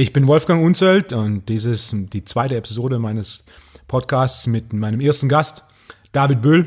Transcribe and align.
Ich 0.00 0.14
bin 0.14 0.26
Wolfgang 0.26 0.64
Unzelt 0.64 1.12
und 1.12 1.50
dies 1.50 1.66
ist 1.66 1.94
die 2.14 2.24
zweite 2.24 2.56
Episode 2.56 2.98
meines 2.98 3.44
Podcasts 3.86 4.46
mit 4.46 4.72
meinem 4.72 4.98
ersten 4.98 5.28
Gast, 5.28 5.62
David 6.12 6.40
Böhl. 6.40 6.66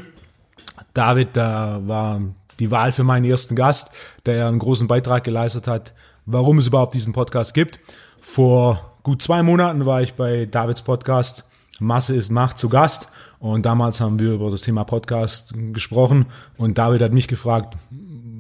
David 0.94 1.36
äh, 1.36 1.40
war 1.42 2.22
die 2.60 2.70
Wahl 2.70 2.92
für 2.92 3.04
meinen 3.04 3.26
ersten 3.26 3.56
Gast, 3.56 3.90
der 4.28 4.48
einen 4.48 4.60
großen 4.60 4.88
Beitrag 4.88 5.24
geleistet 5.24 5.68
hat, 5.68 5.96
warum 6.28 6.60
es 6.60 6.68
überhaupt 6.68 6.94
diesen 6.94 7.12
Podcast 7.12 7.56
gibt. 7.56 7.80
Vor 8.22 8.98
gut 9.02 9.24
zwei 9.24 9.42
Monaten 9.42 9.88
war 9.88 10.04
ich 10.04 10.14
bei 10.14 10.46
Davids 10.46 10.84
Podcast 10.84 11.50
Masse 11.80 12.16
ist 12.16 12.32
Macht 12.32 12.60
zu 12.60 12.70
Gast 12.70 13.10
und 13.40 13.66
damals 13.66 14.00
haben 14.00 14.20
wir 14.20 14.34
über 14.34 14.52
das 14.52 14.62
Thema 14.62 14.84
Podcast 14.84 15.56
gesprochen 15.74 16.28
und 16.56 16.78
David 16.78 17.02
hat 17.02 17.14
mich 17.14 17.28
gefragt, 17.28 17.76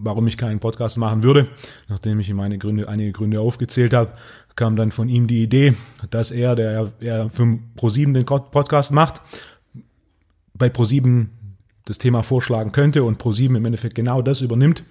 warum 0.03 0.27
ich 0.27 0.37
keinen 0.37 0.59
Podcast 0.59 0.97
machen 0.97 1.23
würde. 1.23 1.47
Nachdem 1.89 2.19
ich 2.19 2.29
ihm 2.29 2.37
Gründe, 2.59 2.87
einige 2.87 3.11
Gründe 3.11 3.41
aufgezählt 3.41 3.93
habe, 3.93 4.11
kam 4.55 4.75
dann 4.75 4.91
von 4.91 5.09
ihm 5.09 5.27
die 5.27 5.43
Idee, 5.43 5.73
dass 6.09 6.31
er, 6.31 6.55
der 6.55 6.91
er 6.99 7.29
für 7.29 7.59
ProSieben 7.75 8.13
den 8.13 8.25
Podcast 8.25 8.91
macht, 8.91 9.21
bei 10.53 10.69
ProSieben 10.69 11.31
das 11.85 11.97
Thema 11.97 12.23
vorschlagen 12.23 12.71
könnte 12.71 13.03
und 13.03 13.17
ProSieben 13.17 13.55
im 13.55 13.65
Endeffekt 13.65 13.95
genau 13.95 14.21
das 14.21 14.41
übernimmt, 14.41 14.83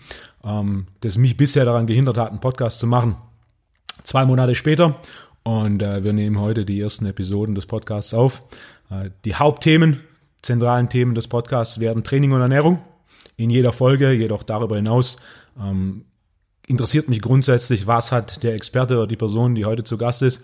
ähm, 0.44 0.86
das 1.00 1.16
mich 1.16 1.36
bisher 1.36 1.64
daran 1.64 1.86
gehindert 1.86 2.18
hat, 2.18 2.30
einen 2.30 2.40
Podcast 2.40 2.80
zu 2.80 2.86
machen. 2.86 3.16
Zwei 4.04 4.24
Monate 4.24 4.54
später 4.54 5.00
und 5.42 5.82
äh, 5.82 6.04
wir 6.04 6.12
nehmen 6.12 6.38
heute 6.38 6.64
die 6.64 6.80
ersten 6.80 7.06
Episoden 7.06 7.54
des 7.54 7.66
Podcasts 7.66 8.12
auf. 8.12 8.42
Äh, 8.90 9.10
die 9.24 9.34
Hauptthemen, 9.34 10.00
zentralen 10.42 10.88
Themen 10.88 11.14
des 11.14 11.28
Podcasts 11.28 11.80
werden 11.80 12.04
Training 12.04 12.32
und 12.32 12.40
Ernährung 12.40 12.80
in 13.36 13.50
jeder 13.50 13.72
Folge, 13.72 14.12
jedoch 14.12 14.42
darüber 14.42 14.76
hinaus 14.76 15.16
ähm, 15.60 16.04
interessiert 16.72 17.08
mich 17.08 17.20
grundsätzlich, 17.20 17.86
was 17.86 18.10
hat 18.10 18.42
der 18.42 18.54
Experte 18.54 18.96
oder 18.96 19.06
die 19.06 19.16
Person, 19.16 19.54
die 19.54 19.64
heute 19.64 19.84
zu 19.84 19.96
Gast 19.96 20.22
ist, 20.22 20.42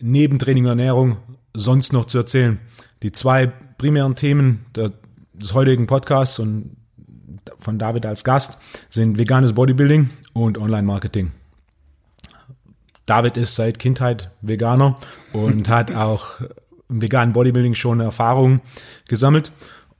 neben 0.00 0.38
Training 0.38 0.64
und 0.64 0.70
Ernährung 0.70 1.18
sonst 1.54 1.92
noch 1.92 2.06
zu 2.06 2.18
erzählen. 2.18 2.58
Die 3.02 3.12
zwei 3.12 3.46
primären 3.78 4.16
Themen 4.16 4.64
des 4.74 5.54
heutigen 5.54 5.86
Podcasts 5.86 6.38
und 6.38 6.76
von 7.58 7.78
David 7.78 8.06
als 8.06 8.24
Gast 8.24 8.58
sind 8.88 9.18
veganes 9.18 9.52
Bodybuilding 9.52 10.10
und 10.32 10.58
Online-Marketing. 10.58 11.32
David 13.06 13.36
ist 13.36 13.54
seit 13.54 13.78
Kindheit 13.78 14.30
Veganer 14.40 14.98
und 15.32 15.68
hat 15.68 15.94
auch 15.94 16.40
im 16.88 17.02
veganen 17.02 17.34
Bodybuilding 17.34 17.74
schon 17.74 18.00
Erfahrung 18.00 18.60
gesammelt 19.08 19.52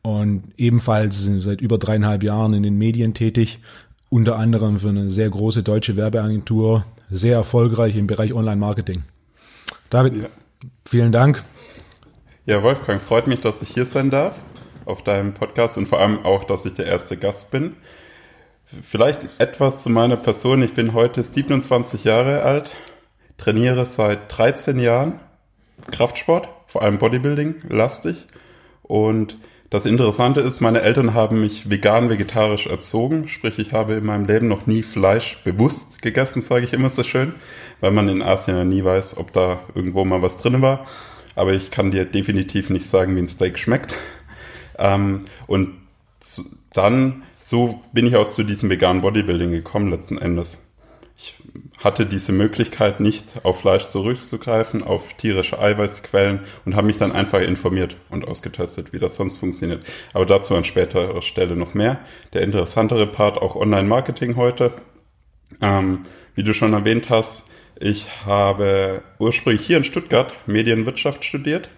und 0.02 0.44
ebenfalls 0.56 1.24
seit 1.24 1.60
über 1.60 1.76
dreieinhalb 1.76 2.22
Jahren 2.22 2.54
in 2.54 2.62
den 2.62 2.78
Medien 2.78 3.12
tätig, 3.12 3.60
unter 4.10 4.36
anderem 4.36 4.80
für 4.80 4.88
eine 4.88 5.08
sehr 5.08 5.30
große 5.30 5.62
deutsche 5.62 5.96
Werbeagentur, 5.96 6.84
sehr 7.08 7.36
erfolgreich 7.36 7.96
im 7.96 8.06
Bereich 8.06 8.34
Online-Marketing. 8.34 9.04
David, 9.88 10.16
ja. 10.16 10.28
vielen 10.84 11.12
Dank. 11.12 11.42
Ja, 12.44 12.62
Wolfgang, 12.62 13.00
freut 13.00 13.28
mich, 13.28 13.40
dass 13.40 13.62
ich 13.62 13.70
hier 13.70 13.86
sein 13.86 14.10
darf 14.10 14.42
auf 14.84 15.02
deinem 15.02 15.32
Podcast 15.32 15.78
und 15.78 15.86
vor 15.86 16.00
allem 16.00 16.24
auch, 16.24 16.44
dass 16.44 16.66
ich 16.66 16.74
der 16.74 16.86
erste 16.86 17.16
Gast 17.16 17.50
bin. 17.50 17.76
Vielleicht 18.82 19.20
etwas 19.38 19.82
zu 19.82 19.90
meiner 19.90 20.16
Person. 20.16 20.62
Ich 20.62 20.74
bin 20.74 20.92
heute 20.92 21.22
27 21.22 22.04
Jahre 22.04 22.42
alt, 22.42 22.74
trainiere 23.38 23.86
seit 23.86 24.36
13 24.36 24.78
Jahren 24.78 25.20
Kraftsport, 25.90 26.48
vor 26.66 26.82
allem 26.82 26.98
Bodybuilding, 26.98 27.62
lastig 27.68 28.26
und 28.82 29.38
das 29.70 29.86
Interessante 29.86 30.40
ist, 30.40 30.60
meine 30.60 30.82
Eltern 30.82 31.14
haben 31.14 31.40
mich 31.40 31.70
vegan, 31.70 32.10
vegetarisch 32.10 32.66
erzogen. 32.66 33.28
Sprich, 33.28 33.58
ich 33.58 33.72
habe 33.72 33.94
in 33.94 34.04
meinem 34.04 34.26
Leben 34.26 34.48
noch 34.48 34.66
nie 34.66 34.82
Fleisch 34.82 35.38
bewusst 35.44 36.02
gegessen, 36.02 36.42
sage 36.42 36.64
ich 36.64 36.72
immer 36.72 36.90
so 36.90 37.04
schön, 37.04 37.34
weil 37.80 37.92
man 37.92 38.08
in 38.08 38.20
Asien 38.20 38.56
ja 38.56 38.64
nie 38.64 38.84
weiß, 38.84 39.16
ob 39.16 39.32
da 39.32 39.60
irgendwo 39.76 40.04
mal 40.04 40.22
was 40.22 40.38
drin 40.38 40.60
war. 40.60 40.86
Aber 41.36 41.52
ich 41.52 41.70
kann 41.70 41.92
dir 41.92 42.04
definitiv 42.04 42.68
nicht 42.68 42.86
sagen, 42.86 43.14
wie 43.14 43.20
ein 43.20 43.28
Steak 43.28 43.58
schmeckt. 43.58 43.96
Ähm, 44.76 45.26
und 45.46 45.74
dann, 46.72 47.22
so 47.40 47.80
bin 47.92 48.06
ich 48.06 48.16
auch 48.16 48.30
zu 48.30 48.42
diesem 48.42 48.70
veganen 48.70 49.02
Bodybuilding 49.02 49.52
gekommen 49.52 49.90
letzten 49.90 50.18
Endes 50.18 50.58
hatte 51.78 52.06
diese 52.06 52.32
Möglichkeit 52.32 53.00
nicht 53.00 53.44
auf 53.44 53.60
Fleisch 53.60 53.84
zurückzugreifen, 53.84 54.82
auf 54.82 55.14
tierische 55.14 55.58
Eiweißquellen 55.58 56.40
und 56.64 56.76
habe 56.76 56.86
mich 56.86 56.98
dann 56.98 57.12
einfach 57.12 57.40
informiert 57.40 57.96
und 58.10 58.26
ausgetestet, 58.26 58.92
wie 58.92 58.98
das 58.98 59.14
sonst 59.14 59.38
funktioniert. 59.38 59.84
Aber 60.12 60.26
dazu 60.26 60.54
an 60.54 60.64
späterer 60.64 61.22
Stelle 61.22 61.56
noch 61.56 61.74
mehr. 61.74 62.00
Der 62.32 62.42
interessantere 62.42 63.06
Part 63.06 63.38
auch 63.38 63.56
Online-Marketing 63.56 64.36
heute. 64.36 64.72
Ähm, 65.60 66.02
wie 66.34 66.44
du 66.44 66.54
schon 66.54 66.72
erwähnt 66.72 67.10
hast, 67.10 67.44
ich 67.78 68.26
habe 68.26 69.02
ursprünglich 69.18 69.66
hier 69.66 69.78
in 69.78 69.84
Stuttgart 69.84 70.34
Medienwirtschaft 70.46 71.24
studiert. 71.24 71.70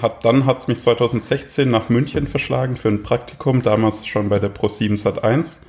Hat, 0.00 0.24
dann 0.24 0.44
hat 0.44 0.58
es 0.58 0.68
mich 0.68 0.80
2016 0.80 1.70
nach 1.70 1.88
München 1.88 2.26
verschlagen 2.26 2.76
für 2.76 2.88
ein 2.88 3.02
Praktikum, 3.02 3.62
damals 3.62 4.06
schon 4.06 4.28
bei 4.28 4.38
der 4.38 4.54
Pro7 4.54 5.02
Sat1 5.02 5.60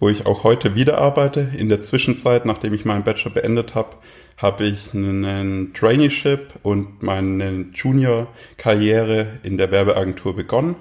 wo 0.00 0.08
ich 0.08 0.26
auch 0.26 0.44
heute 0.44 0.74
wieder 0.74 0.98
arbeite. 0.98 1.48
In 1.56 1.68
der 1.68 1.80
Zwischenzeit, 1.80 2.44
nachdem 2.44 2.74
ich 2.74 2.84
meinen 2.84 3.04
Bachelor 3.04 3.34
beendet 3.34 3.74
habe, 3.74 3.96
habe 4.36 4.64
ich 4.64 4.94
einen 4.94 5.72
Traineeship 5.74 6.54
und 6.62 7.02
meine 7.02 7.66
Junior-Karriere 7.74 9.26
in 9.42 9.58
der 9.58 9.70
Werbeagentur 9.70 10.36
begonnen. 10.36 10.76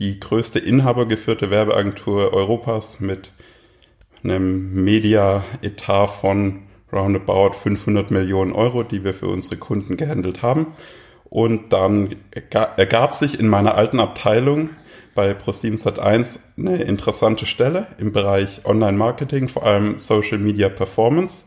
Die 0.00 0.18
größte 0.18 0.58
inhabergeführte 0.58 1.50
Werbeagentur 1.50 2.32
Europas 2.32 2.98
mit 3.00 3.32
einem 4.24 4.84
Media-Etat 4.84 6.08
von 6.08 6.62
roundabout 6.92 7.52
500 7.52 8.10
Millionen 8.10 8.52
Euro, 8.52 8.82
die 8.82 9.04
wir 9.04 9.14
für 9.14 9.28
unsere 9.28 9.56
Kunden 9.56 9.96
gehandelt 9.96 10.42
haben. 10.42 10.74
Und 11.30 11.72
dann 11.72 12.16
ergab 12.30 13.14
sich 13.14 13.38
in 13.38 13.48
meiner 13.48 13.74
alten 13.74 14.00
Abteilung 14.00 14.70
bei 15.18 15.34
ProSieben 15.34 15.76
Sat1 15.76 16.38
eine 16.56 16.80
interessante 16.84 17.44
Stelle 17.44 17.88
im 17.98 18.12
Bereich 18.12 18.64
Online-Marketing, 18.64 19.48
vor 19.48 19.66
allem 19.66 19.98
Social 19.98 20.38
Media 20.38 20.68
Performance, 20.68 21.46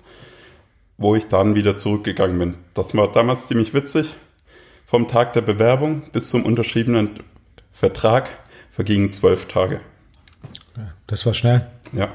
wo 0.98 1.16
ich 1.16 1.30
dann 1.30 1.56
wieder 1.56 1.78
zurückgegangen 1.78 2.38
bin. 2.38 2.56
Das 2.74 2.94
war 2.98 3.10
damals 3.14 3.48
ziemlich 3.48 3.74
witzig. 3.74 4.18
Vom 4.86 5.08
Tag 5.08 5.32
der 5.32 5.42
Bewerbung 5.44 6.02
bis 6.12 6.28
zum 6.28 6.44
unterschriebenen 6.44 7.22
Vertrag 7.72 8.28
vergingen 8.74 9.10
zwölf 9.10 9.46
Tage. 9.46 9.80
Das 11.08 11.26
war 11.26 11.34
schnell. 11.34 11.66
Ja, 11.94 12.14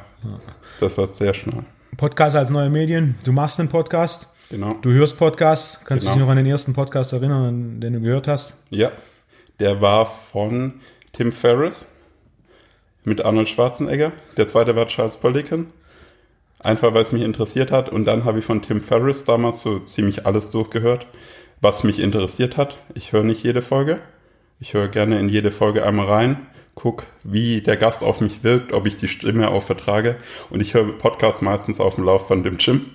das 0.78 0.98
war 0.98 1.08
sehr 1.08 1.32
schnell. 1.32 1.64
Podcast 1.96 2.36
als 2.36 2.50
neue 2.50 2.68
Medien. 2.68 3.14
Du 3.24 3.32
machst 3.32 3.58
einen 3.60 3.70
Podcast. 3.70 4.26
Genau. 4.50 4.74
Du 4.82 4.92
hörst 4.92 5.16
Podcasts. 5.16 5.80
Kannst 5.86 6.04
genau. 6.04 6.16
dich 6.16 6.22
noch 6.22 6.30
an 6.30 6.36
den 6.36 6.44
ersten 6.44 6.74
Podcast 6.74 7.14
erinnern, 7.14 7.80
den 7.80 7.94
du 7.94 8.00
gehört 8.00 8.28
hast? 8.28 8.62
Ja, 8.68 8.92
der 9.58 9.80
war 9.80 10.04
von 10.04 10.82
Tim 11.16 11.32
Ferriss 11.32 11.86
mit 13.04 13.24
Arnold 13.24 13.48
Schwarzenegger. 13.48 14.12
Der 14.36 14.46
zweite 14.46 14.76
war 14.76 14.86
Charles 14.86 15.16
Poliquin. 15.16 15.68
Einfach 16.58 16.92
weil 16.92 17.00
es 17.00 17.12
mich 17.12 17.22
interessiert 17.22 17.70
hat. 17.70 17.88
Und 17.88 18.04
dann 18.04 18.26
habe 18.26 18.40
ich 18.40 18.44
von 18.44 18.60
Tim 18.60 18.82
Ferriss 18.82 19.24
damals 19.24 19.62
so 19.62 19.78
ziemlich 19.78 20.26
alles 20.26 20.50
durchgehört, 20.50 21.06
was 21.62 21.84
mich 21.84 22.00
interessiert 22.00 22.58
hat. 22.58 22.80
Ich 22.92 23.12
höre 23.12 23.22
nicht 23.22 23.42
jede 23.42 23.62
Folge. 23.62 24.00
Ich 24.60 24.74
höre 24.74 24.88
gerne 24.88 25.18
in 25.18 25.30
jede 25.30 25.50
Folge 25.50 25.86
einmal 25.86 26.06
rein, 26.06 26.48
guck, 26.74 27.06
wie 27.24 27.62
der 27.62 27.78
Gast 27.78 28.04
auf 28.04 28.20
mich 28.20 28.44
wirkt, 28.44 28.74
ob 28.74 28.86
ich 28.86 28.96
die 28.96 29.08
Stimme 29.08 29.48
auch 29.48 29.62
vertrage. 29.62 30.16
Und 30.50 30.60
ich 30.60 30.74
höre 30.74 30.98
Podcasts 30.98 31.40
meistens 31.40 31.80
auf 31.80 31.94
dem 31.94 32.04
Laufband 32.04 32.44
im 32.44 32.58
Gym. 32.58 32.90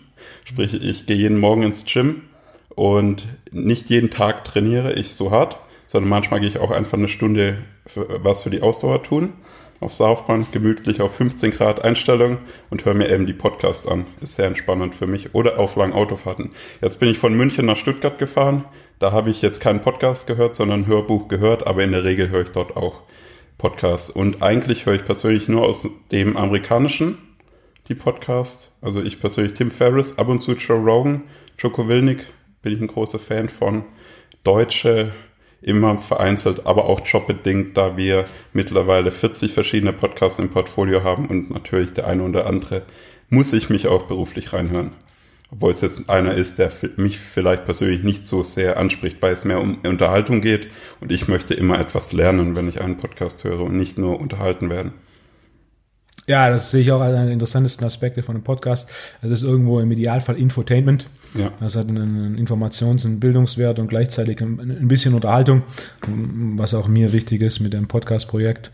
Sprich, 0.46 0.76
ich 0.76 1.08
gehe 1.08 1.18
jeden 1.18 1.40
Morgen 1.40 1.64
ins 1.64 1.86
Gym 1.86 2.22
und 2.70 3.28
nicht 3.52 3.90
jeden 3.90 4.12
Tag 4.12 4.46
trainiere 4.46 4.94
ich 4.94 5.16
so 5.16 5.32
hart, 5.32 5.58
sondern 5.92 6.10
manchmal 6.10 6.40
gehe 6.40 6.48
ich 6.48 6.60
auch 6.60 6.72
einfach 6.72 6.98
eine 6.98 7.10
Stunde 7.10 7.58
für, 7.86 8.24
was 8.24 8.44
für 8.44 8.50
die 8.50 8.62
Ausdauer 8.62 9.04
tun. 9.04 9.34
Auf 9.82 9.98
Laufband, 10.00 10.54
gemütlich 10.54 11.02
auf 11.02 11.16
15 11.16 11.52
Grad 11.52 11.84
Einstellung 11.84 12.38
und 12.70 12.86
höre 12.86 12.94
mir 12.94 13.10
eben 13.10 13.26
die 13.26 13.34
Podcast 13.34 13.90
an. 13.90 14.06
Ist 14.22 14.36
sehr 14.36 14.46
entspannend 14.46 14.96
für 14.96 15.08
mich. 15.08 15.36
Oder 15.36 15.60
auf 15.60 15.76
langen 15.76 15.92
Autofahrten. 15.92 16.52
Jetzt 16.82 17.02
bin 17.02 17.10
ich 17.10 17.18
von 17.18 17.36
München 17.36 17.66
nach 17.66 17.76
Stuttgart 17.76 18.18
gefahren. 18.18 18.64
Da 19.00 19.12
habe 19.12 19.32
ich 19.32 19.42
jetzt 19.42 19.60
keinen 19.60 19.82
Podcast 19.82 20.28
gehört, 20.28 20.56
sondern 20.56 20.82
ein 20.82 20.88
Hörbuch 20.88 21.28
gehört, 21.28 21.68
aber 21.68 21.84
in 21.84 21.92
der 21.92 22.06
Regel 22.06 22.30
höre 22.30 22.44
ich 22.44 22.52
dort 22.52 22.78
auch 22.78 23.02
Podcasts. 23.58 24.10
Und 24.10 24.42
eigentlich 24.42 24.86
höre 24.86 24.94
ich 24.94 25.04
persönlich 25.04 25.50
nur 25.50 25.64
aus 25.64 25.86
dem 26.12 26.38
amerikanischen 26.38 27.18
die 27.90 27.96
Podcasts. 27.96 28.72
Also 28.80 29.02
ich 29.02 29.20
persönlich 29.20 29.56
Tim 29.56 29.72
Ferriss, 29.72 30.18
ab 30.18 30.30
und 30.30 30.40
zu 30.40 30.54
Joe 30.54 30.78
Rogan, 30.78 31.24
Joko 31.58 31.90
Wilnick 31.90 32.28
bin 32.62 32.74
ich 32.74 32.80
ein 32.80 32.88
großer 32.88 33.20
Fan 33.20 33.50
von. 33.50 33.84
Deutsche 34.44 35.12
immer 35.62 36.00
vereinzelt, 36.00 36.66
aber 36.66 36.86
auch 36.86 37.06
jobbedingt, 37.06 37.78
da 37.78 37.98
wir 37.98 38.26
mittlerweile 38.54 39.12
40 39.12 39.54
verschiedene 39.54 39.94
Podcasts 39.94 40.40
im 40.40 40.50
Portfolio 40.50 41.04
haben 41.04 41.28
und 41.28 41.52
natürlich 41.52 41.94
der 41.94 42.08
eine 42.08 42.24
oder 42.24 42.48
andere 42.48 42.84
muss 43.30 43.54
ich 43.54 43.70
mich 43.70 43.88
auch 43.88 44.04
beruflich 44.04 44.54
reinhören. 44.54 44.92
Obwohl 45.52 45.72
es 45.72 45.82
jetzt 45.82 46.10
einer 46.10 46.34
ist, 46.34 46.60
der 46.60 46.72
mich 46.96 47.20
vielleicht 47.20 47.66
persönlich 47.66 48.04
nicht 48.04 48.26
so 48.26 48.42
sehr 48.42 48.78
anspricht, 48.78 49.22
weil 49.22 49.34
es 49.34 49.44
mehr 49.44 49.60
um 49.60 49.80
Unterhaltung 49.86 50.42
geht 50.42 50.68
und 51.02 51.12
ich 51.12 51.28
möchte 51.28 51.54
immer 51.54 51.80
etwas 51.80 52.14
lernen, 52.14 52.56
wenn 52.56 52.70
ich 52.70 52.82
einen 52.82 52.98
Podcast 52.98 53.44
höre 53.44 53.62
und 53.62 53.76
nicht 53.76 53.98
nur 53.98 54.20
unterhalten 54.20 54.70
werden. 54.70 54.94
Ja, 56.28 56.50
das 56.50 56.72
sehe 56.72 56.82
ich 56.82 56.92
auch 56.92 57.02
als 57.02 57.16
einen 57.16 57.32
interessantesten 57.32 57.86
Aspekte 57.86 58.24
von 58.24 58.36
einem 58.36 58.44
Podcast. 58.44 58.90
Das 59.22 59.32
ist 59.32 59.44
irgendwo 59.44 59.80
im 59.80 59.92
Idealfall 59.92 60.38
Infotainment. 60.38 61.10
Ja. 61.34 61.52
Das 61.60 61.76
hat 61.76 61.88
einen 61.88 62.38
Informations- 62.38 63.06
und 63.06 63.20
Bildungswert 63.20 63.80
und 63.80 63.88
gleichzeitig 63.88 64.42
ein 64.42 64.88
bisschen 64.88 65.14
Unterhaltung, 65.14 65.64
was 66.58 66.74
auch 66.74 66.88
mir 66.88 67.14
wichtig 67.14 67.42
ist 67.42 67.60
mit 67.60 67.74
dem 67.74 67.88
Podcast-Projekt, 67.88 68.72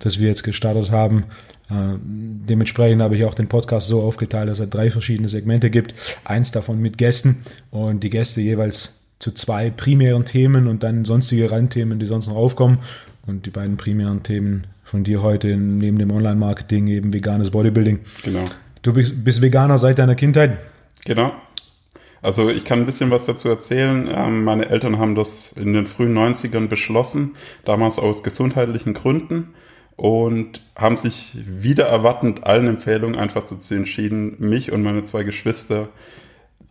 das 0.00 0.18
wir 0.18 0.28
jetzt 0.28 0.42
gestartet 0.42 0.90
haben. 0.90 1.24
Äh, 1.70 1.96
dementsprechend 2.02 3.00
habe 3.00 3.16
ich 3.16 3.24
auch 3.24 3.34
den 3.34 3.48
Podcast 3.48 3.88
so 3.88 4.02
aufgeteilt, 4.02 4.48
dass 4.48 4.60
es 4.60 4.68
drei 4.68 4.90
verschiedene 4.90 5.28
Segmente 5.28 5.70
gibt. 5.70 5.94
Eins 6.24 6.50
davon 6.50 6.80
mit 6.80 6.98
Gästen 6.98 7.42
und 7.70 8.02
die 8.02 8.10
Gäste 8.10 8.40
jeweils 8.40 9.00
zu 9.18 9.32
zwei 9.32 9.70
primären 9.70 10.24
Themen 10.24 10.66
und 10.66 10.82
dann 10.82 11.04
sonstige 11.04 11.50
Randthemen, 11.50 11.98
die 11.98 12.06
sonst 12.06 12.26
noch 12.26 12.36
aufkommen. 12.36 12.78
Und 13.26 13.46
die 13.46 13.50
beiden 13.50 13.78
primären 13.78 14.22
Themen 14.22 14.66
von 14.84 15.02
dir 15.02 15.22
heute 15.22 15.56
neben 15.56 15.98
dem 15.98 16.10
Online-Marketing 16.10 16.88
eben 16.88 17.14
veganes 17.14 17.50
Bodybuilding. 17.50 18.00
Genau. 18.22 18.44
Du 18.82 18.92
bist, 18.92 19.24
bist 19.24 19.40
Veganer 19.40 19.78
seit 19.78 19.98
deiner 19.98 20.14
Kindheit? 20.14 20.58
Genau. 21.06 21.32
Also 22.24 22.48
ich 22.48 22.64
kann 22.64 22.78
ein 22.78 22.86
bisschen 22.86 23.10
was 23.10 23.26
dazu 23.26 23.50
erzählen. 23.50 24.08
Ähm, 24.10 24.44
meine 24.44 24.70
Eltern 24.70 24.98
haben 24.98 25.14
das 25.14 25.52
in 25.52 25.74
den 25.74 25.86
frühen 25.86 26.16
90ern 26.16 26.68
beschlossen, 26.68 27.32
damals 27.66 27.98
aus 27.98 28.22
gesundheitlichen 28.22 28.94
Gründen 28.94 29.52
und 29.96 30.62
haben 30.74 30.96
sich 30.96 31.36
wieder 31.46 31.84
erwartend 31.84 32.44
allen 32.44 32.66
Empfehlungen 32.66 33.16
einfach 33.16 33.44
dazu 33.44 33.74
entschieden, 33.74 34.36
mich 34.38 34.72
und 34.72 34.82
meine 34.82 35.04
zwei 35.04 35.22
Geschwister 35.22 35.90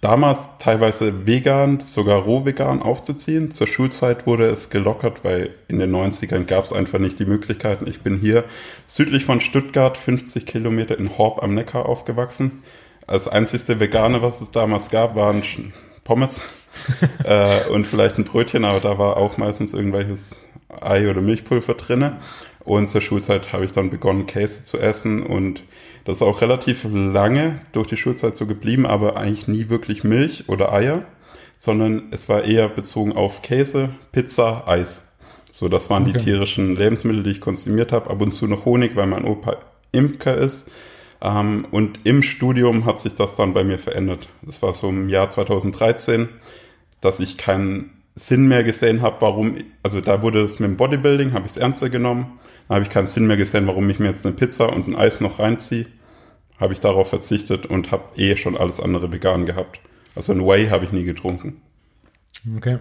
damals 0.02 0.50
teilweise 0.58 1.28
vegan, 1.28 1.80
sogar 1.82 2.24
roh 2.24 2.46
vegan 2.46 2.82
aufzuziehen. 2.82 3.52
Zur 3.52 3.68
Schulzeit 3.68 4.26
wurde 4.26 4.48
es 4.48 4.72
gelockert, 4.72 5.24
weil 5.24 5.52
in 5.68 5.78
den 5.78 5.96
90ern 5.96 6.46
gab 6.46 6.66
es 6.66 6.74
einfach 6.74 6.98
nicht 6.98 7.20
die 7.20 7.26
Möglichkeiten. 7.26 7.86
Ich 7.86 8.02
bin 8.02 8.18
hier 8.18 8.44
südlich 8.88 9.24
von 9.24 9.40
Stuttgart, 9.40 10.00
50 10.00 10.48
Kilometer 10.48 10.98
in 10.98 11.16
Horb 11.20 11.44
am 11.44 11.54
Neckar 11.54 11.86
aufgewachsen. 11.86 12.64
Als 13.08 13.28
einzigste 13.28 13.80
Vegane, 13.80 14.22
was 14.22 14.42
es 14.42 14.52
damals 14.52 14.90
gab, 14.90 15.16
waren 15.16 15.44
Pommes 16.04 16.44
äh, 17.24 17.68
und 17.70 17.86
vielleicht 17.88 18.18
ein 18.18 18.24
Brötchen, 18.24 18.66
aber 18.66 18.80
da 18.80 18.98
war 18.98 19.18
auch 19.18 19.38
meistens 19.38 19.74
irgendwelches 19.74 20.48
Ei 20.82 21.10
oder 21.10 21.22
Milchpulver 21.22 21.76
drinne. 21.76 22.20
Und 22.64 22.88
zur 22.88 23.02
Schulzeit 23.02 23.52
habe 23.52 23.66
ich 23.66 23.74
dann 23.74 23.90
begonnen, 23.90 24.26
Käse 24.26 24.64
zu 24.64 24.78
essen 24.78 25.24
und 25.24 25.64
das 26.06 26.18
ist 26.18 26.22
auch 26.22 26.42
relativ 26.42 26.86
lange 26.92 27.60
durch 27.72 27.88
die 27.88 27.98
Schulzeit 27.98 28.36
so 28.36 28.46
geblieben, 28.46 28.86
aber 28.86 29.18
eigentlich 29.18 29.48
nie 29.48 29.70
wirklich 29.70 30.04
Milch 30.04 30.46
oder 30.48 30.74
Eier, 30.74 31.06
sondern 31.58 32.04
es 32.12 32.28
war 32.30 32.44
eher 32.44 32.68
bezogen 32.68 33.14
auf 33.14 33.42
Käse, 33.42 33.90
Pizza, 34.12 34.68
Eis. 34.68 35.08
So, 35.50 35.70
das 35.70 35.90
waren 35.90 36.04
okay. 36.04 36.14
die 36.18 36.24
tierischen 36.26 36.76
Lebensmittel, 36.76 37.24
die 37.24 37.32
ich 37.32 37.42
konsumiert 37.42 37.92
habe. 37.92 38.10
Ab 38.10 38.22
und 38.22 38.32
zu 38.34 38.48
noch 38.48 38.66
Honig, 38.66 38.96
weil 38.96 39.08
mein 39.08 39.24
Opa 39.24 39.58
Imker 39.92 40.36
ist. 40.36 40.68
Ähm, 41.24 41.66
und 41.72 42.02
im 42.04 42.22
Studium 42.22 42.86
hat 42.86 43.00
sich 43.00 43.16
das 43.16 43.36
dann 43.36 43.54
bei 43.54 43.64
mir 43.64 43.80
verändert. 43.80 44.30
Das 44.44 44.62
war 44.62 44.76
so 44.76 44.90
im 44.90 45.10
Jahr 45.10 45.30
2013, 45.30 46.30
dass 47.02 47.20
ich 47.20 47.38
keinen 47.38 47.90
Sinn 48.16 48.48
mehr 48.48 48.64
gesehen 48.64 49.02
habe, 49.02 49.18
warum, 49.22 49.56
also 49.82 50.00
da 50.00 50.22
wurde 50.22 50.42
es 50.42 50.60
mit 50.60 50.70
dem 50.70 50.78
Bodybuilding, 50.78 51.34
habe 51.34 51.46
ich 51.46 51.54
es 51.54 51.58
ernster 51.58 51.90
genommen 51.90 52.40
da 52.68 52.76
habe 52.76 52.84
ich 52.84 52.90
keinen 52.90 53.08
Sinn 53.08 53.28
mehr 53.28 53.38
gesehen, 53.38 53.68
warum 53.68 53.90
ich 53.90 54.00
mir 54.00 54.08
jetzt 54.08 54.26
eine 54.26 54.36
Pizza 54.36 54.72
und 54.74 54.88
ein 54.88 54.96
Eis 54.96 55.22
noch 55.22 55.40
reinziehe. 55.40 55.86
Habe 56.60 56.74
ich 56.74 56.80
darauf 56.80 57.10
verzichtet 57.10 57.66
und 57.66 57.92
habe 57.92 58.04
eh 58.16 58.38
schon 58.38 58.58
alles 58.58 58.80
andere 58.80 59.12
vegan 59.12 59.46
gehabt. 59.46 59.80
Also 60.16 60.32
ein 60.32 60.46
Whey 60.46 60.68
habe 60.68 60.86
ich 60.86 60.92
nie 60.92 61.04
getrunken. 61.04 61.62
Okay. 62.58 62.78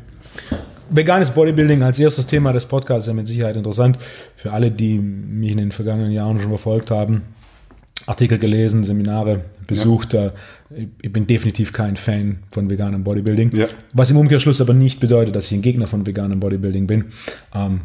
Veganes 0.91 1.31
Bodybuilding 1.33 1.83
als 1.83 1.99
erstes 1.99 2.27
Thema 2.27 2.53
des 2.53 2.67
Podcasts 2.67 3.05
ist 3.05 3.09
ja 3.09 3.15
mit 3.15 3.27
Sicherheit 3.27 3.57
interessant. 3.57 3.99
Für 4.37 4.53
alle, 4.53 4.71
die 4.71 4.99
mich 4.99 5.51
in 5.51 5.59
den 5.59 5.73
vergangenen 5.73 6.13
Jahren 6.13 6.39
schon 6.39 6.49
verfolgt 6.49 6.91
haben, 6.91 7.23
Artikel 8.07 8.39
gelesen, 8.39 8.85
Seminare 8.85 9.45
besucht. 9.67 10.15
Ja. 10.15 10.33
Ich 11.01 11.13
bin 11.13 11.27
definitiv 11.27 11.73
kein 11.73 11.97
Fan 11.97 12.39
von 12.51 12.71
veganem 12.71 13.05
Bodybuilding. 13.05 13.51
Ja. 13.55 13.67
Was 13.93 14.11
im 14.11 14.17
Umkehrschluss 14.17 14.61
aber 14.61 14.75
nicht 14.75 15.01
bedeutet, 15.01 15.37
dass 15.37 15.47
ich 15.47 15.53
ein 15.53 15.63
Gegner 15.63 15.87
von 15.87 16.07
veganem 16.07 16.41
Bodybuilding 16.41 16.87
bin. 16.87 17.07
Ähm, 17.55 17.83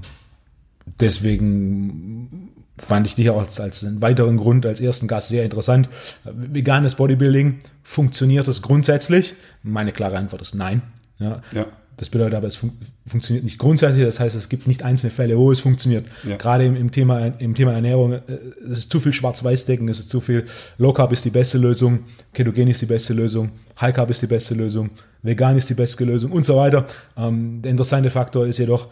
deswegen 0.99 2.51
fand 2.77 3.07
ich 3.07 3.15
dich 3.15 3.29
auch 3.29 3.39
als, 3.39 3.59
als 3.59 3.83
einen 3.83 4.01
weiteren 4.01 4.37
Grund, 4.37 4.65
als 4.65 4.79
ersten 4.79 5.07
Gast 5.07 5.29
sehr 5.29 5.43
interessant. 5.43 5.89
Veganes 6.23 6.95
Bodybuilding, 6.95 7.59
funktioniert 7.83 8.47
das 8.47 8.61
grundsätzlich? 8.61 9.35
Meine 9.63 9.91
klare 9.91 10.17
Antwort 10.17 10.41
ist 10.41 10.55
nein. 10.55 10.81
Ja. 11.19 11.41
ja. 11.53 11.65
Das 11.97 12.09
bedeutet 12.09 12.35
aber, 12.35 12.47
es 12.47 12.55
fun 12.55 12.71
funktioniert 13.07 13.43
nicht 13.43 13.57
grundsätzlich. 13.57 14.05
Das 14.05 14.19
heißt, 14.19 14.35
es 14.35 14.49
gibt 14.49 14.67
nicht 14.67 14.83
einzelne 14.83 15.11
Fälle, 15.11 15.37
wo 15.37 15.51
es 15.51 15.61
funktioniert. 15.61 16.05
Ja. 16.27 16.37
Gerade 16.37 16.65
im, 16.65 16.75
im, 16.75 16.91
Thema, 16.91 17.27
im 17.39 17.55
Thema 17.55 17.73
Ernährung, 17.73 18.13
äh, 18.13 18.21
es 18.69 18.79
ist 18.79 18.91
zu 18.91 18.99
viel 18.99 19.13
Schwarz-Weiß-Decken, 19.13 19.89
es 19.89 19.99
ist 19.99 20.09
zu 20.09 20.21
viel 20.21 20.45
Low 20.77 20.93
Carb 20.93 21.11
ist 21.11 21.25
die 21.25 21.29
beste 21.29 21.57
Lösung, 21.57 22.01
Ketogen 22.33 22.67
ist 22.67 22.81
die 22.81 22.85
beste 22.85 23.13
Lösung, 23.13 23.51
High 23.81 23.95
Carb 23.95 24.11
ist 24.11 24.21
die 24.21 24.27
beste 24.27 24.53
Lösung, 24.53 24.91
Vegan 25.23 25.57
ist 25.57 25.69
die 25.69 25.73
beste 25.73 26.05
Lösung 26.05 26.31
und 26.31 26.45
so 26.45 26.57
weiter. 26.57 26.85
Ähm, 27.17 27.61
der 27.61 27.71
interessante 27.71 28.09
Faktor 28.09 28.45
ist 28.45 28.59
jedoch, 28.59 28.89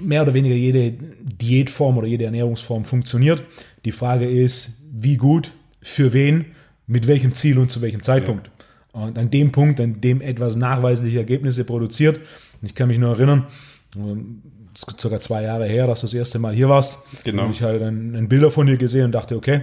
mehr 0.00 0.22
oder 0.22 0.32
weniger 0.32 0.54
jede 0.54 0.92
Diätform 1.20 1.98
oder 1.98 2.06
jede 2.06 2.24
Ernährungsform 2.24 2.84
funktioniert. 2.84 3.42
Die 3.84 3.92
Frage 3.92 4.28
ist, 4.28 4.78
wie 4.92 5.16
gut, 5.16 5.52
für 5.82 6.12
wen, 6.12 6.46
mit 6.86 7.06
welchem 7.06 7.34
Ziel 7.34 7.58
und 7.58 7.70
zu 7.70 7.82
welchem 7.82 8.02
Zeitpunkt. 8.02 8.46
Ja. 8.46 8.52
Und 8.92 9.18
an 9.18 9.30
dem 9.30 9.52
Punkt, 9.52 9.80
an 9.80 10.00
dem 10.00 10.20
etwas 10.20 10.56
nachweisliche 10.56 11.18
Ergebnisse 11.18 11.64
produziert, 11.64 12.20
ich 12.62 12.74
kann 12.74 12.88
mich 12.88 12.98
nur 12.98 13.10
erinnern, 13.10 13.46
es 14.74 14.82
ist 14.82 15.00
sogar 15.00 15.20
zwei 15.20 15.42
Jahre 15.42 15.66
her, 15.66 15.86
dass 15.86 16.00
du 16.00 16.06
das 16.06 16.14
erste 16.14 16.38
Mal 16.38 16.54
hier 16.54 16.68
warst. 16.68 16.98
Genau. 17.24 17.46
Und 17.46 17.52
ich 17.52 17.62
hatte 17.62 17.78
dann 17.78 18.14
ein 18.14 18.28
Bilder 18.28 18.50
von 18.50 18.66
dir 18.66 18.76
gesehen 18.76 19.06
und 19.06 19.12
dachte, 19.12 19.36
okay, 19.36 19.62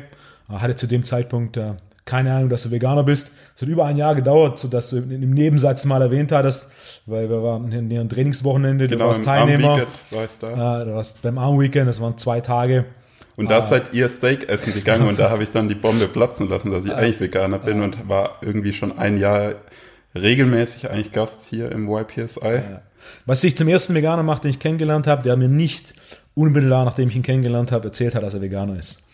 hatte 0.50 0.76
zu 0.76 0.88
dem 0.88 1.06
Zeitpunkt 1.06 1.58
äh, 1.58 1.74
keine 2.06 2.34
Ahnung, 2.34 2.50
dass 2.50 2.64
du 2.64 2.72
Veganer 2.72 3.04
bist. 3.04 3.32
Es 3.56 3.62
hat 3.62 3.70
über 3.70 3.86
ein 3.86 3.96
Jahr 3.96 4.16
gedauert, 4.16 4.58
sodass 4.58 4.90
du 4.90 4.98
im 4.98 5.32
Nebensatz 5.32 5.86
mal 5.86 6.02
erwähnt 6.02 6.32
hattest, 6.32 6.72
weil 7.06 7.30
wir 7.30 7.44
waren 7.44 7.72
in 7.72 7.92
ihrem 7.92 8.10
Trainingswochenende, 8.10 8.88
genau, 8.88 9.04
du 9.04 9.08
warst 9.10 9.24
Teilnehmer. 9.24 9.86
War 10.10 10.24
ich 10.24 10.32
da. 10.40 10.86
Du 10.86 10.96
warst 10.96 11.22
beim 11.22 11.38
Arm-Weekend, 11.38 11.88
das 11.88 12.02
waren 12.02 12.18
zwei 12.18 12.42
Tage. 12.42 12.86
Und 13.40 13.50
da 13.50 13.60
ah. 13.60 13.62
seid 13.62 13.94
ihr 13.94 14.10
Steak 14.10 14.50
essen 14.50 14.74
gegangen 14.74 15.08
und 15.08 15.18
da 15.18 15.30
habe 15.30 15.44
ich 15.44 15.50
dann 15.50 15.70
die 15.70 15.76
Bombe 15.76 16.10
platzen 16.10 16.50
lassen, 16.50 16.72
dass 16.72 16.84
ich 16.84 16.92
ah. 16.92 16.96
eigentlich 16.96 17.22
Veganer 17.22 17.58
bin 17.58 17.80
ah. 17.80 17.86
und 17.86 18.10
war 18.10 18.36
irgendwie 18.42 18.74
schon 18.74 18.98
ein 18.98 19.18
Jahr 19.18 19.56
regelmäßig 20.14 20.90
eigentlich 20.90 21.14
Gast 21.14 21.48
hier 21.50 21.72
im 21.72 21.90
YPSI. 21.90 22.64
Was 23.26 23.42
ich 23.46 23.56
zum 23.56 23.70
ersten 23.70 23.96
Veganer 23.96 24.24
macht, 24.24 24.44
den 24.44 24.52
ich 24.52 24.60
kennengelernt 24.60 25.08
habe, 25.08 25.24
der 25.24 25.38
mir 25.38 25.48
nicht 25.48 25.94
unmittelbar, 26.36 26.84
nachdem 26.84 27.08
ich 27.08 27.16
ihn 27.16 27.24
kennengelernt 27.24 27.72
habe, 27.72 27.86
erzählt 27.86 28.14
hat, 28.14 28.24
dass 28.24 28.34
er 28.34 28.42
Veganer 28.42 28.78
ist. 28.78 29.08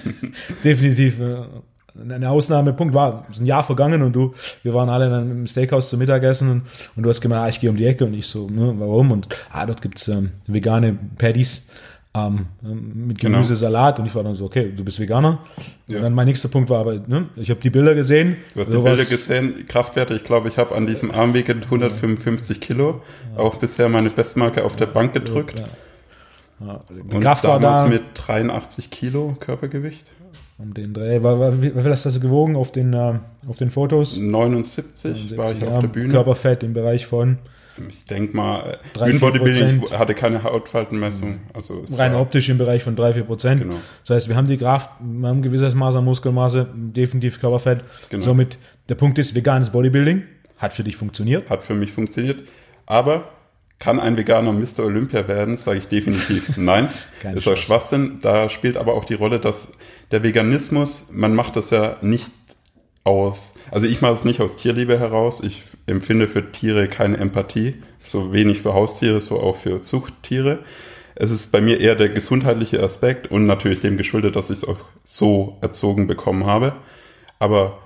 Definitiv 0.64 1.20
äh, 1.20 1.34
eine 2.00 2.30
Ausnahmepunkt 2.30 2.94
war, 2.94 3.26
ist 3.30 3.40
ein 3.40 3.46
Jahr 3.46 3.62
vergangen 3.62 4.00
und 4.00 4.16
du, 4.16 4.32
wir 4.62 4.72
waren 4.72 4.88
alle 4.88 5.06
in 5.08 5.12
einem 5.12 5.46
Steakhouse 5.46 5.90
zum 5.90 5.98
Mittagessen 5.98 6.50
und, 6.50 6.62
und 6.96 7.02
du 7.02 7.10
hast 7.10 7.20
gemeint, 7.20 7.42
ah, 7.42 7.48
ich 7.50 7.60
gehe 7.60 7.68
um 7.68 7.76
die 7.76 7.86
Ecke 7.86 8.06
und 8.06 8.14
ich 8.14 8.26
so, 8.26 8.48
ne, 8.48 8.72
warum? 8.78 9.12
Und 9.12 9.28
ah, 9.52 9.66
dort 9.66 9.82
gibt's 9.82 10.08
ähm, 10.08 10.30
vegane 10.46 10.98
Patties 11.18 11.68
ähm, 12.16 12.46
mit 12.62 13.20
genau. 13.20 13.34
Gemüsesalat 13.34 13.98
und 13.98 14.06
ich 14.06 14.14
war 14.14 14.24
dann 14.24 14.34
so, 14.34 14.46
okay, 14.46 14.72
du 14.74 14.84
bist 14.84 14.98
Veganer. 14.98 15.40
Ja. 15.86 15.98
Und 15.98 16.02
dann 16.04 16.14
mein 16.14 16.26
nächster 16.26 16.48
Punkt 16.48 16.70
war 16.70 16.80
aber, 16.80 16.94
ne, 16.94 17.28
ich 17.36 17.50
habe 17.50 17.60
die 17.60 17.70
Bilder 17.70 17.94
gesehen. 17.94 18.38
Du 18.54 18.60
hast 18.60 18.72
die 18.72 18.78
Bilder 18.78 19.04
gesehen, 19.04 19.66
Kraftwerte, 19.66 20.14
ich 20.14 20.24
glaube, 20.24 20.48
ich 20.48 20.58
habe 20.58 20.74
an 20.74 20.86
diesem 20.86 21.10
Armweekend 21.10 21.64
155 21.64 22.60
Kilo, 22.60 23.02
ja. 23.34 23.42
auch 23.42 23.56
bisher 23.56 23.88
meine 23.88 24.10
Bestmarke 24.10 24.64
auf 24.64 24.76
der 24.76 24.86
Bank 24.86 25.12
gedrückt. 25.12 25.58
Ja. 25.58 25.66
Und 26.90 27.20
Kraft 27.20 27.44
damals 27.44 27.82
war 27.82 27.84
da, 27.84 27.88
mit 27.88 28.02
83 28.14 28.90
Kilo 28.90 29.36
Körpergewicht. 29.38 30.12
Um 30.58 30.72
den 30.72 30.94
Dreh. 30.94 31.20
Wie 31.22 31.70
viel 31.70 31.90
hast 31.90 32.06
du 32.06 32.18
gewogen 32.18 32.56
auf 32.56 32.72
den, 32.72 32.94
äh, 32.94 33.18
auf 33.46 33.58
den 33.58 33.70
Fotos? 33.70 34.16
79, 34.16 35.34
79 35.34 35.36
war 35.36 35.52
ich 35.52 35.68
auf 35.68 35.80
der 35.80 35.88
Bühne. 35.88 36.12
Körperfett 36.14 36.62
im 36.62 36.72
Bereich 36.72 37.06
von. 37.06 37.38
Ich 37.88 38.04
denke 38.04 38.36
mal, 38.36 38.78
Bühnenbodybuilding 38.94 39.90
hatte 39.90 40.14
keine 40.14 40.42
Hautfaltenmessung. 40.42 41.40
Also 41.54 41.84
Rein 41.92 42.14
optisch 42.14 42.48
im 42.48 42.58
Bereich 42.58 42.82
von 42.82 42.96
3-4 42.96 43.22
Prozent. 43.22 43.62
Genau. 43.62 43.76
Das 44.04 44.16
heißt, 44.16 44.28
wir 44.28 44.36
haben 44.36 44.46
die 44.46 44.56
Kraft, 44.56 44.90
wir 45.00 45.28
haben 45.28 45.38
ein 45.38 45.42
gewisses 45.42 45.74
Maß 45.74 45.96
an 45.96 46.04
Muskelmasse, 46.04 46.68
definitiv 46.74 47.40
Körperfett. 47.40 47.84
Genau. 48.10 48.24
Somit, 48.24 48.58
der 48.88 48.94
Punkt 48.94 49.18
ist, 49.18 49.34
veganes 49.34 49.70
Bodybuilding 49.70 50.22
hat 50.58 50.72
für 50.72 50.84
dich 50.84 50.96
funktioniert. 50.96 51.48
Hat 51.50 51.62
für 51.62 51.74
mich 51.74 51.92
funktioniert. 51.92 52.48
Aber 52.86 53.28
kann 53.78 54.00
ein 54.00 54.16
Veganer 54.16 54.52
Mr. 54.52 54.84
Olympia 54.84 55.28
werden? 55.28 55.56
Sage 55.58 55.78
ich 55.78 55.88
definitiv 55.88 56.52
nein. 56.56 56.88
ist 57.34 57.46
auch 57.46 57.56
Schwachsinn. 57.56 58.18
Da 58.22 58.48
spielt 58.48 58.76
aber 58.76 58.94
auch 58.94 59.04
die 59.04 59.14
Rolle, 59.14 59.38
dass 59.38 59.72
der 60.10 60.22
Veganismus, 60.22 61.06
man 61.10 61.34
macht 61.34 61.56
das 61.56 61.70
ja 61.70 61.96
nicht 62.00 62.30
aus, 63.04 63.54
also 63.70 63.86
ich 63.86 64.00
mache 64.00 64.14
es 64.14 64.24
nicht 64.24 64.40
aus 64.40 64.56
Tierliebe 64.56 64.98
heraus. 64.98 65.40
Ich 65.40 65.64
empfinde 65.86 66.28
für 66.28 66.52
Tiere 66.52 66.88
keine 66.88 67.16
Empathie, 67.16 67.74
so 68.02 68.32
wenig 68.32 68.62
für 68.62 68.74
Haustiere, 68.74 69.20
so 69.20 69.40
auch 69.40 69.56
für 69.56 69.82
Zuchttiere. 69.82 70.60
Es 71.14 71.30
ist 71.30 71.50
bei 71.52 71.60
mir 71.60 71.80
eher 71.80 71.94
der 71.94 72.10
gesundheitliche 72.10 72.82
Aspekt 72.82 73.30
und 73.30 73.46
natürlich 73.46 73.80
dem 73.80 73.96
geschuldet, 73.96 74.36
dass 74.36 74.50
ich 74.50 74.58
es 74.58 74.64
auch 74.68 74.78
so 75.02 75.56
erzogen 75.62 76.06
bekommen 76.06 76.44
habe. 76.46 76.74
Aber 77.38 77.78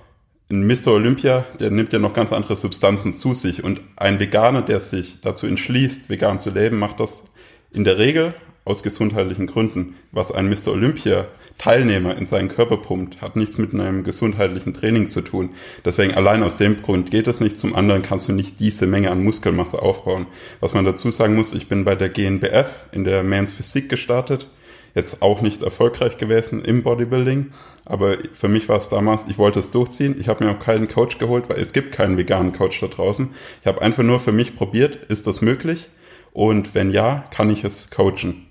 ein 0.50 0.66
Mr. 0.66 0.88
Olympia, 0.88 1.47
der 1.61 1.71
nimmt 1.71 1.92
ja 1.92 2.00
noch 2.00 2.12
ganz 2.12 2.33
andere 2.33 2.57
Substanzen 2.57 3.12
zu 3.12 3.35
sich 3.35 3.62
und 3.62 3.80
ein 3.97 4.19
Veganer, 4.19 4.62
der 4.62 4.80
sich 4.80 5.21
dazu 5.21 5.47
entschließt, 5.47 6.11
vegan 6.11 6.40
zu 6.40 6.50
leben, 6.50 6.78
macht 6.78 6.99
das 6.99 7.25
in 7.73 7.85
der 7.85 7.99
Regel 7.99 8.35
aus 8.71 8.83
gesundheitlichen 8.83 9.47
Gründen. 9.47 9.97
Was 10.12 10.33
ein 10.33 10.49
Mr. 10.49 10.69
Olympia 10.69 11.27
Teilnehmer 11.59 12.17
in 12.17 12.25
seinen 12.25 12.49
Körper 12.49 12.79
pumpt, 12.79 13.21
hat 13.21 13.37
nichts 13.37 13.59
mit 13.59 13.75
einem 13.75 14.03
gesundheitlichen 14.03 14.73
Training 14.73 15.11
zu 15.11 15.21
tun. 15.21 15.50
Deswegen 15.85 16.15
allein 16.15 16.43
aus 16.43 16.57
dem 16.57 16.81
Grund 16.81 17.11
geht 17.11 17.27
es 17.27 17.41
nicht. 17.41 17.61
Zum 17.61 17.75
anderen 17.75 18.00
kannst 18.00 18.29
du 18.29 18.33
nicht 18.33 18.61
diese 18.61 18.87
Menge 18.87 19.11
an 19.11 19.23
Muskelmasse 19.23 19.83
aufbauen. 19.83 20.27
Was 20.61 20.73
man 20.73 20.87
dazu 20.87 21.11
sagen 21.11 21.35
muss, 21.35 21.53
ich 21.53 21.69
bin 21.69 21.85
bei 21.85 21.97
der 21.97 22.09
GNBF 22.09 22.87
in 22.93 23.05
der 23.05 23.23
Mans 23.23 23.53
Physik 23.53 23.91
gestartet. 23.91 24.49
Jetzt 24.95 25.21
auch 25.21 25.43
nicht 25.43 25.62
erfolgreich 25.62 26.17
gewesen 26.17 26.65
im 26.65 26.83
Bodybuilding. 26.83 27.53
Aber 27.85 28.17
für 28.33 28.49
mich 28.49 28.69
war 28.69 28.79
es 28.79 28.89
damals, 28.89 29.27
ich 29.29 29.37
wollte 29.37 29.61
es 29.61 29.71
durchziehen. 29.71 30.17
Ich 30.19 30.29
habe 30.29 30.45
mir 30.45 30.53
auch 30.53 30.61
keinen 30.61 30.89
Coach 30.89 31.19
geholt, 31.19 31.49
weil 31.49 31.59
es 31.59 31.73
gibt 31.73 31.93
keinen 31.93 32.17
veganen 32.17 32.53
Coach 32.53 32.81
da 32.81 32.87
draußen. 32.87 33.29
Ich 33.61 33.67
habe 33.67 33.83
einfach 33.83 34.03
nur 34.03 34.19
für 34.19 34.33
mich 34.33 34.57
probiert, 34.57 34.97
ist 35.11 35.27
das 35.27 35.43
möglich? 35.43 35.89
Und 36.33 36.75
wenn 36.75 36.91
ja, 36.91 37.25
kann 37.31 37.50
ich 37.50 37.65
es 37.65 37.91
coachen. 37.91 38.47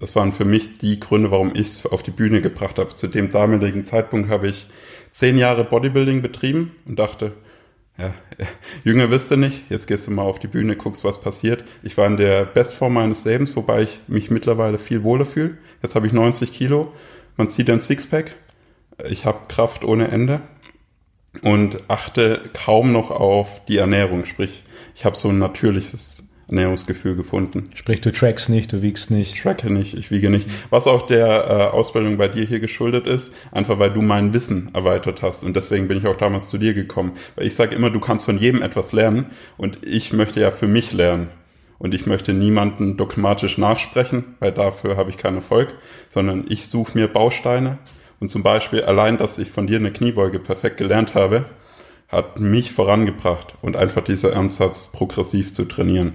Das 0.00 0.14
waren 0.14 0.32
für 0.32 0.44
mich 0.44 0.78
die 0.78 1.00
Gründe, 1.00 1.30
warum 1.30 1.52
ich 1.54 1.68
es 1.68 1.86
auf 1.86 2.02
die 2.02 2.10
Bühne 2.10 2.40
gebracht 2.40 2.78
habe. 2.78 2.94
Zu 2.94 3.08
dem 3.08 3.30
damaligen 3.30 3.84
Zeitpunkt 3.84 4.30
habe 4.30 4.48
ich 4.48 4.68
zehn 5.10 5.36
Jahre 5.36 5.64
Bodybuilding 5.64 6.22
betrieben 6.22 6.72
und 6.86 6.98
dachte, 6.98 7.32
ja, 7.98 8.14
jünger 8.84 9.10
wirst 9.10 9.30
du 9.30 9.36
nicht, 9.36 9.64
jetzt 9.70 9.88
gehst 9.88 10.06
du 10.06 10.12
mal 10.12 10.22
auf 10.22 10.38
die 10.38 10.46
Bühne, 10.46 10.76
guckst, 10.76 11.04
was 11.04 11.20
passiert. 11.20 11.64
Ich 11.82 11.96
war 11.96 12.06
in 12.06 12.16
der 12.16 12.44
Bestform 12.44 12.94
meines 12.94 13.24
Lebens, 13.24 13.56
wobei 13.56 13.82
ich 13.82 14.00
mich 14.06 14.30
mittlerweile 14.30 14.78
viel 14.78 15.02
wohler 15.02 15.26
fühle. 15.26 15.58
Jetzt 15.82 15.94
habe 15.94 16.06
ich 16.06 16.12
90 16.12 16.52
Kilo, 16.52 16.92
man 17.36 17.48
sieht 17.48 17.68
ein 17.68 17.80
Sixpack, 17.80 18.36
ich 19.08 19.24
habe 19.24 19.46
Kraft 19.48 19.84
ohne 19.84 20.08
Ende 20.08 20.40
und 21.42 21.90
achte 21.90 22.50
kaum 22.52 22.92
noch 22.92 23.10
auf 23.10 23.64
die 23.66 23.78
Ernährung. 23.78 24.24
Sprich, 24.24 24.64
ich 24.94 25.04
habe 25.04 25.16
so 25.16 25.28
ein 25.28 25.38
natürliches 25.38 26.24
Ernährungsgefühl 26.48 27.14
gefunden. 27.14 27.70
Sprich, 27.74 28.00
du 28.00 28.10
trackst 28.10 28.48
nicht, 28.48 28.72
du 28.72 28.80
wiegst 28.80 29.10
nicht. 29.10 29.34
Ich 29.34 29.42
tracke 29.42 29.70
nicht, 29.70 29.94
ich 29.94 30.10
wiege 30.10 30.30
nicht. 30.30 30.48
Was 30.70 30.86
auch 30.86 31.02
der 31.02 31.26
äh, 31.26 31.76
Ausbildung 31.76 32.16
bei 32.16 32.28
dir 32.28 32.44
hier 32.46 32.60
geschuldet 32.60 33.06
ist, 33.06 33.34
einfach 33.52 33.78
weil 33.78 33.92
du 33.92 34.00
mein 34.00 34.32
Wissen 34.32 34.70
erweitert 34.72 35.20
hast. 35.20 35.44
Und 35.44 35.56
deswegen 35.56 35.88
bin 35.88 35.98
ich 35.98 36.06
auch 36.06 36.16
damals 36.16 36.48
zu 36.48 36.56
dir 36.56 36.72
gekommen. 36.72 37.12
Weil 37.36 37.46
ich 37.46 37.54
sage 37.54 37.74
immer, 37.74 37.90
du 37.90 38.00
kannst 38.00 38.24
von 38.24 38.38
jedem 38.38 38.62
etwas 38.62 38.92
lernen 38.92 39.26
und 39.58 39.86
ich 39.86 40.12
möchte 40.14 40.40
ja 40.40 40.50
für 40.50 40.68
mich 40.68 40.92
lernen. 40.92 41.28
Und 41.78 41.94
ich 41.94 42.06
möchte 42.06 42.32
niemanden 42.32 42.96
dogmatisch 42.96 43.56
nachsprechen, 43.56 44.24
weil 44.40 44.50
dafür 44.50 44.96
habe 44.96 45.10
ich 45.10 45.16
keinen 45.16 45.36
Erfolg, 45.36 45.74
sondern 46.08 46.46
ich 46.48 46.66
suche 46.66 46.96
mir 46.98 47.08
Bausteine. 47.08 47.78
Und 48.20 48.30
zum 48.30 48.42
Beispiel 48.42 48.82
allein, 48.82 49.16
dass 49.16 49.38
ich 49.38 49.50
von 49.50 49.66
dir 49.66 49.76
eine 49.76 49.92
Kniebeuge 49.92 50.40
perfekt 50.40 50.78
gelernt 50.78 51.14
habe, 51.14 51.44
hat 52.08 52.40
mich 52.40 52.72
vorangebracht 52.72 53.54
und 53.60 53.76
einfach 53.76 54.02
dieser 54.02 54.34
Ansatz 54.34 54.90
progressiv 54.90 55.52
zu 55.52 55.66
trainieren. 55.66 56.14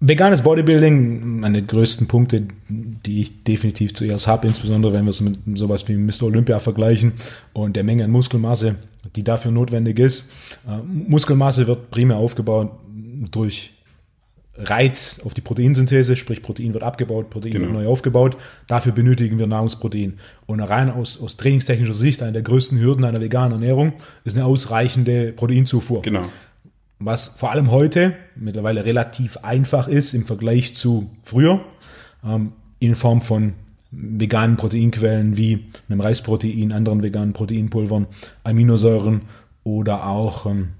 Veganes 0.00 0.42
Bodybuilding, 0.42 1.40
meine 1.40 1.60
größten 1.60 2.06
Punkte, 2.06 2.44
die 2.68 3.20
ich 3.20 3.42
definitiv 3.42 3.94
zuerst 3.94 4.28
habe, 4.28 4.46
insbesondere 4.46 4.92
wenn 4.92 5.04
wir 5.04 5.10
es 5.10 5.20
mit 5.20 5.38
sowas 5.54 5.88
wie 5.88 5.96
Mr. 5.96 6.24
Olympia 6.24 6.60
vergleichen 6.60 7.14
und 7.52 7.74
der 7.74 7.82
Menge 7.82 8.04
an 8.04 8.12
Muskelmasse, 8.12 8.76
die 9.16 9.24
dafür 9.24 9.50
notwendig 9.50 9.98
ist. 9.98 10.30
Äh, 10.68 10.78
Muskelmasse 10.86 11.66
wird 11.66 11.90
primär 11.90 12.16
aufgebaut 12.16 12.70
durch 13.32 13.72
Reiz 14.56 15.20
auf 15.24 15.34
die 15.34 15.40
Proteinsynthese, 15.40 16.14
sprich 16.14 16.42
Protein 16.42 16.74
wird 16.74 16.84
abgebaut, 16.84 17.30
Protein 17.30 17.52
genau. 17.52 17.66
wird 17.66 17.74
neu 17.74 17.86
aufgebaut. 17.86 18.36
Dafür 18.68 18.92
benötigen 18.92 19.38
wir 19.38 19.46
Nahrungsprotein. 19.48 20.14
Und 20.46 20.60
rein 20.60 20.90
aus, 20.90 21.20
aus 21.20 21.36
trainingstechnischer 21.36 21.94
Sicht, 21.94 22.22
eine 22.22 22.32
der 22.32 22.42
größten 22.42 22.78
Hürden 22.80 23.04
einer 23.04 23.20
veganen 23.20 23.52
Ernährung 23.52 23.94
ist 24.24 24.36
eine 24.36 24.46
ausreichende 24.46 25.32
Proteinzufuhr. 25.32 26.02
Genau 26.02 26.26
was 26.98 27.28
vor 27.28 27.50
allem 27.50 27.70
heute 27.70 28.14
mittlerweile 28.36 28.84
relativ 28.84 29.38
einfach 29.38 29.88
ist 29.88 30.14
im 30.14 30.24
Vergleich 30.24 30.74
zu 30.74 31.10
früher, 31.22 31.60
ähm, 32.24 32.52
in 32.80 32.96
Form 32.96 33.22
von 33.22 33.54
veganen 33.90 34.56
Proteinquellen 34.56 35.36
wie 35.36 35.66
einem 35.88 36.00
Reisprotein, 36.00 36.72
anderen 36.72 37.02
veganen 37.02 37.32
Proteinpulvern, 37.32 38.06
Aminosäuren 38.44 39.22
oder 39.64 40.06
auch 40.06 40.46
ähm, 40.46 40.70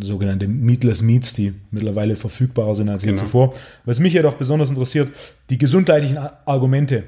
sogenannte 0.00 0.46
Meatless 0.46 1.02
Meats, 1.02 1.34
die 1.34 1.54
mittlerweile 1.70 2.16
verfügbarer 2.16 2.74
sind 2.74 2.88
als 2.88 3.02
je 3.02 3.10
genau. 3.10 3.22
zuvor. 3.22 3.54
Was 3.84 3.98
mich 3.98 4.12
jedoch 4.12 4.34
besonders 4.34 4.68
interessiert, 4.68 5.10
die 5.50 5.58
gesundheitlichen 5.58 6.18
Argumente. 6.18 7.04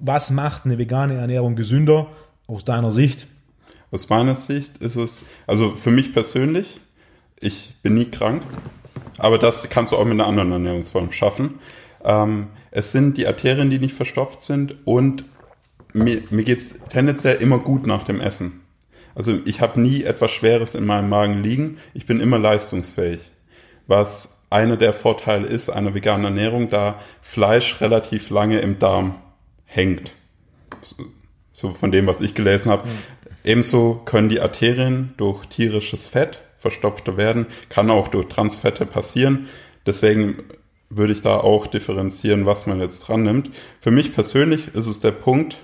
Was 0.00 0.30
macht 0.30 0.64
eine 0.64 0.78
vegane 0.78 1.14
Ernährung 1.14 1.56
gesünder 1.56 2.08
aus 2.46 2.64
deiner 2.64 2.90
Sicht? 2.90 3.26
Aus 3.90 4.08
meiner 4.08 4.36
Sicht 4.36 4.78
ist 4.78 4.96
es, 4.96 5.20
also 5.46 5.76
für 5.76 5.90
mich 5.90 6.12
persönlich, 6.12 6.80
ich 7.40 7.74
bin 7.82 7.94
nie 7.94 8.06
krank, 8.06 8.42
aber 9.18 9.38
das 9.38 9.68
kannst 9.68 9.92
du 9.92 9.96
auch 9.96 10.04
mit 10.04 10.14
einer 10.14 10.26
anderen 10.26 10.52
Ernährungsform 10.52 11.12
schaffen. 11.12 11.58
Ähm, 12.04 12.48
es 12.70 12.92
sind 12.92 13.18
die 13.18 13.26
Arterien, 13.26 13.70
die 13.70 13.78
nicht 13.78 13.94
verstopft 13.94 14.42
sind 14.42 14.76
und 14.86 15.24
mir, 15.92 16.22
mir 16.30 16.44
geht 16.44 16.58
es 16.58 16.78
tendenziell 16.90 17.36
immer 17.36 17.58
gut 17.58 17.86
nach 17.86 18.04
dem 18.04 18.20
Essen. 18.20 18.60
Also 19.14 19.38
ich 19.44 19.60
habe 19.60 19.80
nie 19.80 20.04
etwas 20.04 20.30
Schweres 20.30 20.74
in 20.74 20.86
meinem 20.86 21.08
Magen 21.08 21.42
liegen. 21.42 21.78
Ich 21.92 22.06
bin 22.06 22.20
immer 22.20 22.38
leistungsfähig. 22.38 23.32
Was 23.88 24.36
einer 24.50 24.76
der 24.76 24.92
Vorteile 24.92 25.46
ist 25.46 25.70
einer 25.70 25.94
veganen 25.94 26.24
Ernährung, 26.24 26.68
da 26.68 27.00
Fleisch 27.20 27.80
relativ 27.80 28.30
lange 28.30 28.60
im 28.60 28.78
Darm 28.78 29.16
hängt. 29.64 30.14
So 31.52 31.70
von 31.70 31.90
dem, 31.90 32.06
was 32.06 32.20
ich 32.20 32.34
gelesen 32.34 32.70
habe. 32.70 32.86
Mhm. 32.86 32.92
Ebenso 33.44 34.02
können 34.04 34.28
die 34.28 34.40
Arterien 34.40 35.14
durch 35.16 35.46
tierisches 35.46 36.06
Fett 36.06 36.40
verstopfter 36.58 37.16
werden. 37.16 37.46
Kann 37.68 37.90
auch 37.90 38.08
durch 38.08 38.26
Transfette 38.28 38.86
passieren. 38.86 39.48
Deswegen 39.86 40.44
würde 40.90 41.12
ich 41.12 41.22
da 41.22 41.38
auch 41.38 41.66
differenzieren, 41.66 42.46
was 42.46 42.66
man 42.66 42.80
jetzt 42.80 43.00
dran 43.00 43.22
nimmt. 43.22 43.50
Für 43.80 43.90
mich 43.90 44.12
persönlich 44.12 44.74
ist 44.74 44.86
es 44.86 45.00
der 45.00 45.12
Punkt, 45.12 45.58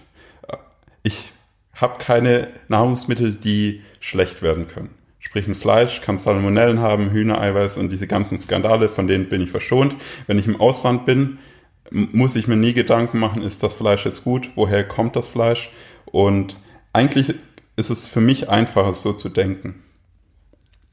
ich 1.03 1.33
habe 1.75 1.99
keine 1.99 2.49
Nahrungsmittel, 2.69 3.35
die 3.35 3.83
schlecht 4.01 4.43
werden 4.43 4.69
können. 4.69 4.91
Sprich, 5.19 5.47
ein 5.47 5.55
Fleisch 5.55 6.01
kann 6.03 6.19
Salmonellen 6.19 6.81
haben, 6.81 7.11
Hühnereiweiß 7.11 7.79
und 7.79 7.91
diese 7.91 8.07
ganzen 8.07 8.39
Skandale, 8.39 8.89
von 8.89 9.07
denen 9.07 9.29
bin 9.29 9.41
ich 9.41 9.51
verschont. 9.51 9.97
Wenn 10.27 10.39
ich 10.39 10.47
im 10.47 10.61
Ausland 10.61 11.07
bin, 11.07 11.39
muss 11.91 12.37
ich 12.37 12.49
mir 12.49 12.57
nie 12.57 12.73
Gedanken 12.73 13.19
machen, 13.19 13.43
ist 13.43 13.63
das 13.63 13.75
Fleisch 13.75 14.05
jetzt 14.05 14.25
gut? 14.25 14.51
Woher 14.55 14.87
kommt 14.87 15.17
das 15.17 15.27
Fleisch? 15.27 15.71
Und 16.07 16.57
eigentlich 16.93 17.35
ist 17.77 17.91
es 17.91 18.07
für 18.07 18.21
mich 18.21 18.49
einfacher, 18.49 18.95
so 18.95 19.13
zu 19.13 19.29
denken. 19.29 19.84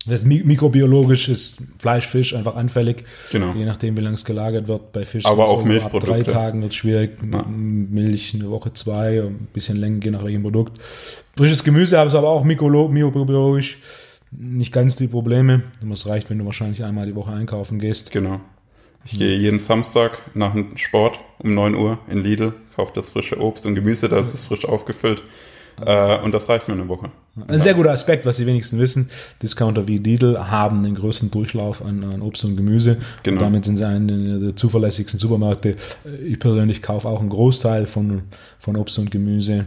Das 0.08 0.24
mikrobiologisch 0.26 1.30
ist 1.30 1.62
Fleisch, 1.78 2.08
Fisch 2.08 2.34
einfach 2.34 2.56
anfällig. 2.56 3.04
Genau. 3.32 3.54
Je 3.54 3.66
nachdem, 3.66 3.96
wie 3.98 4.02
lange 4.02 4.16
es 4.16 4.26
gelagert 4.26 4.68
wird. 4.68 4.92
Bei 4.92 5.06
Fisch 5.06 5.26
aber 5.26 5.46
auch 5.46 5.60
so 5.60 5.66
Milchprodukte. 5.66 6.12
Ab 6.12 6.24
drei 6.24 6.24
Tagen 6.24 6.62
wird 6.62 6.72
es 6.72 6.78
schwierig. 6.78 7.18
Ja. 7.32 7.44
Milch 7.44 8.34
eine 8.34 8.50
Woche, 8.50 8.74
zwei, 8.74 9.22
ein 9.22 9.48
bisschen 9.54 9.78
länger, 9.78 10.04
je 10.04 10.12
nach 10.12 10.24
welchem 10.24 10.42
Produkt. 10.42 10.82
Frisches 11.38 11.64
Gemüse 11.64 12.00
habe 12.00 12.10
es 12.10 12.16
aber 12.16 12.30
auch 12.30 12.44
mikrobiologisch 12.44 13.78
nicht 14.32 14.72
ganz 14.72 14.96
die 14.96 15.08
Probleme. 15.08 15.64
Es 15.92 16.08
reicht, 16.08 16.30
wenn 16.30 16.40
du 16.40 16.46
wahrscheinlich 16.46 16.84
einmal 16.84 17.06
die 17.06 17.16
Woche 17.16 17.34
einkaufen 17.34 17.80
gehst. 17.80 18.12
Genau. 18.12 18.40
Ich 19.04 19.18
gehe 19.18 19.36
jeden 19.38 19.60
Samstag 19.60 20.22
nach 20.36 20.54
dem 20.54 20.78
Sport 20.78 21.20
um 21.40 21.54
9 21.54 21.76
Uhr 21.76 22.00
in 22.10 22.24
Lidl, 22.24 22.54
kaufe 22.76 22.94
das 22.94 23.10
frische 23.10 23.40
Obst 23.42 23.66
und 23.66 23.76
Gemüse, 23.76 24.10
da 24.10 24.20
ist 24.20 24.34
es 24.34 24.44
frisch 24.44 24.66
aufgefüllt. 24.66 25.24
Äh, 25.86 26.20
und 26.20 26.34
das 26.34 26.50
reicht 26.50 26.68
mir 26.68 26.74
eine 26.74 26.88
Woche. 26.88 27.12
Ein 27.48 27.60
sehr 27.60 27.74
guter 27.74 27.92
Aspekt, 27.92 28.26
was 28.26 28.38
die 28.38 28.46
wenigsten 28.46 28.78
wissen. 28.78 29.10
Discounter 29.42 29.88
wie 29.88 29.98
Lidl 29.98 30.38
haben 30.38 30.84
den 30.84 30.96
größten 30.96 31.32
Durchlauf 31.32 31.84
an, 31.84 32.04
an 32.04 32.22
Obst 32.22 32.44
und 32.44 32.58
Gemüse. 32.58 32.98
Genau. 33.24 33.38
Und 33.38 33.42
damit 33.42 33.66
sind 33.66 33.78
sie 33.78 33.88
einer 33.88 34.40
der 34.40 34.56
zuverlässigsten 34.56 35.20
Supermärkte. 35.20 35.78
Ich 36.26 36.40
persönlich 36.40 36.82
kaufe 36.82 37.08
auch 37.08 37.22
einen 37.22 37.30
Großteil 37.30 37.86
von, 37.86 38.24
von 38.60 38.76
Obst 38.76 39.00
und 39.00 39.12
Gemüse 39.12 39.66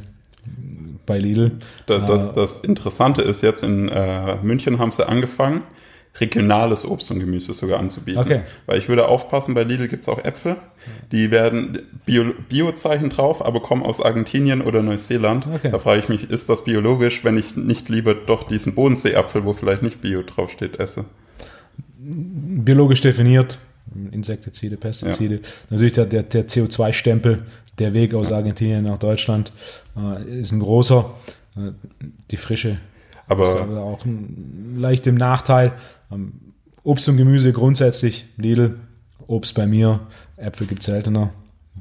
bei 1.07 1.19
Lidl. 1.19 1.53
Das, 1.87 2.07
das, 2.07 2.33
das 2.33 2.61
Interessante 2.61 3.23
ist 3.23 3.43
jetzt 3.43 3.63
in 3.63 3.89
äh, 3.89 4.37
München 4.43 4.79
haben 4.79 4.91
sie 4.91 5.07
angefangen, 5.07 5.63
regionales 6.21 6.87
Obst 6.87 7.11
und 7.11 7.18
Gemüse 7.18 7.54
sogar 7.54 7.80
anzubieten. 7.80 8.21
Okay. 8.21 8.42
Weil 8.66 8.78
ich 8.78 8.88
würde 8.88 9.09
aufpassen, 9.09 9.54
bei 9.54 9.64
Lidl 9.64 9.88
gibt's 9.88 10.09
auch 10.09 10.25
Äpfel. 10.25 10.56
Die 11.11 11.30
werden 11.30 11.80
Bio-Zeichen 12.49 13.11
drauf, 13.11 13.44
aber 13.44 13.61
kommen 13.61 13.83
aus 13.83 14.00
Argentinien 14.00 14.62
oder 14.62 14.83
Neuseeland. 14.83 15.47
Okay. 15.47 15.71
Da 15.73 15.78
frage 15.78 16.00
ich 16.00 16.09
mich, 16.09 16.30
ist 16.30 16.49
das 16.49 16.62
biologisch, 16.62 17.25
wenn 17.25 17.37
ich 17.37 17.56
nicht 17.56 17.88
lieber 17.88 18.14
doch 18.14 18.44
diesen 18.44 18.75
Bodensee-Apfel, 18.75 19.44
wo 19.44 19.54
vielleicht 19.54 19.83
nicht 19.83 20.00
Bio 20.02 20.23
draufsteht, 20.23 20.78
esse? 20.78 21.06
Biologisch 21.99 23.00
definiert, 23.00 23.59
Insektizide, 24.12 24.76
Pestizide. 24.76 25.37
Ja. 25.37 25.40
Natürlich 25.71 25.94
der, 25.94 26.06
der, 26.06 26.23
der 26.23 26.47
CO2-Stempel, 26.47 27.44
der 27.78 27.92
Weg 27.92 28.14
aus 28.14 28.30
Argentinien 28.30 28.85
nach 28.85 28.99
Deutschland 28.99 29.52
äh, 29.97 30.40
ist 30.40 30.52
ein 30.52 30.61
großer. 30.61 31.11
Äh, 31.56 31.73
die 32.30 32.37
frische 32.37 32.78
aber, 33.26 33.44
ist 33.44 33.56
aber 33.56 33.80
auch 33.80 34.04
ein, 34.04 34.76
leicht 34.76 35.06
im 35.06 35.16
Nachteil. 35.16 35.73
Ähm, 36.13 36.33
Obst 36.83 37.09
und 37.09 37.17
Gemüse 37.17 37.53
grundsätzlich, 37.53 38.27
Lidl, 38.37 38.79
Obst 39.27 39.55
bei 39.55 39.67
mir, 39.67 40.01
Äpfel 40.37 40.67
gibt 40.67 40.81
es 40.81 40.87
seltener, 40.87 41.33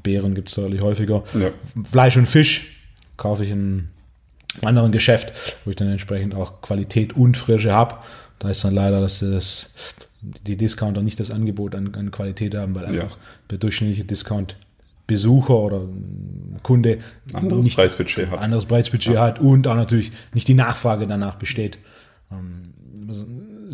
Beeren 0.02 0.34
gibt 0.34 0.48
es 0.48 0.54
deutlich 0.54 0.80
häufiger. 0.80 1.24
Ja. 1.34 1.50
Fleisch 1.84 2.16
und 2.16 2.28
Fisch 2.28 2.80
kaufe 3.16 3.44
ich 3.44 3.50
in 3.50 3.88
einem 4.60 4.68
anderen 4.68 4.92
Geschäft, 4.92 5.32
wo 5.64 5.70
ich 5.70 5.76
dann 5.76 5.88
entsprechend 5.88 6.34
auch 6.34 6.62
Qualität 6.62 7.14
und 7.14 7.36
Frische 7.36 7.72
habe. 7.72 7.96
Da 8.38 8.50
ist 8.50 8.64
dann 8.64 8.74
leider, 8.74 9.00
dass 9.00 9.20
das 9.20 9.74
die 10.20 10.56
Discounter 10.56 11.02
nicht 11.02 11.20
das 11.20 11.30
Angebot 11.30 11.74
an, 11.74 11.94
an 11.94 12.10
Qualität 12.10 12.54
haben, 12.54 12.74
weil 12.74 12.86
einfach 12.86 13.10
ja. 13.10 13.22
der 13.50 13.58
durchschnittliche 13.58 14.04
Discount 14.04 14.56
Besucher 15.06 15.58
oder 15.58 15.82
Kunde 16.62 16.98
anderes 17.34 17.64
nicht, 17.64 17.76
Preisbudget 17.76 18.30
hat. 18.30 18.40
Anderes 18.40 18.64
Preisbudget 18.64 19.14
ja. 19.14 19.22
hat 19.22 19.38
und 19.38 19.66
auch 19.66 19.74
natürlich 19.74 20.12
nicht 20.32 20.48
die 20.48 20.54
Nachfrage 20.54 21.06
danach 21.06 21.34
besteht. 21.34 21.78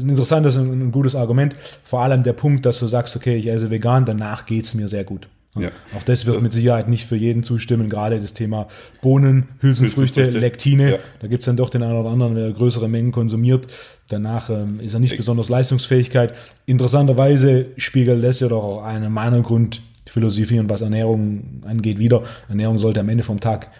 Ein 0.02 0.10
interessantes 0.10 0.56
und 0.56 0.70
ein 0.70 0.92
gutes 0.92 1.14
Argument. 1.14 1.54
Vor 1.84 2.00
allem 2.00 2.22
der 2.22 2.32
Punkt, 2.32 2.66
dass 2.66 2.78
du 2.78 2.86
sagst, 2.86 3.16
okay, 3.16 3.36
ich 3.36 3.46
esse 3.46 3.70
vegan, 3.70 4.04
danach 4.04 4.46
geht's 4.46 4.74
mir 4.74 4.88
sehr 4.88 5.04
gut. 5.04 5.28
Ja. 5.58 5.70
Auch 5.96 6.04
das 6.04 6.26
wird 6.26 6.36
das 6.36 6.42
mit 6.44 6.52
Sicherheit 6.52 6.88
nicht 6.88 7.06
für 7.06 7.16
jeden 7.16 7.42
zustimmen, 7.42 7.88
gerade 7.88 8.20
das 8.20 8.34
Thema 8.34 8.68
Bohnen, 9.02 9.48
Hülsenfrüchte, 9.60 10.20
Hülsenfrüchte. 10.20 10.38
Lektine. 10.38 10.90
Ja. 10.92 10.98
Da 11.20 11.26
gibt's 11.26 11.46
dann 11.46 11.56
doch 11.56 11.70
den 11.70 11.82
einen 11.82 11.98
oder 11.98 12.10
anderen, 12.10 12.36
der 12.36 12.52
größere 12.52 12.88
Mengen 12.88 13.10
konsumiert. 13.10 13.66
Danach 14.08 14.48
ähm, 14.50 14.78
ist 14.78 14.94
er 14.94 15.00
nicht 15.00 15.12
ich 15.12 15.18
besonders 15.18 15.48
Leistungsfähigkeit. 15.48 16.34
Interessanterweise 16.66 17.66
spiegelt 17.76 18.22
das 18.22 18.40
ja 18.40 18.48
doch 18.48 18.62
auch 18.62 18.84
eine 18.84 19.10
meiner 19.10 19.40
Grundphilosophien, 19.40 20.70
was 20.70 20.82
Ernährung 20.82 21.62
angeht, 21.66 21.98
wieder. 21.98 22.22
Ernährung 22.48 22.78
sollte 22.78 23.00
am 23.00 23.08
Ende 23.08 23.24
vom 23.24 23.40
Tag 23.40 23.70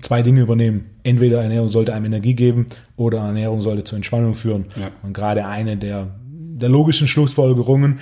zwei 0.00 0.22
Dinge 0.22 0.40
übernehmen. 0.40 0.86
Entweder 1.02 1.42
Ernährung 1.42 1.68
sollte 1.68 1.94
einem 1.94 2.06
Energie 2.06 2.34
geben 2.34 2.66
oder 2.96 3.18
Ernährung 3.18 3.62
sollte 3.62 3.84
zur 3.84 3.96
Entspannung 3.96 4.34
führen. 4.34 4.66
Ja. 4.76 4.90
Und 5.02 5.12
gerade 5.12 5.46
eine 5.46 5.76
der, 5.76 6.08
der 6.22 6.68
logischen 6.68 7.08
Schlussfolgerungen, 7.08 8.00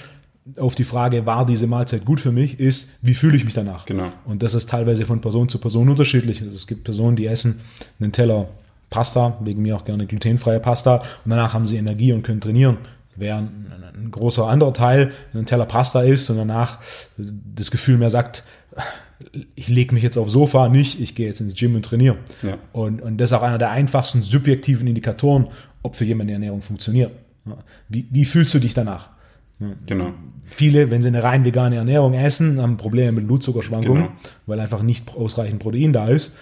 auf 0.58 0.76
die 0.76 0.84
Frage, 0.84 1.26
war 1.26 1.44
diese 1.44 1.66
Mahlzeit 1.66 2.04
gut 2.04 2.20
für 2.20 2.30
mich, 2.30 2.60
ist, 2.60 2.98
wie 3.02 3.14
fühle 3.14 3.36
ich 3.36 3.44
mich 3.44 3.54
danach? 3.54 3.84
Genau. 3.84 4.12
Und 4.24 4.42
das 4.42 4.54
ist 4.54 4.68
teilweise 4.68 5.04
von 5.04 5.20
Person 5.20 5.48
zu 5.48 5.58
Person 5.58 5.88
unterschiedlich. 5.88 6.40
Also 6.40 6.54
es 6.54 6.66
gibt 6.68 6.84
Personen, 6.84 7.16
die 7.16 7.26
essen 7.26 7.60
einen 7.98 8.12
Teller 8.12 8.48
Pasta, 8.88 9.38
wegen 9.40 9.62
mir 9.62 9.76
auch 9.76 9.84
gerne 9.84 10.06
glutenfreie 10.06 10.60
Pasta, 10.60 11.02
und 11.24 11.30
danach 11.30 11.54
haben 11.54 11.66
sie 11.66 11.76
Energie 11.76 12.12
und 12.12 12.22
können 12.22 12.40
trainieren. 12.40 12.78
Während 13.16 13.50
ein 13.96 14.10
großer 14.10 14.46
anderer 14.46 14.72
Teil 14.72 15.10
ein 15.34 15.46
Teller 15.46 15.66
Pasta 15.66 16.02
ist 16.02 16.30
und 16.30 16.36
danach 16.36 16.78
das 17.16 17.70
Gefühl 17.70 17.98
mehr 17.98 18.10
sagt, 18.10 18.44
ich 19.54 19.68
lege 19.68 19.94
mich 19.94 20.02
jetzt 20.02 20.16
aufs 20.16 20.32
Sofa, 20.32 20.68
nicht, 20.68 21.00
ich 21.00 21.14
gehe 21.14 21.26
jetzt 21.26 21.40
ins 21.40 21.54
Gym 21.54 21.74
und 21.74 21.84
trainiere. 21.84 22.18
Ja. 22.42 22.58
Und, 22.72 23.00
und 23.00 23.18
das 23.18 23.30
ist 23.30 23.32
auch 23.34 23.42
einer 23.42 23.58
der 23.58 23.70
einfachsten 23.70 24.22
subjektiven 24.22 24.86
Indikatoren, 24.86 25.48
ob 25.82 25.96
für 25.96 26.04
jemanden 26.04 26.28
die 26.28 26.34
Ernährung 26.34 26.62
funktioniert. 26.62 27.12
Wie, 27.88 28.06
wie 28.10 28.24
fühlst 28.24 28.52
du 28.54 28.58
dich 28.58 28.74
danach? 28.74 29.10
Genau. 29.86 30.12
Viele, 30.48 30.90
wenn 30.90 31.00
sie 31.00 31.08
eine 31.08 31.22
rein 31.22 31.44
vegane 31.44 31.76
Ernährung 31.76 32.12
essen, 32.12 32.60
haben 32.60 32.76
Probleme 32.76 33.12
mit 33.12 33.26
Blutzuckerschwankungen, 33.26 34.02
genau. 34.02 34.14
weil 34.46 34.60
einfach 34.60 34.82
nicht 34.82 35.14
ausreichend 35.16 35.60
Protein 35.60 35.92
da 35.92 36.08
ist 36.08 36.36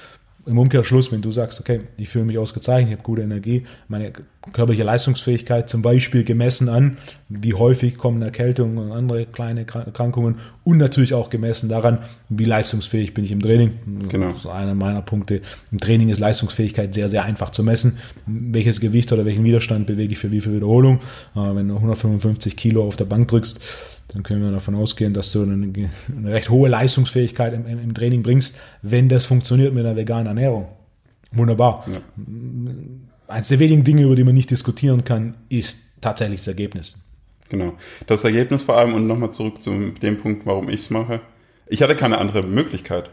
im 0.47 0.59
Umkehrschluss, 0.59 1.11
wenn 1.13 1.23
du 1.23 1.33
sagst, 1.33 1.61
okay, 1.61 1.81
ich 1.97 2.09
fühle 2.09 2.25
mich 2.25 2.39
ausgezeichnet, 2.39 2.91
ich 2.91 2.99
habe 2.99 3.05
gute 3.05 3.23
Energie, 3.23 3.65
meine 3.89 4.13
körperliche 4.53 4.85
Leistungsfähigkeit 4.85 5.71
zum 5.71 5.83
Beispiel 5.83 6.25
gemessen 6.25 6.69
an, 6.69 6.99
wie 7.29 7.55
häufig 7.55 7.97
kommen 7.97 8.21
Erkältungen 8.21 8.79
und 8.79 8.93
andere 8.93 9.27
kleine 9.27 9.61
Erkrankungen 9.61 10.37
und 10.65 10.79
natürlich 10.79 11.15
auch 11.15 11.31
gemessen 11.31 11.69
daran, 11.69 11.99
wie 12.29 12.45
leistungsfähig 12.45 13.15
bin 13.15 13.25
ich 13.25 13.33
im 13.33 13.41
Training. 13.41 13.73
Genau. 14.09 14.31
Das 14.31 14.41
ist 14.41 14.47
einer 14.47 14.75
meiner 14.75 15.03
Punkte. 15.03 15.41
Im 15.73 15.81
Training 15.81 16.11
ist 16.11 16.19
Leistungsfähigkeit 16.19 16.95
sehr, 16.95 17.09
sehr 17.09 17.25
einfach 17.25 17.51
zu 17.51 17.63
messen. 17.63 17.99
Welches 18.27 18.81
Gewicht 18.81 19.13
oder 19.13 19.25
welchen 19.25 19.45
Widerstand 19.45 19.87
bewege 19.87 20.13
ich 20.13 20.19
für 20.19 20.31
wie 20.31 20.41
viel 20.41 20.55
Wiederholung. 20.55 21.01
Äh, 21.35 21.55
wenn 21.55 21.69
du 21.69 21.77
155 21.77 22.57
Kilo 22.57 22.87
auf 22.87 22.97
der 22.97 23.07
Bank 23.07 23.29
drückst, 23.29 23.61
dann 24.09 24.23
können 24.23 24.43
wir 24.43 24.51
davon 24.51 24.75
ausgehen, 24.75 25.15
dass 25.15 25.33
du 25.33 25.43
eine, 25.43 25.73
eine 26.17 26.33
recht 26.33 26.51
hohe 26.51 26.69
Leistungsfähigkeit 26.69 27.55
im, 27.55 27.67
im, 27.67 27.95
Training 27.95 28.23
bringst, 28.23 28.57
wenn 28.83 29.09
das 29.09 29.27
funktioniert 29.27 29.73
mit 29.73 29.85
einer 29.85 29.97
veganen 29.97 30.27
Ernährung. 30.27 30.69
Wunderbar. 31.33 31.85
Ja. 31.91 32.01
Eines 33.27 33.49
der 33.49 33.59
wenigen 33.59 33.85
Dinge, 33.85 34.03
über 34.03 34.17
die 34.17 34.25
man 34.25 34.35
nicht 34.35 34.51
diskutieren 34.51 35.05
kann, 35.05 35.35
ist 35.49 35.81
tatsächlich 36.01 36.41
das 36.41 36.49
Ergebnis. 36.49 37.05
Genau. 37.49 37.75
Das 38.07 38.25
Ergebnis 38.25 38.63
vor 38.63 38.77
allem, 38.77 38.95
und 38.95 39.07
nochmal 39.07 39.33
zurück 39.33 39.63
zu 39.63 39.91
dem 39.91 40.19
Punkt, 40.19 40.47
warum 40.47 40.69
ich 40.69 40.81
es 40.81 40.91
mache. 40.91 41.21
Ich 41.67 41.83
hatte 41.83 41.97
keine 41.97 42.19
andere 42.19 42.43
Möglichkeit. 42.43 43.11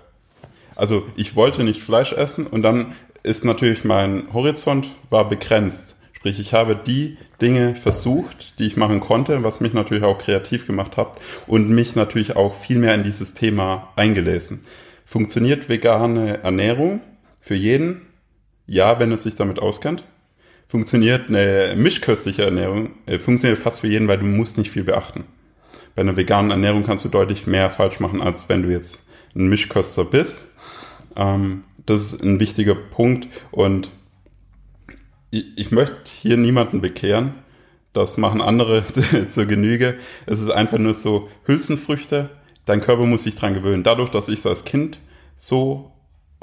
Also 0.75 1.05
ich 1.15 1.35
wollte 1.35 1.63
nicht 1.63 1.81
Fleisch 1.81 2.13
essen 2.13 2.47
und 2.47 2.61
dann 2.61 2.93
ist 3.23 3.45
natürlich 3.45 3.83
mein 3.83 4.33
Horizont 4.33 4.89
war 5.09 5.29
begrenzt. 5.29 5.95
Sprich, 6.21 6.39
ich 6.39 6.53
habe 6.53 6.75
die 6.75 7.17
Dinge 7.41 7.73
versucht, 7.73 8.59
die 8.59 8.67
ich 8.67 8.77
machen 8.77 8.99
konnte, 8.99 9.41
was 9.41 9.59
mich 9.59 9.73
natürlich 9.73 10.03
auch 10.03 10.19
kreativ 10.19 10.67
gemacht 10.67 10.95
hat 10.95 11.19
und 11.47 11.71
mich 11.71 11.95
natürlich 11.95 12.35
auch 12.35 12.53
viel 12.53 12.77
mehr 12.77 12.93
in 12.93 13.03
dieses 13.03 13.33
Thema 13.33 13.91
eingelesen. 13.95 14.59
Funktioniert 15.03 15.67
vegane 15.67 16.43
Ernährung 16.43 17.01
für 17.39 17.55
jeden? 17.55 18.01
Ja, 18.67 18.99
wenn 18.99 19.11
es 19.11 19.23
sich 19.23 19.33
damit 19.33 19.57
auskennt. 19.57 20.03
Funktioniert 20.67 21.27
eine 21.27 21.73
mischköstliche 21.75 22.43
Ernährung? 22.43 22.91
Äh, 23.07 23.17
funktioniert 23.17 23.57
fast 23.57 23.79
für 23.79 23.87
jeden, 23.87 24.07
weil 24.07 24.19
du 24.19 24.25
musst 24.27 24.59
nicht 24.59 24.69
viel 24.69 24.83
beachten. 24.83 25.23
Bei 25.95 26.03
einer 26.03 26.17
veganen 26.17 26.51
Ernährung 26.51 26.83
kannst 26.83 27.03
du 27.03 27.09
deutlich 27.09 27.47
mehr 27.47 27.71
falsch 27.71 27.99
machen, 27.99 28.21
als 28.21 28.47
wenn 28.47 28.61
du 28.61 28.69
jetzt 28.69 29.09
ein 29.35 29.47
Mischköster 29.47 30.05
bist. 30.05 30.51
Ähm, 31.15 31.63
das 31.83 32.13
ist 32.13 32.21
ein 32.21 32.39
wichtiger 32.39 32.75
Punkt 32.75 33.27
und 33.49 33.89
ich, 35.31 35.45
ich 35.55 35.71
möchte 35.71 35.95
hier 36.05 36.37
niemanden 36.37 36.81
bekehren. 36.81 37.33
Das 37.93 38.17
machen 38.17 38.41
andere 38.41 38.83
zur 39.29 39.45
Genüge. 39.45 39.95
Es 40.25 40.39
ist 40.39 40.51
einfach 40.51 40.77
nur 40.77 40.93
so 40.93 41.29
Hülsenfrüchte. 41.45 42.29
Dein 42.65 42.81
Körper 42.81 43.05
muss 43.05 43.23
sich 43.23 43.35
dran 43.35 43.53
gewöhnen. 43.53 43.83
Dadurch, 43.83 44.09
dass 44.09 44.29
ich 44.29 44.39
es 44.39 44.45
als 44.45 44.63
Kind 44.63 44.99
so 45.35 45.91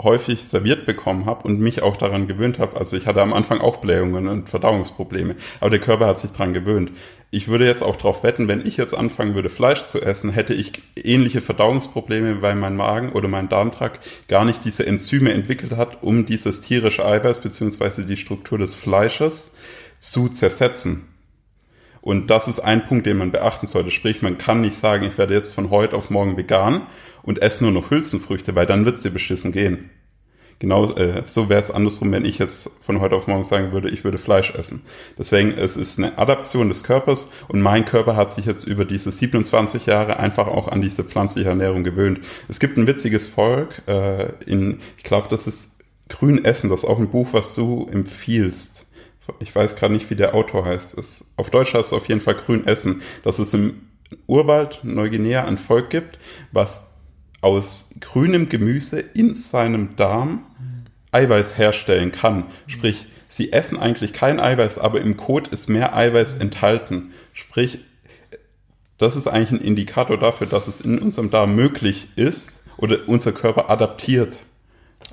häufig 0.01 0.45
serviert 0.45 0.87
bekommen 0.87 1.27
habe 1.27 1.45
und 1.45 1.61
mich 1.61 1.83
auch 1.83 1.97
daran 1.97 2.29
gewöhnt 2.29 2.59
habe. 2.59 2.77
Also 2.77 2.97
ich 2.97 3.07
hatte 3.07 3.23
am 3.23 3.33
Anfang 3.33 3.61
auch 3.61 3.79
Blähungen 3.79 4.29
und 4.29 4.49
Verdauungsprobleme, 4.49 5.37
aber 5.61 5.71
der 5.71 5.81
Körper 5.81 6.07
hat 6.07 6.19
sich 6.19 6.33
dran 6.33 6.53
gewöhnt. 6.53 6.93
Ich 7.31 7.49
würde 7.49 7.67
jetzt 7.67 7.83
auch 7.83 7.97
darauf 7.97 8.23
wetten, 8.23 8.49
wenn 8.49 8.67
ich 8.67 8.79
jetzt 8.79 8.95
anfangen 8.95 9.35
würde, 9.35 9.51
Fleisch 9.51 9.85
zu 9.85 10.01
essen, 10.01 10.31
hätte 10.31 10.55
ich 10.55 10.73
ähnliche 10.97 11.43
Verdauungsprobleme, 11.43 12.41
weil 12.41 12.55
mein 12.55 12.75
Magen 12.75 13.13
oder 13.13 13.29
mein 13.29 13.51
Darmtrakt 13.51 14.29
gar 14.29 14.47
nicht 14.47 14.65
diese 14.65 14.87
Enzyme 14.87 15.33
entwickelt 15.33 15.73
hat, 15.73 16.03
um 16.03 16.25
dieses 16.25 16.63
tierische 16.63 17.05
Eiweiß 17.05 17.41
beziehungsweise 17.41 18.07
die 18.07 18.17
Struktur 18.17 18.57
des 18.57 18.75
Fleisches 18.75 19.53
zu 19.99 20.31
zersetzen. 20.31 21.07
Und 22.01 22.31
das 22.31 22.49
ist 22.49 22.61
ein 22.61 22.87
Punkt, 22.87 23.05
den 23.05 23.19
man 23.19 23.33
beachten 23.33 23.67
sollte. 23.67 23.91
Sprich, 23.91 24.23
man 24.23 24.39
kann 24.39 24.63
nicht 24.63 24.77
sagen, 24.77 25.05
ich 25.05 25.19
werde 25.19 25.35
jetzt 25.35 25.53
von 25.53 25.69
heute 25.69 25.97
auf 25.97 26.09
morgen 26.09 26.39
vegan 26.39 26.87
und 27.23 27.43
esse 27.43 27.63
nur 27.63 27.73
noch 27.73 27.91
Hülsenfrüchte, 27.91 28.55
weil 28.55 28.65
dann 28.65 28.87
wird 28.87 28.97
es 28.97 29.03
dir 29.03 29.11
beschissen 29.11 29.53
gehen. 29.53 29.91
Genau 30.61 30.91
äh, 30.93 31.23
so 31.25 31.49
wäre 31.49 31.61
es 31.61 31.71
andersrum, 31.71 32.11
wenn 32.11 32.25
ich 32.25 32.39
jetzt 32.39 32.71
von 32.81 33.01
heute 33.01 33.15
auf 33.15 33.29
morgen 33.29 33.45
sagen 33.45 33.73
würde, 33.73 33.91
ich 33.91 34.03
würde 34.03 34.19
Fleisch 34.19 34.51
essen. 34.51 34.83
Deswegen, 35.17 35.53
es 35.53 35.77
ist 35.77 35.99
eine 35.99 36.19
Adaption 36.19 36.69
des 36.69 36.83
Körpers 36.83 37.29
und 37.47 37.61
mein 37.61 37.85
Körper 37.85 38.17
hat 38.17 38.33
sich 38.33 38.45
jetzt 38.45 38.65
über 38.65 38.85
diese 38.85 39.13
27 39.13 39.87
Jahre 39.87 40.19
einfach 40.19 40.49
auch 40.49 40.67
an 40.67 40.83
diese 40.83 41.05
pflanzliche 41.05 41.49
Ernährung 41.49 41.85
gewöhnt. 41.85 42.21
Es 42.49 42.59
gibt 42.59 42.77
ein 42.77 42.89
witziges 42.89 43.27
Volk 43.29 43.83
äh, 43.87 44.33
in, 44.47 44.81
ich 44.97 45.05
glaube, 45.05 45.29
das 45.31 45.47
ist 45.47 45.77
Grün 46.09 46.45
Essen, 46.45 46.71
das 46.71 46.83
ist 46.83 46.89
auch 46.89 46.99
ein 46.99 47.11
Buch, 47.11 47.29
was 47.33 47.55
du 47.55 47.87
empfiehlst. 47.91 48.87
Ich 49.41 49.55
weiß 49.55 49.77
gerade 49.77 49.93
nicht, 49.93 50.11
wie 50.11 50.17
der 50.17 50.35
Autor 50.35 50.65
heißt. 50.65 50.97
Das, 50.97 51.25
auf 51.37 51.51
Deutsch 51.51 51.75
heißt 51.75 51.87
es 51.87 51.93
auf 51.93 52.09
jeden 52.09 52.23
Fall 52.23 52.35
Grün 52.35 52.67
Essen, 52.67 53.03
dass 53.23 53.39
es 53.39 53.55
im 53.55 53.83
Urwald 54.27 54.81
Neuguinea 54.83 55.45
ein 55.45 55.59
Volk 55.59 55.91
gibt, 55.91 56.19
was 56.51 56.89
aus 57.41 57.91
grünem 58.01 58.49
Gemüse 58.49 59.01
in 59.01 59.35
seinem 59.35 59.97
Darm 59.97 60.47
Eiweiß 61.13 61.59
herstellen 61.59 62.13
kann. 62.13 62.45
Sprich, 62.67 63.07
sie 63.29 63.53
essen 63.53 63.79
eigentlich 63.79 64.13
kein 64.13 64.41
Eiweiß, 64.41 64.79
aber 64.79 65.01
im 65.01 65.17
Kot 65.17 65.49
ist 65.49 65.69
mehr 65.69 65.97
Eiweiß 65.97 66.35
enthalten. 66.35 67.13
Sprich, 67.33 67.81
das 68.99 69.17
ist 69.17 69.27
eigentlich 69.27 69.61
ein 69.61 69.67
Indikator 69.67 70.19
dafür, 70.19 70.47
dass 70.47 70.67
es 70.67 70.81
in 70.81 70.99
unserem 70.99 71.31
Darm 71.31 71.55
möglich 71.55 72.09
ist 72.17 72.63
oder 72.77 72.99
unser 73.07 73.33
Körper 73.33 73.71
adaptiert. 73.71 74.41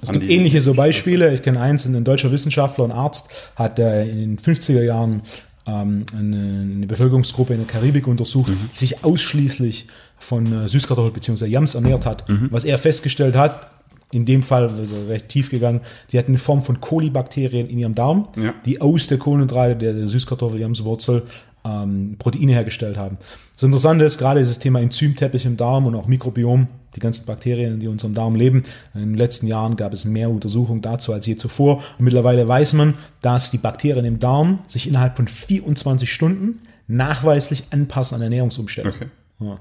Es 0.02 0.12
gibt 0.12 0.28
ähnliche 0.28 0.62
so 0.62 0.74
Beispiele. 0.74 1.34
Ich 1.34 1.44
kenne 1.44 1.62
eins, 1.62 1.86
ein 1.86 2.04
deutscher 2.04 2.32
Wissenschaftler 2.32 2.84
und 2.84 2.92
Arzt 2.92 3.52
hat 3.56 3.80
in 3.80 4.36
den 4.36 4.40
50er 4.40 4.82
Jahren 4.82 5.22
ähm, 5.68 6.06
eine, 6.18 6.88
Bevölkerungsgruppe 6.88 7.54
in 7.54 7.60
der 7.60 7.68
Karibik 7.68 8.08
untersucht, 8.08 8.50
mhm. 8.50 8.70
die 8.74 8.78
sich 8.78 9.04
ausschließlich 9.04 9.88
von 10.18 10.66
äh, 10.66 10.70
Süßkartoffel 10.70 11.12
bzw. 11.12 11.46
Yams 11.46 11.76
ernährt 11.76 12.06
hat. 12.06 12.28
Mhm. 12.30 12.50
Was 12.52 12.66
er 12.66 12.78
festgestellt 12.78 13.36
hat, 13.36 13.70
in 14.12 14.26
dem 14.26 14.44
Fall 14.44 14.70
also 14.70 14.96
recht 15.08 15.30
tief 15.30 15.50
gegangen, 15.50 15.82
die 16.12 16.18
hatten 16.18 16.32
eine 16.32 16.38
Form 16.38 16.64
von 16.64 16.80
Kolibakterien 16.80 17.68
in 17.68 17.78
ihrem 17.78 17.96
Darm, 17.96 18.28
ja. 18.38 18.54
die 18.66 18.82
aus 18.82 19.08
der 19.08 19.18
Kohlenhydrate 19.18 19.76
der, 19.76 19.94
der 19.94 20.08
Süßkartoffel-Yamswurzel 20.08 21.24
ähm, 21.66 22.16
Proteine 22.20 22.54
hergestellt 22.54 22.98
haben. 22.98 23.18
Das 23.56 23.64
Interessante 23.64 24.06
ist 24.06 24.18
gerade 24.18 24.40
dieses 24.40 24.60
Thema 24.60 24.80
Enzymteppich 24.80 25.46
im 25.46 25.58
Darm 25.58 25.86
und 25.88 25.96
auch 25.96 26.08
Mikrobiom, 26.08 26.68
die 26.96 27.00
ganzen 27.00 27.26
Bakterien, 27.26 27.80
die 27.80 27.88
in 27.88 27.94
unserem 27.94 28.14
Darm 28.14 28.36
leben. 28.36 28.64
In 28.94 29.02
den 29.02 29.16
letzten 29.16 29.48
Jahren 29.48 29.76
gab 29.76 29.94
es 29.94 30.06
mehr 30.06 30.30
Untersuchungen 30.30 30.82
dazu 30.82 31.12
als 31.12 31.26
je 31.26 31.36
zuvor. 31.36 31.78
Und 31.98 32.06
mittlerweile 32.06 32.48
weiß 32.48 32.74
man, 32.74 32.94
dass 33.22 33.52
die 33.52 33.58
Bakterien 33.58 34.06
im 34.06 34.20
Darm 34.20 34.60
sich 34.68 34.88
innerhalb 34.88 35.18
von 35.18 35.28
24 35.28 36.12
Stunden 36.12 36.62
nachweislich 36.88 37.66
anpassen 37.72 38.16
an 38.16 38.22
Ernährungsumstände. 38.22 38.94
Okay. 38.96 39.08
Ja. 39.40 39.60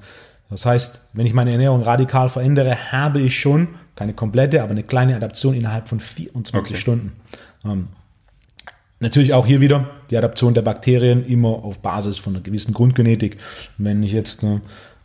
Das 0.51 0.67
heißt, 0.67 1.09
wenn 1.15 1.27
ich 1.27 1.33
meine 1.33 1.53
Ernährung 1.53 1.83
radikal 1.83 2.29
verändere, 2.29 2.93
habe 2.93 3.21
ich 3.21 3.39
schon 3.39 3.69
keine 3.97 4.15
komplette, 4.15 4.63
aber 4.63 4.73
eine 4.73 4.83
kleine 4.83 5.17
Adaption 5.17 5.55
innerhalb 5.55 5.89
von 5.89 6.01
24 6.01 6.57
okay. 6.57 6.81
Stunden. 6.81 7.13
Ähm, 7.65 7.89
Natürlich 9.05 9.35
auch 9.35 9.45
hier 9.45 9.61
wieder 9.61 9.91
die 10.11 10.17
Adaption 10.17 10.55
der 10.55 10.63
Bakterien 10.63 11.27
immer 11.27 11.49
auf 11.49 11.81
Basis 11.81 12.17
von 12.17 12.35
einer 12.35 12.43
gewissen 12.43 12.73
Grundgenetik. 12.73 13.37
Wenn 13.77 14.03
ich 14.03 14.13
jetzt, 14.13 14.43
äh, 14.43 14.61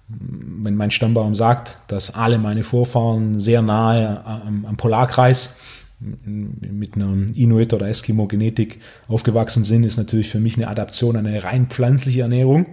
wenn 0.07 0.75
mein 0.75 0.91
Stammbaum 0.91 1.35
sagt, 1.35 1.79
dass 1.87 2.15
alle 2.15 2.37
meine 2.37 2.63
Vorfahren 2.63 3.41
sehr 3.41 3.61
nahe 3.61 4.25
am, 4.25 4.65
am 4.65 4.77
Polarkreis 4.77 5.59
mit 5.99 6.95
einer 6.95 7.13
Inuit- 7.35 7.73
oder 7.73 7.89
Eskimo-Genetik 7.89 8.79
aufgewachsen 9.09 9.65
sind, 9.65 9.83
ist 9.83 9.97
natürlich 9.97 10.29
für 10.29 10.39
mich 10.39 10.55
eine 10.55 10.69
Adaption 10.69 11.17
eine 11.17 11.43
rein 11.43 11.67
pflanzliche 11.67 12.21
Ernährung. 12.21 12.67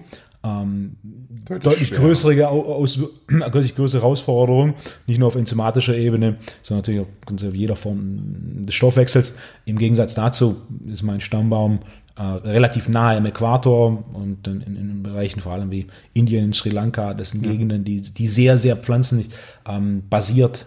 Ähm, 0.46 0.96
deutlich, 1.44 1.62
deutlich 1.62 1.92
größere, 1.92 2.48
aus, 2.48 2.98
deutlich 3.28 3.74
größere 3.74 4.02
Herausforderung, 4.02 4.74
nicht 5.06 5.18
nur 5.18 5.28
auf 5.28 5.36
enzymatischer 5.36 5.96
Ebene, 5.96 6.36
sondern 6.62 6.82
natürlich 6.82 7.00
auch 7.00 7.46
auf 7.46 7.54
jeder 7.54 7.76
Form 7.76 8.62
des 8.62 8.74
Stoffwechsels. 8.74 9.38
Im 9.64 9.78
Gegensatz 9.78 10.14
dazu 10.14 10.56
ist 10.86 11.02
mein 11.02 11.20
Stammbaum 11.20 11.80
äh, 12.18 12.22
relativ 12.22 12.88
nahe 12.88 13.16
am 13.16 13.26
Äquator 13.26 14.04
und 14.14 14.46
in, 14.46 14.60
in, 14.62 14.76
in, 14.76 15.02
Bereichen 15.02 15.40
vor 15.40 15.52
allem 15.52 15.70
wie 15.70 15.86
Indien, 16.14 16.52
Sri 16.52 16.70
Lanka, 16.70 17.14
das 17.14 17.30
sind 17.30 17.44
ja. 17.44 17.52
Gegenden, 17.52 17.84
die, 17.84 18.00
die 18.00 18.28
sehr, 18.28 18.58
sehr 18.58 18.76
pflanzlich 18.76 19.28
ähm, 19.68 20.02
basiert 20.08 20.66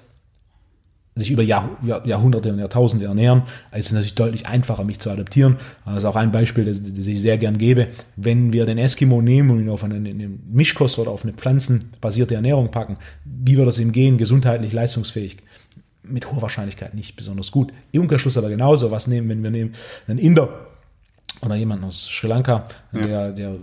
sich 1.20 1.32
über 1.32 1.44
Jahr, 1.44 1.70
Jahr, 1.84 2.06
Jahrhunderte 2.06 2.52
und 2.52 2.60
Jahrtausende 2.60 3.06
ernähren, 3.06 3.44
also 3.72 3.80
ist 3.80 3.86
es 3.88 3.92
natürlich 3.94 4.16
deutlich 4.16 4.48
einfacher, 4.48 4.84
mich 4.84 5.00
zu 5.00 5.10
adaptieren. 5.10 5.58
Das 5.86 5.98
ist 5.98 6.06
auch 6.06 6.16
ein 6.16 6.32
Beispiel, 6.32 6.66
das, 6.66 6.82
das 6.82 7.08
ich 7.08 7.22
sehr 7.22 7.38
gern 7.38 7.58
gebe. 7.58 7.88
Wenn 8.16 8.54
wir 8.54 8.66
den 8.66 8.78
Eskimo 8.78 9.22
nehmen 9.22 9.52
und 9.52 9.60
ihn 9.60 9.70
auf 9.70 9.84
eine, 9.84 9.96
eine 9.96 10.30
Mischkost 10.52 11.00
oder 11.00 11.12
auf 11.12 11.24
eine 11.24 11.34
pflanzenbasierte 11.34 12.36
Ernährung 12.36 12.72
packen, 12.72 12.98
wie 13.26 13.58
wird 13.58 13.68
es 13.68 13.80
ihm 13.80 13.92
gehen, 13.92 14.18
gesundheitlich, 14.18 14.74
leistungsfähig? 14.74 15.38
Mit 16.04 16.32
hoher 16.32 16.42
Wahrscheinlichkeit 16.42 16.94
nicht 16.96 17.16
besonders 17.16 17.52
gut. 17.52 17.72
Im 17.92 18.02
Umkehrschluss 18.02 18.38
aber 18.38 18.50
genauso. 18.50 18.90
Was 18.90 19.08
nehmen, 19.08 19.30
wenn 19.30 19.44
wir 19.44 19.52
nehmen 19.52 19.74
einen 20.08 20.18
Inder 20.18 20.50
oder 21.42 21.56
jemanden 21.56 21.86
aus 21.86 22.08
Sri 22.08 22.28
Lanka, 22.28 22.68
ja. 22.94 23.06
der, 23.06 23.32
der 23.32 23.56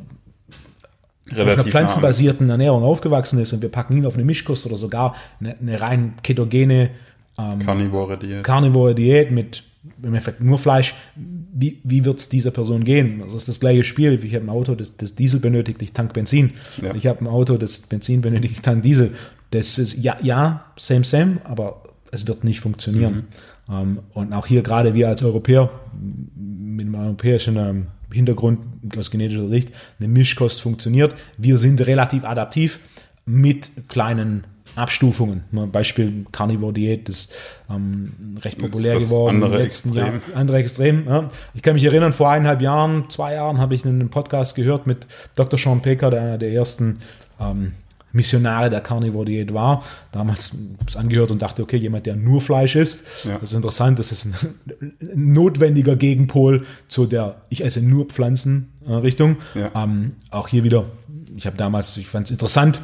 Relativ 1.33 1.49
auf 1.49 1.59
einer 1.59 1.65
pflanzenbasierten 1.65 2.51
Ernährung 2.51 2.85
aufgewachsen 2.85 3.41
ist 3.41 3.53
und 3.53 3.61
wir 3.61 3.69
packen 3.69 3.97
ihn 3.97 4.07
auf 4.07 4.15
eine 4.15 4.25
Mischkost 4.25 4.65
oder 4.67 4.77
sogar 4.77 5.15
eine, 5.41 5.57
eine 5.59 5.81
rein 5.81 6.15
ketogene 6.23 6.91
ähm, 7.39 7.59
Carnivore 7.59 8.19
Diät. 8.19 8.45
Carnivore 8.45 8.95
Diät 8.95 9.31
mit 9.31 9.65
im 9.99 10.09
Endeffekt 10.09 10.41
nur 10.41 10.59
Fleisch. 10.59 10.95
Wie, 11.15 11.81
wie 11.85 12.05
wird 12.05 12.19
es 12.19 12.29
dieser 12.29 12.51
Person 12.51 12.85
gehen? 12.85 13.21
Das 13.21 13.35
ist 13.35 13.49
das 13.49 13.61
gleiche 13.61 13.85
Spiel. 13.85 14.23
Ich 14.23 14.35
habe 14.35 14.45
ein 14.45 14.51
Auto, 14.51 14.75
das, 14.75 14.97
das 14.97 15.15
Diesel 15.15 15.41
benötigt, 15.41 15.81
ich 15.83 15.93
tank 15.93 16.13
Benzin. 16.13 16.53
Ja. 16.83 16.95
Ich 16.95 17.07
habe 17.07 17.21
ein 17.25 17.27
Auto, 17.27 17.57
das 17.57 17.79
Benzin 17.79 18.21
benötigt, 18.21 18.55
ich 18.55 18.63
tank 18.63 18.83
Diesel. 18.83 19.13
Das 19.53 19.79
ist 19.79 20.03
ja, 20.03 20.17
ja, 20.23 20.67
same, 20.77 21.05
same, 21.05 21.39
aber 21.45 21.83
es 22.11 22.27
wird 22.27 22.45
nicht 22.45 22.61
funktionieren. 22.61 23.27
Mhm. 23.69 23.75
Ähm, 23.75 23.99
und 24.13 24.33
auch 24.33 24.47
hier 24.47 24.63
gerade 24.63 24.95
wir 24.95 25.09
als 25.09 25.23
Europäer 25.23 25.71
mit 25.95 26.87
einem 26.87 26.95
europäischen 26.95 27.57
ähm, 27.57 27.87
Hintergrund 28.13 28.61
aus 28.97 29.11
genetischer 29.11 29.49
Sicht, 29.49 29.73
eine 29.99 30.09
Mischkost 30.09 30.61
funktioniert. 30.61 31.15
Wir 31.39 31.59
sind 31.59 31.85
relativ 31.87 32.25
adaptiv 32.25 32.81
mit 33.25 33.71
kleinen 33.89 34.45
Abstufungen. 34.77 35.45
Beispiel 35.73 36.27
Carnivore 36.33 36.73
Diät 36.73 37.09
ist 37.09 37.33
ähm, 37.71 38.13
recht 38.43 38.59
populär 38.59 38.97
das 38.97 39.09
geworden 39.09 39.37
andere 39.37 39.51
in 39.51 39.57
den 39.57 39.63
letzten 39.63 39.89
Extrem. 39.89 40.07
Jahren. 40.07 40.23
Andere 40.35 40.57
Extrem. 40.59 41.09
Ja. 41.09 41.31
Ich 41.55 41.63
kann 41.63 41.75
mich 41.75 41.85
erinnern, 41.85 42.13
vor 42.13 42.31
eineinhalb 42.31 42.61
Jahren, 42.61 43.09
zwei 43.09 43.35
Jahren 43.35 43.59
habe 43.59 43.75
ich 43.75 43.85
einen 43.87 44.11
Podcast 44.11 44.55
gehört 44.55 44.87
mit 44.87 45.07
Dr. 45.35 45.59
Sean 45.59 45.81
Pecker, 45.81 46.11
der 46.11 46.21
einer 46.21 46.39
der 46.39 46.53
ersten 46.53 47.01
ähm, 47.41 47.73
Missionare 48.13 48.69
der 48.69 48.83
Carnivore 48.83 49.25
Diät 49.25 49.55
war. 49.55 49.83
Damals 50.13 50.53
es 50.87 50.97
angehört 50.97 51.31
und 51.31 51.41
dachte, 51.41 51.63
okay, 51.63 51.77
jemand, 51.77 52.07
der 52.07 52.17
nur 52.17 52.43
Fleisch 52.43 52.77
isst. 52.77 53.07
Ja. 53.25 53.39
Das 53.39 53.51
ist 53.51 53.57
interessant, 53.57 53.99
das 53.99 54.13
ist 54.13 54.27
ein, 54.27 54.95
notwendiger 55.15 55.97
Gegenpol 55.97 56.67
zu 56.89 57.07
der 57.07 57.37
ich 57.49 57.65
esse 57.65 57.81
nur 57.81 58.07
Pflanzen 58.07 58.73
äh, 58.87 58.93
Richtung. 58.93 59.37
Ja. 59.55 59.71
Ähm, 59.75 60.17
auch 60.31 60.49
hier 60.49 60.65
wieder, 60.65 60.85
ich 61.35 61.47
habe 61.47 61.57
damals, 61.57 61.97
ich 61.97 62.09
fand 62.09 62.27
es 62.27 62.31
interessant, 62.31 62.81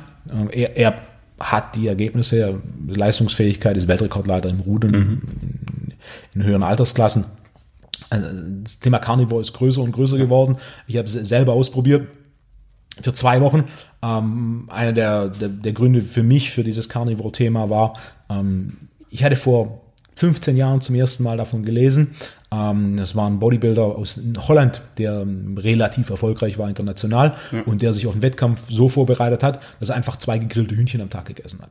äh, 0.51 0.63
er, 0.63 0.77
er 0.77 1.12
hat 1.43 1.77
die 1.77 1.89
Ergebnisse, 1.89 2.61
Leistungsfähigkeit, 2.87 3.77
ist 3.77 3.89
Weltrekordleiter 3.89 4.49
im 4.49 4.61
Rudern 4.61 4.91
mhm. 4.91 5.23
in, 5.41 5.95
in, 6.35 6.45
höheren 6.45 6.63
Altersklassen. 6.63 7.25
Also 8.11 8.27
das 8.63 8.79
Thema 8.81 8.99
Carnivore 8.99 9.41
ist 9.41 9.53
größer 9.53 9.83
und 9.83 9.93
größer 9.93 10.19
geworden. 10.19 10.57
Ich 10.87 10.97
habe 10.97 11.07
es 11.07 11.13
selber 11.13 11.53
ausprobiert 11.53 12.09
für 13.01 13.13
zwei 13.13 13.41
Wochen. 13.41 13.65
Ähm, 14.03 14.69
einer 14.71 14.93
der, 14.93 15.29
der, 15.29 15.49
der, 15.49 15.73
Gründe 15.73 16.03
für 16.03 16.23
mich 16.23 16.51
für 16.51 16.65
dieses 16.65 16.89
Carnivore-Thema 16.89 17.71
war, 17.71 17.95
ähm, 18.29 18.77
ich 19.09 19.25
hatte 19.25 19.37
vor 19.37 19.83
15 20.17 20.57
Jahren 20.57 20.81
zum 20.81 20.95
ersten 20.95 21.23
Mal 21.23 21.37
davon 21.37 21.65
gelesen. 21.65 22.15
Ähm, 22.53 22.97
das 22.97 23.17
war 23.17 23.29
ein 23.29 23.39
Bodybuilder 23.39 23.83
aus 23.83 24.21
Holland, 24.47 24.83
der 24.99 25.21
ähm, 25.21 25.57
relativ 25.59 26.11
erfolgreich 26.11 26.59
war 26.59 26.69
international 26.69 27.35
ja. 27.51 27.63
und 27.63 27.83
der 27.83 27.93
sich 27.93 28.07
auf 28.07 28.15
den 28.15 28.23
Wettkampf 28.23 28.61
so 28.69 28.89
vorbereitet 28.89 29.43
hat, 29.43 29.61
dass 29.81 29.89
er 29.89 29.97
einfach 29.97 30.17
zwei 30.19 30.39
gegrillte 30.39 30.77
Hühnchen 30.77 31.01
am 31.01 31.11
Tag 31.11 31.27
gegessen 31.27 31.61
hat. 31.63 31.71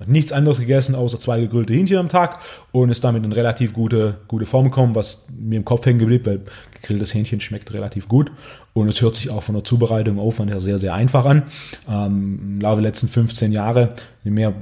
Hat 0.00 0.08
nichts 0.08 0.32
anderes 0.32 0.58
gegessen, 0.58 0.96
außer 0.96 1.20
zwei 1.20 1.40
gegrillte 1.40 1.74
Hähnchen 1.74 1.98
am 1.98 2.08
Tag 2.08 2.40
und 2.72 2.90
ist 2.90 3.04
damit 3.04 3.24
in 3.24 3.30
relativ 3.30 3.72
gute, 3.72 4.16
gute 4.26 4.46
Form 4.46 4.64
gekommen, 4.64 4.96
was 4.96 5.26
mir 5.38 5.56
im 5.56 5.64
Kopf 5.64 5.86
hängen 5.86 6.00
geblieben, 6.00 6.26
weil 6.26 6.40
gegrilltes 6.80 7.14
Hähnchen 7.14 7.40
schmeckt 7.40 7.72
relativ 7.72 8.08
gut 8.08 8.32
und 8.72 8.88
es 8.88 9.00
hört 9.00 9.14
sich 9.14 9.30
auch 9.30 9.44
von 9.44 9.54
der 9.54 9.62
Zubereitung 9.62 10.18
Aufwand 10.18 10.50
her 10.50 10.60
sehr, 10.60 10.80
sehr 10.80 10.94
einfach 10.94 11.24
an. 11.24 11.44
Ähm, 11.88 12.40
Im 12.42 12.60
Laufe 12.60 12.82
der 12.82 12.90
letzten 12.90 13.06
15 13.06 13.52
Jahre, 13.52 13.94
je 14.24 14.32
mehr 14.32 14.52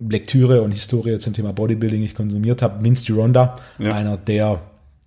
Lektüre 0.00 0.62
und 0.62 0.72
Historie 0.72 1.18
zum 1.18 1.34
Thema 1.34 1.52
Bodybuilding 1.52 2.02
ich 2.02 2.14
konsumiert 2.14 2.62
habe. 2.62 2.84
Vince 2.84 3.04
Gironda, 3.06 3.56
ja. 3.78 3.92
einer 3.92 4.16
der, 4.16 4.60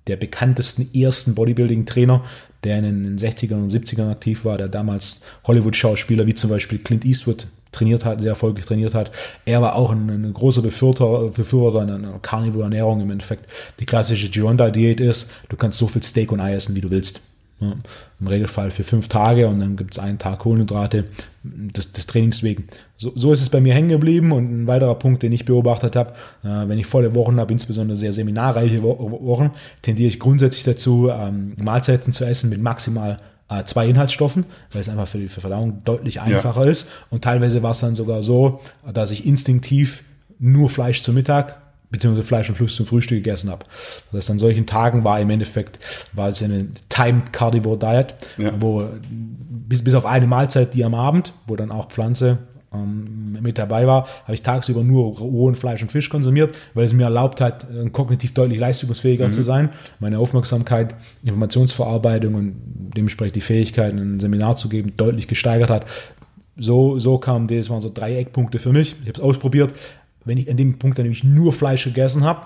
der 0.07 0.17
bekanntesten 0.17 0.89
ersten 0.93 1.35
Bodybuilding-Trainer, 1.35 2.23
der 2.63 2.79
in 2.79 3.03
den 3.03 3.17
60ern 3.17 3.63
und 3.63 3.71
70ern 3.71 4.11
aktiv 4.11 4.45
war, 4.45 4.57
der 4.57 4.67
damals 4.67 5.21
Hollywood-Schauspieler 5.45 6.27
wie 6.27 6.35
zum 6.35 6.49
Beispiel 6.49 6.79
Clint 6.79 7.05
Eastwood 7.05 7.47
trainiert 7.71 8.03
hat, 8.03 8.19
sehr 8.19 8.31
erfolgreich 8.31 8.65
trainiert 8.65 8.93
hat. 8.93 9.11
Er 9.45 9.61
war 9.61 9.75
auch 9.75 9.91
ein, 9.91 10.09
ein 10.09 10.33
großer 10.33 10.61
Befürworter, 10.61 11.29
Befürworter 11.29 11.81
einer 11.81 12.19
Carnivore-Ernährung 12.21 12.99
im 13.01 13.11
Endeffekt. 13.11 13.45
Die 13.79 13.85
klassische 13.85 14.29
Gironda-Diät 14.29 14.99
ist, 14.99 15.31
du 15.47 15.55
kannst 15.55 15.79
so 15.79 15.87
viel 15.87 16.03
Steak 16.03 16.31
und 16.33 16.41
Ei 16.41 16.53
essen, 16.53 16.75
wie 16.75 16.81
du 16.81 16.91
willst. 16.91 17.30
Ja, 17.61 17.75
Im 18.19 18.27
Regelfall 18.27 18.71
für 18.71 18.83
fünf 18.83 19.07
Tage 19.07 19.47
und 19.47 19.59
dann 19.59 19.75
gibt 19.75 19.93
es 19.93 19.99
einen 19.99 20.17
Tag 20.17 20.39
Kohlenhydrate 20.39 21.05
des, 21.43 21.91
des 21.91 22.07
Trainings 22.07 22.41
wegen. 22.41 22.65
So, 22.97 23.13
so 23.15 23.31
ist 23.31 23.41
es 23.41 23.49
bei 23.49 23.61
mir 23.61 23.75
hängen 23.75 23.89
geblieben 23.89 24.31
und 24.31 24.63
ein 24.63 24.67
weiterer 24.67 24.95
Punkt, 24.95 25.21
den 25.21 25.31
ich 25.31 25.45
beobachtet 25.45 25.95
habe, 25.95 26.13
äh, 26.43 26.67
wenn 26.67 26.79
ich 26.79 26.87
volle 26.87 27.13
Wochen 27.13 27.39
habe, 27.39 27.53
insbesondere 27.53 27.99
sehr 27.99 28.13
seminarreiche 28.13 28.81
Wochen, 28.81 29.51
tendiere 29.83 30.09
ich 30.09 30.19
grundsätzlich 30.19 30.63
dazu, 30.63 31.09
ähm, 31.11 31.53
Mahlzeiten 31.61 32.13
zu 32.13 32.25
essen 32.25 32.49
mit 32.49 32.63
maximal 32.63 33.17
äh, 33.47 33.63
zwei 33.65 33.87
Inhaltsstoffen, 33.87 34.45
weil 34.71 34.81
es 34.81 34.89
einfach 34.89 35.07
für 35.07 35.19
die 35.19 35.27
Verdauung 35.27 35.83
deutlich 35.83 36.19
einfacher 36.19 36.65
ja. 36.65 36.71
ist. 36.71 36.89
Und 37.11 37.23
teilweise 37.23 37.61
war 37.61 37.71
es 37.71 37.79
dann 37.81 37.93
sogar 37.93 38.23
so, 38.23 38.61
dass 38.91 39.11
ich 39.11 39.27
instinktiv 39.27 40.03
nur 40.39 40.67
Fleisch 40.69 41.03
zu 41.03 41.13
Mittag 41.13 41.60
beziehungsweise 41.91 42.27
Fleisch 42.27 42.49
und 42.49 42.55
Fluss 42.55 42.75
zum 42.75 42.85
Frühstück 42.85 43.17
gegessen 43.17 43.51
habe. 43.51 43.65
Das 44.11 44.19
heißt, 44.19 44.31
an 44.31 44.39
solchen 44.39 44.65
Tagen 44.65 45.03
war 45.03 45.19
im 45.19 45.29
Endeffekt, 45.29 45.79
war 46.13 46.29
es 46.29 46.41
eine 46.41 46.67
Timed 46.89 47.31
Carnivore 47.33 47.77
Diet, 47.77 48.15
ja. 48.37 48.53
wo 48.59 48.87
bis, 49.71 49.83
bis 49.83 49.93
auf 49.93 50.05
eine 50.05 50.27
Mahlzeit, 50.27 50.73
die 50.73 50.83
am 50.83 50.95
Abend, 50.95 51.33
wo 51.47 51.55
dann 51.55 51.71
auch 51.71 51.89
Pflanze 51.89 52.39
ähm, 52.73 53.37
mit 53.41 53.57
dabei 53.57 53.85
war, 53.85 54.07
habe 54.23 54.33
ich 54.33 54.41
tagsüber 54.41 54.83
nur 54.83 55.17
rohen 55.17 55.55
Fleisch 55.55 55.81
und 55.81 55.91
Fisch 55.91 56.09
konsumiert, 56.09 56.55
weil 56.73 56.85
es 56.85 56.93
mir 56.93 57.03
erlaubt 57.03 57.41
hat, 57.41 57.65
äh, 57.69 57.89
kognitiv 57.89 58.33
deutlich 58.33 58.59
leistungsfähiger 58.59 59.27
mhm. 59.27 59.33
zu 59.33 59.43
sein, 59.43 59.69
meine 59.99 60.19
Aufmerksamkeit, 60.19 60.95
Informationsverarbeitung 61.23 62.35
und 62.35 62.55
dementsprechend 62.95 63.35
die 63.35 63.41
Fähigkeiten, 63.41 63.97
ein 63.97 64.19
Seminar 64.19 64.55
zu 64.55 64.69
geben, 64.69 64.93
deutlich 64.95 65.27
gesteigert 65.27 65.69
hat. 65.69 65.85
So, 66.57 66.99
so 66.99 67.17
kam 67.17 67.47
das 67.47 67.69
waren 67.69 67.81
so 67.81 67.91
drei 67.93 68.17
Eckpunkte 68.17 68.59
für 68.59 68.71
mich. 68.71 68.95
Ich 69.01 69.07
habe 69.07 69.13
es 69.13 69.19
ausprobiert, 69.19 69.73
wenn 70.25 70.37
ich 70.37 70.49
an 70.49 70.57
dem 70.57 70.77
Punkt 70.77 70.97
dann 70.97 71.03
nämlich 71.03 71.23
nur 71.23 71.53
Fleisch 71.53 71.85
gegessen 71.85 72.23
habe, 72.23 72.41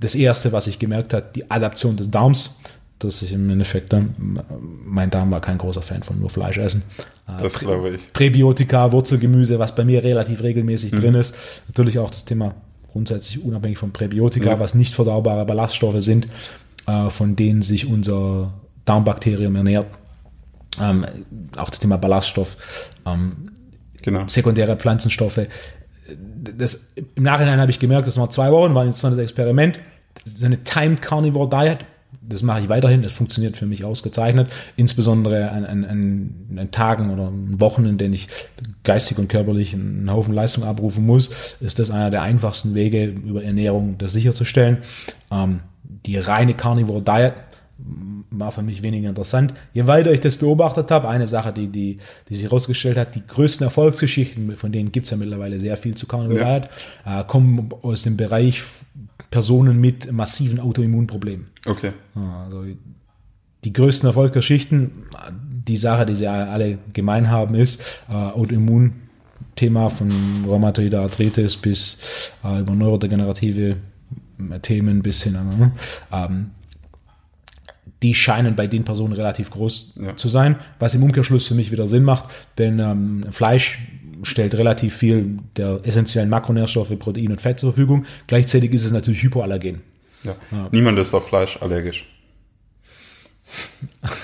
das 0.00 0.14
erste, 0.14 0.52
was 0.52 0.66
ich 0.66 0.78
gemerkt 0.78 1.14
habe, 1.14 1.26
die 1.34 1.50
Adaption 1.50 1.96
des 1.96 2.10
Darms, 2.10 2.60
dass 2.98 3.22
ich 3.22 3.32
im 3.32 3.48
Endeffekt 3.50 3.92
dann, 3.92 4.42
mein 4.84 5.10
Darm 5.10 5.30
war 5.30 5.40
kein 5.40 5.58
großer 5.58 5.82
Fan 5.82 6.02
von 6.02 6.18
nur 6.18 6.30
Fleisch 6.30 6.58
essen. 6.58 6.82
Äh, 7.28 7.42
das 7.42 7.54
glaube 7.54 7.90
ich. 7.90 8.12
Präbiotika, 8.12 8.90
Wurzelgemüse, 8.92 9.58
was 9.58 9.74
bei 9.74 9.84
mir 9.84 10.02
relativ 10.02 10.42
regelmäßig 10.42 10.92
mhm. 10.92 11.00
drin 11.00 11.14
ist. 11.14 11.36
Natürlich 11.68 11.98
auch 11.98 12.10
das 12.10 12.24
Thema 12.24 12.54
grundsätzlich 12.90 13.44
unabhängig 13.44 13.78
von 13.78 13.92
Präbiotika, 13.92 14.50
ja. 14.50 14.60
was 14.60 14.74
nicht 14.74 14.94
verdaubare 14.94 15.44
Ballaststoffe 15.44 16.02
sind, 16.02 16.28
äh, 16.86 17.10
von 17.10 17.36
denen 17.36 17.62
sich 17.62 17.86
unser 17.86 18.52
Darmbakterium 18.84 19.54
ernährt. 19.54 19.86
Ähm, 20.80 21.06
auch 21.56 21.70
das 21.70 21.80
Thema 21.80 21.98
Ballaststoff, 21.98 22.56
ähm, 23.06 23.50
genau. 24.02 24.24
sekundäre 24.26 24.76
Pflanzenstoffe 24.76 25.40
das, 26.08 26.92
im 27.14 27.22
Nachhinein 27.22 27.60
habe 27.60 27.70
ich 27.70 27.78
gemerkt, 27.78 28.08
das 28.08 28.16
waren 28.16 28.30
zwei 28.30 28.50
Wochen, 28.50 28.74
war 28.74 28.82
ein 28.82 28.88
interessantes 28.88 29.20
Experiment. 29.20 29.78
So 30.24 30.46
eine 30.46 30.62
Timed 30.64 31.02
Carnivore 31.02 31.48
Diet, 31.48 31.78
das 32.22 32.42
mache 32.42 32.60
ich 32.60 32.68
weiterhin, 32.68 33.02
das 33.02 33.12
funktioniert 33.12 33.56
für 33.56 33.66
mich 33.66 33.84
ausgezeichnet, 33.84 34.50
insbesondere 34.76 35.50
an, 35.50 35.64
an, 35.64 35.84
an, 35.84 36.58
an 36.58 36.70
Tagen 36.70 37.10
oder 37.10 37.30
Wochen, 37.60 37.86
in 37.86 37.98
denen 37.98 38.14
ich 38.14 38.28
geistig 38.84 39.18
und 39.18 39.28
körperlich 39.28 39.74
einen 39.74 40.10
Haufen 40.10 40.34
Leistung 40.34 40.64
abrufen 40.64 41.06
muss, 41.06 41.30
ist 41.60 41.78
das 41.78 41.90
einer 41.90 42.10
der 42.10 42.22
einfachsten 42.22 42.74
Wege, 42.74 43.04
über 43.04 43.44
Ernährung 43.44 43.96
das 43.98 44.12
sicherzustellen. 44.12 44.78
Ähm, 45.30 45.60
die 46.06 46.18
reine 46.18 46.54
Carnivore 46.54 47.02
Diet 47.02 47.34
war 48.30 48.50
für 48.50 48.62
mich 48.62 48.82
weniger 48.82 49.08
interessant. 49.08 49.54
Je 49.72 49.86
weiter 49.86 50.12
ich 50.12 50.20
das 50.20 50.36
beobachtet 50.36 50.90
habe, 50.90 51.08
eine 51.08 51.28
Sache, 51.28 51.52
die, 51.52 51.68
die, 51.68 51.98
die 52.28 52.34
sich 52.34 52.44
herausgestellt 52.44 52.98
hat, 52.98 53.14
die 53.14 53.26
größten 53.26 53.64
Erfolgsgeschichten, 53.64 54.56
von 54.56 54.72
denen 54.72 54.90
gibt 54.92 55.06
es 55.06 55.10
ja 55.10 55.16
mittlerweile 55.16 55.60
sehr 55.60 55.76
viel 55.76 55.94
zu 55.94 56.06
Carnival 56.06 56.68
ja. 57.06 57.20
äh, 57.20 57.24
kommen 57.24 57.70
aus 57.82 58.02
dem 58.02 58.16
Bereich 58.16 58.62
Personen 59.30 59.80
mit 59.80 60.10
massiven 60.10 60.58
Autoimmunproblemen. 60.58 61.48
Okay. 61.66 61.92
Also 62.44 62.64
die 63.64 63.72
größten 63.72 64.06
Erfolgsgeschichten, 64.06 65.06
die 65.66 65.76
Sache, 65.76 66.06
die 66.06 66.14
sie 66.14 66.26
alle 66.26 66.78
gemein 66.92 67.30
haben, 67.30 67.54
ist 67.54 67.82
äh, 68.08 68.12
Autoimmun. 68.12 69.02
Thema 69.54 69.90
von 69.90 70.10
Rheumatoide 70.46 71.00
Arthritis 71.00 71.56
bis 71.56 72.00
äh, 72.44 72.60
über 72.60 72.74
neurodegenerative 72.74 73.76
Themen 74.62 75.02
bis 75.02 75.24
hin. 75.24 75.36
Ähm, 76.12 76.50
die 78.02 78.14
scheinen 78.14 78.54
bei 78.54 78.66
den 78.66 78.84
Personen 78.84 79.12
relativ 79.12 79.50
groß 79.50 79.98
ja. 80.00 80.16
zu 80.16 80.28
sein, 80.28 80.56
was 80.78 80.94
im 80.94 81.02
Umkehrschluss 81.02 81.46
für 81.48 81.54
mich 81.54 81.72
wieder 81.72 81.88
Sinn 81.88 82.04
macht, 82.04 82.26
denn 82.58 82.78
ähm, 82.78 83.24
Fleisch 83.30 83.78
stellt 84.22 84.54
relativ 84.54 84.96
viel 84.96 85.38
der 85.56 85.80
essentiellen 85.84 86.28
Makronährstoffe, 86.28 86.96
Protein 86.98 87.30
und 87.30 87.40
Fett 87.40 87.58
zur 87.58 87.72
Verfügung. 87.72 88.04
Gleichzeitig 88.26 88.72
ist 88.72 88.84
es 88.84 88.92
natürlich 88.92 89.22
hypoallergen. 89.22 89.80
Ja. 90.24 90.36
ja. 90.50 90.68
Niemand 90.72 90.98
ist 90.98 91.14
auf 91.14 91.28
Fleisch 91.28 91.58
allergisch. 91.60 92.06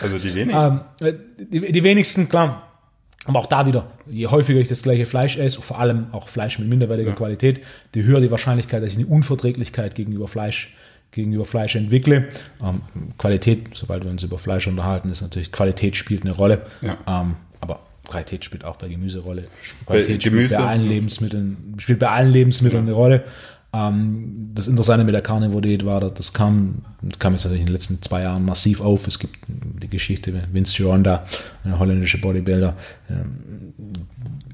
Also 0.02 0.18
die 0.18 0.34
wenigsten. 0.34 0.80
ähm, 1.00 1.14
die, 1.38 1.72
die 1.72 1.84
wenigsten, 1.84 2.28
klar. 2.28 2.70
Aber 3.26 3.38
auch 3.38 3.46
da 3.46 3.66
wieder, 3.66 3.90
je 4.06 4.26
häufiger 4.26 4.60
ich 4.60 4.68
das 4.68 4.82
gleiche 4.82 5.06
Fleisch 5.06 5.38
esse, 5.38 5.62
vor 5.62 5.78
allem 5.80 6.08
auch 6.12 6.28
Fleisch 6.28 6.58
mit 6.58 6.68
minderwertiger 6.68 7.10
ja. 7.10 7.16
Qualität, 7.16 7.62
die 7.94 8.02
höher 8.02 8.20
die 8.20 8.30
Wahrscheinlichkeit, 8.30 8.82
dass 8.82 8.92
ich 8.92 8.98
eine 8.98 9.06
Unverträglichkeit 9.06 9.94
gegenüber 9.94 10.28
Fleisch 10.28 10.74
gegenüber 11.14 11.44
Fleisch 11.44 11.76
entwickle. 11.76 12.28
Ähm, 12.62 12.82
Qualität, 13.18 13.68
sobald 13.74 14.04
wir 14.04 14.10
uns 14.10 14.22
über 14.22 14.38
Fleisch 14.38 14.66
unterhalten, 14.66 15.10
ist 15.10 15.22
natürlich 15.22 15.52
Qualität 15.52 15.96
spielt 15.96 16.22
eine 16.22 16.32
Rolle. 16.32 16.62
Ja. 16.82 16.98
Ähm, 17.06 17.36
aber 17.60 17.80
Qualität 18.08 18.44
spielt 18.44 18.64
auch 18.64 18.76
bei 18.76 18.88
Gemüse 18.88 19.18
eine 19.18 19.26
Rolle. 19.26 19.44
Qualität 19.86 20.18
bei 20.18 20.28
Gemüse. 20.28 20.46
spielt 20.46 20.60
bei 20.60 20.68
allen 20.68 20.88
Lebensmitteln, 20.88 21.74
spielt 21.78 21.98
bei 21.98 22.08
allen 22.10 22.30
Lebensmitteln 22.30 22.86
ja. 22.86 22.92
eine 22.92 22.96
Rolle. 22.96 23.24
Ähm, 23.72 24.50
das 24.54 24.68
Interessante 24.68 25.04
mit 25.04 25.14
der 25.14 25.22
Carnivore-Diät 25.22 25.84
war, 25.84 26.00
das 26.00 26.32
kam, 26.32 26.82
das 27.02 27.18
kam 27.18 27.32
jetzt 27.32 27.44
natürlich 27.44 27.62
in 27.62 27.66
den 27.66 27.72
letzten 27.72 28.02
zwei 28.02 28.22
Jahren 28.22 28.44
massiv 28.44 28.80
auf. 28.80 29.06
Es 29.06 29.18
gibt 29.18 29.38
die 29.48 29.88
Geschichte 29.88 30.32
mit 30.32 30.52
Vince 30.52 30.76
Gironda, 30.76 31.24
ein 31.64 31.78
holländischer 31.78 32.18
Bodybuilder, 32.18 32.76
ähm, 33.08 33.72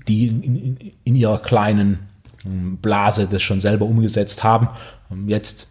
die 0.09 0.27
in, 0.27 0.43
in, 0.43 0.77
in 1.05 1.17
ihrer 1.17 1.39
kleinen 1.39 2.01
ähm, 2.47 2.79
Blase 2.79 3.29
das 3.31 3.43
schon 3.43 3.61
selber 3.61 3.85
umgesetzt 3.85 4.45
haben. 4.45 4.69
Jetzt 5.27 5.67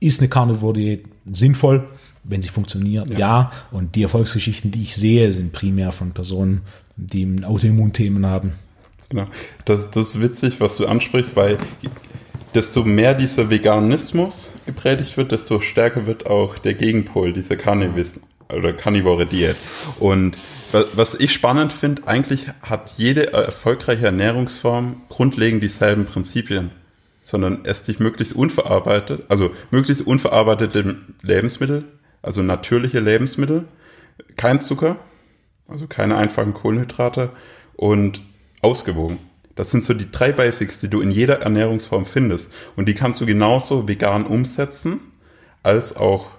ist 0.00 0.20
eine 0.20 0.28
Carnivore-Diät 0.28 1.04
sinnvoll, 1.30 1.88
wenn 2.24 2.42
sie 2.42 2.48
funktioniert? 2.48 3.08
Ja. 3.08 3.18
ja. 3.18 3.52
Und 3.70 3.94
die 3.94 4.02
Erfolgsgeschichten, 4.02 4.70
die 4.70 4.82
ich 4.82 4.94
sehe, 4.94 5.32
sind 5.32 5.52
primär 5.52 5.92
von 5.92 6.12
Personen, 6.12 6.62
die 6.96 7.44
Autoimmunthemen 7.44 8.26
haben. 8.26 8.52
Genau. 9.08 9.26
Das, 9.64 9.90
das 9.90 10.08
ist 10.08 10.20
witzig, 10.20 10.60
was 10.60 10.76
du 10.76 10.86
ansprichst, 10.86 11.36
weil 11.36 11.58
desto 12.54 12.84
mehr 12.84 13.14
dieser 13.14 13.50
Veganismus 13.50 14.52
gepredigt 14.66 15.16
wird, 15.16 15.32
desto 15.32 15.60
stärker 15.60 16.06
wird 16.06 16.26
auch 16.26 16.58
der 16.58 16.74
Gegenpol, 16.74 17.32
diese 17.32 17.56
Carnivis 17.56 18.20
oder 18.48 18.72
Carnivore 18.72 19.26
Diät. 19.26 19.56
Und 19.98 20.36
was 20.94 21.14
ich 21.14 21.32
spannend 21.32 21.72
finde, 21.72 22.06
eigentlich 22.06 22.46
hat 22.60 22.92
jede 22.96 23.32
erfolgreiche 23.32 24.06
Ernährungsform 24.06 25.02
grundlegend 25.08 25.62
dieselben 25.62 26.04
Prinzipien 26.04 26.70
sondern 27.28 27.66
ess 27.66 27.82
dich 27.82 28.00
möglichst 28.00 28.34
unverarbeitet, 28.34 29.24
also 29.28 29.50
möglichst 29.70 30.06
unverarbeitete 30.06 30.96
Lebensmittel, 31.20 31.84
also 32.22 32.42
natürliche 32.42 33.00
Lebensmittel, 33.00 33.66
kein 34.36 34.62
Zucker, 34.62 34.96
also 35.68 35.86
keine 35.86 36.16
einfachen 36.16 36.54
Kohlenhydrate 36.54 37.28
und 37.76 38.22
ausgewogen. 38.62 39.18
Das 39.56 39.70
sind 39.70 39.84
so 39.84 39.92
die 39.92 40.10
drei 40.10 40.32
Basics, 40.32 40.80
die 40.80 40.88
du 40.88 41.02
in 41.02 41.10
jeder 41.10 41.42
Ernährungsform 41.42 42.06
findest. 42.06 42.50
Und 42.76 42.88
die 42.88 42.94
kannst 42.94 43.20
du 43.20 43.26
genauso 43.26 43.86
vegan 43.86 44.24
umsetzen, 44.24 45.00
als 45.62 45.96
auch 45.96 46.30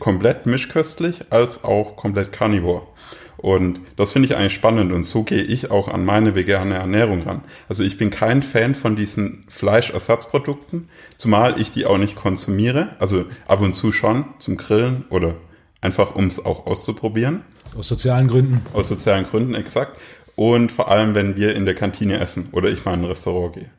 komplett 0.00 0.46
mischköstlich, 0.46 1.26
als 1.30 1.62
auch 1.62 1.94
komplett 1.94 2.32
carnivore. 2.32 2.88
Und 3.36 3.80
das 3.96 4.12
finde 4.12 4.26
ich 4.26 4.36
eigentlich 4.36 4.54
spannend 4.54 4.92
und 4.92 5.04
so 5.04 5.22
gehe 5.22 5.42
ich 5.42 5.70
auch 5.70 5.88
an 5.88 6.04
meine 6.04 6.34
vegane 6.34 6.74
Ernährung 6.74 7.22
ran. 7.22 7.42
Also 7.68 7.82
ich 7.82 7.98
bin 7.98 8.10
kein 8.10 8.42
Fan 8.42 8.74
von 8.74 8.96
diesen 8.96 9.44
Fleischersatzprodukten, 9.48 10.88
zumal 11.16 11.60
ich 11.60 11.70
die 11.70 11.86
auch 11.86 11.98
nicht 11.98 12.16
konsumiere. 12.16 12.96
Also 12.98 13.26
ab 13.46 13.60
und 13.60 13.74
zu 13.74 13.92
schon 13.92 14.24
zum 14.38 14.56
Grillen 14.56 15.04
oder 15.10 15.34
einfach 15.80 16.14
um 16.14 16.26
es 16.28 16.44
auch 16.44 16.66
auszuprobieren. 16.66 17.42
Aus 17.76 17.88
sozialen 17.88 18.28
Gründen. 18.28 18.62
Aus 18.72 18.88
sozialen 18.88 19.24
Gründen, 19.24 19.54
exakt. 19.54 20.00
Und 20.34 20.72
vor 20.72 20.90
allem, 20.90 21.14
wenn 21.14 21.36
wir 21.36 21.54
in 21.54 21.64
der 21.64 21.74
Kantine 21.74 22.18
essen 22.18 22.48
oder 22.52 22.68
ich 22.68 22.84
mal 22.84 22.94
in 22.94 23.00
ein 23.00 23.06
Restaurant 23.06 23.54
gehe. 23.54 23.70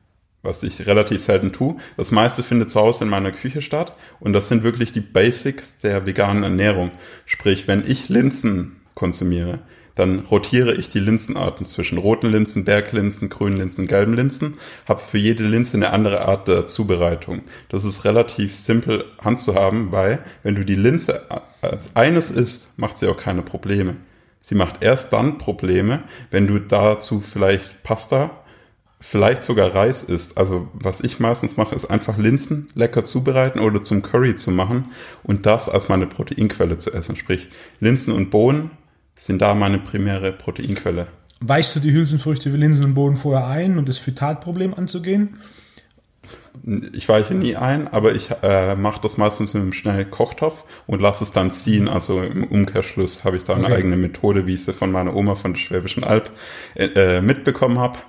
Was 0.43 0.63
ich 0.63 0.85
relativ 0.85 1.21
selten 1.21 1.51
tue. 1.51 1.75
Das 1.97 2.11
meiste 2.11 2.43
findet 2.43 2.69
zu 2.69 2.79
Hause 2.79 3.03
in 3.03 3.09
meiner 3.09 3.31
Küche 3.31 3.61
statt. 3.61 3.95
Und 4.19 4.33
das 4.33 4.47
sind 4.47 4.63
wirklich 4.63 4.91
die 4.91 5.01
Basics 5.01 5.79
der 5.79 6.05
veganen 6.05 6.43
Ernährung. 6.43 6.91
Sprich, 7.25 7.67
wenn 7.67 7.83
ich 7.85 8.07
Linsen 8.07 8.76
konsumiere, 8.97 9.59
dann 9.97 10.19
rotiere 10.19 10.75
ich 10.75 10.89
die 10.89 10.99
Linsenarten 10.99 11.65
zwischen 11.65 11.97
roten 11.97 12.27
Linsen, 12.27 12.65
Berglinsen, 12.65 13.29
grünen 13.29 13.57
Linsen, 13.57 13.87
gelben 13.87 14.13
Linsen, 14.13 14.57
habe 14.87 14.99
für 14.99 15.17
jede 15.17 15.43
Linse 15.43 15.75
eine 15.75 15.91
andere 15.91 16.21
Art 16.21 16.47
der 16.47 16.67
Zubereitung. 16.67 17.41
Das 17.69 17.83
ist 17.83 18.05
relativ 18.05 18.53
simpel 18.55 19.05
handzuhaben, 19.23 19.91
weil 19.91 20.19
wenn 20.43 20.55
du 20.55 20.63
die 20.63 20.75
Linse 20.75 21.23
als 21.61 21.95
eines 21.95 22.29
isst, 22.29 22.69
macht 22.77 22.97
sie 22.97 23.07
auch 23.07 23.17
keine 23.17 23.41
Probleme. 23.41 23.95
Sie 24.41 24.55
macht 24.55 24.83
erst 24.83 25.13
dann 25.13 25.39
Probleme, 25.39 26.03
wenn 26.29 26.47
du 26.47 26.59
dazu 26.59 27.19
vielleicht 27.19 27.81
Pasta, 27.83 28.29
vielleicht 28.99 29.43
sogar 29.43 29.73
Reis 29.73 30.03
isst. 30.03 30.37
Also 30.37 30.67
was 30.73 31.01
ich 31.01 31.19
meistens 31.19 31.57
mache, 31.57 31.75
ist 31.75 31.85
einfach 31.85 32.17
Linsen 32.17 32.67
lecker 32.75 33.03
zubereiten 33.03 33.59
oder 33.59 33.81
zum 33.81 34.03
Curry 34.03 34.35
zu 34.35 34.51
machen 34.51 34.91
und 35.23 35.45
das 35.45 35.69
als 35.69 35.89
meine 35.89 36.07
Proteinquelle 36.07 36.77
zu 36.77 36.91
essen. 36.93 37.15
Sprich 37.15 37.49
Linsen 37.79 38.13
und 38.13 38.29
Bohnen 38.29 38.71
sind 39.17 39.41
da 39.41 39.53
meine 39.53 39.79
primäre 39.79 40.31
Proteinquelle. 40.31 41.07
Weichst 41.39 41.75
du 41.75 41.79
die 41.79 41.91
Hülsenfrüchte 41.91 42.51
wie 42.53 42.57
Linsen 42.57 42.85
und 42.85 42.93
Boden 42.95 43.17
vorher 43.17 43.47
ein, 43.47 43.77
um 43.77 43.85
das 43.85 43.97
Phytatproblem 43.97 44.73
anzugehen? 44.73 45.37
Ich 46.93 47.07
weiche 47.07 47.35
nie 47.35 47.55
ein, 47.55 47.87
aber 47.87 48.15
ich 48.15 48.29
äh, 48.41 48.75
mache 48.75 48.99
das 49.01 49.17
meistens 49.17 49.53
mit 49.53 49.61
einem 49.61 49.73
schnellen 49.73 50.09
Kochtopf 50.09 50.63
und 50.87 51.01
lasse 51.01 51.23
es 51.23 51.31
dann 51.31 51.51
ziehen. 51.51 51.87
Also 51.87 52.21
im 52.23 52.43
Umkehrschluss 52.43 53.23
habe 53.23 53.37
ich 53.37 53.43
da 53.43 53.53
eine 53.53 53.65
okay. 53.65 53.75
eigene 53.75 53.97
Methode, 53.97 54.47
wie 54.47 54.55
ich 54.55 54.65
sie 54.65 54.73
von 54.73 54.91
meiner 54.91 55.15
Oma 55.15 55.35
von 55.35 55.53
der 55.53 55.59
Schwäbischen 55.59 56.03
Alb 56.03 56.31
äh, 56.73 56.85
äh 56.85 57.21
mitbekommen 57.21 57.77
habe. 57.77 57.99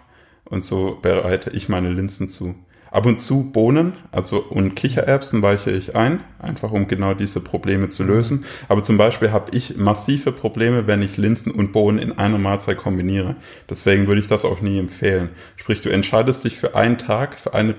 Und 0.44 0.64
so 0.64 0.99
bereite 1.03 1.51
ich 1.51 1.68
meine 1.68 1.90
Linsen 1.90 2.31
zu. 2.31 2.55
Ab 2.90 3.07
und 3.07 3.20
zu 3.20 3.51
Bohnen, 3.51 3.92
also 4.12 4.38
und 4.38 4.74
Kichererbsen 4.74 5.42
weiche 5.42 5.70
ich 5.70 5.94
ein, 5.94 6.20
einfach 6.38 6.72
um 6.72 6.88
genau 6.88 7.14
diese 7.14 7.40
Probleme 7.40 7.88
zu 7.90 8.03
lösen. 8.03 8.44
Aber 8.68 8.83
zum 8.83 8.96
Beispiel 8.96 9.31
habe 9.31 9.57
ich 9.57 9.77
massive 9.77 10.33
Probleme, 10.33 10.87
wenn 10.87 11.03
ich 11.03 11.16
Linsen 11.16 11.53
und 11.53 11.72
Bohnen 11.72 11.98
in 11.98 12.18
einer 12.18 12.38
Mahlzeit 12.38 12.79
kombiniere. 12.79 13.37
Deswegen 13.68 14.07
würde 14.07 14.20
ich 14.20 14.29
das 14.29 14.44
auch 14.44 14.61
nie 14.61 14.79
empfehlen. 14.79 15.31
Sprich, 15.57 15.81
du 15.81 15.90
entscheidest 15.90 16.44
dich 16.44 16.57
für 16.57 16.74
einen 16.74 16.98
Tag, 16.98 17.38
für 17.38 17.55
eine 17.55 17.74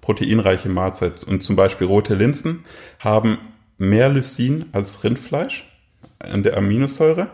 proteinreiche 0.00 0.68
Mahlzeit. 0.68 1.22
Und 1.24 1.42
zum 1.42 1.54
Beispiel 1.54 1.86
rote 1.86 2.14
Linsen 2.14 2.64
haben 2.98 3.38
mehr 3.78 4.08
Lysin 4.08 4.64
als 4.72 5.04
Rindfleisch 5.04 5.64
an 6.18 6.42
der 6.42 6.56
Aminosäure 6.56 7.28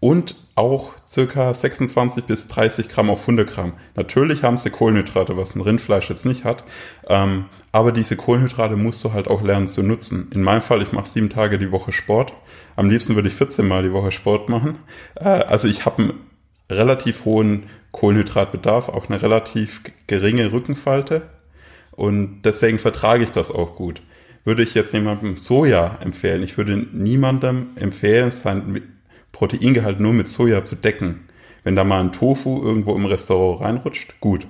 und 0.00 0.34
auch 0.54 0.92
circa 1.06 1.54
26 1.54 2.24
bis 2.24 2.48
30 2.48 2.88
Gramm 2.88 3.08
auf 3.08 3.22
100 3.22 3.48
Gramm. 3.48 3.74
Natürlich 3.94 4.42
haben 4.42 4.58
sie 4.58 4.70
Kohlenhydrate, 4.70 5.36
was 5.36 5.54
ein 5.54 5.60
Rindfleisch 5.60 6.10
jetzt 6.10 6.26
nicht 6.26 6.44
hat. 6.44 6.64
Ähm, 7.08 7.46
aber 7.72 7.92
diese 7.92 8.16
Kohlenhydrate 8.16 8.76
musst 8.76 9.02
du 9.04 9.12
halt 9.12 9.28
auch 9.28 9.42
lernen 9.42 9.68
zu 9.68 9.82
nutzen. 9.82 10.28
In 10.34 10.42
meinem 10.42 10.62
Fall, 10.62 10.82
ich 10.82 10.92
mache 10.92 11.08
sieben 11.08 11.30
Tage 11.30 11.58
die 11.58 11.72
Woche 11.72 11.92
Sport. 11.92 12.34
Am 12.76 12.90
liebsten 12.90 13.14
würde 13.14 13.28
ich 13.28 13.34
14 13.34 13.66
Mal 13.66 13.84
die 13.84 13.92
Woche 13.92 14.12
Sport 14.12 14.48
machen. 14.48 14.78
Äh, 15.14 15.28
also 15.28 15.68
ich 15.68 15.86
habe 15.86 16.02
einen 16.02 16.12
relativ 16.70 17.24
hohen 17.24 17.64
Kohlenhydratbedarf, 17.92 18.88
auch 18.88 19.08
eine 19.08 19.22
relativ 19.22 19.82
geringe 20.06 20.52
Rückenfalte. 20.52 21.22
Und 21.92 22.42
deswegen 22.42 22.78
vertrage 22.78 23.24
ich 23.24 23.32
das 23.32 23.50
auch 23.50 23.76
gut. 23.76 24.02
Würde 24.44 24.62
ich 24.62 24.74
jetzt 24.74 24.92
jemandem 24.92 25.36
Soja 25.36 25.98
empfehlen? 26.02 26.42
Ich 26.42 26.56
würde 26.56 26.76
niemandem 26.76 27.68
empfehlen, 27.76 28.30
sein 28.30 28.82
Proteingehalt 29.32 30.00
nur 30.00 30.12
mit 30.12 30.28
Soja 30.28 30.64
zu 30.64 30.76
decken. 30.76 31.28
Wenn 31.64 31.76
da 31.76 31.84
mal 31.84 32.00
ein 32.00 32.12
Tofu 32.12 32.62
irgendwo 32.62 32.94
im 32.94 33.06
Restaurant 33.06 33.60
reinrutscht, 33.60 34.20
gut. 34.20 34.46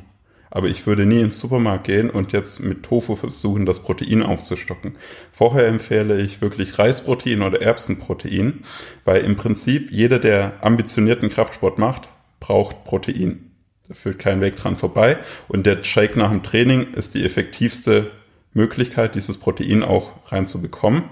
Aber 0.51 0.69
ich 0.69 0.85
würde 0.87 1.07
nie 1.07 1.21
ins 1.21 1.39
Supermarkt 1.39 1.85
gehen 1.85 2.11
und 2.11 2.33
jetzt 2.33 2.59
mit 2.61 2.83
Tofu 2.83 3.15
versuchen, 3.15 3.67
das 3.67 3.81
Protein 3.81 4.23
aufzustocken. 4.23 4.97
Vorher 5.33 5.69
empfehle 5.69 6.21
ich 6.21 6.41
wirklich 6.41 6.77
Reisprotein 6.79 7.43
oder 7.43 7.63
Erbsenprotein, 7.63 8.65
weil 9.05 9.25
im 9.25 9.37
Prinzip 9.37 9.93
jeder, 9.93 10.19
der 10.19 10.55
ambitionierten 10.63 11.29
Kraftsport 11.29 11.79
macht, 11.79 12.09
braucht 12.41 12.85
Protein. 12.85 13.53
Da 13.87 13.95
führt 13.95 14.19
kein 14.19 14.41
Weg 14.41 14.57
dran 14.57 14.77
vorbei. 14.77 15.19
Und 15.47 15.67
der 15.67 15.85
Shake 15.85 16.17
nach 16.17 16.31
dem 16.31 16.43
Training 16.43 16.95
ist 16.95 17.15
die 17.15 17.25
effektivste 17.25 18.11
Möglichkeit, 18.53 19.15
dieses 19.15 19.39
Protein 19.39 19.85
auch 19.85 20.13
reinzubekommen. 20.33 21.05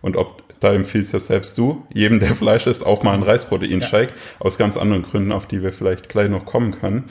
Und 0.00 0.16
ob 0.16 0.45
da 0.60 0.72
empfiehlst 0.72 1.12
ja 1.12 1.20
selbst 1.20 1.58
du, 1.58 1.86
jedem, 1.92 2.20
der 2.20 2.34
Fleisch 2.34 2.66
isst, 2.66 2.84
auch 2.84 3.02
mal 3.02 3.12
einen 3.12 3.22
Reisproteinshake, 3.22 4.12
ja. 4.12 4.20
aus 4.38 4.58
ganz 4.58 4.76
anderen 4.76 5.02
Gründen, 5.02 5.32
auf 5.32 5.46
die 5.46 5.62
wir 5.62 5.72
vielleicht 5.72 6.08
gleich 6.08 6.30
noch 6.30 6.44
kommen 6.44 6.72
können. 6.72 7.10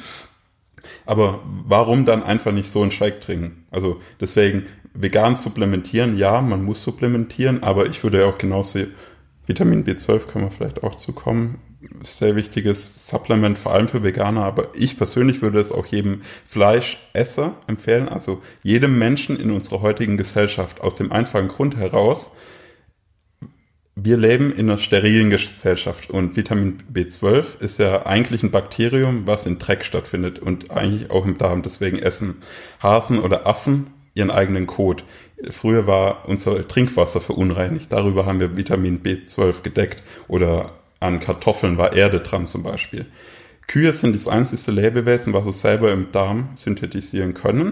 Aber 1.06 1.42
warum 1.46 2.06
dann 2.06 2.24
einfach 2.24 2.52
nicht 2.52 2.70
so 2.70 2.82
einen 2.82 2.92
Shake 2.92 3.22
trinken? 3.22 3.66
Also 3.72 4.02
deswegen 4.20 4.66
vegan 4.94 5.36
supplementieren, 5.36 6.18
ja, 6.18 6.42
man 6.42 6.64
muss 6.64 6.84
supplementieren, 6.84 7.64
aber 7.64 7.88
ich 7.88 8.04
würde 8.04 8.22
ja 8.22 8.26
auch 8.26 8.38
genauso 8.38 8.80
Vitamin 9.46 9.84
B12 9.84 10.28
können 10.28 10.46
wir 10.46 10.52
vielleicht 10.52 10.84
auch 10.84 10.96
zukommen. 10.96 11.60
Sehr 12.02 12.36
wichtiges 12.36 13.08
Supplement, 13.08 13.60
vor 13.60 13.74
allem 13.74 13.88
für 13.88 14.02
Veganer, 14.04 14.44
aber 14.44 14.70
ich 14.74 14.98
persönlich 14.98 15.44
würde 15.44 15.60
es 15.60 15.72
auch 15.72 15.86
jedem 15.86 16.22
Fleischesser 16.48 17.56
empfehlen, 17.68 18.10
also 18.10 18.42
jedem 18.64 18.98
Menschen 18.98 19.40
in 19.40 19.52
unserer 19.52 19.82
heutigen 19.82 20.18
Gesellschaft, 20.18 20.82
aus 20.82 20.96
dem 20.96 21.12
einfachen 21.12 21.48
Grund 21.48 21.76
heraus, 21.78 22.32
wir 23.96 24.18
leben 24.18 24.52
in 24.52 24.70
einer 24.70 24.78
sterilen 24.78 25.30
Gesellschaft 25.30 26.10
und 26.10 26.36
Vitamin 26.36 26.84
B12 26.94 27.62
ist 27.62 27.80
ja 27.80 28.06
eigentlich 28.06 28.44
ein 28.44 28.52
Bakterium, 28.52 29.26
was 29.26 29.46
in 29.46 29.58
Dreck 29.58 29.86
stattfindet 29.86 30.38
und 30.38 30.70
eigentlich 30.72 31.10
auch 31.12 31.26
im 31.26 31.38
Darm. 31.38 31.62
Deswegen 31.62 31.98
essen 32.00 32.42
Hasen 32.82 33.20
oder 33.20 33.48
Affen 33.48 33.88
ihren 34.14 34.32
eigenen 34.32 34.68
Kot. 34.68 35.06
Früher 35.50 35.88
war 35.88 36.28
unser 36.28 36.68
Trinkwasser 36.68 37.22
verunreinigt. 37.22 37.92
Darüber 37.92 38.26
haben 38.26 38.42
wir 38.42 38.58
Vitamin 38.58 39.02
B12 39.02 39.62
gedeckt 39.62 40.04
oder 40.28 40.74
an 41.00 41.22
Kartoffeln 41.22 41.78
war 41.78 41.94
Erde 41.94 42.20
dran 42.20 42.46
zum 42.46 42.64
Beispiel. 42.64 43.06
Kühe 43.68 43.94
sind 43.94 44.14
das 44.14 44.28
einzige 44.28 44.72
Lebewesen, 44.72 45.32
was 45.34 45.48
es 45.48 45.62
selber 45.62 45.94
im 45.94 46.12
Darm 46.12 46.50
synthetisieren 46.56 47.34
können 47.34 47.72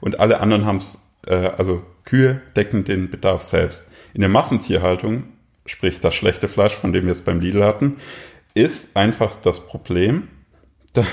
und 0.00 0.18
alle 0.18 0.40
anderen 0.40 0.64
haben 0.64 0.78
es, 0.78 0.98
äh, 1.26 1.34
also 1.34 1.82
Kühe 2.04 2.40
decken 2.56 2.84
den 2.84 3.08
Bedarf 3.08 3.42
selbst. 3.42 3.86
In 4.14 4.20
der 4.20 4.30
Massentierhaltung 4.30 5.24
sprich 5.70 6.00
das 6.00 6.14
schlechte 6.14 6.48
Fleisch, 6.48 6.74
von 6.74 6.92
dem 6.92 7.06
wir 7.06 7.12
es 7.12 7.22
beim 7.22 7.40
Lidl 7.40 7.64
hatten, 7.64 7.96
ist 8.54 8.96
einfach 8.96 9.36
das 9.36 9.66
Problem. 9.66 10.28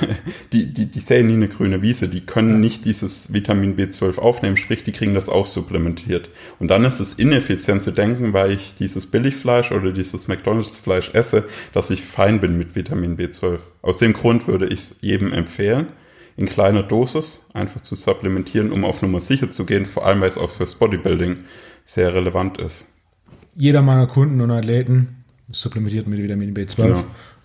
Die, 0.54 0.74
die, 0.74 0.88
die 0.88 1.00
säen 1.00 1.28
nie 1.28 1.34
eine 1.34 1.50
grüne 1.50 1.84
Wiese, 1.84 2.08
die 2.08 2.26
können 2.26 2.60
nicht 2.60 2.86
dieses 2.86 3.32
Vitamin 3.32 3.76
B12 3.76 4.18
aufnehmen, 4.18 4.58
sprich, 4.58 4.84
die 4.84 4.92
kriegen 4.92 5.14
das 5.14 5.30
auch 5.30 5.46
supplementiert. 5.46 6.30
Und 6.58 6.70
dann 6.70 6.84
ist 6.84 7.00
es 7.00 7.14
ineffizient 7.14 7.84
zu 7.84 7.92
denken, 7.92 8.34
weil 8.34 8.54
ich 8.54 8.74
dieses 8.74 9.06
Billigfleisch 9.06 9.72
oder 9.72 9.92
dieses 9.92 10.28
McDonalds-Fleisch 10.28 11.12
esse, 11.14 11.44
dass 11.74 11.92
ich 11.92 12.02
fein 12.02 12.40
bin 12.40 12.58
mit 12.58 12.76
Vitamin 12.76 13.18
B12. 13.18 13.60
Aus 13.84 14.00
dem 14.00 14.14
Grund 14.14 14.48
würde 14.48 14.66
ich 14.66 14.80
es 14.80 14.96
jedem 15.02 15.32
empfehlen, 15.32 15.90
in 16.38 16.48
kleiner 16.48 16.82
Dosis 16.82 17.46
einfach 17.54 17.82
zu 17.82 17.94
supplementieren, 17.94 18.72
um 18.72 18.84
auf 18.84 19.04
Nummer 19.04 19.20
sicher 19.20 19.52
zu 19.52 19.66
gehen, 19.66 19.86
vor 19.86 20.08
allem 20.08 20.22
weil 20.22 20.30
es 20.30 20.40
auch 20.40 20.50
fürs 20.50 20.76
Bodybuilding 20.76 21.42
sehr 21.84 22.16
relevant 22.16 22.60
ist 22.60 22.88
jeder 23.58 23.82
meiner 23.82 24.08
Kunden 24.08 24.40
und 24.40 24.52
Athleten 24.52 25.18
supplementiert 25.52 26.08
mit 26.08 26.22
Vitamin 26.22 26.54
B12 26.54 26.76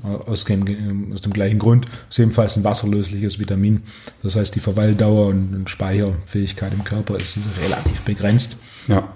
genau. 0.03 0.19
aus, 0.27 0.45
dem, 0.45 1.13
aus 1.13 1.21
dem 1.21 1.33
gleichen 1.33 1.59
Grund. 1.59 1.87
ist 2.11 2.19
ebenfalls 2.19 2.57
ein 2.57 2.65
wasserlösliches 2.65 3.39
Vitamin. 3.39 3.83
Das 4.23 4.37
heißt, 4.37 4.55
die 4.55 4.61
Verweildauer 4.61 5.29
und, 5.29 5.69
Speicherfähigkeit 5.69 6.73
im 6.73 6.85
Körper 6.85 7.17
ist 7.17 7.39
relativ 7.63 8.03
begrenzt. 8.03 8.63
Ja. 8.89 9.13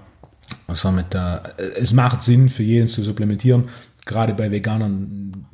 Also 0.69 0.93
mit, 0.93 1.15
äh, 1.15 1.39
es 1.77 1.93
macht 1.93 2.23
Sinn 2.23 2.49
für 2.49 2.63
jeden 2.63 2.89
zu 2.89 3.03
supplementieren, 3.03 3.69
gerade 4.05 4.35
bei 4.35 4.51
Veganern. 4.51 5.47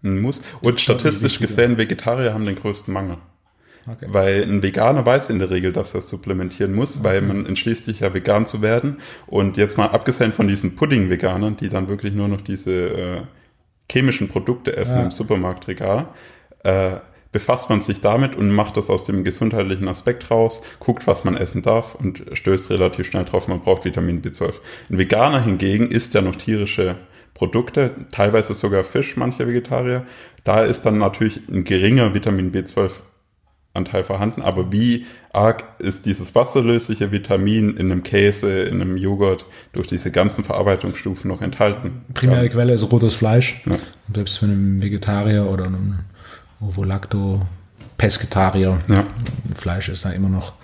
Muss. 0.00 0.40
Und 0.60 0.80
statistisch 0.80 1.38
gesehen, 1.40 1.76
Vegetarier 1.76 2.32
haben 2.32 2.44
den 2.44 2.54
größten 2.54 2.94
Mangel. 2.94 3.18
Okay. 3.90 4.06
Weil 4.08 4.42
ein 4.42 4.62
Veganer 4.62 5.04
weiß 5.06 5.30
in 5.30 5.38
der 5.38 5.50
Regel, 5.50 5.72
dass 5.72 5.94
er 5.94 6.02
supplementieren 6.02 6.74
muss, 6.74 6.96
okay. 6.96 7.04
weil 7.04 7.22
man 7.22 7.46
entschließt 7.46 7.84
sich 7.84 8.00
ja 8.00 8.12
vegan 8.12 8.46
zu 8.46 8.62
werden. 8.62 8.98
Und 9.26 9.56
jetzt 9.56 9.78
mal 9.78 9.86
abgesehen 9.86 10.32
von 10.32 10.48
diesen 10.48 10.74
Pudding-Veganern, 10.74 11.56
die 11.56 11.68
dann 11.68 11.88
wirklich 11.88 12.12
nur 12.12 12.28
noch 12.28 12.40
diese 12.40 12.72
äh, 12.72 13.20
chemischen 13.90 14.28
Produkte 14.28 14.76
essen 14.76 14.98
ja. 14.98 15.04
im 15.04 15.10
Supermarktregal, 15.10 16.08
äh, 16.64 16.96
befasst 17.32 17.68
man 17.68 17.80
sich 17.80 18.00
damit 18.00 18.36
und 18.36 18.50
macht 18.50 18.76
das 18.76 18.88
aus 18.88 19.04
dem 19.04 19.22
gesundheitlichen 19.22 19.88
Aspekt 19.88 20.30
raus, 20.30 20.62
guckt, 20.80 21.06
was 21.06 21.24
man 21.24 21.36
essen 21.36 21.62
darf 21.62 21.94
und 21.94 22.22
stößt 22.32 22.70
relativ 22.70 23.06
schnell 23.06 23.24
drauf, 23.24 23.48
man 23.48 23.60
braucht 23.60 23.84
Vitamin 23.84 24.22
B12. 24.22 24.54
Ein 24.90 24.98
Veganer 24.98 25.42
hingegen 25.42 25.90
isst 25.90 26.14
ja 26.14 26.22
noch 26.22 26.36
tierische 26.36 26.96
Produkte, 27.34 27.92
teilweise 28.10 28.54
sogar 28.54 28.82
Fisch, 28.82 29.16
manche 29.16 29.46
Vegetarier. 29.46 30.04
Da 30.42 30.64
ist 30.64 30.82
dann 30.82 30.98
natürlich 30.98 31.42
ein 31.48 31.64
geringer 31.64 32.14
Vitamin 32.14 32.50
B12 32.50 32.92
Anteil 33.74 34.02
vorhanden, 34.02 34.42
aber 34.42 34.72
wie 34.72 35.06
arg 35.32 35.64
ist 35.78 36.06
dieses 36.06 36.34
wasserlösliche 36.34 37.12
Vitamin 37.12 37.76
in 37.76 37.92
einem 37.92 38.02
Käse, 38.02 38.62
in 38.62 38.80
einem 38.80 38.96
Joghurt 38.96 39.46
durch 39.72 39.86
diese 39.86 40.10
ganzen 40.10 40.42
Verarbeitungsstufen 40.42 41.28
noch 41.28 41.42
enthalten? 41.42 42.02
Primäre 42.14 42.44
ja. 42.44 42.48
Quelle 42.48 42.72
ist 42.72 42.90
rotes 42.90 43.14
Fleisch. 43.14 43.62
Ja. 43.66 43.76
Selbst 44.12 44.38
für 44.38 44.46
einen 44.46 44.82
Vegetarier 44.82 45.48
oder 45.48 45.66
einen 45.66 46.00
Ovolacto 46.60 47.42
Pesketarier. 47.98 48.78
Ja. 48.88 49.04
Fleisch 49.54 49.88
ist 49.88 50.04
da 50.04 50.10
immer 50.10 50.28
noch 50.28 50.54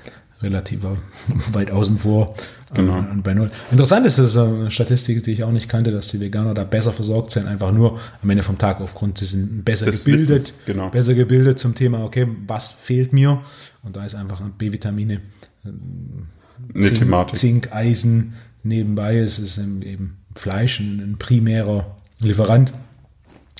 relativ 0.42 0.80
weit 1.52 1.70
außen 1.70 1.98
vor 1.98 2.34
genau. 2.74 2.98
und 2.98 3.22
bei 3.22 3.34
Null. 3.34 3.50
Interessant 3.70 4.06
ist 4.06 4.18
es, 4.18 4.36
eine 4.36 4.70
Statistik, 4.70 5.22
die 5.22 5.32
ich 5.32 5.44
auch 5.44 5.52
nicht 5.52 5.68
kannte, 5.68 5.90
dass 5.90 6.08
die 6.08 6.20
Veganer 6.20 6.54
da 6.54 6.64
besser 6.64 6.92
versorgt 6.92 7.30
sind, 7.30 7.46
einfach 7.46 7.72
nur 7.72 8.00
am 8.22 8.30
Ende 8.30 8.42
vom 8.42 8.58
Tag 8.58 8.80
aufgrund, 8.80 9.18
sie 9.18 9.26
sind 9.26 9.64
besser 9.64 9.86
das 9.86 10.04
gebildet, 10.04 10.36
Wissens, 10.36 10.54
genau. 10.66 10.90
besser 10.90 11.14
gebildet 11.14 11.58
zum 11.58 11.74
Thema, 11.74 12.04
okay, 12.04 12.26
was 12.46 12.72
fehlt 12.72 13.12
mir? 13.12 13.40
Und 13.82 13.96
da 13.96 14.04
ist 14.04 14.14
einfach 14.14 14.40
B-Vitamine, 14.40 15.20
eine 15.64 16.84
Zink, 16.84 16.98
Thematik. 16.98 17.36
Zink, 17.36 17.72
Eisen 17.72 18.34
nebenbei, 18.62 19.18
es 19.18 19.38
ist 19.38 19.58
eben 19.58 20.18
Fleisch 20.34 20.80
ein, 20.80 21.00
ein 21.00 21.16
primärer 21.18 21.96
Lieferant. 22.18 22.72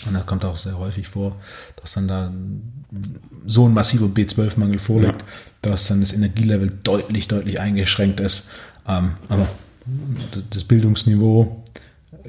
Und 0.07 0.15
das 0.15 0.27
kommt 0.27 0.45
auch 0.45 0.57
sehr 0.57 0.79
häufig 0.79 1.09
vor, 1.09 1.37
dass 1.81 1.93
dann 1.93 2.09
da 2.09 2.33
so 3.47 3.67
ein 3.67 3.75
massiver 3.75 4.07
B12-Mangel 4.07 4.79
vorliegt, 4.79 5.23
ja. 5.23 5.29
dass 5.63 5.89
dann 5.89 6.01
das 6.01 6.13
Energielevel 6.13 6.71
deutlich, 6.83 7.29
deutlich 7.29 7.61
eingeschränkt 7.61 8.21
ist. 8.21 8.49
Ähm, 8.87 9.13
aber 9.29 9.49
das 10.51 10.65
Bildungsniveau 10.65 11.63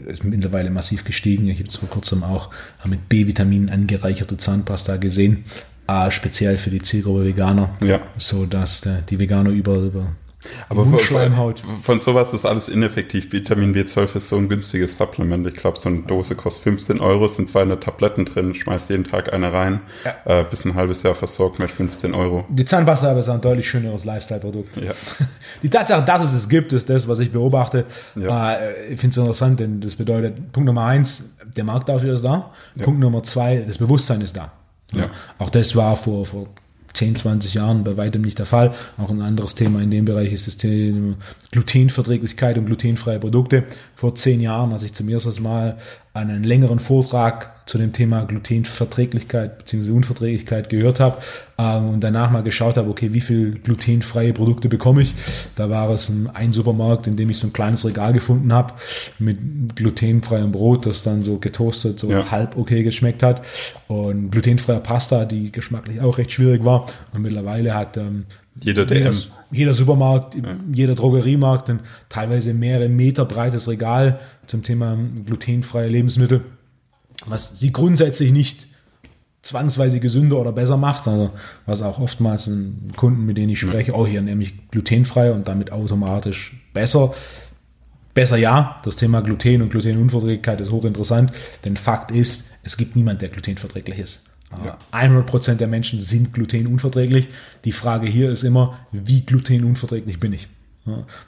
ist 0.08 0.24
mittlerweile 0.24 0.70
massiv 0.70 1.04
gestiegen. 1.04 1.48
Ich 1.48 1.56
habe 1.56 1.65
jetzt 1.65 1.78
vor 1.78 1.89
kurzem 1.89 2.24
auch 2.24 2.50
mit 2.86 3.08
B-Vitaminen 3.08 3.70
angereicherte 3.70 4.38
Zahnpasta 4.38 4.98
gesehen, 4.98 5.46
äh, 5.88 6.12
speziell 6.12 6.58
für 6.58 6.70
die 6.70 6.82
Zielgruppe 6.82 7.26
Veganer, 7.26 7.70
ja. 7.84 8.02
so 8.18 8.46
dass 8.46 8.88
die 9.10 9.20
Veganer 9.20 9.52
über, 9.52 9.78
über 9.78 10.08
aber 10.70 10.86
von, 10.86 11.56
von 11.84 12.00
sowas 12.00 12.34
ist 12.34 12.46
alles 12.46 12.70
ineffektiv. 12.70 13.32
Vitamin 13.32 13.76
B12 13.76 14.18
ist 14.18 14.30
so 14.30 14.38
ein 14.38 14.50
günstiges 14.50 14.98
Supplement. 14.98 15.48
Ich 15.48 15.54
glaube, 15.56 15.80
so 15.80 15.90
eine 15.90 16.00
Dose 16.00 16.36
kostet 16.36 16.64
15 16.64 17.00
Euro, 17.00 17.28
sind 17.28 17.48
200 17.48 17.84
Tabletten 17.84 18.26
drin, 18.26 18.54
schmeißt 18.54 18.90
jeden 18.90 19.04
Tag 19.04 19.34
eine 19.34 19.52
rein, 19.54 19.82
ja. 20.04 20.42
äh, 20.42 20.44
bis 20.44 20.66
ein 20.66 20.76
halbes 20.76 21.04
Jahr 21.04 21.16
versorgt 21.16 21.60
mit 21.60 21.72
15 21.72 22.14
Euro. 22.14 22.46
Die 22.50 22.66
Zahnpasta 22.66 23.18
ist 23.18 23.30
ein 23.30 23.42
deutlich 23.42 23.70
schöneres 23.70 24.06
Lifestyle-Produkt. 24.06 24.78
Ja. 24.78 24.92
Die 25.64 25.70
Tatsache, 25.70 26.04
dass 26.04 26.24
es 26.24 26.34
es 26.34 26.50
gibt, 26.50 26.74
ist 26.74 26.90
das, 26.90 27.08
was 27.08 27.20
ich 27.20 27.32
beobachte. 27.32 27.86
Ja. 28.16 28.54
Äh, 28.54 28.94
ich 28.94 29.00
finde 29.00 29.14
es 29.14 29.18
interessant, 29.18 29.60
denn 29.60 29.82
das 29.82 29.96
bedeutet, 29.96 30.52
Punkt 30.52 30.68
Nummer 30.68 30.86
eins, 30.86 31.38
der 31.56 31.64
Markt 31.64 31.90
dafür 31.90 32.14
ist 32.14 32.24
da. 32.24 32.52
Punkt 32.82 33.00
Nummer 33.00 33.24
zwei, 33.24 33.64
das 33.66 33.78
Bewusstsein 33.78 34.22
ist 34.22 34.36
da. 34.36 34.52
Auch 35.40 35.50
das 35.50 35.76
war 35.76 35.96
vor, 35.96 36.26
vor 36.26 36.48
10, 36.96 37.16
20 37.16 37.54
Jahren 37.54 37.84
bei 37.84 37.98
weitem 37.98 38.22
nicht 38.22 38.40
der 38.40 38.46
Fall. 38.46 38.74
Auch 38.98 39.10
ein 39.10 39.22
anderes 39.22 39.56
Thema 39.56 39.82
in 39.82 39.92
dem 39.92 40.06
Bereich 40.06 40.32
ist 40.32 40.48
das 40.48 40.58
Thema 40.58 41.16
Glutenverträglichkeit 41.52 42.58
und 42.58 42.66
glutenfreie 42.66 43.20
Produkte. 43.20 43.64
Vor 43.96 44.16
zehn 44.16 44.42
Jahren, 44.42 44.74
als 44.74 44.84
ich 44.84 44.94
zum 44.94 45.08
ersten 45.10 45.42
Mal 45.42 45.78
einen 46.14 46.44
längeren 46.44 46.80
Vortrag 46.80 47.56
zu 47.66 47.78
dem 47.78 47.94
Thema 47.94 48.24
Glutenverträglichkeit 48.24 49.58
bzw. 49.58 49.92
Unverträglichkeit 49.92 50.70
gehört 50.70 51.00
habe 51.00 51.18
ähm, 51.58 51.90
und 51.90 52.02
danach 52.02 52.30
mal 52.30 52.44
geschaut 52.44 52.78
habe, 52.78 52.90
okay, 52.90 53.14
wie 53.14 53.22
viel 53.22 53.54
glutenfreie 53.54 54.32
Produkte 54.34 54.70
bekomme 54.70 55.02
ich? 55.02 55.16
Da 55.56 55.70
war 55.70 55.90
es 55.90 56.10
ein, 56.10 56.30
ein 56.34 56.54
Supermarkt, 56.54 57.08
in 57.08 57.16
dem 57.16 57.30
ich 57.30 57.40
so 57.40 57.48
ein 57.48 57.54
kleines 57.54 57.86
Regal 57.86 58.14
gefunden 58.14 58.54
habe 58.54 58.74
mit 59.18 59.76
glutenfreiem 59.76 60.52
Brot, 60.52 60.86
das 60.86 61.04
dann 61.04 61.24
so 61.24 61.38
getoastet, 61.38 62.00
so 62.00 62.10
ja. 62.10 62.30
halb 62.32 62.56
okay 62.56 62.84
geschmeckt 62.84 63.24
hat 63.24 63.41
und 63.88 64.32
glutenfreier 64.32 64.80
Pasta, 64.80 65.26
die 65.26 65.52
geschmacklich 65.52 66.02
auch 66.02 66.18
recht 66.18 66.32
schwierig 66.32 66.64
war 66.64 66.86
und 67.14 67.24
mittlerweile 67.24 67.74
hat 67.74 67.98
ähm, 67.98 68.26
jeder 68.62 68.86
DM. 68.86 69.14
Jeder, 69.51 69.74
Supermarkt, 69.74 70.36
ja. 70.36 70.56
jeder 70.72 70.95
Drogeriemarkt 70.95 71.70
ein 71.70 71.82
teilweise 72.10 72.53
mehrere 72.53 72.89
Meter 72.89 73.26
breites 73.26 73.68
Regal 73.68 74.20
zum 74.47 74.64
Thema 74.64 74.97
glutenfreie 75.26 75.89
Lebensmittel, 75.89 76.41
was 77.26 77.60
sie 77.60 77.72
grundsätzlich 77.72 78.32
nicht 78.32 78.68
zwangsweise 79.41 79.99
gesünder 79.99 80.39
oder 80.39 80.51
besser 80.51 80.78
macht, 80.78 81.08
also 81.08 81.32
was 81.66 81.82
auch 81.82 81.99
oftmals 81.99 82.49
Kunden, 82.95 83.26
mit 83.26 83.38
denen 83.38 83.49
ich 83.49 83.60
spreche, 83.60 83.93
auch 83.93 84.08
hier 84.08 84.22
nämlich 84.22 84.70
glutenfrei 84.72 85.32
und 85.32 85.47
damit 85.47 85.72
automatisch 85.72 86.56
besser. 86.74 87.14
Besser 88.16 88.38
ja, 88.38 88.80
das 88.84 88.95
Thema 88.95 89.22
Gluten 89.22 89.62
und 89.62 89.70
Glutenunverträglichkeit 89.70 90.62
ist 90.62 90.72
hochinteressant, 90.72 91.34
denn 91.66 91.76
Fakt 91.78 92.12
ist, 92.12 92.51
es 92.64 92.78
gibt 92.78 92.95
niemand, 92.95 93.22
der 93.22 93.30
glutenverträglich 93.30 93.99
ist. 93.99 94.30
Ja. 94.64 94.78
100% 94.91 95.56
der 95.56 95.68
Menschen 95.68 96.02
sind 96.02 96.34
glutenunverträglich. 96.34 97.30
Die 97.66 97.72
Frage 97.72 98.08
hier 98.08 98.30
ist 98.30 98.43
immer, 98.43 98.80
wie 98.91 99.22
glutenunverträglich 99.22 100.20
bin 100.20 100.34
ich? 100.34 100.48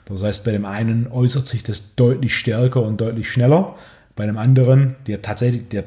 Das 0.04 0.22
heißt, 0.22 0.44
bei 0.44 0.52
dem 0.52 0.64
einen 0.64 1.08
äußert 1.08 1.46
sich 1.46 1.62
das 1.62 1.96
deutlich 1.96 2.36
stärker 2.36 2.82
und 2.82 3.00
deutlich 3.00 3.30
schneller. 3.30 3.76
Bei 4.14 4.24
dem 4.24 4.38
anderen, 4.38 4.96
der 5.06 5.20
tatsächlich, 5.20 5.68
der 5.68 5.84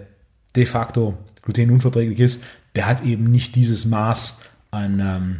de 0.56 0.66
facto 0.66 1.18
glutenunverträglich 1.42 2.20
ist, 2.20 2.44
der 2.76 2.86
hat 2.86 3.04
eben 3.04 3.32
nicht 3.32 3.56
dieses 3.56 3.86
Maß 3.86 4.42
an, 4.72 5.00
ähm, 5.00 5.40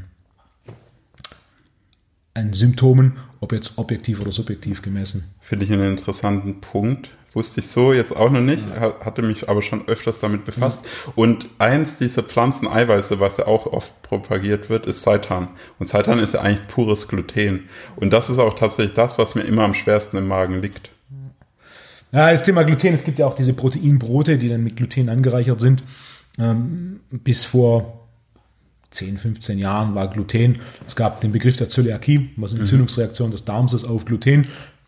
an 2.34 2.54
Symptomen, 2.54 3.18
ob 3.42 3.52
jetzt 3.52 3.78
objektiv 3.78 4.22
oder 4.22 4.32
subjektiv 4.32 4.82
gemessen. 4.82 5.34
Finde 5.42 5.66
ich 5.66 5.72
einen 5.72 5.92
interessanten 5.92 6.62
Punkt. 6.62 7.12
Wusste 7.34 7.62
ich 7.62 7.68
so 7.68 7.94
jetzt 7.94 8.14
auch 8.14 8.30
noch 8.30 8.42
nicht, 8.42 8.62
hatte 8.76 9.22
mich 9.22 9.48
aber 9.50 9.62
schon 9.62 9.88
öfters 9.88 10.20
damit 10.20 10.44
befasst. 10.44 10.86
Und 11.16 11.48
eins 11.60 11.98
dieser 11.98 12.24
Pflanzeneiweiße, 12.24 13.22
was 13.22 13.38
ja 13.38 13.48
auch 13.48 13.68
oft 13.68 14.02
propagiert 14.02 14.70
wird, 14.70 14.86
ist 14.86 15.02
Seitan. 15.02 15.48
Und 15.80 15.88
Seitan 15.88 16.20
ist 16.20 16.34
ja 16.34 16.42
eigentlich 16.42 16.68
pures 16.68 17.08
Gluten. 17.08 17.70
Und 17.96 18.12
das 18.12 18.30
ist 18.30 18.38
auch 18.38 18.54
tatsächlich 18.54 18.96
das, 18.96 19.18
was 19.18 19.34
mir 19.36 19.44
immer 19.44 19.64
am 19.64 19.74
schwersten 19.74 20.18
im 20.18 20.28
Magen 20.28 20.62
liegt. 20.62 20.92
Ja, 22.12 22.32
das 22.32 22.44
Thema 22.44 22.64
Gluten, 22.64 22.94
es 22.94 23.06
gibt 23.06 23.20
ja 23.20 23.28
auch 23.28 23.36
diese 23.36 23.54
Proteinbrote, 23.54 24.38
die 24.38 24.50
dann 24.50 24.64
mit 24.64 24.76
Gluten 24.76 25.08
angereichert 25.08 25.62
sind. 25.62 25.84
Ähm, 26.38 27.00
bis 27.12 27.46
vor 27.46 28.08
10, 28.90 29.18
15 29.18 29.58
Jahren 29.58 29.96
war 29.96 30.10
Gluten. 30.10 30.60
Es 30.86 30.98
gab 30.98 31.22
den 31.22 31.32
Begriff 31.32 31.56
der 31.56 31.70
Zöliakie, 31.70 32.32
was 32.36 32.52
eine 32.52 32.62
Entzündungsreaktion 32.62 33.32
des 33.32 33.46
Darms 33.46 33.72
ist 33.72 33.86
auf 33.86 34.04
Gluten. 34.04 34.48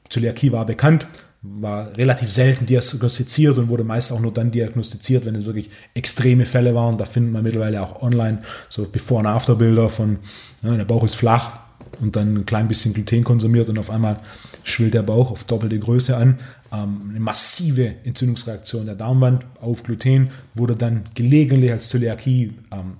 Zöliakie 0.10 0.52
war 0.52 0.66
bekannt, 0.66 1.08
war 1.44 1.96
relativ 1.98 2.32
selten 2.32 2.66
diagnostiziert 2.66 3.58
und 3.58 3.68
wurde 3.68 3.84
meist 3.84 4.14
auch 4.14 4.20
nur 4.22 4.34
dann 4.34 4.52
diagnostiziert, 4.52 5.26
wenn 5.26 5.36
es 5.36 5.46
wirklich 5.46 5.70
extreme 5.94 6.46
Fälle 6.46 6.74
waren. 6.74 6.98
Da 6.98 7.04
findet 7.04 7.34
man 7.34 7.44
mittlerweile 7.44 7.82
auch 7.82 8.02
online 8.02 8.40
so 8.70 8.88
Before- 8.88 9.20
und 9.20 9.28
After-Bilder 9.28 9.90
von, 9.90 10.20
ja, 10.62 10.76
der 10.78 10.86
Bauch 10.86 11.04
ist 11.04 11.16
flach 11.16 11.60
und 12.00 12.16
dann 12.16 12.36
ein 12.38 12.46
klein 12.46 12.70
bisschen 12.70 12.94
Gluten 12.94 13.26
konsumiert 13.26 13.68
und 13.68 13.78
auf 13.78 13.90
einmal 13.90 14.22
schwillt 14.64 14.94
der 14.94 15.04
Bauch 15.04 15.32
auf 15.32 15.44
doppelte 15.44 15.78
Größe 15.78 16.16
an. 16.16 16.40
Ähm, 16.72 17.10
eine 17.10 17.20
massive 17.20 17.96
Entzündungsreaktion 18.06 18.86
der 18.86 18.96
Darmwand 18.96 19.46
auf 19.60 19.84
Gluten 19.84 20.30
wurde 20.56 20.78
dann 20.78 21.04
gelegentlich 21.14 21.72
als 21.72 21.90
Zöliakie 21.90 22.54
ähm, 22.72 22.94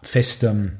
fest, 0.00 0.44
ähm, 0.44 0.72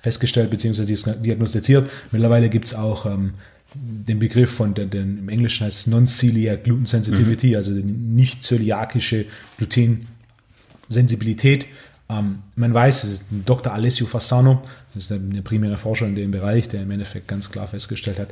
festgestellt 0.00 0.50
bzw. 0.50 0.84
diagnostiziert. 1.20 1.90
Mittlerweile 2.12 2.48
gibt 2.48 2.66
es 2.66 2.76
auch 2.76 3.06
ähm, 3.06 3.34
den 3.74 4.18
Begriff 4.18 4.50
von 4.50 4.74
den, 4.74 4.90
den 4.90 5.18
im 5.18 5.28
Englischen 5.28 5.66
heißt 5.66 5.80
es 5.80 5.86
Non-Celiac 5.86 6.64
Gluten 6.64 6.86
Sensitivity, 6.86 7.50
mhm. 7.50 7.56
also 7.56 7.74
die 7.74 7.82
nicht 7.82 8.44
zöliakische 8.44 9.26
Glutensensibilität. 9.58 11.66
Ähm, 12.08 12.38
man 12.56 12.74
weiß, 12.74 13.04
es 13.04 13.12
ist 13.12 13.24
Dr. 13.46 13.72
Alessio 13.72 14.06
Fassano, 14.06 14.62
das 14.94 15.04
ist 15.04 15.10
der, 15.10 15.18
der 15.18 15.42
primäre 15.42 15.78
Forscher 15.78 16.06
in 16.06 16.14
dem 16.14 16.30
Bereich, 16.30 16.68
der 16.68 16.82
im 16.82 16.90
Endeffekt 16.90 17.28
ganz 17.28 17.50
klar 17.50 17.68
festgestellt 17.68 18.18
hat, 18.18 18.28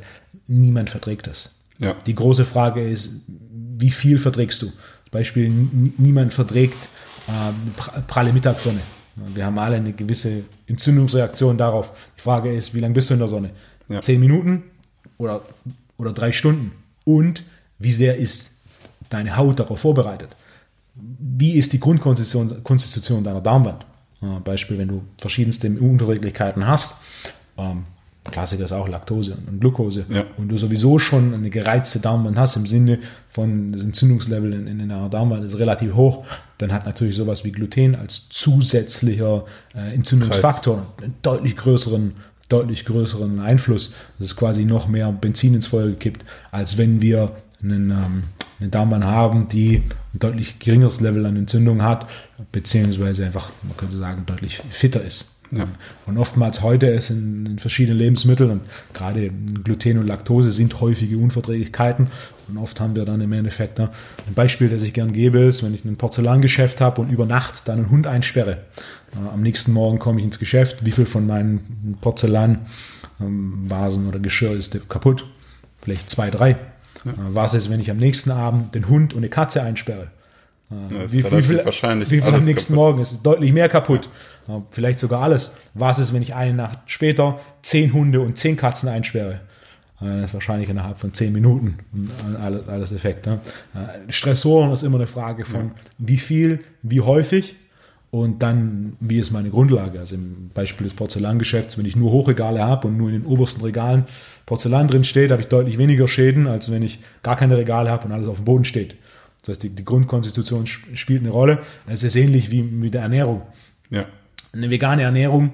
niemand 0.47 0.89
verträgt 0.89 1.27
das. 1.27 1.55
Ja. 1.79 1.95
Die 2.05 2.15
große 2.15 2.45
Frage 2.45 2.87
ist, 2.87 3.09
wie 3.77 3.89
viel 3.89 4.19
verträgst 4.19 4.61
du? 4.61 4.71
Beispiel, 5.09 5.49
niemand 5.49 6.33
verträgt 6.33 6.89
äh, 7.27 8.01
pralle 8.07 8.31
Mittagssonne. 8.31 8.79
Wir 9.15 9.45
haben 9.45 9.59
alle 9.59 9.75
eine 9.75 9.91
gewisse 9.91 10.43
Entzündungsreaktion 10.67 11.57
darauf. 11.57 11.93
Die 12.17 12.21
Frage 12.21 12.55
ist, 12.55 12.73
wie 12.73 12.79
lange 12.79 12.93
bist 12.93 13.09
du 13.09 13.15
in 13.15 13.19
der 13.19 13.27
Sonne? 13.27 13.49
Ja. 13.89 13.99
Zehn 13.99 14.21
Minuten 14.21 14.63
oder, 15.21 15.41
oder 15.97 16.13
drei 16.13 16.31
Stunden? 16.31 16.71
Und 17.05 17.43
wie 17.79 17.91
sehr 17.91 18.17
ist 18.17 18.51
deine 19.09 19.37
Haut 19.37 19.59
darauf 19.59 19.79
vorbereitet? 19.79 20.29
Wie 20.95 21.53
ist 21.53 21.73
die 21.73 21.79
Grundkonstitution 21.79 23.23
deiner 23.23 23.41
Darmwand? 23.41 23.85
Äh, 24.21 24.39
Beispiel, 24.43 24.77
wenn 24.77 24.87
du 24.87 25.03
verschiedenste 25.17 25.69
Unverträglichkeiten 25.69 26.67
hast, 26.67 26.95
ähm, 27.57 27.83
Klassiker 28.29 28.65
ist 28.65 28.71
auch 28.71 28.87
Laktose 28.87 29.35
und 29.47 29.59
Glucose. 29.59 30.05
Ja. 30.09 30.25
Und 30.37 30.49
du 30.49 30.57
sowieso 30.57 30.99
schon 30.99 31.33
eine 31.33 31.49
gereizte 31.49 31.99
Darmwand 31.99 32.37
hast 32.37 32.55
im 32.55 32.67
Sinne 32.67 32.99
von 33.29 33.71
das 33.71 33.81
Entzündungslevel 33.81 34.53
in, 34.53 34.67
in 34.67 34.91
einer 34.91 35.09
Darmwand 35.09 35.43
ist 35.43 35.57
relativ 35.57 35.95
hoch, 35.95 36.23
dann 36.59 36.71
hat 36.71 36.85
natürlich 36.85 37.15
sowas 37.15 37.43
wie 37.43 37.51
Gluten 37.51 37.95
als 37.95 38.29
zusätzlicher 38.29 39.45
äh, 39.73 39.95
Entzündungsfaktor 39.95 40.93
einen 41.01 41.15
deutlich 41.23 41.57
größeren 41.57 42.13
deutlich 42.51 42.85
größeren 42.85 43.39
Einfluss. 43.39 43.93
Das 44.19 44.29
ist 44.29 44.35
quasi 44.35 44.65
noch 44.65 44.87
mehr 44.87 45.11
Benzin 45.11 45.53
ins 45.53 45.67
Feuer 45.67 45.87
gekippt, 45.87 46.25
als 46.51 46.77
wenn 46.77 47.01
wir 47.01 47.31
einen, 47.63 47.91
ähm, 47.91 48.23
eine 48.59 48.69
Darmwand 48.69 49.03
haben, 49.05 49.47
die 49.47 49.83
ein 50.13 50.19
deutlich 50.19 50.59
geringeres 50.59 51.01
Level 51.01 51.25
an 51.25 51.37
Entzündung 51.37 51.81
hat, 51.81 52.09
beziehungsweise 52.51 53.25
einfach, 53.25 53.51
man 53.63 53.77
könnte 53.77 53.97
sagen, 53.97 54.25
deutlich 54.25 54.61
fitter 54.69 55.03
ist. 55.03 55.30
Ja. 55.51 55.65
Und 56.05 56.17
oftmals 56.17 56.61
heute 56.61 56.87
ist 56.87 57.09
in, 57.09 57.45
in, 57.45 57.59
verschiedenen 57.59 57.97
Lebensmitteln 57.97 58.51
und 58.51 58.61
gerade 58.93 59.29
Gluten 59.63 59.97
und 59.97 60.07
Laktose 60.07 60.51
sind 60.51 60.79
häufige 60.79 61.17
Unverträglichkeiten. 61.17 62.07
Und 62.47 62.57
oft 62.57 62.79
haben 62.79 62.95
wir 62.95 63.05
dann 63.05 63.21
im 63.21 63.31
Endeffekt 63.33 63.77
ne, 63.77 63.89
ein 64.27 64.33
Beispiel, 64.33 64.69
das 64.69 64.81
ich 64.81 64.93
gern 64.93 65.13
gebe, 65.13 65.39
ist, 65.39 65.63
wenn 65.63 65.73
ich 65.73 65.83
ein 65.83 65.97
Porzellangeschäft 65.97 66.79
habe 66.79 67.01
und 67.01 67.09
über 67.09 67.25
Nacht 67.25 67.67
dann 67.67 67.79
einen 67.79 67.89
Hund 67.89 68.07
einsperre. 68.07 68.59
Am 69.33 69.41
nächsten 69.41 69.73
Morgen 69.73 69.99
komme 69.99 70.19
ich 70.19 70.25
ins 70.25 70.39
Geschäft, 70.39 70.85
wie 70.85 70.91
viel 70.91 71.05
von 71.05 71.27
meinen 71.27 71.97
Porzellanvasen 71.99 74.07
oder 74.07 74.19
Geschirr 74.19 74.53
ist 74.53 74.89
kaputt? 74.89 75.25
Vielleicht 75.81 76.09
zwei, 76.09 76.29
drei. 76.29 76.57
Ja. 77.03 77.11
Äh, 77.11 77.15
was 77.33 77.53
ist, 77.53 77.69
wenn 77.69 77.79
ich 77.79 77.91
am 77.91 77.97
nächsten 77.97 78.31
Abend 78.31 78.75
den 78.75 78.87
Hund 78.87 79.13
und 79.13 79.19
eine 79.19 79.29
Katze 79.29 79.63
einsperre? 79.63 80.11
Ja, 80.71 81.11
wie, 81.11 81.23
wie, 81.23 81.43
viel, 81.43 81.65
wahrscheinlich 81.65 82.09
wie 82.09 82.21
viel 82.21 82.33
am 82.33 82.45
nächsten 82.45 82.73
kaputt. 82.73 82.75
Morgen? 82.75 83.01
Es 83.01 83.11
ist 83.11 83.23
deutlich 83.23 83.51
mehr 83.51 83.67
kaputt. 83.67 84.09
Ja. 84.47 84.63
Vielleicht 84.71 84.99
sogar 84.99 85.21
alles. 85.21 85.55
Was 85.73 85.99
ist, 85.99 86.13
wenn 86.13 86.21
ich 86.21 86.33
eine 86.33 86.53
Nacht 86.53 86.79
später 86.85 87.39
zehn 87.61 87.93
Hunde 87.93 88.21
und 88.21 88.37
zehn 88.37 88.55
Katzen 88.55 88.87
einsperre? 88.89 89.41
Das 89.99 90.29
ist 90.29 90.33
wahrscheinlich 90.33 90.67
innerhalb 90.67 90.97
von 90.97 91.13
zehn 91.13 91.31
Minuten 91.31 91.77
alles, 92.41 92.67
alles 92.67 92.91
Effekt. 92.91 93.27
Ne? 93.27 93.39
Stressoren 94.09 94.71
ist 94.71 94.81
immer 94.81 94.97
eine 94.97 95.05
Frage 95.05 95.45
von 95.45 95.65
ja. 95.65 95.71
wie 95.99 96.17
viel, 96.17 96.61
wie 96.81 97.01
häufig 97.01 97.55
und 98.09 98.41
dann, 98.41 98.97
wie 98.99 99.19
ist 99.19 99.31
meine 99.31 99.51
Grundlage? 99.51 99.99
Also 99.99 100.15
im 100.15 100.49
Beispiel 100.53 100.85
des 100.85 100.95
Porzellangeschäfts, 100.95 101.77
wenn 101.77 101.85
ich 101.85 101.95
nur 101.95 102.11
Hochregale 102.11 102.63
habe 102.63 102.87
und 102.87 102.97
nur 102.97 103.09
in 103.09 103.21
den 103.21 103.25
obersten 103.25 103.61
Regalen 103.61 104.05
Porzellan 104.47 104.87
drin 104.87 105.03
steht, 105.03 105.31
habe 105.31 105.41
ich 105.41 105.47
deutlich 105.47 105.77
weniger 105.77 106.07
Schäden, 106.07 106.47
als 106.47 106.71
wenn 106.71 106.81
ich 106.81 106.99
gar 107.21 107.37
keine 107.37 107.55
Regale 107.55 107.91
habe 107.91 108.05
und 108.05 108.11
alles 108.11 108.27
auf 108.27 108.37
dem 108.37 108.45
Boden 108.45 108.65
steht. 108.65 108.95
Das 109.41 109.49
heißt, 109.49 109.63
die, 109.63 109.69
die 109.69 109.85
Grundkonstitution 109.85 110.67
spielt 110.67 111.21
eine 111.21 111.31
Rolle. 111.31 111.59
Es 111.87 112.03
ist 112.03 112.15
ähnlich 112.15 112.51
wie 112.51 112.61
mit 112.61 112.93
der 112.93 113.01
Ernährung. 113.01 113.41
Ja. 113.89 114.05
Eine 114.53 114.69
vegane 114.69 115.01
Ernährung 115.03 115.53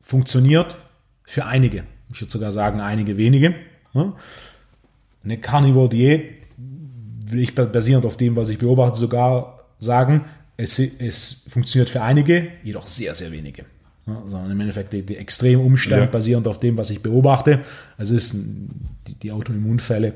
funktioniert 0.00 0.76
für 1.24 1.44
einige. 1.44 1.84
Ich 2.12 2.20
würde 2.20 2.32
sogar 2.32 2.52
sagen, 2.52 2.80
einige 2.80 3.16
wenige. 3.16 3.54
Eine 5.22 5.38
Carnivore-Diät 5.38 6.38
will 7.26 7.40
ich 7.40 7.54
basierend 7.54 8.06
auf 8.06 8.16
dem, 8.16 8.36
was 8.36 8.48
ich 8.48 8.58
beobachte, 8.58 8.98
sogar 8.98 9.64
sagen, 9.78 10.24
es, 10.56 10.78
es 10.78 11.44
funktioniert 11.48 11.90
für 11.90 12.02
einige, 12.02 12.48
jedoch 12.64 12.86
sehr, 12.86 13.14
sehr 13.14 13.30
wenige. 13.30 13.64
Sondern 14.06 14.50
im 14.50 14.60
Endeffekt 14.60 14.94
die, 14.94 15.02
die 15.02 15.16
extreme 15.18 15.62
Umstände 15.62 16.04
ja. 16.04 16.10
basierend 16.10 16.48
auf 16.48 16.58
dem, 16.58 16.78
was 16.78 16.88
ich 16.88 17.02
beobachte. 17.02 17.60
Also 17.98 18.16
es 18.16 18.30
sind 18.30 18.70
die, 19.06 19.14
die 19.16 19.32
Autoimmunfälle, 19.32 20.14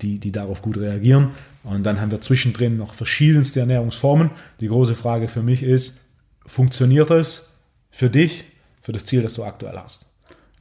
die, 0.00 0.20
die 0.20 0.30
darauf 0.30 0.62
gut 0.62 0.76
reagieren. 0.76 1.30
Und 1.66 1.82
dann 1.82 2.00
haben 2.00 2.12
wir 2.12 2.20
zwischendrin 2.20 2.76
noch 2.76 2.94
verschiedenste 2.94 3.58
Ernährungsformen. 3.60 4.30
Die 4.60 4.68
große 4.68 4.94
Frage 4.94 5.26
für 5.26 5.42
mich 5.42 5.64
ist, 5.64 5.98
funktioniert 6.46 7.10
es 7.10 7.50
für 7.90 8.08
dich, 8.08 8.44
für 8.80 8.92
das 8.92 9.04
Ziel, 9.04 9.22
das 9.22 9.34
du 9.34 9.44
aktuell 9.44 9.76
hast? 9.76 10.06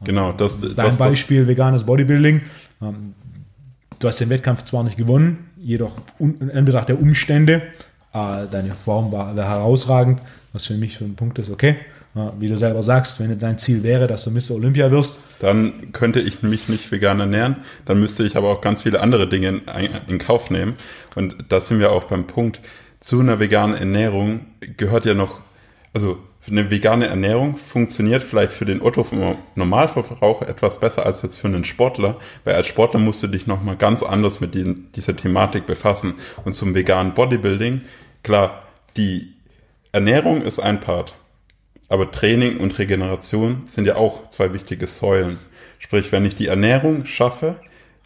Genau, 0.03 0.34
das, 0.34 0.60
Dein 0.60 0.76
das, 0.76 0.97
Beispiel 0.97 1.41
das, 1.41 1.47
veganes 1.47 1.84
Bodybuilding. 1.84 2.41
Ähm, 2.82 3.14
du 3.99 4.08
hast 4.08 4.20
den 4.20 4.30
Wettkampf 4.30 4.64
zwar 4.64 4.84
nicht 4.84 4.97
gewonnen, 4.97 5.51
jedoch 5.58 5.95
in 6.20 6.49
Anbetracht 6.51 6.89
der 6.89 6.99
Umstände, 6.99 7.62
äh, 8.12 8.47
deine 8.51 8.74
Form 8.74 9.12
war, 9.12 9.36
herausragend, 9.36 10.22
was 10.53 10.66
für 10.66 10.74
mich 10.74 10.97
so 10.97 11.06
ein 11.06 11.16
Punkt 11.16 11.38
ist, 11.38 11.51
okay, 11.51 11.78
wie 12.39 12.47
du 12.47 12.57
selber 12.57 12.82
sagst, 12.82 13.20
wenn 13.20 13.38
dein 13.38 13.57
Ziel 13.57 13.84
wäre, 13.84 14.07
dass 14.07 14.24
du 14.24 14.32
Mr. 14.32 14.55
Olympia 14.55 14.89
wirst. 14.89 15.20
Dann 15.39 15.91
könnte 15.91 16.22
ich 16.22 16.43
mich 16.43 16.70
nicht 16.70 16.89
vegan 16.91 17.20
ernähren. 17.20 17.57
Dann 17.84 17.99
müsste 17.99 18.24
ich 18.24 18.38
aber 18.38 18.49
auch 18.51 18.61
ganz 18.61 18.84
viele 18.84 19.01
andere 19.01 19.28
Dinge 19.28 19.49
in, 19.49 19.61
in 20.07 20.18
Kauf 20.18 20.49
nehmen. 20.49 20.76
Und 21.16 21.36
da 21.49 21.59
sind 21.59 21.80
wir 21.80 21.91
auch 21.91 22.05
beim 22.05 22.26
Punkt. 22.26 22.61
Zu 23.01 23.20
einer 23.20 23.39
veganen 23.39 23.76
Ernährung 23.76 24.45
gehört 24.78 25.05
ja 25.05 25.13
noch, 25.13 25.41
also 25.93 26.18
eine 26.47 26.70
vegane 26.70 27.07
Ernährung 27.07 27.57
funktioniert 27.57 28.24
vielleicht 28.24 28.53
für 28.53 28.66
den 28.66 28.82
Otto 28.82 29.05
Normalverbraucher 29.55 30.47
etwas 30.47 30.80
besser 30.80 31.05
als 31.05 31.22
jetzt 31.22 31.38
für 31.38 31.47
einen 31.47 31.66
Sportler, 31.66 32.20
weil 32.43 32.55
als 32.55 32.68
Sportler 32.68 32.99
musst 32.99 33.24
du 33.24 33.28
dich 33.28 33.47
nochmal 33.47 33.78
ganz 33.78 34.03
anders 34.03 34.39
mit 34.39 34.53
diesen, 34.53 34.91
dieser 34.93 35.16
Thematik 35.16 35.66
befassen. 35.66 36.13
Und 36.45 36.53
zum 36.53 36.76
veganen 36.76 37.13
Bodybuilding, 37.13 37.82
klar, 38.24 38.63
die 38.95 39.34
Ernährung 39.91 40.41
ist 40.41 40.59
ein 40.59 40.80
Part. 40.80 41.16
Aber 41.88 42.11
Training 42.11 42.57
und 42.57 42.77
Regeneration 42.79 43.63
sind 43.67 43.86
ja 43.86 43.95
auch 43.95 44.29
zwei 44.29 44.53
wichtige 44.53 44.88
Säulen. 44.88 45.39
Sprich, 45.79 46.11
wenn 46.11 46.25
ich 46.25 46.36
die 46.36 46.47
Ernährung 46.47 47.05
schaffe, 47.05 47.57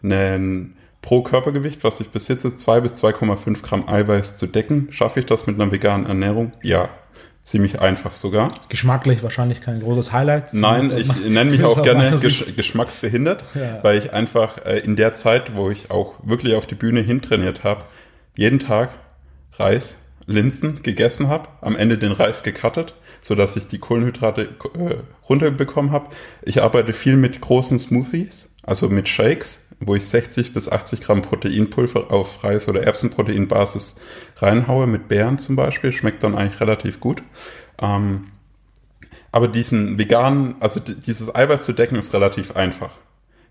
einen 0.04 0.76
pro 1.02 1.22
Körpergewicht, 1.22 1.84
was 1.84 2.00
ich 2.02 2.10
besitze, 2.10 2.56
2 2.56 2.82
bis 2.82 3.04
2,5 3.04 3.62
Gramm 3.64 3.88
Eiweiß 3.88 4.36
zu 4.36 4.48
decken, 4.48 4.90
schaffe 4.92 5.22
ich 5.22 5.26
das 5.26 5.48
mit 5.48 5.60
einer 5.60 5.72
veganen 5.72 6.06
Ernährung? 6.06 6.54
Ja. 6.62 6.90
Ziemlich 7.42 7.80
einfach 7.80 8.12
sogar. 8.12 8.50
Geschmacklich 8.68 9.24
wahrscheinlich 9.24 9.62
kein 9.62 9.80
großes 9.80 10.12
Highlight. 10.12 10.54
Nein, 10.54 10.92
ich 10.96 11.08
nenne 11.26 11.50
mich 11.50 11.64
auch 11.64 11.82
gerne 11.82 12.18
gesch 12.20 12.54
geschmacksbehindert, 12.56 13.44
ja. 13.56 13.80
weil 13.82 13.98
ich 13.98 14.12
einfach 14.12 14.66
äh, 14.66 14.80
in 14.80 14.98
der 14.98 15.16
Zeit, 15.16 15.56
wo 15.56 15.70
ich 15.70 15.90
auch 15.90 16.16
wirklich 16.22 16.56
auf 16.56 16.68
die 16.68 16.76
Bühne 16.76 17.00
hintrainiert 17.00 17.64
habe, 17.64 17.86
jeden 18.36 18.60
Tag 18.60 18.94
Reis, 19.54 19.98
Linsen 20.30 20.84
gegessen 20.84 21.28
habe, 21.28 21.50
am 21.62 21.76
Ende 21.76 21.98
den 21.98 22.12
Reis 22.12 22.44
gecuttet, 22.44 22.94
so 23.20 23.34
dass 23.34 23.56
ich 23.56 23.68
die 23.68 23.80
Kohlenhydrate 23.80 24.44
äh, 24.44 24.96
runterbekommen 25.28 25.92
habe. 25.92 26.12
Ich 26.44 26.62
arbeite 26.62 26.94
viel 26.94 27.18
mit 27.18 27.42
großen 27.42 27.80
Smoothies, 27.80 28.52
also 28.62 28.90
mit 28.90 29.10
Shakes, 29.10 29.66
wo 29.80 29.96
ich 29.96 30.06
60 30.06 30.54
bis 30.54 30.70
80 30.70 31.02
Gramm 31.02 31.24
Proteinpulver 31.24 32.12
auf 32.12 32.44
Reis- 32.44 32.68
oder 32.68 32.84
Erbsenproteinbasis 32.84 34.00
reinhaue, 34.38 34.86
mit 34.86 35.08
Beeren 35.08 35.40
zum 35.40 35.56
Beispiel. 35.56 35.92
Schmeckt 35.92 36.22
dann 36.22 36.36
eigentlich 36.36 36.62
relativ 36.62 37.00
gut. 37.00 37.24
Ähm, 37.82 38.28
aber 39.32 39.48
diesen 39.48 39.98
veganen, 39.98 40.56
also 40.60 40.80
dieses 40.80 41.34
Eiweiß 41.34 41.64
zu 41.64 41.74
decken, 41.74 41.98
ist 41.98 42.14
relativ 42.14 42.56
einfach. 42.56 42.92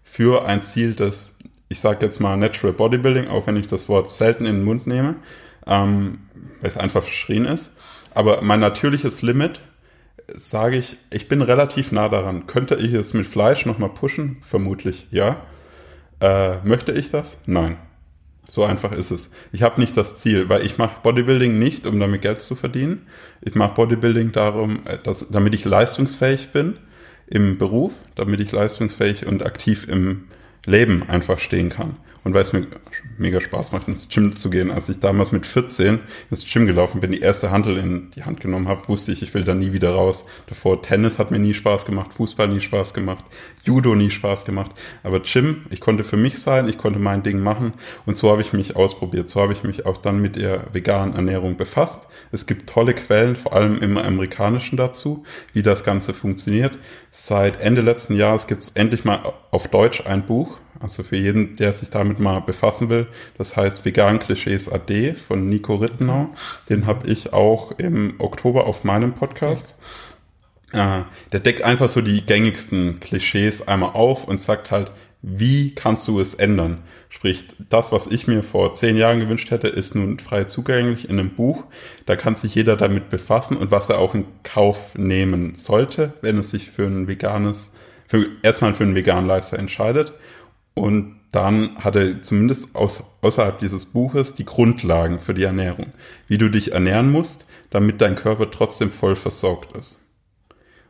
Für 0.05 0.47
ein 0.47 0.63
Ziel 0.63 0.95
des, 0.95 1.35
ich 1.69 1.81
sage 1.81 2.05
jetzt 2.05 2.21
mal 2.21 2.37
Natural 2.37 2.73
Bodybuilding, 2.73 3.27
auch 3.27 3.49
wenn 3.49 3.57
ich 3.57 3.67
das 3.67 3.89
Wort 3.89 4.13
selten 4.13 4.47
in 4.47 4.57
den 4.57 4.65
Mund 4.65 4.87
nehme, 4.87 5.17
ähm, 5.69 6.19
weil 6.61 6.69
es 6.69 6.77
einfach 6.77 7.03
verschrien 7.03 7.45
ist. 7.45 7.73
Aber 8.15 8.43
mein 8.43 8.61
natürliches 8.61 9.23
Limit, 9.23 9.61
sage 10.35 10.77
ich, 10.77 10.99
ich 11.13 11.29
bin 11.29 11.43
relativ 11.43 11.93
nah 11.93 12.09
daran. 12.09 12.47
Könnte 12.47 12.75
ich 12.77 12.93
es 12.93 13.15
mit 13.15 13.27
Fleisch 13.27 13.67
nochmal 13.67 13.91
pushen? 13.91 14.39
Vermutlich, 14.41 15.07
ja. 15.11 15.43
Äh, 16.21 16.59
möchte 16.65 16.93
ich 16.93 17.11
das? 17.11 17.39
Nein. 17.47 17.77
So 18.49 18.65
einfach 18.65 18.93
ist 18.93 19.11
es. 19.11 19.31
Ich 19.53 19.63
habe 19.63 19.81
nicht 19.81 19.97
das 19.97 20.17
Ziel, 20.17 20.49
weil 20.49 20.65
ich 20.65 20.79
mache 20.79 21.03
Bodybuilding 21.03 21.59
nicht, 21.59 21.87
um 21.87 22.01
damit 22.01 22.23
Geld 22.23 22.41
zu 22.41 22.57
verdienen. 22.57 23.07
Ich 23.43 23.55
mache 23.55 23.75
Bodybuilding 23.75 24.33
darum, 24.33 24.81
äh, 24.87 24.99
dass, 25.03 25.29
damit 25.29 25.55
ich 25.55 25.65
leistungsfähig 25.65 26.51
bin 26.51 26.79
im 27.27 27.59
Beruf, 27.59 27.93
damit 28.15 28.41
ich 28.41 28.51
leistungsfähig 28.51 29.27
und 29.27 29.45
aktiv 29.45 29.87
im 29.87 30.25
Leben 30.65 31.09
einfach 31.09 31.39
stehen 31.39 31.69
kann 31.69 31.97
und 32.29 32.35
weil 32.35 32.43
es 32.43 32.53
mir 32.53 32.67
mega 33.17 33.41
Spaß 33.41 33.73
macht, 33.73 33.89
ins 33.89 34.11
Gym 34.11 34.37
zu 34.37 34.51
gehen. 34.51 34.71
Als 34.71 34.91
ich 34.91 35.01
damals 35.01 35.33
mit 35.33 35.47
14 35.47 35.99
ins 36.31 36.45
Gym 36.45 36.67
gelaufen 36.67 37.01
bin, 37.01 37.11
die 37.11 37.21
erste 37.21 37.51
Handel 37.51 37.79
in 37.79 38.11
die 38.11 38.25
Hand 38.25 38.43
genommen 38.43 38.69
habe, 38.69 38.87
wusste 38.87 39.13
ich, 39.13 39.23
ich 39.23 39.33
will 39.33 39.45
da 39.45 39.55
nie 39.55 39.73
wieder 39.73 39.95
raus. 39.95 40.27
Davor 40.47 40.83
Tennis 40.83 41.19
hat 41.19 41.31
mir 41.31 41.39
nie 41.39 41.55
Spaß 41.55 41.87
gemacht, 41.87 42.13
Fußball 42.13 42.49
nie 42.49 42.61
Spaß 42.61 42.93
gemacht, 42.93 43.25
Judo 43.65 43.95
nie 43.95 44.11
Spaß 44.11 44.45
gemacht. 44.45 44.73
Aber 45.03 45.21
Gym, 45.21 45.63
ich 45.71 45.81
konnte 45.81 46.05
für 46.05 46.19
mich 46.19 46.39
sein, 46.39 46.69
ich 46.69 46.77
konnte 46.77 46.99
mein 46.99 47.23
Ding 47.23 47.41
machen 47.41 47.73
und 48.05 48.15
so 48.15 48.31
habe 48.31 48.43
ich 48.43 48.53
mich 48.53 48.77
ausprobiert. 48.77 49.31
So 49.31 49.41
habe 49.41 49.55
ich 49.55 49.65
mich 49.65 49.87
auch 49.87 49.97
dann 49.97 50.21
mit 50.21 50.37
der 50.37 50.65
veganen 50.75 51.15
Ernährung 51.15 51.57
befasst. 51.57 52.09
Es 52.31 52.45
gibt 52.45 52.69
tolle 52.69 52.93
Quellen, 52.93 53.37
vor 53.37 53.55
allem 53.55 53.79
im 53.79 53.97
amerikanischen 53.97 54.77
dazu, 54.77 55.25
wie 55.55 55.63
das 55.63 55.83
Ganze 55.83 56.13
funktioniert. 56.13 56.77
Seit 57.11 57.63
Ende 57.63 57.81
letzten 57.81 58.17
Jahres 58.17 58.47
gibt 58.47 58.65
es 58.65 58.71
endlich 58.73 59.07
mal 59.07 59.33
auf 59.51 59.69
Deutsch 59.69 60.03
ein 60.05 60.27
Buch, 60.27 60.59
also 60.81 61.03
für 61.03 61.17
jeden, 61.17 61.57
der 61.57 61.73
sich 61.73 61.91
damit 61.91 62.21
mal 62.21 62.41
befassen 62.41 62.89
will. 62.89 63.07
Das 63.37 63.57
heißt 63.57 63.85
Vegan 63.85 64.19
Klischees 64.19 64.71
AD 64.71 65.15
von 65.15 65.49
Nico 65.49 65.77
Rittenau. 65.77 66.31
Den 66.69 66.87
habe 66.87 67.09
ich 67.09 67.33
auch 67.33 67.73
im 67.79 68.15
Oktober 68.19 68.67
auf 68.67 68.85
meinem 68.85 69.15
Podcast. 69.15 69.77
Äh, 70.73 71.03
der 71.33 71.41
deckt 71.41 71.63
einfach 71.63 71.89
so 71.89 72.01
die 72.01 72.25
gängigsten 72.25 73.01
Klischees 73.01 73.67
einmal 73.67 73.91
auf 73.95 74.25
und 74.29 74.41
sagt 74.41 74.71
halt, 74.71 74.93
wie 75.23 75.75
kannst 75.75 76.07
du 76.07 76.21
es 76.21 76.35
ändern? 76.35 76.79
Sprich, 77.09 77.47
das, 77.69 77.91
was 77.91 78.07
ich 78.07 78.29
mir 78.29 78.43
vor 78.43 78.73
zehn 78.73 78.97
Jahren 78.97 79.19
gewünscht 79.19 79.51
hätte, 79.51 79.67
ist 79.67 79.95
nun 79.95 80.19
frei 80.19 80.45
zugänglich 80.45 81.09
in 81.09 81.19
einem 81.19 81.31
Buch. 81.31 81.65
Da 82.07 82.15
kann 82.15 82.37
sich 82.37 82.55
jeder 82.55 82.77
damit 82.77 83.09
befassen 83.09 83.57
und 83.57 83.71
was 83.71 83.89
er 83.89 83.99
auch 83.99 84.15
in 84.15 84.27
Kauf 84.45 84.95
nehmen 84.97 85.57
sollte, 85.57 86.13
wenn 86.21 86.39
es 86.39 86.51
sich 86.51 86.71
für 86.71 86.87
ein 86.87 87.09
veganes, 87.09 87.73
für, 88.07 88.27
erstmal 88.43 88.75
für 88.75 88.85
einen 88.85 88.95
veganen 88.95 89.27
Lifestyle 89.27 89.61
entscheidet. 89.61 90.13
Und 90.79 91.17
dann 91.33 91.77
hat 91.77 91.97
er 91.97 92.23
zumindest 92.23 92.75
aus, 92.75 93.05
außerhalb 93.21 93.59
dieses 93.59 93.87
Buches 93.87 94.35
die 94.35 94.45
Grundlagen 94.45 95.21
für 95.21 95.35
die 95.35 95.45
Ernährung. 95.45 95.93
Wie 96.27 96.39
du 96.39 96.49
dich 96.49 96.73
ernähren 96.73 97.11
musst, 97.11 97.47
damit 97.71 98.01
dein 98.01 98.15
Körper 98.15 98.51
trotzdem 98.51 98.91
voll 98.91 99.17
versorgt 99.17 99.77
ist. 99.77 100.01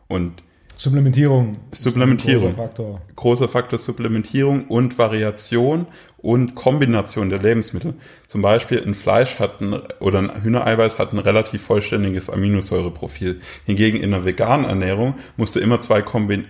Und 0.07 0.43
Supplementierung. 0.77 1.55
Supplementierung. 1.73 2.55
Großer 2.55 2.69
Faktor. 2.69 3.03
großer 3.17 3.49
Faktor 3.49 3.79
Supplementierung 3.81 4.67
und 4.67 4.97
Variation 4.97 5.87
und 6.19 6.55
Kombination 6.55 7.31
der 7.31 7.41
Lebensmittel. 7.41 7.95
Zum 8.29 8.43
Beispiel 8.43 8.81
ein 8.87 8.95
Fleisch 8.95 9.41
hat 9.41 9.61
ein, 9.61 9.81
oder 9.99 10.21
ein 10.21 10.45
Hühnereiweiß 10.45 11.01
hat 11.01 11.13
ein 11.13 11.19
relativ 11.19 11.63
vollständiges 11.63 12.31
Aminosäureprofil. 12.31 13.41
Hingegen 13.65 13.99
in 13.99 14.15
einer 14.15 14.25
veganen 14.25 14.67
Ernährung 14.67 15.15
musst 15.37 15.57
du 15.57 15.61
immer 15.61 15.81
zwei 15.81 16.01
Kombi 16.01 16.45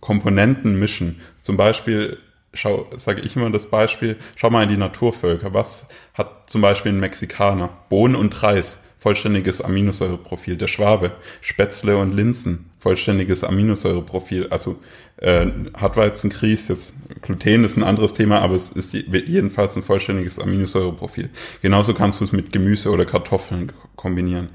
Komponenten 0.00 0.78
mischen. 0.78 1.20
Zum 1.42 1.58
Beispiel 1.58 2.16
schau, 2.54 2.88
sage 2.96 3.22
ich 3.22 3.36
immer 3.36 3.50
das 3.50 3.68
Beispiel, 3.68 4.16
schau 4.36 4.50
mal 4.50 4.64
in 4.64 4.70
die 4.70 4.76
Naturvölker. 4.76 5.54
Was 5.54 5.86
hat 6.14 6.50
zum 6.50 6.60
Beispiel 6.60 6.92
ein 6.92 7.00
Mexikaner? 7.00 7.70
Bohnen 7.88 8.14
und 8.14 8.42
Reis, 8.42 8.80
vollständiges 8.98 9.60
Aminosäureprofil. 9.60 10.56
Der 10.56 10.66
Schwabe, 10.66 11.12
Spätzle 11.40 11.96
und 11.96 12.12
Linsen, 12.12 12.70
vollständiges 12.78 13.44
Aminosäureprofil. 13.44 14.48
Also 14.50 14.78
äh, 15.18 15.46
Hartweizen, 15.74 16.30
Grieß, 16.30 16.68
jetzt 16.68 16.94
Gluten 17.22 17.64
ist 17.64 17.76
ein 17.76 17.84
anderes 17.84 18.14
Thema, 18.14 18.40
aber 18.40 18.54
es 18.54 18.70
ist 18.70 18.92
jedenfalls 18.92 19.76
ein 19.76 19.82
vollständiges 19.82 20.38
Aminosäureprofil. 20.38 21.30
Genauso 21.62 21.94
kannst 21.94 22.20
du 22.20 22.24
es 22.24 22.32
mit 22.32 22.52
Gemüse 22.52 22.90
oder 22.90 23.04
Kartoffeln 23.04 23.72
kombinieren. 23.96 24.48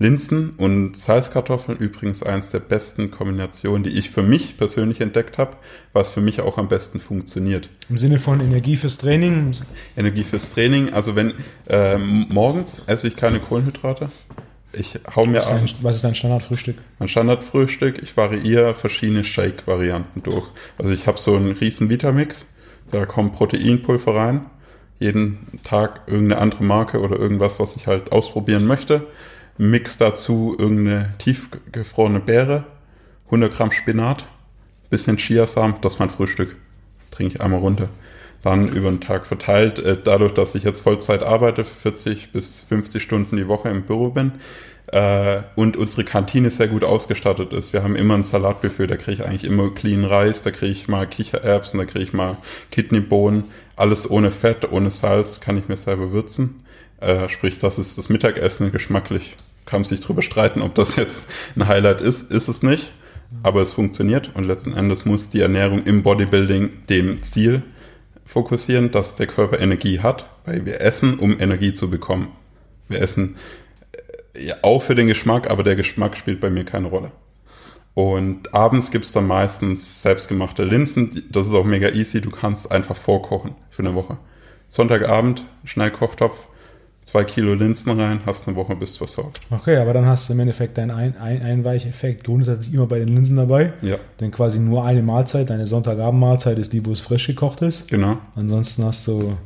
Linsen 0.00 0.54
und 0.56 0.96
Salzkartoffeln 0.96 1.76
übrigens 1.76 2.22
eins 2.22 2.48
der 2.48 2.60
besten 2.60 3.10
Kombinationen, 3.10 3.82
die 3.82 3.90
ich 3.90 4.10
für 4.10 4.22
mich 4.22 4.56
persönlich 4.56 5.02
entdeckt 5.02 5.36
habe, 5.36 5.58
was 5.92 6.10
für 6.10 6.22
mich 6.22 6.40
auch 6.40 6.56
am 6.56 6.68
besten 6.68 7.00
funktioniert. 7.00 7.68
Im 7.90 7.98
Sinne 7.98 8.18
von 8.18 8.40
Energie 8.40 8.76
fürs 8.76 8.96
Training? 8.96 9.52
Energie 9.98 10.24
fürs 10.24 10.48
Training. 10.48 10.94
Also 10.94 11.16
wenn 11.16 11.34
äh, 11.68 11.98
morgens 11.98 12.82
esse 12.86 13.08
ich 13.08 13.16
keine 13.16 13.40
Kohlenhydrate. 13.40 14.10
Ich 14.72 14.94
hau 15.14 15.26
mir 15.26 15.36
was, 15.36 15.50
dein, 15.50 15.68
was 15.82 15.96
ist 15.96 16.04
dein 16.04 16.14
Standardfrühstück? 16.14 16.78
Mein 16.98 17.08
Standardfrühstück, 17.08 18.02
ich 18.02 18.16
variiere 18.16 18.74
verschiedene 18.74 19.22
Shake-Varianten 19.22 20.22
durch. 20.22 20.48
Also 20.78 20.92
ich 20.92 21.08
habe 21.08 21.18
so 21.18 21.36
einen 21.36 21.52
riesen 21.52 21.90
Vitamix, 21.90 22.46
da 22.90 23.04
kommt 23.04 23.34
Proteinpulver 23.34 24.14
rein, 24.14 24.46
jeden 24.98 25.60
Tag 25.62 26.02
irgendeine 26.06 26.40
andere 26.40 26.64
Marke 26.64 27.00
oder 27.00 27.18
irgendwas, 27.18 27.60
was 27.60 27.76
ich 27.76 27.86
halt 27.86 28.12
ausprobieren 28.12 28.66
möchte. 28.66 29.06
Mix 29.60 29.98
dazu 29.98 30.56
irgendeine 30.58 31.12
tiefgefrorene 31.18 32.20
Beere, 32.20 32.64
100 33.26 33.52
Gramm 33.52 33.70
Spinat, 33.70 34.24
bisschen 34.88 35.18
Chiasamen, 35.18 35.74
das 35.82 35.94
ist 35.94 35.98
mein 35.98 36.08
Frühstück. 36.08 36.56
Trinke 37.10 37.34
ich 37.34 37.40
einmal 37.42 37.60
runter. 37.60 37.90
Dann 38.40 38.68
über 38.68 38.88
den 38.88 39.02
Tag 39.02 39.26
verteilt, 39.26 39.78
äh, 39.78 39.98
dadurch, 40.02 40.32
dass 40.32 40.54
ich 40.54 40.62
jetzt 40.64 40.80
Vollzeit 40.80 41.22
arbeite, 41.22 41.66
40 41.66 42.32
bis 42.32 42.60
50 42.60 43.02
Stunden 43.02 43.36
die 43.36 43.48
Woche 43.48 43.68
im 43.68 43.82
Büro 43.82 44.08
bin 44.08 44.32
äh, 44.86 45.42
und 45.56 45.76
unsere 45.76 46.04
Kantine 46.04 46.50
sehr 46.50 46.68
gut 46.68 46.82
ausgestattet 46.82 47.52
ist. 47.52 47.74
Wir 47.74 47.82
haben 47.82 47.96
immer 47.96 48.14
ein 48.14 48.24
Salatbuffet, 48.24 48.86
da 48.86 48.96
kriege 48.96 49.22
ich 49.22 49.28
eigentlich 49.28 49.44
immer 49.44 49.74
clean 49.74 50.06
Reis, 50.06 50.42
da 50.42 50.52
kriege 50.52 50.72
ich 50.72 50.88
mal 50.88 51.06
Kichererbsen, 51.06 51.78
da 51.78 51.84
kriege 51.84 52.04
ich 52.04 52.14
mal 52.14 52.38
Kidneybohnen, 52.70 53.44
alles 53.76 54.10
ohne 54.10 54.30
Fett, 54.30 54.72
ohne 54.72 54.90
Salz, 54.90 55.40
kann 55.40 55.58
ich 55.58 55.68
mir 55.68 55.76
selber 55.76 56.12
würzen. 56.12 56.62
Äh, 56.98 57.28
sprich, 57.28 57.58
das 57.58 57.78
ist 57.78 57.98
das 57.98 58.08
Mittagessen 58.08 58.72
geschmacklich. 58.72 59.36
Kann 59.70 59.84
sich 59.84 60.00
drüber 60.00 60.20
streiten, 60.20 60.62
ob 60.62 60.74
das 60.74 60.96
jetzt 60.96 61.26
ein 61.54 61.68
Highlight 61.68 62.00
ist. 62.00 62.32
Ist 62.32 62.48
es 62.48 62.64
nicht. 62.64 62.92
Aber 63.44 63.62
es 63.62 63.72
funktioniert 63.72 64.32
und 64.34 64.42
letzten 64.42 64.72
Endes 64.72 65.04
muss 65.04 65.30
die 65.30 65.40
Ernährung 65.40 65.84
im 65.84 66.02
Bodybuilding 66.02 66.86
dem 66.88 67.22
Ziel 67.22 67.62
fokussieren, 68.24 68.90
dass 68.90 69.14
der 69.14 69.28
Körper 69.28 69.60
Energie 69.60 70.00
hat, 70.00 70.28
weil 70.44 70.66
wir 70.66 70.80
essen, 70.80 71.20
um 71.20 71.38
Energie 71.38 71.72
zu 71.72 71.88
bekommen. 71.88 72.32
Wir 72.88 73.00
essen 73.00 73.36
äh, 74.34 74.46
ja, 74.48 74.56
auch 74.62 74.82
für 74.82 74.96
den 74.96 75.06
Geschmack, 75.06 75.48
aber 75.48 75.62
der 75.62 75.76
Geschmack 75.76 76.16
spielt 76.16 76.40
bei 76.40 76.50
mir 76.50 76.64
keine 76.64 76.88
Rolle. 76.88 77.12
Und 77.94 78.52
abends 78.52 78.90
gibt's 78.90 79.12
dann 79.12 79.28
meistens 79.28 80.02
selbstgemachte 80.02 80.64
Linsen. 80.64 81.22
Das 81.30 81.46
ist 81.46 81.54
auch 81.54 81.64
mega 81.64 81.90
easy. 81.90 82.20
Du 82.20 82.30
kannst 82.30 82.72
einfach 82.72 82.96
vorkochen 82.96 83.54
für 83.70 83.82
eine 83.82 83.94
Woche. 83.94 84.18
Sonntagabend, 84.70 85.44
Schnellkochtopf, 85.64 86.48
zwei 87.10 87.24
Kilo 87.24 87.54
Linsen 87.54 87.98
rein, 87.98 88.20
hast 88.24 88.46
eine 88.46 88.56
Woche 88.56 88.76
bist 88.76 88.98
versorgt. 88.98 89.40
Okay, 89.50 89.76
aber 89.76 89.92
dann 89.92 90.06
hast 90.06 90.28
du 90.28 90.32
im 90.32 90.40
Endeffekt 90.40 90.78
deinen 90.78 90.92
ein 90.92 91.16
ein 91.18 91.44
Einweicheffekt 91.44 92.24
grundsätzlich 92.24 92.72
immer 92.72 92.86
bei 92.86 93.00
den 93.00 93.08
Linsen 93.08 93.36
dabei. 93.36 93.72
Ja. 93.82 93.96
Denn 94.20 94.30
quasi 94.30 94.60
nur 94.60 94.84
eine 94.84 95.02
Mahlzeit, 95.02 95.50
deine 95.50 95.66
Sonntagabendmahlzeit 95.66 96.56
ist 96.58 96.72
die, 96.72 96.86
wo 96.86 96.92
es 96.92 97.00
frisch 97.00 97.26
gekocht 97.26 97.62
ist. 97.62 97.88
Genau. 97.88 98.18
Ansonsten 98.36 98.84
hast 98.84 99.08
du 99.08 99.36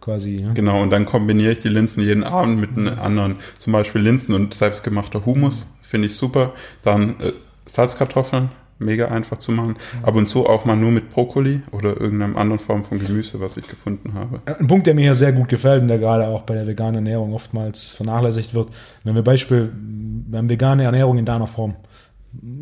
quasi. 0.00 0.42
Ja. 0.42 0.52
Genau, 0.52 0.82
und 0.82 0.90
dann 0.90 1.06
kombiniere 1.06 1.52
ich 1.52 1.60
die 1.60 1.68
Linsen 1.68 2.02
jeden 2.02 2.24
Abend 2.24 2.60
mit 2.60 2.70
einem 2.76 2.98
anderen, 2.98 3.36
zum 3.58 3.72
Beispiel 3.72 4.00
Linsen 4.00 4.34
und 4.34 4.52
selbstgemachter 4.52 5.24
Humus, 5.24 5.66
finde 5.80 6.08
ich 6.08 6.16
super. 6.16 6.54
Dann 6.82 7.10
äh, 7.20 7.32
Salzkartoffeln 7.66 8.50
mega 8.82 9.08
einfach 9.08 9.38
zu 9.38 9.52
machen. 9.52 9.76
Ab 10.02 10.14
und 10.14 10.26
zu 10.26 10.46
auch 10.46 10.64
mal 10.64 10.76
nur 10.76 10.90
mit 10.90 11.10
Brokkoli 11.10 11.62
oder 11.70 12.00
irgendeiner 12.00 12.36
anderen 12.36 12.58
Form 12.58 12.84
von 12.84 12.98
Gemüse, 12.98 13.40
was 13.40 13.56
ich 13.56 13.66
gefunden 13.68 14.14
habe. 14.14 14.40
Ein 14.44 14.66
Punkt, 14.66 14.86
der 14.86 14.94
mir 14.94 15.02
hier 15.02 15.14
sehr 15.14 15.32
gut 15.32 15.48
gefällt 15.48 15.82
und 15.82 15.88
der 15.88 15.98
gerade 15.98 16.26
auch 16.26 16.42
bei 16.42 16.54
der 16.54 16.66
veganen 16.66 16.96
Ernährung 16.96 17.32
oftmals 17.34 17.90
vernachlässigt 17.92 18.54
wird, 18.54 18.68
wenn 19.04 19.14
wir 19.14 19.22
Beispiel, 19.22 19.72
wir 20.28 20.38
haben 20.38 20.48
vegane 20.48 20.84
Ernährung 20.84 21.18
in 21.18 21.24
deiner 21.24 21.46
Form, 21.46 21.74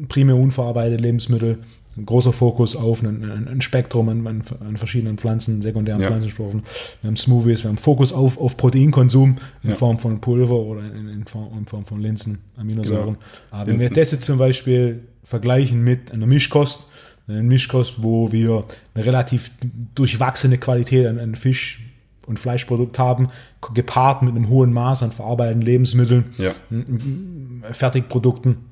primär 0.08 0.36
unverarbeitete 0.36 1.02
Lebensmittel, 1.02 1.58
ein 1.96 2.06
großer 2.06 2.32
Fokus 2.32 2.76
auf 2.76 3.02
ein, 3.02 3.48
ein 3.48 3.60
Spektrum 3.60 4.08
an, 4.08 4.26
an, 4.26 4.76
verschiedenen 4.76 5.18
Pflanzen, 5.18 5.60
sekundären 5.60 6.00
ja. 6.00 6.08
Pflanzenstoffen. 6.08 6.62
Wir 7.02 7.08
haben 7.08 7.16
Smoothies, 7.16 7.64
wir 7.64 7.68
haben 7.68 7.78
Fokus 7.78 8.12
auf, 8.12 8.38
auf 8.38 8.56
Proteinkonsum 8.56 9.36
in 9.62 9.70
ja. 9.70 9.76
Form 9.76 9.98
von 9.98 10.20
Pulver 10.20 10.54
oder 10.54 10.80
in, 10.80 11.08
in, 11.08 11.26
Form, 11.26 11.56
in 11.58 11.66
Form, 11.66 11.84
von 11.84 12.00
Linsen, 12.00 12.38
Aminosäuren. 12.56 13.14
Genau. 13.14 13.18
Aber 13.50 13.70
wenn 13.70 13.80
wir 13.80 13.90
das 13.90 14.12
jetzt 14.12 14.24
zum 14.24 14.38
Beispiel 14.38 15.00
vergleichen 15.24 15.82
mit 15.82 16.12
einer 16.12 16.26
Mischkost, 16.26 16.86
eine 17.28 17.42
Mischkost, 17.42 18.02
wo 18.02 18.32
wir 18.32 18.64
eine 18.94 19.04
relativ 19.04 19.50
durchwachsene 19.94 20.58
Qualität 20.58 21.06
an, 21.06 21.18
an 21.18 21.34
Fisch 21.34 21.82
und 22.26 22.38
Fleischprodukt 22.38 22.98
haben, 22.98 23.28
gepaart 23.74 24.22
mit 24.22 24.34
einem 24.34 24.48
hohen 24.48 24.72
Maß 24.72 25.02
an 25.02 25.12
verarbeiteten 25.12 25.62
Lebensmitteln, 25.62 26.26
ja. 26.38 26.52
Fertigprodukten, 27.72 28.70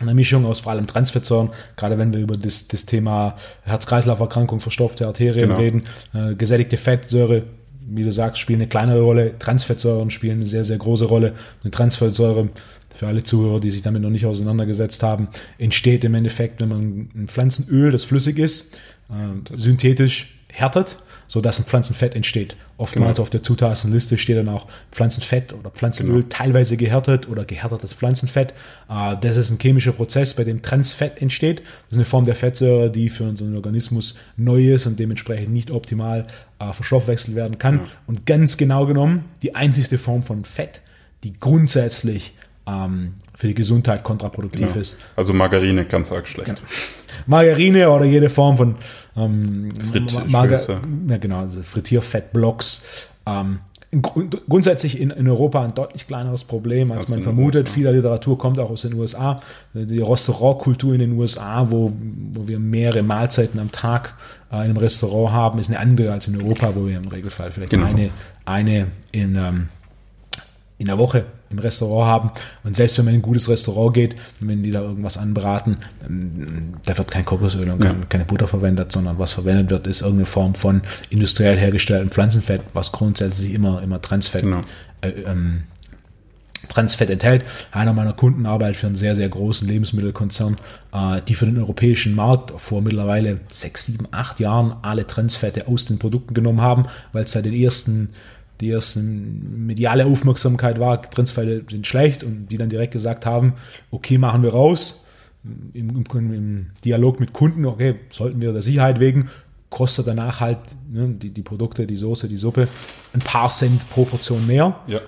eine 0.00 0.14
Mischung 0.14 0.46
aus 0.46 0.60
vor 0.60 0.72
allem 0.72 0.86
Transfettsäuren, 0.86 1.50
gerade 1.76 1.98
wenn 1.98 2.12
wir 2.12 2.20
über 2.20 2.36
das, 2.36 2.68
das 2.68 2.86
Thema 2.86 3.36
Herz-Kreislauf-Erkrankung, 3.64 4.60
verstopfte 4.60 5.06
Arterien 5.06 5.48
genau. 5.48 5.60
reden, 5.60 5.82
äh, 6.14 6.34
gesättigte 6.34 6.76
Fettsäure, 6.76 7.44
wie 7.86 8.04
du 8.04 8.12
sagst, 8.12 8.40
spielen 8.40 8.60
eine 8.60 8.68
kleinere 8.68 9.00
Rolle, 9.00 9.38
Transfettsäuren 9.38 10.10
spielen 10.10 10.38
eine 10.38 10.46
sehr, 10.46 10.64
sehr 10.64 10.78
große 10.78 11.04
Rolle. 11.04 11.34
Eine 11.62 11.70
Transfettsäure, 11.70 12.48
für 12.94 13.06
alle 13.06 13.22
Zuhörer, 13.22 13.60
die 13.60 13.70
sich 13.70 13.82
damit 13.82 14.02
noch 14.02 14.10
nicht 14.10 14.26
auseinandergesetzt 14.26 15.02
haben, 15.02 15.28
entsteht 15.58 16.04
im 16.04 16.14
Endeffekt, 16.14 16.60
wenn 16.60 16.68
man 16.68 17.08
ein 17.14 17.28
Pflanzenöl, 17.28 17.90
das 17.90 18.04
flüssig 18.04 18.38
ist, 18.38 18.78
äh, 19.10 19.56
synthetisch 19.56 20.34
härtet 20.48 20.98
so 21.32 21.40
dass 21.40 21.58
ein 21.58 21.64
Pflanzenfett 21.64 22.14
entsteht. 22.14 22.56
Oftmals 22.76 23.16
genau. 23.16 23.22
auf 23.22 23.30
der 23.30 23.42
Zutatenliste 23.42 24.18
steht 24.18 24.36
dann 24.36 24.50
auch 24.50 24.66
Pflanzenfett 24.90 25.54
oder 25.54 25.70
Pflanzenöl, 25.70 26.24
genau. 26.24 26.26
teilweise 26.28 26.76
gehärtet 26.76 27.26
oder 27.26 27.46
gehärtetes 27.46 27.94
Pflanzenfett. 27.94 28.52
Äh, 28.90 29.16
das 29.18 29.38
ist 29.38 29.50
ein 29.50 29.58
chemischer 29.58 29.92
Prozess, 29.92 30.34
bei 30.34 30.44
dem 30.44 30.60
Transfett 30.60 31.22
entsteht. 31.22 31.60
Das 31.60 31.92
ist 31.92 31.96
eine 31.96 32.04
Form 32.04 32.26
der 32.26 32.34
Fettsäure, 32.34 32.90
die 32.90 33.08
für 33.08 33.24
unseren 33.24 33.56
Organismus 33.56 34.18
neu 34.36 34.74
ist 34.74 34.84
und 34.84 35.00
dementsprechend 35.00 35.54
nicht 35.54 35.70
optimal 35.70 36.26
äh, 36.58 36.70
verstoffwechselt 36.74 37.34
werden 37.34 37.56
kann. 37.56 37.76
Ja. 37.76 37.84
Und 38.06 38.26
ganz 38.26 38.58
genau 38.58 38.84
genommen, 38.84 39.24
die 39.40 39.54
einzigste 39.54 39.96
Form 39.96 40.22
von 40.22 40.44
Fett, 40.44 40.82
die 41.24 41.32
grundsätzlich 41.32 42.34
ähm, 42.66 43.14
für 43.34 43.48
die 43.48 43.54
Gesundheit 43.54 44.04
kontraproduktiv 44.04 44.68
genau. 44.68 44.80
ist. 44.80 44.98
Also 45.16 45.32
Margarine 45.32 45.84
ganz 45.84 46.12
arg 46.12 46.28
schlecht. 46.28 46.56
Genau. 46.56 46.60
Margarine 47.26 47.90
oder 47.90 48.04
jede 48.04 48.30
Form 48.30 48.56
von 48.56 48.76
ähm, 49.16 49.68
Margar 50.28 50.60
ja, 51.08 51.16
genau, 51.18 51.40
also 51.40 51.62
Frittierfettblocks. 51.62 53.08
Ähm, 53.26 53.60
grundsätzlich 54.00 54.98
in, 54.98 55.10
in, 55.10 55.28
Europa 55.28 55.62
ein 55.62 55.74
deutlich 55.74 56.06
kleineres 56.06 56.44
Problem, 56.44 56.90
als, 56.92 57.06
als 57.06 57.08
man 57.10 57.22
vermutet. 57.22 57.68
Viele 57.68 57.92
Literatur 57.92 58.38
kommt 58.38 58.58
auch 58.58 58.70
aus 58.70 58.82
den 58.82 58.94
USA. 58.94 59.42
Die 59.74 60.00
Restaurantkultur 60.00 60.94
in 60.94 61.00
den 61.00 61.12
USA, 61.12 61.70
wo, 61.70 61.92
wo 62.32 62.48
wir 62.48 62.58
mehrere 62.58 63.02
Mahlzeiten 63.02 63.60
am 63.60 63.70
Tag 63.70 64.14
äh, 64.50 64.56
in 64.56 64.60
einem 64.62 64.76
Restaurant 64.78 65.34
haben, 65.34 65.58
ist 65.58 65.68
eine 65.68 65.78
andere 65.78 66.10
als 66.10 66.26
in 66.26 66.40
Europa, 66.40 66.74
wo 66.74 66.86
wir 66.86 66.96
im 66.96 67.08
Regelfall 67.08 67.52
vielleicht 67.52 67.70
genau. 67.70 67.86
eine, 67.86 68.10
eine 68.46 68.86
in, 69.10 69.36
ähm, 69.36 69.68
in 70.78 70.86
der 70.86 70.96
Woche 70.96 71.26
im 71.52 71.58
Restaurant 71.58 72.06
haben. 72.06 72.30
Und 72.64 72.76
selbst 72.76 72.98
wenn 72.98 73.04
man 73.04 73.14
in 73.14 73.20
ein 73.20 73.22
gutes 73.22 73.48
Restaurant 73.48 73.94
geht, 73.94 74.16
wenn 74.40 74.62
die 74.62 74.70
da 74.70 74.80
irgendwas 74.80 75.16
anbraten, 75.16 75.78
da 76.84 76.98
wird 76.98 77.10
kein 77.10 77.24
Kokosöl 77.24 77.70
und 77.70 77.84
ja. 77.84 77.94
keine 78.08 78.24
Butter 78.24 78.46
verwendet, 78.46 78.92
sondern 78.92 79.18
was 79.18 79.32
verwendet 79.32 79.70
wird, 79.70 79.86
ist 79.86 80.00
irgendeine 80.00 80.26
Form 80.26 80.54
von 80.54 80.82
industriell 81.10 81.56
hergestelltem 81.56 82.10
Pflanzenfett, 82.10 82.62
was 82.72 82.92
grundsätzlich 82.92 83.52
immer, 83.52 83.82
immer 83.82 84.00
Transfett, 84.00 84.42
genau. 84.42 84.62
äh, 85.02 85.10
ähm, 85.10 85.64
Transfett 86.68 87.10
enthält. 87.10 87.44
Einer 87.70 87.92
meiner 87.92 88.12
Kunden 88.12 88.46
arbeitet 88.46 88.76
für 88.76 88.86
einen 88.86 88.96
sehr, 88.96 89.16
sehr 89.16 89.28
großen 89.28 89.66
Lebensmittelkonzern, 89.68 90.56
äh, 90.92 91.20
die 91.26 91.34
für 91.34 91.46
den 91.46 91.58
europäischen 91.58 92.14
Markt 92.14 92.52
vor 92.56 92.82
mittlerweile 92.82 93.40
sechs, 93.52 93.86
sieben, 93.86 94.06
acht 94.10 94.40
Jahren 94.40 94.76
alle 94.82 95.06
Transfette 95.06 95.68
aus 95.68 95.86
den 95.86 95.98
Produkten 95.98 96.34
genommen 96.34 96.60
haben, 96.60 96.86
weil 97.12 97.24
es 97.24 97.32
seit 97.32 97.44
den 97.44 97.54
ersten 97.54 98.10
die 98.60 98.68
erst 98.68 98.96
mediale 98.96 100.06
Aufmerksamkeit 100.06 100.78
war, 100.78 101.02
Transfälle 101.02 101.64
sind 101.68 101.86
schlecht 101.86 102.22
und 102.22 102.46
die 102.48 102.58
dann 102.58 102.68
direkt 102.68 102.92
gesagt 102.92 103.26
haben, 103.26 103.54
okay, 103.90 104.18
machen 104.18 104.42
wir 104.42 104.50
raus. 104.50 105.06
Im, 105.74 106.04
im, 106.04 106.32
im 106.32 106.66
Dialog 106.84 107.18
mit 107.18 107.32
Kunden, 107.32 107.64
okay, 107.64 107.96
sollten 108.10 108.40
wir 108.40 108.52
der 108.52 108.62
Sicherheit 108.62 109.00
wegen, 109.00 109.28
kostet 109.70 110.06
danach 110.06 110.38
halt 110.38 110.58
ne, 110.92 111.08
die, 111.08 111.30
die 111.30 111.42
Produkte, 111.42 111.86
die 111.86 111.96
Soße, 111.96 112.28
die 112.28 112.36
Suppe 112.36 112.68
ein 113.12 113.20
paar 113.20 113.48
Cent 113.48 113.88
pro 113.90 114.04
Portion 114.04 114.46
mehr. 114.46 114.76
Ja. 114.86 115.00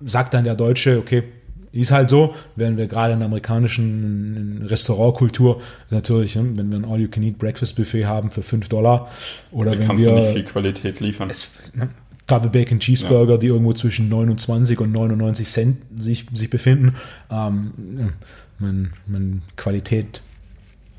Sagt 0.00 0.32
dann 0.32 0.44
der 0.44 0.54
Deutsche, 0.54 0.98
okay, 0.98 1.24
ist 1.72 1.90
halt 1.90 2.10
so, 2.10 2.34
während 2.54 2.76
wir 2.76 2.86
gerade 2.86 3.14
in 3.14 3.18
der 3.18 3.26
amerikanischen 3.26 4.64
Restaurantkultur 4.66 5.60
natürlich, 5.90 6.36
ne, 6.36 6.52
wenn 6.54 6.70
wir 6.70 6.78
ein 6.78 6.84
All-You-Can-Eat-Breakfast-Buffet 6.84 8.06
haben 8.06 8.30
für 8.30 8.42
5 8.42 8.68
Dollar 8.68 9.10
oder 9.50 9.72
da 9.72 9.78
wenn 9.78 9.86
kannst 9.86 10.04
wir... 10.04 10.10
Du 10.10 10.16
nicht 10.16 10.32
viel 10.32 10.44
Qualität 10.44 11.00
liefern. 11.00 11.30
Es, 11.30 11.50
ne, 11.74 11.88
Double 12.32 12.48
Bacon 12.48 12.80
Cheeseburger, 12.80 13.32
ja. 13.32 13.38
die 13.38 13.48
irgendwo 13.48 13.74
zwischen 13.74 14.08
29 14.08 14.80
und 14.80 14.90
99 14.90 15.46
Cent 15.46 15.76
sich, 15.98 16.24
sich 16.32 16.48
befinden. 16.48 16.94
Ähm, 17.30 18.14
man, 18.58 18.94
man 19.06 19.42
Qualität 19.56 20.22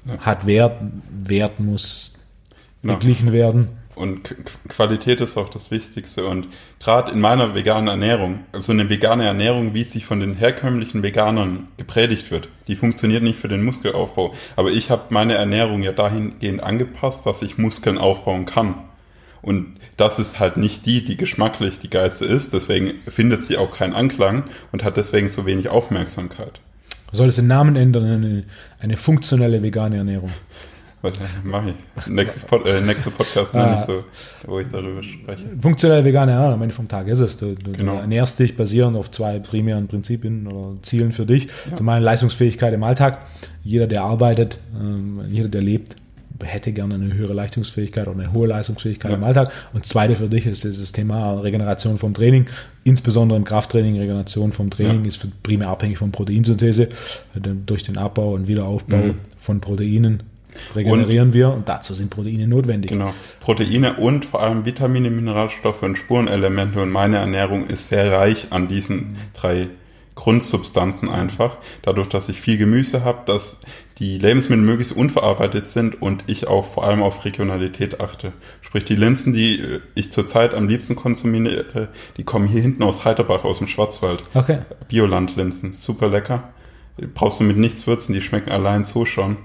ja. 0.05 0.19
hat 0.19 0.45
Wert, 0.45 0.79
Wert 1.25 1.59
muss 1.59 2.13
genau. 2.83 2.93
beglichen 2.93 3.31
werden. 3.31 3.69
Und 3.95 4.35
Qualität 4.69 5.21
ist 5.21 5.35
auch 5.37 5.49
das 5.49 5.71
Wichtigste. 5.71 6.27
Und 6.27 6.49
gerade 6.79 7.11
in 7.11 7.19
meiner 7.19 7.55
veganen 7.55 7.87
Ernährung, 7.87 8.41
also 8.51 8.71
eine 8.71 8.89
vegane 8.89 9.25
Ernährung, 9.25 9.73
wie 9.73 9.81
es 9.81 9.91
sich 9.91 10.05
von 10.05 10.19
den 10.19 10.35
herkömmlichen 10.35 11.01
Veganern 11.01 11.67
gepredigt 11.77 12.29
wird, 12.29 12.47
die 12.67 12.75
funktioniert 12.75 13.23
nicht 13.23 13.39
für 13.39 13.47
den 13.47 13.63
Muskelaufbau. 13.63 14.35
Aber 14.55 14.69
ich 14.69 14.91
habe 14.91 15.05
meine 15.09 15.33
Ernährung 15.33 15.81
ja 15.81 15.93
dahingehend 15.93 16.61
angepasst, 16.61 17.25
dass 17.25 17.41
ich 17.41 17.57
Muskeln 17.57 17.97
aufbauen 17.97 18.45
kann. 18.45 18.75
Und 19.43 19.75
das 19.97 20.17
ist 20.19 20.39
halt 20.39 20.57
nicht 20.57 20.85
die, 20.85 21.05
die 21.05 21.17
geschmacklich 21.17 21.77
die 21.77 21.89
geilste 21.89 22.25
ist. 22.25 22.53
Deswegen 22.53 22.93
findet 23.07 23.43
sie 23.43 23.57
auch 23.57 23.71
keinen 23.71 23.93
Anklang 23.93 24.45
und 24.71 24.83
hat 24.83 24.97
deswegen 24.97 25.29
so 25.29 25.45
wenig 25.45 25.69
Aufmerksamkeit. 25.69 26.61
Du 27.11 27.17
solltest 27.17 27.37
den 27.37 27.47
Namen 27.47 27.75
ändern, 27.75 28.05
eine, 28.05 28.43
eine 28.79 28.97
funktionelle 28.97 29.61
vegane 29.61 29.97
Ernährung. 29.97 30.31
Warte, 31.03 31.19
mach 31.43 31.63
ich. 31.67 32.07
Nächstes 32.07 32.45
Pod, 32.45 32.65
äh, 32.65 32.79
nächste 32.79 33.11
Podcast 33.11 33.53
nenne 33.53 33.75
ah, 33.75 33.79
ich 33.81 33.85
so, 33.85 34.05
wo 34.47 34.59
ich 34.59 34.67
darüber 34.71 35.03
spreche. 35.03 35.45
Funktionelle 35.61 36.05
vegane 36.05 36.31
Ernährung 36.31 36.53
am 36.53 36.61
Ende 36.61 36.73
vom 36.73 36.87
Tag 36.87 37.09
ist 37.09 37.19
es. 37.19 37.35
Du, 37.35 37.53
du, 37.55 37.73
genau. 37.73 37.95
du 37.95 37.99
ernährst 37.99 38.39
dich 38.39 38.55
basierend 38.55 38.95
auf 38.95 39.11
zwei 39.11 39.39
primären 39.39 39.89
Prinzipien 39.89 40.47
oder 40.47 40.81
Zielen 40.81 41.11
für 41.11 41.25
dich. 41.25 41.49
Ja. 41.69 41.75
Zum 41.75 41.89
einen 41.89 42.05
Leistungsfähigkeit 42.05 42.73
im 42.73 42.83
Alltag. 42.83 43.25
Jeder, 43.63 43.87
der 43.87 44.03
arbeitet, 44.03 44.59
äh, 44.79 45.27
jeder, 45.27 45.49
der 45.49 45.61
lebt, 45.61 45.97
hätte 46.43 46.71
gerne 46.73 46.95
eine 46.95 47.13
höhere 47.13 47.33
Leistungsfähigkeit 47.33 48.07
oder 48.07 48.19
eine 48.19 48.33
hohe 48.33 48.47
Leistungsfähigkeit 48.47 49.11
ja. 49.11 49.17
im 49.17 49.23
Alltag. 49.23 49.51
Und 49.73 49.85
zweite 49.85 50.15
für 50.15 50.29
dich 50.29 50.45
ist 50.45 50.63
dieses 50.63 50.91
Thema 50.91 51.39
Regeneration 51.39 51.97
vom 51.97 52.13
Training, 52.13 52.45
insbesondere 52.83 53.37
im 53.37 53.45
Krafttraining. 53.45 53.97
Regeneration 53.97 54.51
vom 54.51 54.69
Training 54.69 55.01
ja. 55.01 55.07
ist 55.07 55.43
primär 55.43 55.69
abhängig 55.69 55.97
von 55.97 56.11
Proteinsynthese. 56.11 56.89
Durch 57.65 57.83
den 57.83 57.97
Abbau 57.97 58.33
und 58.33 58.47
Wiederaufbau 58.47 58.97
mhm. 58.97 59.15
von 59.39 59.59
Proteinen 59.59 60.23
regenerieren 60.75 61.29
und, 61.29 61.33
wir 61.33 61.49
und 61.51 61.69
dazu 61.69 61.93
sind 61.93 62.09
Proteine 62.09 62.47
notwendig. 62.47 62.91
Genau. 62.91 63.13
Proteine 63.39 63.95
und 63.95 64.25
vor 64.25 64.41
allem 64.41 64.65
Vitamine, 64.65 65.09
Mineralstoffe 65.09 65.83
und 65.83 65.97
Spurenelemente 65.97 66.81
und 66.81 66.91
meine 66.91 67.17
Ernährung 67.17 67.67
ist 67.67 67.89
sehr 67.89 68.11
reich 68.11 68.47
an 68.51 68.67
diesen 68.67 69.15
drei 69.33 69.69
Grundsubstanzen 70.15 71.09
einfach. 71.09 71.57
Dadurch, 71.81 72.07
dass 72.07 72.29
ich 72.29 72.39
viel 72.39 72.57
Gemüse 72.57 73.03
habe, 73.03 73.19
dass 73.25 73.59
die 73.99 74.17
Lebensmittel 74.17 74.63
möglichst 74.63 74.95
unverarbeitet 74.95 75.67
sind 75.67 76.01
und 76.01 76.23
ich 76.27 76.47
auch 76.47 76.65
vor 76.65 76.83
allem 76.83 77.03
auf 77.03 77.23
Regionalität 77.25 78.01
achte. 78.01 78.33
Sprich, 78.61 78.85
die 78.85 78.95
Linsen, 78.95 79.33
die 79.33 79.59
äh, 79.59 79.79
ich 79.95 80.11
zurzeit 80.11 80.53
am 80.53 80.67
liebsten 80.67 80.95
konsumiere, 80.95 81.89
die 82.17 82.23
kommen 82.23 82.47
hier 82.47 82.61
hinten 82.61 82.83
aus 82.83 83.05
Heiterbach, 83.05 83.43
aus 83.43 83.59
dem 83.59 83.67
Schwarzwald. 83.67 84.23
Okay. 84.33 84.59
Bioland-Linsen, 84.87 85.73
super 85.73 86.09
lecker. 86.09 86.49
Brauchst 87.15 87.39
du 87.39 87.43
mit 87.43 87.57
nichts 87.57 87.87
würzen, 87.87 88.13
die 88.13 88.21
schmecken 88.21 88.51
allein 88.51 88.83
so 88.83 89.05
schon. 89.05 89.37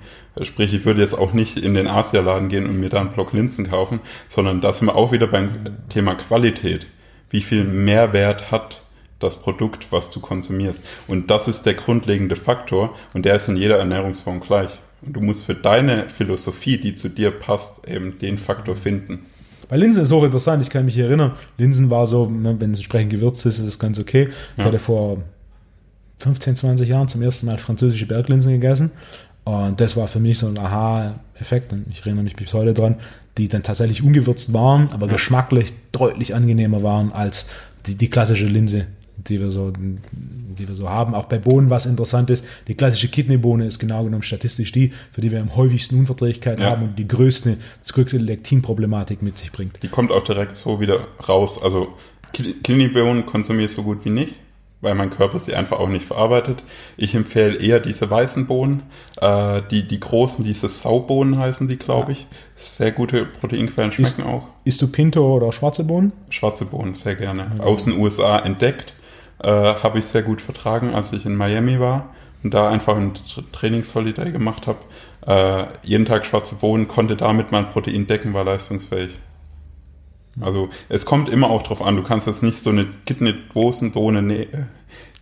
Sprich, 0.43 0.75
ich 0.75 0.85
würde 0.85 1.01
jetzt 1.01 1.15
auch 1.15 1.33
nicht 1.33 1.59
in 1.59 1.75
den 1.75 1.87
Asialaden 1.87 2.49
gehen 2.49 2.67
und 2.67 2.79
mir 2.79 2.91
da 2.91 3.01
einen 3.01 3.11
Block 3.11 3.33
Linsen 3.33 3.71
kaufen, 3.71 4.01
sondern 4.29 4.61
da 4.61 4.73
sind 4.73 4.87
wir 4.87 4.97
auch 4.97 5.13
wieder 5.13 5.27
beim 5.27 5.79
Thema 5.89 6.15
Qualität. 6.15 6.87
Wie 7.31 7.41
viel 7.41 7.65
Mehrwert 7.65 8.51
hat 8.51 8.83
das 9.19 9.37
Produkt, 9.37 9.91
was 9.91 10.11
du 10.11 10.21
konsumierst. 10.21 10.83
Und 11.07 11.31
das 11.31 11.49
ist 11.49 11.66
der 11.66 11.75
grundlegende 11.75 12.37
Faktor 12.37 12.95
und 13.14 13.25
der 13.25 13.37
ist 13.37 13.49
in 13.49 13.57
jeder 13.57 13.79
Ernährungsform 13.79 14.41
gleich. 14.41 14.71
Und 15.03 15.14
du 15.14 15.21
musst 15.21 15.45
für 15.45 15.55
deine 15.55 16.09
Philosophie, 16.11 16.79
die 16.79 16.95
zu 16.95 17.09
dir 17.09 17.31
passt, 17.31 17.87
eben 17.89 18.19
den 18.19 18.39
Faktor 18.39 18.77
finden. 18.77 19.27
Bei 19.69 19.77
Linsen 19.77 20.03
ist 20.03 20.09
es 20.09 20.12
auch 20.12 20.25
interessant, 20.25 20.62
ich 20.62 20.71
kann 20.71 20.87
mich 20.87 20.97
erinnern, 20.97 21.33
Linsen 21.59 21.91
war 21.91 22.07
so, 22.07 22.27
ne, 22.29 22.57
wenn 22.59 22.73
es 22.73 22.79
entsprechend 22.79 23.11
gewürzt 23.11 23.45
ist, 23.45 23.59
ist 23.59 23.66
es 23.66 23.79
ganz 23.79 23.99
okay. 23.99 24.29
Ich 24.53 24.59
ja. 24.59 24.64
hatte 24.64 24.79
vor 24.79 25.19
15, 26.21 26.57
20 26.57 26.89
Jahren 26.89 27.09
zum 27.09 27.23
ersten 27.23 27.47
Mal 27.47 27.59
französische 27.59 28.07
Berglinsen 28.07 28.53
gegessen 28.53 28.91
Und 29.45 29.81
das 29.81 29.95
war 29.97 30.09
für 30.09 30.21
mich 30.21 30.39
so 30.39 30.47
ein 30.47 30.59
Aha-Effekt, 30.59 31.73
und 31.73 31.87
ich 31.91 32.01
erinnere 32.01 32.25
mich 32.25 32.35
bis 32.35 32.55
heute 32.55 32.73
dran, 32.73 32.97
die 33.37 33.49
dann 33.49 33.62
tatsächlich 33.62 34.03
ungewürzt 34.03 34.53
waren, 34.53 34.91
aber 34.91 35.07
ja. 35.07 35.12
geschmacklich 35.12 35.73
deutlich 35.93 36.35
angenehmer 36.35 36.83
waren 36.83 37.12
als 37.12 37.47
die, 37.87 37.97
die 37.97 38.11
klassische 38.11 38.47
Linse, 38.47 38.87
die 39.27 39.41
wir, 39.41 39.51
so, 39.51 39.73
die 39.73 40.69
wir 40.69 40.75
so 40.75 40.89
haben. 40.89 41.14
Auch 41.14 41.27
bei 41.27 41.39
Bohnen, 41.39 41.71
was 41.71 41.87
interessant 41.87 42.31
ist, 42.31 42.45
die 42.69 42.75
klassische 42.75 43.09
Kidneybohne 43.09 43.66
ist 43.66 43.79
genau 43.79 44.05
genommen 44.05 44.23
statistisch 44.23 44.73
die, 44.73 44.93
für 45.11 45.21
die 45.21 45.33
wir 45.33 45.41
am 45.41 45.57
häufigsten 45.57 45.99
Unverträglichkeit 45.99 46.61
ja. 46.61 46.66
haben 46.66 46.85
und 46.85 46.99
die 46.99 47.09
größte, 47.09 47.57
das 47.81 47.93
größte 47.93 48.19
Lektinproblematik 48.19 49.23
mit 49.23 49.39
sich 49.39 49.53
bringt. 49.53 49.83
Die 49.83 49.89
kommt 49.89 50.12
auch 50.12 50.25
direkt 50.25 50.53
so 50.53 50.81
wieder 50.81 51.07
raus. 51.29 51.61
Also 51.62 51.89
Kidneybohnen 52.33 53.27
konsumiere 53.27 53.66
ich 53.66 53.73
so 53.73 53.83
gut 53.83 54.05
wie 54.05 54.11
nicht 54.11 54.39
weil 54.81 54.95
mein 54.95 55.11
Körper 55.11 55.39
sie 55.39 55.55
einfach 55.55 55.79
auch 55.79 55.89
nicht 55.89 56.07
verarbeitet. 56.07 56.62
Ich 56.97 57.14
empfehle 57.14 57.57
eher 57.57 57.81
diese 57.81 58.11
weißen 58.11 58.47
Bohnen, 58.47 58.83
äh, 59.21 59.62
die, 59.71 59.87
die 59.87 59.99
großen, 59.99 60.45
diese 60.45 60.69
Saubohnen 60.69 61.39
heißen 61.39 61.66
die, 61.69 61.77
glaube 61.77 62.12
ich. 62.12 62.27
Sehr 62.55 62.93
gute 62.93 63.25
Proteinquellen 63.25 63.93
schmecken 63.93 64.23
ist, 64.23 64.27
auch. 64.27 64.49
Isst 64.64 64.81
du 64.83 64.89
Pinto 64.89 65.37
oder 65.37 65.53
schwarze 65.53 65.85
Bohnen? 65.85 66.12
Schwarze 66.31 66.64
Bohnen, 66.64 66.95
sehr 66.95 67.16
gerne. 67.16 67.51
Aus 67.59 67.85
den 67.85 67.99
USA 67.99 68.39
entdeckt, 68.39 68.95
äh, 69.43 69.49
habe 69.49 69.99
ich 69.99 70.07
sehr 70.07 70.22
gut 70.22 70.41
vertragen, 70.41 70.95
als 70.95 71.12
ich 71.12 71.24
in 71.24 71.36
Miami 71.36 71.80
war 71.80 72.14
und 72.43 72.55
da 72.55 72.70
einfach 72.70 72.97
ein 72.97 73.12
Trainingsholiday 73.53 74.32
gemacht 74.32 74.66
habe. 74.66 74.78
Äh, 75.26 75.66
jeden 75.82 76.07
Tag 76.07 76.26
schwarze 76.26 76.55
Bohnen, 76.55 76.89
konnte 76.89 77.16
damit 77.16 77.53
mein 77.53 77.68
Protein 77.68 78.07
decken, 78.07 78.34
war 78.34 78.45
leistungsfähig. 78.45 79.18
Also 80.41 80.68
es 80.89 81.05
kommt 81.05 81.28
immer 81.28 81.51
auch 81.51 81.62
drauf 81.62 81.82
an, 81.82 81.97
du 81.97 82.03
kannst 82.03 82.26
jetzt 82.26 82.43
nicht 82.43 82.59
so 82.59 82.70
eine 82.70 82.86
Kidneydosenbohne 83.07 84.22
ne 84.22 84.47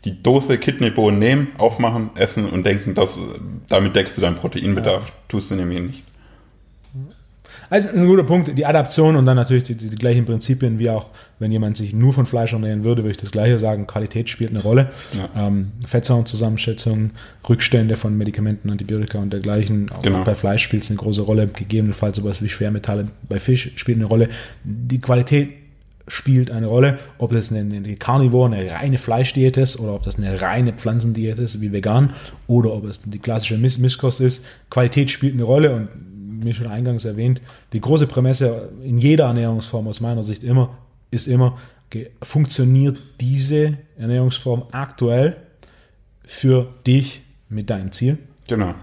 die 0.04 0.22
Dose 0.22 0.56
Kidneybohnen 0.56 1.18
nehmen, 1.18 1.48
aufmachen, 1.58 2.10
essen 2.14 2.48
und 2.48 2.64
denken, 2.64 2.94
dass 2.94 3.18
damit 3.68 3.96
deckst 3.96 4.16
du 4.16 4.20
deinen 4.20 4.36
Proteinbedarf. 4.36 5.08
Ja. 5.08 5.14
Tust 5.26 5.50
du 5.50 5.56
nämlich 5.56 5.80
nicht. 5.80 6.04
Also 7.70 7.88
das 7.88 7.96
ist 7.96 8.02
ein 8.02 8.08
guter 8.08 8.24
Punkt, 8.24 8.56
die 8.56 8.66
Adaption 8.66 9.16
und 9.16 9.26
dann 9.26 9.36
natürlich 9.36 9.64
die, 9.64 9.74
die, 9.74 9.88
die, 9.88 9.96
gleichen 9.96 10.24
Prinzipien 10.24 10.78
wie 10.78 10.90
auch, 10.90 11.10
wenn 11.38 11.52
jemand 11.52 11.76
sich 11.76 11.92
nur 11.92 12.12
von 12.12 12.26
Fleisch 12.26 12.52
ernähren 12.52 12.84
würde, 12.84 13.02
würde 13.02 13.12
ich 13.12 13.16
das 13.16 13.30
gleiche 13.30 13.58
sagen, 13.58 13.86
Qualität 13.86 14.30
spielt 14.30 14.50
eine 14.50 14.62
Rolle. 14.62 14.90
Ja. 15.16 15.48
Ähm, 15.48 15.72
Fettsäurenzusammensetzung, 15.86 17.10
Rückstände 17.48 17.96
von 17.96 18.16
Medikamenten, 18.16 18.70
Antibiotika 18.70 19.18
und 19.18 19.32
dergleichen, 19.32 19.90
auch 19.90 20.02
genau. 20.02 20.24
bei 20.24 20.34
Fleisch 20.34 20.62
spielt 20.62 20.84
es 20.84 20.90
eine 20.90 20.98
große 20.98 21.22
Rolle, 21.22 21.48
gegebenenfalls 21.48 22.16
sowas 22.16 22.42
wie 22.42 22.48
Schwermetalle 22.48 23.08
bei 23.28 23.38
Fisch 23.38 23.72
spielt 23.76 23.98
eine 23.98 24.06
Rolle. 24.06 24.28
Die 24.64 25.00
Qualität 25.00 25.50
spielt 26.08 26.50
eine 26.50 26.66
Rolle, 26.66 26.98
ob 27.18 27.32
das 27.32 27.52
eine, 27.52 27.74
eine 27.74 27.96
Carnivore, 27.96 28.54
eine 28.54 28.70
reine 28.70 28.98
Fleischdiät 28.98 29.56
ist 29.56 29.80
oder 29.80 29.94
ob 29.94 30.04
das 30.04 30.18
eine 30.18 30.40
reine 30.40 30.72
Pflanzendiät 30.72 31.38
ist, 31.38 31.60
wie 31.60 31.72
vegan, 31.72 32.14
oder 32.46 32.72
ob 32.72 32.84
es 32.84 33.00
die 33.00 33.18
klassische 33.18 33.58
Misskost 33.58 34.20
ist. 34.20 34.44
Qualität 34.70 35.10
spielt 35.10 35.34
eine 35.34 35.42
Rolle 35.42 35.74
und 35.74 35.90
mir 36.40 36.54
schon 36.54 36.66
eingangs 36.66 37.04
erwähnt, 37.04 37.40
die 37.72 37.80
große 37.80 38.06
Prämisse 38.06 38.70
in 38.82 38.98
jeder 38.98 39.24
Ernährungsform 39.26 39.88
aus 39.88 40.00
meiner 40.00 40.24
Sicht 40.24 40.44
immer 40.44 40.76
ist 41.10 41.26
immer, 41.26 41.58
okay, 41.86 42.10
funktioniert 42.22 42.98
diese 43.20 43.78
Ernährungsform 43.98 44.64
aktuell 44.72 45.36
für 46.24 46.74
dich 46.86 47.22
mit 47.48 47.70
deinem 47.70 47.92
Ziel? 47.92 48.18
Genau. 48.48 48.74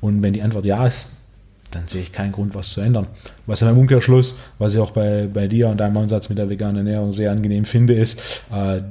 Und 0.00 0.22
wenn 0.22 0.32
die 0.32 0.42
Antwort 0.42 0.64
ja 0.64 0.86
ist, 0.86 1.06
dann 1.70 1.88
sehe 1.88 2.02
ich 2.02 2.12
keinen 2.12 2.32
Grund, 2.32 2.54
was 2.54 2.70
zu 2.70 2.80
ändern. 2.80 3.06
Was 3.46 3.62
im 3.62 3.78
Umkehrschluss, 3.78 4.36
was 4.58 4.74
ich 4.74 4.80
auch 4.80 4.90
bei, 4.90 5.26
bei 5.32 5.48
dir 5.48 5.68
und 5.68 5.78
deinem 5.78 5.96
Ansatz 5.96 6.28
mit 6.28 6.38
der 6.38 6.50
veganen 6.50 6.86
Ernährung 6.86 7.12
sehr 7.12 7.32
angenehm 7.32 7.64
finde, 7.64 7.94
ist, 7.94 8.20
äh, 8.52 8.82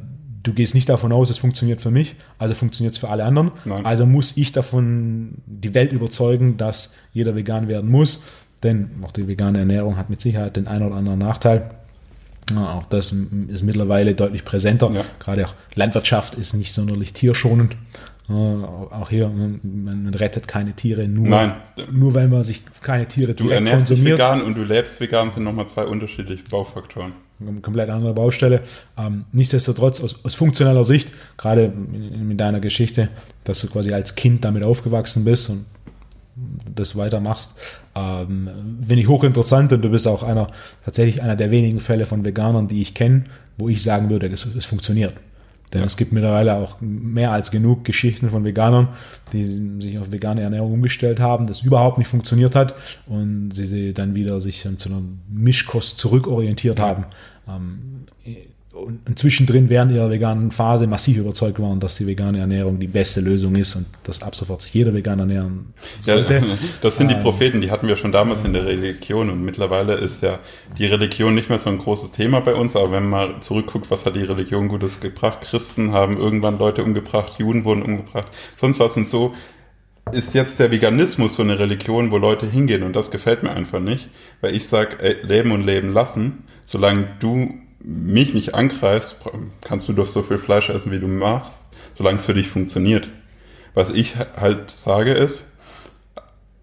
du 0.44 0.54
gehst 0.54 0.76
nicht 0.76 0.90
davon 0.90 1.12
aus, 1.12 1.30
es 1.30 1.38
funktioniert 1.38 1.82
für 1.82 1.92
mich, 1.92 2.16
also 2.38 2.54
funktioniert 2.56 2.94
es 2.94 3.00
für 3.00 3.10
alle 3.10 3.24
anderen. 3.26 3.52
Nein. 3.66 3.86
Also 3.86 4.06
muss 4.06 4.38
ich 4.38 4.52
davon 4.52 5.36
die 5.46 5.74
Welt 5.74 5.92
überzeugen, 5.94 6.58
dass 6.58 6.96
jeder 7.14 7.36
vegan 7.36 7.68
werden 7.68 7.90
muss. 7.90 8.24
Denn 8.64 8.92
auch 9.04 9.12
die 9.12 9.28
vegane 9.28 9.58
Ernährung 9.60 9.98
hat 9.98 10.10
mit 10.12 10.22
Sicherheit 10.22 10.56
den 10.56 10.68
einen 10.68 10.86
oder 10.86 10.96
anderen 10.96 11.18
Nachteil. 11.20 11.72
Ja, 12.54 12.74
auch 12.74 12.86
das 12.86 13.12
ist 13.48 13.64
mittlerweile 13.64 14.14
deutlich 14.14 14.46
präsenter. 14.46 14.92
Ja. 14.92 15.04
Gerade 15.20 15.46
auch 15.48 15.54
Landwirtschaft 15.74 16.36
ist 16.36 16.54
nicht 16.54 16.74
sonderlich 16.74 17.14
tierschonend. 17.14 17.76
Auch 18.30 19.10
hier, 19.10 19.30
ne, 19.30 19.60
man 19.64 20.14
rettet 20.14 20.48
keine 20.48 20.74
Tiere 20.74 21.08
nur, 21.08 21.28
Nein. 21.28 21.56
nur 21.92 22.14
weil 22.14 22.28
man 22.28 22.44
sich 22.44 22.64
keine 22.82 23.08
Tiere 23.08 23.34
Du 23.34 23.50
ernährst 23.50 23.88
konsumiert. 23.88 24.20
dich 24.20 24.26
vegan 24.26 24.42
und 24.42 24.56
du 24.56 24.64
lebst 24.64 25.02
vegan 25.02 25.32
sind 25.32 25.44
nochmal 25.44 25.68
zwei 25.68 25.86
unterschiedliche 25.86 26.44
Baufaktoren. 26.50 27.14
Komplett 27.62 27.90
andere 27.90 28.14
Baustelle. 28.14 28.62
Ähm, 28.98 29.26
nichtsdestotrotz 29.32 30.02
aus, 30.02 30.24
aus 30.24 30.36
funktioneller 30.36 30.86
Sicht, 30.86 31.12
gerade 31.38 31.70
mit 31.70 32.40
deiner 32.40 32.60
Geschichte, 32.60 33.10
dass 33.44 33.62
du 33.62 33.68
quasi 33.68 33.94
als 33.94 34.16
Kind 34.16 34.46
damit 34.46 34.64
aufgewachsen 34.64 35.26
bist 35.26 35.50
und 35.50 35.66
das 36.74 36.96
weitermachst, 36.96 37.52
ähm, 37.96 38.50
finde 38.86 39.02
ich 39.02 39.08
hochinteressant 39.08 39.74
und 39.74 39.82
du 39.82 39.90
bist 39.90 40.08
auch 40.08 40.24
einer, 40.24 40.48
tatsächlich 40.86 41.22
einer 41.22 41.36
der 41.36 41.52
wenigen 41.52 41.80
Fälle 41.80 42.06
von 42.06 42.24
Veganern, 42.24 42.68
die 42.68 42.82
ich 42.82 42.94
kenne, 42.94 43.26
wo 43.58 43.70
ich 43.70 43.84
sagen 43.84 44.10
würde, 44.10 44.28
es, 44.28 44.46
es 44.46 44.66
funktioniert. 44.66 45.14
Denn 45.74 45.82
ja. 45.82 45.88
es 45.88 45.96
gibt 45.96 46.12
mittlerweile 46.12 46.56
auch 46.56 46.78
mehr 46.82 47.32
als 47.32 47.52
genug 47.52 47.86
Geschichten 47.86 48.30
von 48.30 48.44
Veganern, 48.44 48.90
die 49.32 49.82
sich 49.82 49.98
auf 50.00 50.12
vegane 50.12 50.42
Ernährung 50.42 50.74
umgestellt 50.74 51.20
haben, 51.20 51.48
das 51.48 51.62
überhaupt 51.62 51.98
nicht 51.98 52.08
funktioniert 52.08 52.56
hat 52.56 52.76
und 53.06 53.52
sie, 53.52 53.66
sie 53.66 53.94
dann 53.94 54.16
wieder 54.16 54.40
sich 54.42 54.68
zu 54.78 54.90
einer 54.90 55.02
Mischkost 55.30 55.98
zurückorientiert 55.98 56.80
ja. 56.80 56.86
haben. 56.86 57.06
Ähm, 57.48 58.06
und 58.74 59.20
zwischendrin 59.20 59.70
während 59.70 59.92
ihrer 59.92 60.10
veganen 60.10 60.52
Phase 60.52 60.88
massiv 60.88 61.18
überzeugt 61.18 61.60
waren, 61.60 61.82
dass 61.82 61.98
die 61.98 62.08
vegane 62.08 62.40
Ernährung 62.40 62.80
die 62.80 62.88
beste 62.88 63.20
Lösung 63.20 63.56
ist 63.56 63.76
und 63.76 63.86
dass 64.04 64.24
ab 64.24 64.34
sofort 64.34 64.62
sich 64.62 64.74
jeder 64.74 64.94
vegan 64.94 65.20
ernähren 65.20 65.74
sollte. 66.00 66.36
Ja, 66.36 66.44
das 66.82 66.98
sind 66.98 67.10
die 67.10 67.16
ähm, 67.16 67.22
Propheten, 67.22 67.60
die 67.60 67.70
hatten 67.70 67.88
wir 67.88 67.98
schon 67.98 68.14
damals 68.14 68.46
in 68.46 68.54
der 68.54 68.66
Religion 68.66 69.30
und 69.30 69.44
mittlerweile 69.44 69.96
ist 69.96 70.24
ja 70.24 70.40
die 70.78 70.86
Religion 70.86 71.36
nicht 71.36 71.50
mehr 71.50 71.60
so 71.60 71.70
ein 71.70 71.80
großes 71.80 72.12
Thema 72.12 72.40
bei 72.40 72.56
uns, 72.56 72.76
aber 72.76 72.92
wenn 72.94 73.10
man 73.10 73.32
mal 73.32 73.42
zurückguckt, 73.42 73.92
was 73.92 74.06
hat 74.06 74.16
die 74.16 74.24
Religion 74.24 74.70
Gutes 74.70 75.02
gebracht? 75.02 75.42
Christen 75.42 75.92
haben 75.92 76.18
irgendwann 76.18 76.58
Leute 76.58 76.84
umgebracht, 76.84 77.34
Juden 77.40 77.66
wurden 77.66 77.82
umgebracht, 77.82 78.28
sonst 78.56 78.80
was 78.80 78.96
und 78.96 79.08
so 79.08 79.34
ist 80.14 80.34
jetzt 80.34 80.60
der 80.60 80.72
Veganismus 80.72 81.36
so 81.36 81.44
eine 81.44 81.60
Religion, 81.60 82.12
wo 82.12 82.18
Leute 82.18 82.46
hingehen 82.46 82.84
und 82.84 82.96
das 82.96 83.12
gefällt 83.12 83.44
mir 83.44 83.52
einfach 83.52 83.80
nicht, 83.80 84.10
weil 84.42 84.56
ich 84.56 84.68
sage, 84.68 85.18
leben 85.24 85.52
und 85.52 85.62
leben 85.62 85.94
lassen, 85.94 86.46
solange 86.66 87.08
du 87.20 87.61
mich 87.84 88.34
nicht 88.34 88.56
angreifst, 88.56 89.18
kannst 89.62 89.88
du 89.88 89.94
doch 89.94 90.08
so 90.08 90.22
viel 90.22 90.38
Fleisch 90.38 90.70
essen, 90.70 90.92
wie 90.92 91.00
du 91.00 91.08
machst, 91.08 91.70
solange 91.98 92.18
es 92.18 92.26
für 92.26 92.34
dich 92.34 92.48
funktioniert. 92.48 93.10
Was 93.74 93.92
ich 93.92 94.16
halt 94.38 94.72
sage 94.72 95.12
ist, 95.12 95.46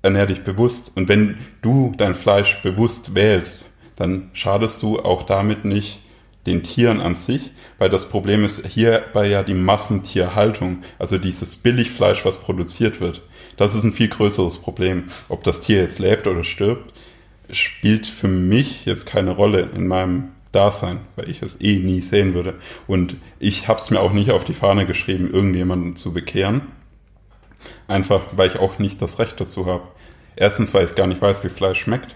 ernähr 0.02 0.26
dich 0.26 0.42
bewusst. 0.42 0.92
Und 0.94 1.08
wenn 1.08 1.38
du 1.62 1.92
dein 1.96 2.14
Fleisch 2.14 2.60
bewusst 2.62 3.14
wählst, 3.14 3.70
dann 3.96 4.30
schadest 4.32 4.82
du 4.82 5.00
auch 5.00 5.24
damit 5.24 5.64
nicht 5.64 6.02
den 6.46 6.62
Tieren 6.62 7.00
an 7.00 7.14
sich, 7.14 7.50
weil 7.78 7.90
das 7.90 8.08
Problem 8.08 8.44
ist 8.44 8.66
hierbei 8.66 9.28
ja 9.28 9.42
die 9.42 9.54
Massentierhaltung, 9.54 10.78
also 10.98 11.18
dieses 11.18 11.56
Billigfleisch, 11.56 12.24
was 12.24 12.38
produziert 12.38 13.00
wird. 13.00 13.22
Das 13.56 13.74
ist 13.74 13.84
ein 13.84 13.92
viel 13.92 14.08
größeres 14.08 14.58
Problem. 14.58 15.10
Ob 15.28 15.44
das 15.44 15.60
Tier 15.60 15.78
jetzt 15.82 15.98
lebt 15.98 16.26
oder 16.26 16.44
stirbt, 16.44 16.92
spielt 17.50 18.06
für 18.06 18.28
mich 18.28 18.86
jetzt 18.86 19.04
keine 19.04 19.32
Rolle 19.32 19.68
in 19.74 19.86
meinem 19.86 20.30
da 20.53 20.70
sein, 20.70 21.01
weil 21.16 21.28
ich 21.28 21.42
es 21.42 21.61
eh 21.61 21.78
nie 21.78 22.01
sehen 22.01 22.34
würde. 22.34 22.55
Und 22.86 23.16
ich 23.38 23.68
habe 23.68 23.80
es 23.80 23.90
mir 23.90 24.01
auch 24.01 24.12
nicht 24.12 24.30
auf 24.30 24.44
die 24.44 24.55
Fahne 24.55 24.86
geschrieben, 24.86 25.30
irgendjemanden 25.30 25.96
zu 25.96 26.12
bekehren. 26.12 26.62
Einfach, 27.86 28.22
weil 28.36 28.49
ich 28.49 28.59
auch 28.59 28.78
nicht 28.78 29.03
das 29.03 29.18
Recht 29.18 29.40
dazu 29.40 29.66
habe. 29.66 29.88
Erstens, 30.36 30.72
weil 30.72 30.84
ich 30.84 30.94
gar 30.94 31.07
nicht 31.07 31.20
weiß, 31.20 31.44
wie 31.44 31.49
Fleisch 31.49 31.80
schmeckt. 31.80 32.14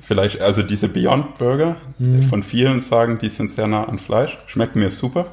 Vielleicht, 0.00 0.40
also 0.40 0.62
diese 0.62 0.88
Beyond 0.88 1.38
Burger, 1.38 1.76
mhm. 1.98 2.24
von 2.24 2.42
vielen 2.42 2.80
sagen, 2.80 3.18
die 3.22 3.28
sind 3.28 3.50
sehr 3.50 3.68
nah 3.68 3.84
an 3.84 3.98
Fleisch, 3.98 4.38
schmecken 4.46 4.80
mir 4.80 4.90
super. 4.90 5.26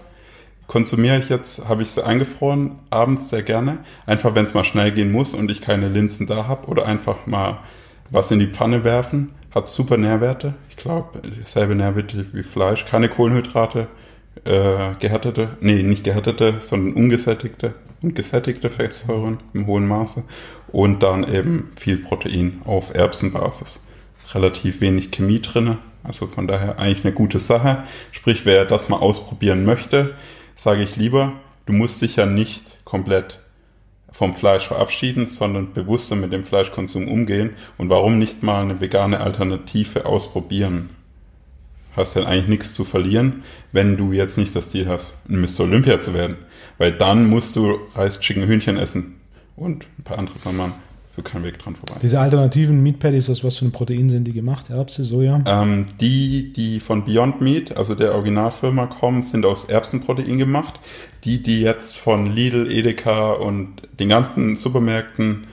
Konsumiere 0.68 1.18
ich 1.18 1.30
jetzt, 1.30 1.68
habe 1.68 1.82
ich 1.82 1.92
sie 1.92 2.06
eingefroren, 2.06 2.80
abends 2.92 3.30
sehr 3.30 3.42
gerne. 3.42 3.80
Einfach, 4.06 4.36
wenn 4.36 4.46
es 4.46 4.54
mal 4.54 4.64
schnell 4.64 4.92
gehen 4.92 5.12
muss 5.12 5.34
und 5.34 5.50
ich 5.50 5.62
keine 5.62 5.88
Linsen 5.88 6.28
da 6.28 6.48
habe 6.48 6.68
oder 6.68 6.86
einfach 6.86 7.26
mal 7.26 7.60
was 8.12 8.30
in 8.30 8.40
die 8.40 8.48
Pfanne 8.48 8.84
werfen 8.84 9.32
hat 9.52 9.68
super 9.68 9.98
Nährwerte. 9.98 10.56
Ich 10.70 10.78
glaube, 10.78 11.22
selbe 11.46 11.76
Nährwerte 11.76 12.26
wie 12.34 12.44
Fleisch. 12.44 12.86
Keine 12.86 13.10
Kohlenhydrate, 13.10 13.88
äh, 14.46 14.96
gehärtete, 15.00 15.58
nee, 15.60 15.84
nicht 15.84 16.04
gehärtete, 16.04 16.56
sondern 16.62 16.94
ungesättigte 16.94 17.74
und 18.02 18.16
gesättigte 18.16 18.70
Fettsäuren 18.70 19.40
im 19.54 19.68
hohen 19.68 19.88
Maße. 19.88 20.24
Und 20.72 21.04
dann 21.04 21.24
eben 21.32 21.72
viel 21.80 21.98
Protein 21.98 22.62
auf 22.66 22.96
Erbsenbasis. 22.96 23.82
Relativ 24.34 24.82
wenig 24.82 25.12
Chemie 25.12 25.42
drinne. 25.42 25.80
Also 26.04 26.28
von 26.28 26.48
daher 26.48 26.80
eigentlich 26.80 27.06
eine 27.06 27.14
gute 27.14 27.40
Sache. 27.40 27.84
Sprich, 28.12 28.46
wer 28.46 28.66
das 28.66 28.90
mal 28.90 28.98
ausprobieren 28.98 29.66
möchte, 29.66 30.16
sage 30.56 30.84
ich 30.84 30.96
lieber, 30.96 31.34
du 31.66 31.74
musst 31.74 32.02
dich 32.02 32.16
ja 32.16 32.26
nicht 32.26 32.84
komplett 32.86 33.40
vom 34.12 34.36
Fleisch 34.36 34.68
verabschieden, 34.68 35.26
sondern 35.26 35.74
bewusster 35.74 36.16
mit 36.16 36.34
dem 36.34 36.44
Fleischkonsum 36.44 37.08
umgehen 37.08 37.52
und 37.78 37.90
warum 37.90 38.20
nicht 38.20 38.44
mal 38.44 38.62
eine 38.62 38.82
vegane 38.82 39.22
Alternative 39.22 40.06
ausprobieren? 40.06 40.90
Hast 41.96 42.16
ja 42.16 42.24
eigentlich 42.24 42.48
nichts 42.48 42.74
zu 42.74 42.86
verlieren, 42.86 43.44
wenn 43.72 43.98
du 43.98 44.14
jetzt 44.14 44.38
nicht 44.38 44.56
das 44.56 44.70
Ziel 44.70 44.88
hast, 44.88 45.16
ein 45.30 45.42
Mr. 45.42 45.62
Olympia 45.62 46.00
zu 46.00 46.14
werden, 46.14 46.38
weil 46.78 46.92
dann 46.92 47.28
musst 47.28 47.56
du 47.56 47.80
Reis, 47.96 48.20
Chicken, 48.20 48.48
Hühnchen 48.48 48.78
essen 48.78 49.20
Und 49.56 49.88
ein 49.98 50.04
paar 50.04 50.18
andere 50.20 50.40
Sachen 50.40 50.58
man 50.58 50.74
für 51.22 51.32
keinen 51.32 51.44
Weg 51.44 51.60
dran 51.60 51.76
vorbei. 51.76 51.96
Diese 52.02 52.20
alternativen 52.20 52.82
Meat 52.82 53.00
Patties, 53.00 53.30
aus 53.30 53.44
was 53.44 53.58
für 53.58 53.66
ein 53.66 53.72
Protein 53.72 54.10
sind 54.10 54.26
die 54.26 54.34
gemacht? 54.34 54.70
Erbse, 54.70 55.04
Soja? 55.04 55.42
Ähm, 55.46 55.88
die, 56.00 56.54
die 56.54 56.80
von 56.80 57.06
Beyond 57.06 57.42
Meat, 57.42 57.78
also 57.78 57.96
der 57.96 58.14
Originalfirma 58.14 58.88
kommen, 58.88 59.24
sind 59.24 59.46
aus 59.46 59.66
Erbsenprotein 59.66 60.38
gemacht. 60.38 60.80
Die, 61.24 61.44
die 61.44 61.62
jetzt 61.62 61.98
von 61.98 62.32
Lidl, 62.32 62.72
Edeka 62.72 63.34
und 63.34 63.84
den 64.00 64.10
ganzen 64.10 64.56
Supermärkten 64.56 65.46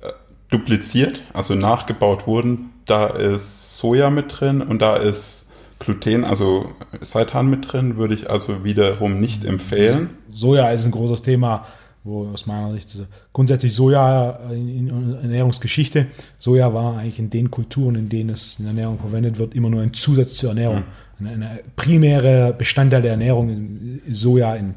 äh, 0.00 0.08
dupliziert, 0.50 1.22
also 1.34 1.54
nachgebaut 1.54 2.26
wurden, 2.26 2.70
da 2.86 3.06
ist 3.06 3.78
Soja 3.78 4.10
mit 4.10 4.40
drin 4.40 4.62
und 4.62 4.80
da 4.80 4.96
ist 4.96 5.46
Gluten, 5.78 6.24
also 6.24 6.70
Seitan 7.00 7.48
mit 7.48 7.72
drin, 7.72 7.96
würde 7.96 8.14
ich 8.14 8.30
also 8.30 8.64
wiederum 8.64 9.20
nicht 9.20 9.44
empfehlen. 9.44 10.10
Soja 10.32 10.70
ist 10.70 10.84
ein 10.84 10.90
großes 10.90 11.22
Thema 11.22 11.66
wo 12.02 12.26
aus 12.28 12.46
meiner 12.46 12.72
Sicht 12.72 12.90
also 12.92 13.06
grundsätzlich 13.32 13.74
Soja 13.74 14.40
in, 14.50 14.88
in 14.88 15.14
Ernährungsgeschichte, 15.22 16.06
Soja 16.38 16.72
war 16.72 16.98
eigentlich 16.98 17.18
in 17.18 17.30
den 17.30 17.50
Kulturen, 17.50 17.94
in 17.94 18.08
denen 18.08 18.30
es 18.30 18.58
in 18.58 18.66
Ernährung 18.66 18.98
verwendet 18.98 19.38
wird, 19.38 19.54
immer 19.54 19.68
nur 19.68 19.82
ein 19.82 19.92
Zusatz 19.92 20.34
zur 20.34 20.50
Ernährung. 20.50 20.84
Mhm. 21.18 21.26
Eine, 21.26 21.30
eine 21.32 21.60
primäre 21.76 22.54
Bestandteil 22.56 23.02
der 23.02 23.12
Ernährung 23.12 24.00
ist 24.06 24.20
Soja 24.20 24.56
in, 24.56 24.74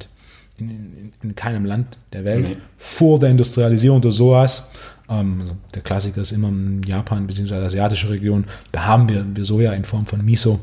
in, 0.58 1.14
in, 1.22 1.36
keinem 1.36 1.64
Land 1.66 1.98
der 2.12 2.26
Welt. 2.26 2.50
Nee. 2.50 2.58
Vor 2.78 3.20
der 3.20 3.30
Industrialisierung 3.30 4.02
des 4.02 4.16
Sojas, 4.16 4.70
ähm, 5.08 5.42
also 5.42 5.56
der 5.74 5.82
Klassiker 5.82 6.22
ist 6.22 6.34
immer 6.34 6.50
in 6.50 6.84
Japan 6.84 7.26
bzw. 7.26 7.56
asiatische 7.56 8.10
Region, 8.10 8.46
da 8.74 8.86
haben 8.86 9.08
wir, 9.08 9.26
wir 9.34 9.46
Soja 9.46 9.72
in 9.72 9.86
Form 9.86 10.06
von 10.06 10.24
Miso, 10.26 10.60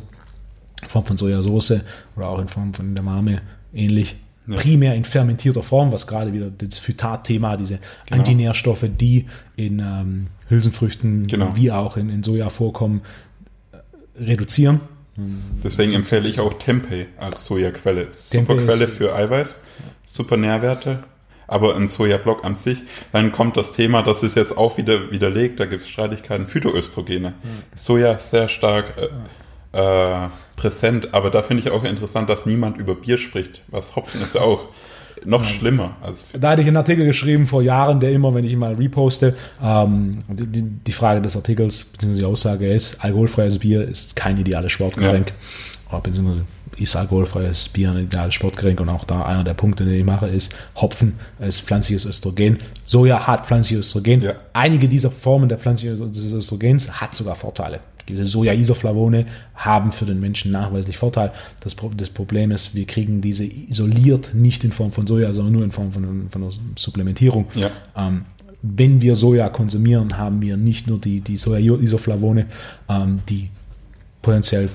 in 0.82 0.88
Form 0.90 1.06
von 1.06 1.16
Sojasauce 1.16 1.80
oder 2.16 2.28
auch 2.28 2.40
in 2.40 2.48
Form 2.48 2.74
von 2.74 2.92
Edamame 2.92 3.40
ähnlich 3.72 4.16
ja. 4.46 4.56
primär 4.56 4.94
in 4.94 5.04
fermentierter 5.04 5.62
Form, 5.62 5.92
was 5.92 6.06
gerade 6.06 6.32
wieder 6.32 6.50
das 6.50 6.78
Phytat-Thema, 6.78 7.56
diese 7.56 7.78
genau. 8.06 8.20
Antinährstoffe, 8.20 8.86
die 8.88 9.26
in 9.56 9.78
ähm, 9.78 10.26
Hülsenfrüchten 10.48 11.26
genau. 11.26 11.56
wie 11.56 11.70
auch 11.70 11.96
in, 11.96 12.08
in 12.08 12.22
Soja 12.22 12.48
vorkommen, 12.48 13.02
äh, 13.72 14.22
reduzieren. 14.22 14.80
Deswegen 15.62 15.92
empfehle 15.92 16.28
ich 16.28 16.40
auch 16.40 16.54
Tempeh 16.54 17.06
als 17.18 17.44
Sojaquelle. 17.44 18.08
Super 18.12 18.56
Quelle 18.56 18.88
für 18.88 19.14
Eiweiß, 19.14 19.58
super 20.06 20.36
Nährwerte, 20.36 21.04
aber 21.46 21.76
ein 21.76 21.88
Sojablock 21.88 22.44
an 22.44 22.54
sich. 22.54 22.78
Dann 23.12 23.32
kommt 23.32 23.56
das 23.56 23.72
Thema, 23.72 24.02
das 24.02 24.22
ist 24.22 24.36
jetzt 24.36 24.56
auch 24.56 24.78
wieder 24.78 25.10
widerlegt, 25.10 25.60
da 25.60 25.66
gibt 25.66 25.82
es 25.82 25.88
Streitigkeiten, 25.88 26.46
Phytoöstrogene. 26.46 27.28
Ja. 27.28 27.50
Soja 27.74 28.18
sehr 28.18 28.48
stark 28.48 28.94
äh, 28.98 29.08
äh, 29.72 30.28
präsent. 30.56 31.14
Aber 31.14 31.30
da 31.30 31.42
finde 31.42 31.62
ich 31.62 31.70
auch 31.70 31.84
interessant, 31.84 32.28
dass 32.28 32.46
niemand 32.46 32.76
über 32.76 32.94
Bier 32.94 33.18
spricht. 33.18 33.62
Was 33.68 33.96
Hopfen 33.96 34.20
ist 34.20 34.34
ja 34.34 34.42
auch 34.42 34.68
noch 35.24 35.44
schlimmer. 35.44 35.96
Als 36.00 36.28
da 36.32 36.50
hatte 36.50 36.62
ich 36.62 36.68
einen 36.68 36.76
Artikel 36.76 37.04
geschrieben 37.04 37.46
vor 37.46 37.62
Jahren, 37.62 38.00
der 38.00 38.12
immer, 38.12 38.34
wenn 38.34 38.44
ich 38.44 38.52
ihn 38.52 38.58
mal 38.58 38.74
reposte, 38.74 39.36
ähm, 39.62 40.22
die, 40.28 40.62
die, 40.62 40.92
Frage 40.92 41.20
des 41.20 41.36
Artikels 41.36 41.84
bzw. 41.84 42.14
die 42.14 42.24
Aussage 42.24 42.72
ist, 42.72 43.04
alkoholfreies 43.04 43.58
Bier 43.58 43.86
ist 43.86 44.16
kein 44.16 44.38
ideales 44.38 44.72
Sportgetränk. 44.72 45.32
Ja. 45.92 45.98
Beziehungsweise 45.98 46.44
ist 46.76 46.96
alkoholfreies 46.96 47.68
Bier 47.68 47.90
ein 47.90 48.04
ideales 48.04 48.34
Sportgetränk 48.34 48.80
und 48.80 48.88
auch 48.88 49.04
da 49.04 49.22
einer 49.24 49.44
der 49.44 49.54
Punkte, 49.54 49.84
den 49.84 49.94
ich 49.94 50.04
mache, 50.04 50.28
ist 50.28 50.54
Hopfen 50.76 51.18
ist 51.38 51.60
pflanzliches 51.60 52.06
Östrogen. 52.06 52.58
Soja 52.86 53.26
hat 53.26 53.46
pflanzliches 53.46 53.86
Östrogen. 53.86 54.22
Ja. 54.22 54.34
Einige 54.52 54.88
dieser 54.88 55.10
Formen 55.10 55.48
der 55.48 55.58
pflanzlichen 55.58 56.00
Östrogens 56.00 57.00
hat 57.00 57.14
sogar 57.14 57.34
Vorteile. 57.34 57.80
Diese 58.08 58.26
Soja-Isoflavone 58.26 59.26
haben 59.54 59.92
für 59.92 60.06
den 60.06 60.20
Menschen 60.20 60.52
nachweislich 60.52 60.98
Vorteil. 60.98 61.32
Das, 61.60 61.76
das, 61.96 62.10
Problem 62.10 62.50
ist, 62.50 62.74
wir 62.74 62.86
kriegen 62.86 63.20
diese 63.20 63.44
isoliert 63.44 64.34
nicht 64.34 64.64
in 64.64 64.72
Form 64.72 64.92
von 64.92 65.06
Soja, 65.06 65.32
sondern 65.32 65.52
nur 65.52 65.64
in 65.64 65.70
Form 65.70 65.92
von, 65.92 66.28
von 66.30 66.42
einer 66.42 66.52
Supplementierung. 66.76 67.46
Ja. 67.54 67.70
Ähm, 67.96 68.24
wenn 68.62 69.00
wir 69.00 69.16
Soja 69.16 69.48
konsumieren, 69.48 70.18
haben 70.18 70.42
wir 70.42 70.56
nicht 70.56 70.86
nur 70.86 70.98
die, 70.98 71.20
die 71.20 71.36
Soja-Isoflavone, 71.36 72.46
ähm, 72.88 73.20
die 73.28 73.48
potenziell 74.22 74.68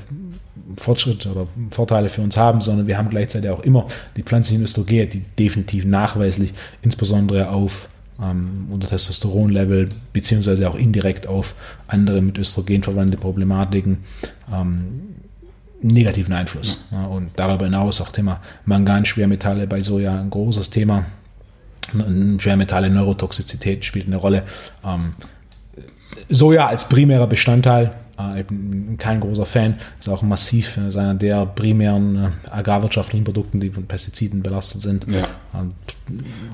Fortschritt 0.78 1.26
oder 1.28 1.48
Vorteile 1.70 2.10
für 2.10 2.22
uns 2.22 2.38
haben, 2.38 2.62
sondern 2.62 2.88
wir 2.88 2.98
haben 2.98 3.10
gleichzeitig 3.10 3.50
auch 3.50 3.62
immer 3.62 3.86
die 4.18 4.24
pflanzlichen 4.24 4.64
Östrogene, 4.64 5.08
die 5.08 5.20
definitiv 5.38 5.86
nachweislich 5.86 6.54
insbesondere 6.82 7.50
auf 7.50 7.88
ähm, 8.22 8.68
unter 8.72 8.88
Testosteronlevel, 8.88 9.90
beziehungsweise 10.14 10.70
auch 10.70 10.76
indirekt 10.76 11.28
auf 11.28 11.56
andere 11.88 12.22
mit 12.22 12.38
Östrogen 12.38 12.84
verwandte 12.84 13.18
Problematiken 13.18 14.00
ähm, 14.54 15.02
negativen 15.82 16.34
Einfluss. 16.34 16.86
Ja. 16.92 17.06
Und 17.06 17.32
darüber 17.36 17.66
hinaus 17.66 18.02
auch 18.02 18.12
Thema 18.12 18.42
Mangan, 18.66 19.06
Schwermetalle 19.06 19.68
bei 19.68 19.82
Soja 19.82 20.20
ein 20.20 20.30
großes 20.30 20.70
Thema. 20.70 21.06
Schwermetalle, 22.40 22.90
Neurotoxizität 22.90 23.86
spielt 23.86 24.08
eine 24.08 24.16
Rolle. 24.16 24.44
Ähm, 24.84 25.14
Soja 26.30 26.68
als 26.68 26.88
primärer 26.90 27.28
Bestandteil 27.28 27.94
äh, 28.20 28.42
ich 28.42 28.48
bin 28.48 28.98
kein 28.98 29.20
großer 29.20 29.46
Fan. 29.46 29.76
Ist 30.00 30.10
auch 30.10 30.22
massiv 30.22 30.78
äh, 30.78 30.98
einer 30.98 31.16
der 31.16 31.46
primären 31.46 32.16
äh, 32.16 32.50
agrarwirtschaftlichen 32.50 33.24
Produkten, 33.24 33.60
die 33.60 33.70
von 33.70 33.86
Pestiziden 33.86 34.42
belastet 34.42 34.82
sind. 34.82 35.06
Ja. 35.08 35.28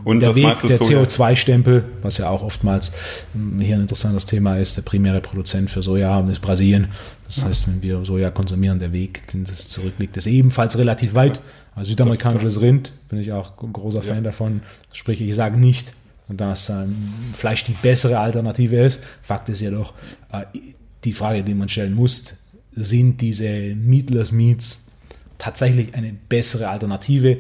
Und 0.03 0.19
der 0.21 0.35
Weg, 0.35 0.59
der 0.61 0.79
CO2-Stempel, 0.79 1.83
was 2.01 2.17
ja 2.17 2.29
auch 2.29 2.43
oftmals 2.43 2.93
hm, 3.33 3.59
hier 3.59 3.75
ein 3.75 3.81
interessantes 3.81 4.25
Thema 4.25 4.57
ist, 4.57 4.77
der 4.77 4.83
primäre 4.83 5.21
Produzent 5.21 5.69
für 5.69 5.81
Soja 5.81 6.19
ist 6.21 6.41
Brasilien. 6.41 6.87
Das 7.27 7.37
ja. 7.37 7.45
heißt, 7.45 7.67
wenn 7.67 7.81
wir 7.81 8.03
Soja 8.03 8.31
konsumieren, 8.31 8.79
der 8.79 8.93
Weg, 8.93 9.27
den 9.27 9.43
das 9.43 9.67
zurückliegt, 9.67 10.17
ist 10.17 10.27
ebenfalls 10.27 10.77
relativ 10.77 11.13
weit. 11.13 11.41
Also 11.75 11.89
südamerikanisches 11.89 12.59
Rind 12.59 12.91
bin 13.07 13.19
ich 13.19 13.31
auch 13.31 13.61
ein 13.63 13.71
großer 13.71 14.01
Fan 14.01 14.23
davon. 14.23 14.61
Sprich, 14.91 15.21
ich 15.21 15.35
sage 15.35 15.57
nicht, 15.57 15.93
dass 16.27 16.69
ähm, 16.69 16.95
Fleisch 17.33 17.63
die 17.63 17.73
bessere 17.73 18.19
Alternative 18.19 18.77
ist. 18.77 19.03
Fakt 19.21 19.49
ist 19.49 19.61
jedoch, 19.61 19.93
äh, 20.31 20.45
die 21.03 21.13
Frage, 21.13 21.43
die 21.43 21.53
man 21.53 21.69
stellen 21.69 21.95
muss, 21.95 22.35
sind 22.73 23.21
diese 23.21 23.75
Meatless 23.75 24.31
Meats 24.31 24.87
tatsächlich 25.37 25.93
eine 25.95 26.13
bessere 26.13 26.69
Alternative 26.69 27.39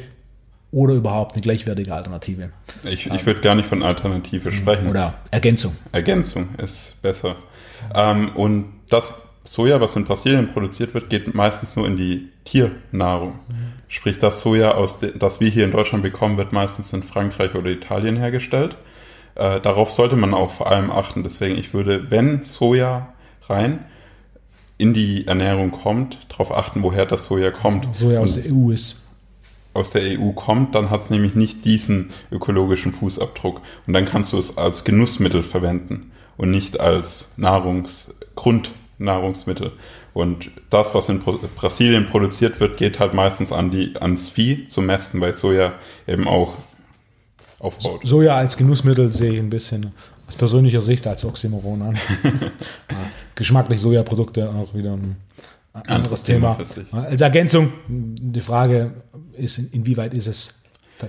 oder 0.71 0.93
überhaupt 0.93 1.33
eine 1.33 1.41
gleichwertige 1.41 1.93
Alternative? 1.93 2.51
Ich, 2.83 3.07
ich 3.07 3.25
würde 3.25 3.41
gar 3.41 3.55
nicht 3.55 3.67
von 3.67 3.83
Alternative 3.83 4.51
sprechen. 4.51 4.87
Oder 4.87 5.19
Ergänzung. 5.29 5.75
Ergänzung 5.91 6.49
ist 6.57 7.01
besser. 7.01 7.35
Ähm, 7.93 8.29
und 8.35 8.73
das 8.89 9.13
Soja, 9.43 9.81
was 9.81 9.95
in 9.95 10.05
Brasilien 10.05 10.49
produziert 10.49 10.93
wird, 10.93 11.09
geht 11.09 11.33
meistens 11.33 11.75
nur 11.75 11.87
in 11.87 11.97
die 11.97 12.29
Tiernahrung. 12.45 13.39
Mhm. 13.47 13.73
Sprich, 13.87 14.17
das 14.19 14.41
Soja, 14.41 14.71
aus 14.71 14.99
das 14.99 15.39
wir 15.41 15.49
hier 15.49 15.65
in 15.65 15.71
Deutschland 15.71 16.03
bekommen, 16.03 16.37
wird 16.37 16.53
meistens 16.53 16.93
in 16.93 17.03
Frankreich 17.03 17.55
oder 17.55 17.69
Italien 17.69 18.15
hergestellt. 18.15 18.77
Äh, 19.35 19.59
darauf 19.59 19.91
sollte 19.91 20.15
man 20.15 20.33
auch 20.33 20.51
vor 20.51 20.71
allem 20.71 20.91
achten. 20.91 21.23
Deswegen, 21.23 21.57
ich 21.57 21.73
würde, 21.73 22.09
wenn 22.11 22.43
Soja 22.43 23.10
rein 23.49 23.85
in 24.81 24.95
die 24.95 25.27
Ernährung 25.27 25.69
kommt, 25.69 26.17
darauf 26.29 26.51
achten, 26.51 26.81
woher 26.81 27.05
das 27.05 27.25
Soja 27.25 27.51
kommt. 27.51 27.95
Soja 27.95 28.19
aus 28.19 28.41
der 28.41 28.51
EU 28.51 28.71
ist. 28.71 29.03
Aus 29.75 29.91
der 29.91 30.19
EU 30.19 30.31
kommt, 30.31 30.73
dann 30.73 30.89
hat 30.89 31.01
es 31.01 31.11
nämlich 31.11 31.35
nicht 31.35 31.65
diesen 31.65 32.09
ökologischen 32.31 32.91
Fußabdruck. 32.91 33.61
Und 33.85 33.93
dann 33.93 34.05
kannst 34.05 34.33
du 34.33 34.39
es 34.39 34.57
als 34.57 34.83
Genussmittel 34.83 35.43
verwenden 35.43 36.11
und 36.35 36.49
nicht 36.49 36.79
als 36.79 37.29
Nahrungs 37.37 38.11
Grundnahrungsmittel. 38.33 39.73
Und 40.13 40.49
das, 40.71 40.95
was 40.95 41.09
in 41.09 41.21
Brasilien 41.55 42.07
produziert 42.07 42.59
wird, 42.59 42.77
geht 42.77 42.99
halt 42.99 43.13
meistens 43.13 43.51
an 43.51 43.69
die, 43.69 43.93
ans 44.01 44.29
Vieh 44.29 44.67
zum 44.67 44.87
Mästen, 44.87 45.21
weil 45.21 45.35
Soja 45.35 45.73
eben 46.07 46.27
auch 46.27 46.55
aufbaut. 47.59 48.01
Soja 48.03 48.35
als 48.35 48.57
Genussmittel 48.57 49.13
sehe 49.13 49.33
ich 49.33 49.39
ein 49.39 49.51
bisschen 49.51 49.93
aus 50.31 50.37
persönlicher 50.37 50.81
Sicht 50.81 51.05
als 51.07 51.25
Oxymoron 51.25 51.81
an. 51.81 51.97
Geschmacklich 53.35 53.81
Sojaprodukte 53.81 54.49
auch 54.49 54.73
wieder 54.73 54.93
ein 54.93 55.17
anderes, 55.73 55.91
anderes 55.91 56.23
Thema. 56.23 56.57
Thema 56.57 57.03
als 57.03 57.19
Ergänzung, 57.19 57.73
die 57.89 58.39
Frage 58.39 58.91
ist, 59.37 59.57
inwieweit 59.57 60.13
ist 60.13 60.27
es 60.27 60.53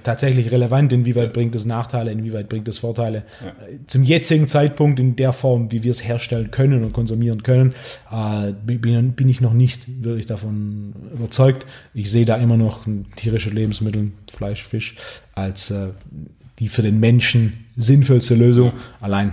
tatsächlich 0.03 0.51
relevant, 0.51 0.93
inwieweit 0.93 1.27
ja. 1.27 1.33
bringt 1.33 1.55
es 1.55 1.67
Nachteile, 1.67 2.11
inwieweit 2.11 2.49
bringt 2.49 2.67
es 2.67 2.79
Vorteile. 2.79 3.25
Ja. 3.45 3.53
Zum 3.87 4.03
jetzigen 4.03 4.49
Zeitpunkt 4.49 4.99
in 4.99 5.15
der 5.15 5.33
Form, 5.33 5.71
wie 5.71 5.85
wir 5.85 5.91
es 5.93 6.03
herstellen 6.03 6.51
können 6.51 6.83
und 6.83 6.93
konsumieren 6.93 7.45
können, 7.45 7.75
äh, 8.11 8.53
bin, 8.53 9.13
bin, 9.13 9.29
ich 9.29 9.41
noch 9.41 9.53
nicht 9.53 10.03
wirklich 10.03 10.27
davon 10.27 10.95
überzeugt. 11.15 11.67
Ich 11.95 12.11
sehe 12.11 12.25
da 12.25 12.37
immer 12.37 12.57
noch 12.57 12.87
tierische 13.17 13.51
Lebensmittel, 13.51 14.13
Fleisch, 14.33 14.65
Fisch, 14.65 14.97
als 15.35 15.71
äh, 15.71 15.91
die 16.59 16.69
für 16.69 16.83
den 16.83 17.01
Menschen 17.01 17.67
sinnvollste 17.77 18.35
Lösung. 18.35 18.67
Ja. 18.67 18.73
Allein 19.01 19.33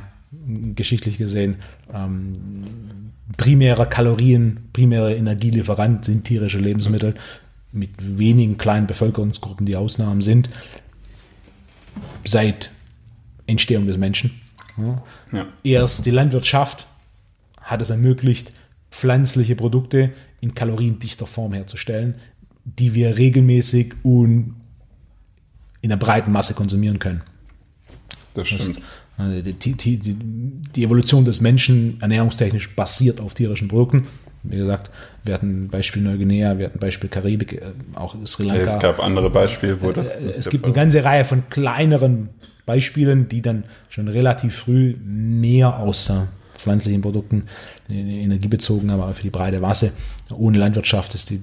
geschichtlich 0.75 1.17
gesehen, 1.17 1.55
ähm, 1.93 3.11
primärer 3.37 3.85
Kalorien, 3.85 4.69
primäre 4.73 5.15
Energielieferant 5.15 6.05
sind 6.05 6.25
tierische 6.25 6.59
Lebensmittel 6.59 7.15
mit 7.71 7.91
wenigen 7.99 8.57
kleinen 8.57 8.87
Bevölkerungsgruppen, 8.87 9.65
die 9.65 9.75
Ausnahmen 9.75 10.21
sind, 10.21 10.49
seit 12.23 12.71
Entstehung 13.45 13.87
des 13.87 13.97
Menschen. 13.97 14.31
Ja. 14.77 15.03
Ja. 15.31 15.45
Erst 15.63 16.05
die 16.05 16.11
Landwirtschaft 16.11 16.87
hat 17.61 17.81
es 17.81 17.89
ermöglicht, 17.89 18.51
pflanzliche 18.91 19.55
Produkte 19.55 20.11
in 20.41 20.55
kaloriendichter 20.55 21.27
Form 21.27 21.53
herzustellen, 21.53 22.15
die 22.65 22.93
wir 22.93 23.17
regelmäßig 23.17 23.93
und 24.03 24.55
in 25.81 25.89
der 25.89 25.97
breiten 25.97 26.31
Masse 26.31 26.53
konsumieren 26.53 26.99
können. 26.99 27.21
Das 28.33 28.47
stimmt. 28.47 28.79
Also 29.17 29.41
die, 29.41 29.53
die, 29.53 29.97
die, 29.97 30.15
die 30.15 30.83
Evolution 30.83 31.25
des 31.25 31.41
Menschen 31.41 31.97
ernährungstechnisch 31.99 32.75
basiert 32.75 33.19
auf 33.19 33.33
tierischen 33.33 33.67
Produkten. 33.67 34.07
Wie 34.43 34.55
gesagt, 34.55 34.89
wir 35.25 35.33
hatten 35.33 35.67
Beispiel 35.67 36.01
Neuguinea, 36.01 36.57
wir 36.57 36.67
hatten 36.67 36.79
Beispiel 36.79 37.09
Karibik, 37.09 37.53
äh, 37.53 37.73
auch 37.95 38.15
Sri 38.25 38.45
Lanka. 38.45 38.63
Es 38.63 38.79
gab 38.79 39.03
andere 39.03 39.29
Beispiele, 39.29 39.81
wo 39.81 39.91
das. 39.91 40.11
Äh, 40.11 40.35
es 40.37 40.49
gibt 40.49 40.63
eine 40.63 40.73
ganze 40.73 41.03
Reihe 41.03 41.25
von 41.25 41.43
kleineren 41.49 42.29
Beispielen, 42.65 43.27
die 43.27 43.41
dann 43.41 43.65
schon 43.89 44.07
relativ 44.07 44.55
früh 44.55 44.95
mehr 45.03 45.79
außer 45.79 46.29
pflanzlichen 46.53 47.01
Produkten 47.01 47.45
energiebezogen, 47.89 48.89
aber 48.89 49.13
für 49.13 49.23
die 49.23 49.29
breite 49.29 49.59
Masse. 49.59 49.93
Ohne 50.29 50.57
Landwirtschaft 50.59 51.15
ist 51.15 51.33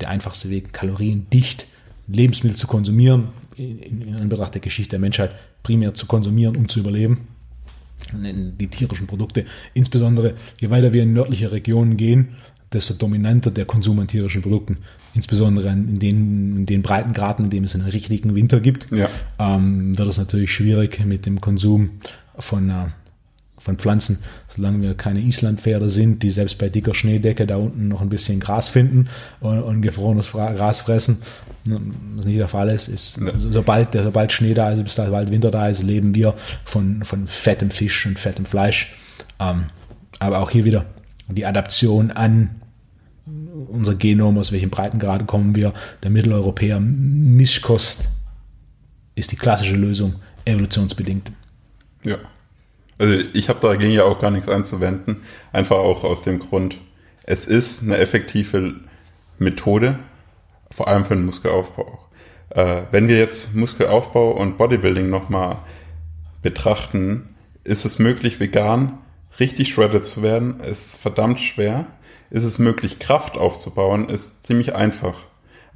der 0.00 0.08
einfachste 0.08 0.50
Weg, 0.50 0.72
kaloriendicht 0.72 1.66
Lebensmittel 2.06 2.56
zu 2.56 2.66
konsumieren, 2.66 3.28
in, 3.56 4.02
in 4.02 4.14
Anbetracht 4.14 4.54
der 4.54 4.60
Geschichte 4.60 4.90
der 4.90 4.98
Menschheit 4.98 5.30
primär 5.62 5.94
zu 5.94 6.06
konsumieren, 6.06 6.56
um 6.56 6.68
zu 6.68 6.80
überleben. 6.80 7.28
Die 8.12 8.68
tierischen 8.68 9.06
Produkte, 9.06 9.46
insbesondere 9.72 10.34
je 10.60 10.70
weiter 10.70 10.92
wir 10.92 11.02
in 11.02 11.14
nördliche 11.14 11.50
Regionen 11.50 11.96
gehen, 11.96 12.36
desto 12.72 12.94
dominanter 12.94 13.50
der 13.50 13.64
Konsum 13.64 13.98
an 14.00 14.06
tierischen 14.06 14.42
Produkten, 14.42 14.78
insbesondere 15.14 15.70
in 15.70 15.98
den, 15.98 16.56
in 16.56 16.66
den 16.66 16.82
Breitengraden, 16.82 17.46
in 17.46 17.50
denen 17.50 17.64
es 17.64 17.74
einen 17.74 17.88
richtigen 17.88 18.34
Winter 18.34 18.60
gibt, 18.60 18.88
ja. 18.92 19.08
ähm, 19.38 19.96
wird 19.96 20.08
es 20.08 20.18
natürlich 20.18 20.52
schwierig 20.52 21.04
mit 21.04 21.26
dem 21.26 21.40
Konsum 21.40 21.92
von, 22.38 22.68
äh, 22.68 22.86
von 23.58 23.76
Pflanzen, 23.78 24.18
solange 24.56 24.80
wir 24.82 24.94
keine 24.94 25.20
Islandpferde 25.20 25.90
sind, 25.90 26.22
die 26.22 26.30
selbst 26.30 26.58
bei 26.58 26.68
dicker 26.68 26.94
Schneedecke 26.94 27.46
da 27.46 27.56
unten 27.56 27.88
noch 27.88 28.00
ein 28.00 28.08
bisschen 28.08 28.40
Gras 28.40 28.68
finden 28.68 29.08
und, 29.40 29.62
und 29.62 29.82
gefrorenes 29.82 30.32
Gras 30.32 30.80
fressen. 30.80 31.22
Ne, 31.66 31.80
was 32.14 32.26
nicht 32.26 32.40
der 32.40 32.48
Fall 32.48 32.68
ist, 32.68 32.88
ist 32.88 33.18
ja. 33.18 33.32
sobald, 33.36 33.92
sobald 33.92 34.32
Schnee 34.32 34.54
da 34.54 34.70
ist, 34.70 34.82
bis 34.82 34.96
bald 34.96 35.30
Winter 35.30 35.50
da 35.50 35.68
ist, 35.68 35.82
leben 35.82 36.14
wir 36.14 36.34
von, 36.64 37.04
von 37.04 37.26
fettem 37.26 37.70
Fisch 37.70 38.06
und 38.06 38.18
fettem 38.18 38.46
Fleisch. 38.46 38.96
Ähm, 39.38 39.66
aber 40.18 40.38
auch 40.38 40.50
hier 40.50 40.64
wieder 40.64 40.86
die 41.28 41.44
Adaption 41.44 42.10
an 42.12 42.50
unser 43.68 43.94
Genom, 43.94 44.38
aus 44.38 44.52
welchem 44.52 44.70
Breitengrad 44.70 45.26
kommen 45.26 45.56
wir, 45.56 45.72
der 46.02 46.10
Mitteleuropäer, 46.10 46.78
Mischkost 46.80 48.08
ist 49.14 49.32
die 49.32 49.36
klassische 49.36 49.74
Lösung, 49.74 50.14
evolutionsbedingt. 50.44 51.32
Ja. 52.04 52.18
Also 52.98 53.14
ich 53.34 53.48
habe 53.48 53.60
dagegen 53.60 53.92
ja 53.92 54.04
auch 54.04 54.18
gar 54.18 54.30
nichts 54.30 54.48
einzuwenden. 54.48 55.22
Einfach 55.52 55.76
auch 55.76 56.04
aus 56.04 56.22
dem 56.22 56.38
Grund, 56.38 56.80
es 57.24 57.46
ist 57.46 57.82
eine 57.82 57.98
effektive 57.98 58.74
Methode, 59.38 59.98
vor 60.70 60.88
allem 60.88 61.04
für 61.04 61.14
den 61.14 61.26
Muskelaufbau. 61.26 61.98
Äh, 62.50 62.82
wenn 62.90 63.08
wir 63.08 63.18
jetzt 63.18 63.54
Muskelaufbau 63.54 64.30
und 64.30 64.56
Bodybuilding 64.56 65.10
nochmal 65.10 65.58
betrachten, 66.42 67.34
ist 67.64 67.84
es 67.84 67.98
möglich, 67.98 68.40
vegan 68.40 68.98
richtig 69.38 69.68
shredded 69.72 70.04
zu 70.04 70.22
werden, 70.22 70.60
ist 70.60 70.96
verdammt 70.96 71.40
schwer. 71.40 71.86
Ist 72.30 72.44
es 72.44 72.58
möglich, 72.58 72.98
Kraft 72.98 73.36
aufzubauen, 73.36 74.08
ist 74.08 74.42
ziemlich 74.42 74.74
einfach. 74.74 75.14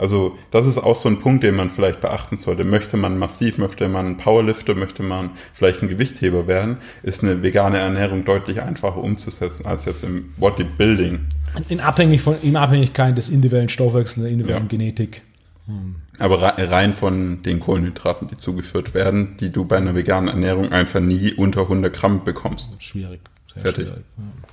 Also 0.00 0.38
das 0.50 0.66
ist 0.66 0.78
auch 0.78 0.96
so 0.96 1.10
ein 1.10 1.20
Punkt, 1.20 1.44
den 1.44 1.54
man 1.54 1.68
vielleicht 1.68 2.00
beachten 2.00 2.38
sollte. 2.38 2.64
Möchte 2.64 2.96
man 2.96 3.18
massiv, 3.18 3.58
möchte 3.58 3.86
man 3.86 4.16
Powerlifter, 4.16 4.74
möchte 4.74 5.02
man 5.02 5.32
vielleicht 5.52 5.82
ein 5.82 5.90
Gewichtheber 5.90 6.46
werden, 6.46 6.78
ist 7.02 7.22
eine 7.22 7.42
vegane 7.42 7.76
Ernährung 7.76 8.24
deutlich 8.24 8.62
einfacher 8.62 8.96
umzusetzen 8.96 9.66
als 9.66 9.84
jetzt 9.84 10.02
im 10.02 10.32
Bodybuilding. 10.38 11.26
In, 11.68 11.80
Abhängig 11.80 12.22
von, 12.22 12.36
in 12.42 12.56
Abhängigkeit 12.56 13.18
des 13.18 13.28
individuellen 13.28 13.68
Stoffwechsels, 13.68 14.22
der 14.22 14.32
individuellen 14.32 14.64
ja. 14.64 14.68
Genetik. 14.70 15.20
Hm. 15.66 15.96
Aber 16.18 16.40
rein 16.40 16.94
von 16.94 17.42
den 17.42 17.60
Kohlenhydraten, 17.60 18.26
die 18.28 18.38
zugeführt 18.38 18.94
werden, 18.94 19.36
die 19.38 19.50
du 19.50 19.66
bei 19.66 19.76
einer 19.76 19.94
veganen 19.94 20.28
Ernährung 20.28 20.72
einfach 20.72 21.00
nie 21.00 21.34
unter 21.34 21.62
100 21.62 21.94
Gramm 21.94 22.24
bekommst. 22.24 22.82
Schwierig. 22.82 23.20
Sehr 23.54 23.62
Fertig. 23.62 23.86
schwierig. 23.86 24.04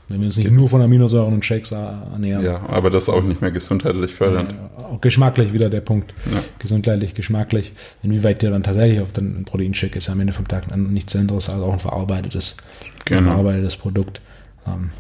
Wenn 0.08 0.20
wir 0.20 0.26
uns 0.28 0.38
nicht 0.38 0.52
nur 0.52 0.70
von 0.70 0.82
Aminosäuren 0.82 1.34
und 1.34 1.45
Shakes 1.45 1.72
ernähren. 1.72 2.43
Ja, 2.43 2.62
aber 2.68 2.89
das 2.89 3.04
ist 3.04 3.10
auch 3.10 3.22
nicht 3.22 3.41
mehr 3.41 3.52
gesundheitlich 3.52 4.14
fördernd. 4.14 4.54
Ja, 4.54 4.86
auch 4.86 5.02
geschmacklich 5.02 5.54
wieder 5.54 5.70
der 5.70 5.82
Punkt. 5.82 6.14
Ja. 6.32 6.39
Gesundheitlich, 6.60 7.14
geschmacklich. 7.14 7.74
Inwieweit 8.02 8.41
der 8.41 8.52
dann 8.52 8.64
tatsächlich 8.64 9.02
auf 9.02 9.12
den 9.12 9.45
Proteinshake 9.45 9.98
ist 9.98 10.10
am 10.10 10.20
Ende 10.20 10.34
vom 10.34 10.48
Tag 10.48 10.76
nichts 10.76 11.16
anderes 11.16 11.50
als 11.50 11.62
auch 11.62 11.74
ein 11.74 11.80
verarbeitetes, 11.80 12.58
genau. 13.06 13.20
ein 13.20 13.26
verarbeitetes 13.26 13.78
Produkt. 13.78 14.22
Ähm, 14.66 14.91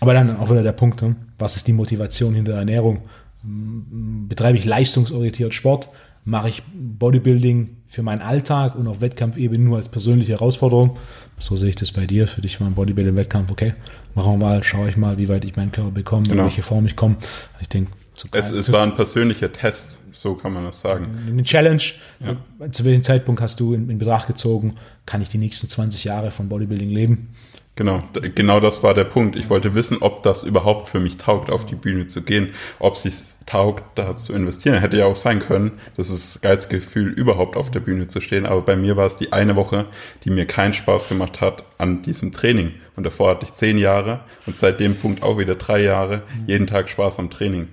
aber 0.00 0.14
dann 0.14 0.36
auch 0.36 0.50
wieder 0.50 0.62
der 0.62 0.72
Punkt, 0.72 1.00
ne? 1.02 1.16
was 1.38 1.56
ist 1.56 1.66
die 1.66 1.72
Motivation 1.72 2.34
hinter 2.34 2.52
der 2.52 2.60
Ernährung? 2.60 3.02
Betreibe 3.42 4.58
ich 4.58 4.64
leistungsorientiert 4.64 5.54
Sport? 5.54 5.88
Mache 6.30 6.48
ich 6.48 6.62
Bodybuilding 6.72 7.78
für 7.88 8.04
meinen 8.04 8.22
Alltag 8.22 8.76
und 8.76 8.86
auf 8.86 9.00
Wettkampfebene 9.00 9.64
nur 9.64 9.78
als 9.78 9.88
persönliche 9.88 10.30
Herausforderung? 10.30 10.96
So 11.40 11.56
sehe 11.56 11.70
ich 11.70 11.74
das 11.74 11.90
bei 11.90 12.06
dir. 12.06 12.28
Für 12.28 12.40
dich 12.40 12.60
war 12.60 12.68
ein 12.68 12.74
Bodybuilding-Wettkampf, 12.76 13.50
okay, 13.50 13.74
machen 14.14 14.34
wir 14.34 14.36
mal, 14.36 14.62
schaue 14.62 14.88
ich 14.88 14.96
mal, 14.96 15.18
wie 15.18 15.28
weit 15.28 15.44
ich 15.44 15.56
meinen 15.56 15.72
Körper 15.72 15.90
bekomme, 15.90 16.22
genau. 16.22 16.42
in 16.42 16.44
welche 16.44 16.62
Form 16.62 16.86
ich 16.86 16.94
komme. 16.94 17.16
Ich 17.60 17.68
denke, 17.68 17.90
es, 18.30 18.52
es 18.52 18.70
war 18.70 18.84
ein 18.84 18.94
persönlicher 18.94 19.52
Test, 19.52 19.98
so 20.12 20.34
kann 20.34 20.52
man 20.52 20.64
das 20.66 20.80
sagen. 20.80 21.08
Eine 21.26 21.42
Challenge. 21.42 21.82
Ja. 22.20 22.70
Zu 22.70 22.84
welchem 22.84 23.02
Zeitpunkt 23.02 23.40
hast 23.40 23.58
du 23.58 23.74
in, 23.74 23.90
in 23.90 23.98
Betracht 23.98 24.28
gezogen, 24.28 24.76
kann 25.06 25.22
ich 25.22 25.30
die 25.30 25.38
nächsten 25.38 25.68
20 25.68 26.04
Jahre 26.04 26.30
von 26.30 26.48
Bodybuilding 26.48 26.90
leben? 26.90 27.34
Genau, 27.80 28.02
genau 28.34 28.60
das 28.60 28.82
war 28.82 28.92
der 28.92 29.04
Punkt. 29.04 29.36
Ich 29.36 29.48
wollte 29.48 29.74
wissen, 29.74 29.96
ob 30.02 30.22
das 30.22 30.44
überhaupt 30.44 30.90
für 30.90 31.00
mich 31.00 31.16
taugt, 31.16 31.50
auf 31.50 31.64
die 31.64 31.76
Bühne 31.76 32.06
zu 32.06 32.20
gehen, 32.20 32.50
ob 32.78 32.96
es 32.96 33.04
sich 33.04 33.14
taugt, 33.46 33.82
da 33.94 34.14
zu 34.18 34.34
investieren. 34.34 34.78
Hätte 34.78 34.98
ja 34.98 35.06
auch 35.06 35.16
sein 35.16 35.40
können. 35.40 35.70
Das 35.96 36.10
ist 36.10 36.34
das 36.34 36.42
geilste 36.42 36.76
Gefühl, 36.76 37.08
überhaupt 37.08 37.56
auf 37.56 37.70
der 37.70 37.80
Bühne 37.80 38.06
zu 38.06 38.20
stehen. 38.20 38.44
Aber 38.44 38.60
bei 38.60 38.76
mir 38.76 38.98
war 38.98 39.06
es 39.06 39.16
die 39.16 39.32
eine 39.32 39.56
Woche, 39.56 39.86
die 40.24 40.30
mir 40.30 40.44
keinen 40.44 40.74
Spaß 40.74 41.08
gemacht 41.08 41.40
hat 41.40 41.64
an 41.78 42.02
diesem 42.02 42.32
Training. 42.32 42.72
Und 42.96 43.06
davor 43.06 43.30
hatte 43.30 43.46
ich 43.46 43.54
zehn 43.54 43.78
Jahre 43.78 44.20
und 44.44 44.54
seit 44.54 44.78
dem 44.78 44.96
Punkt 44.96 45.22
auch 45.22 45.38
wieder 45.38 45.54
drei 45.54 45.82
Jahre 45.82 46.20
jeden 46.46 46.66
Tag 46.66 46.90
Spaß 46.90 47.18
am 47.18 47.30
Training. 47.30 47.68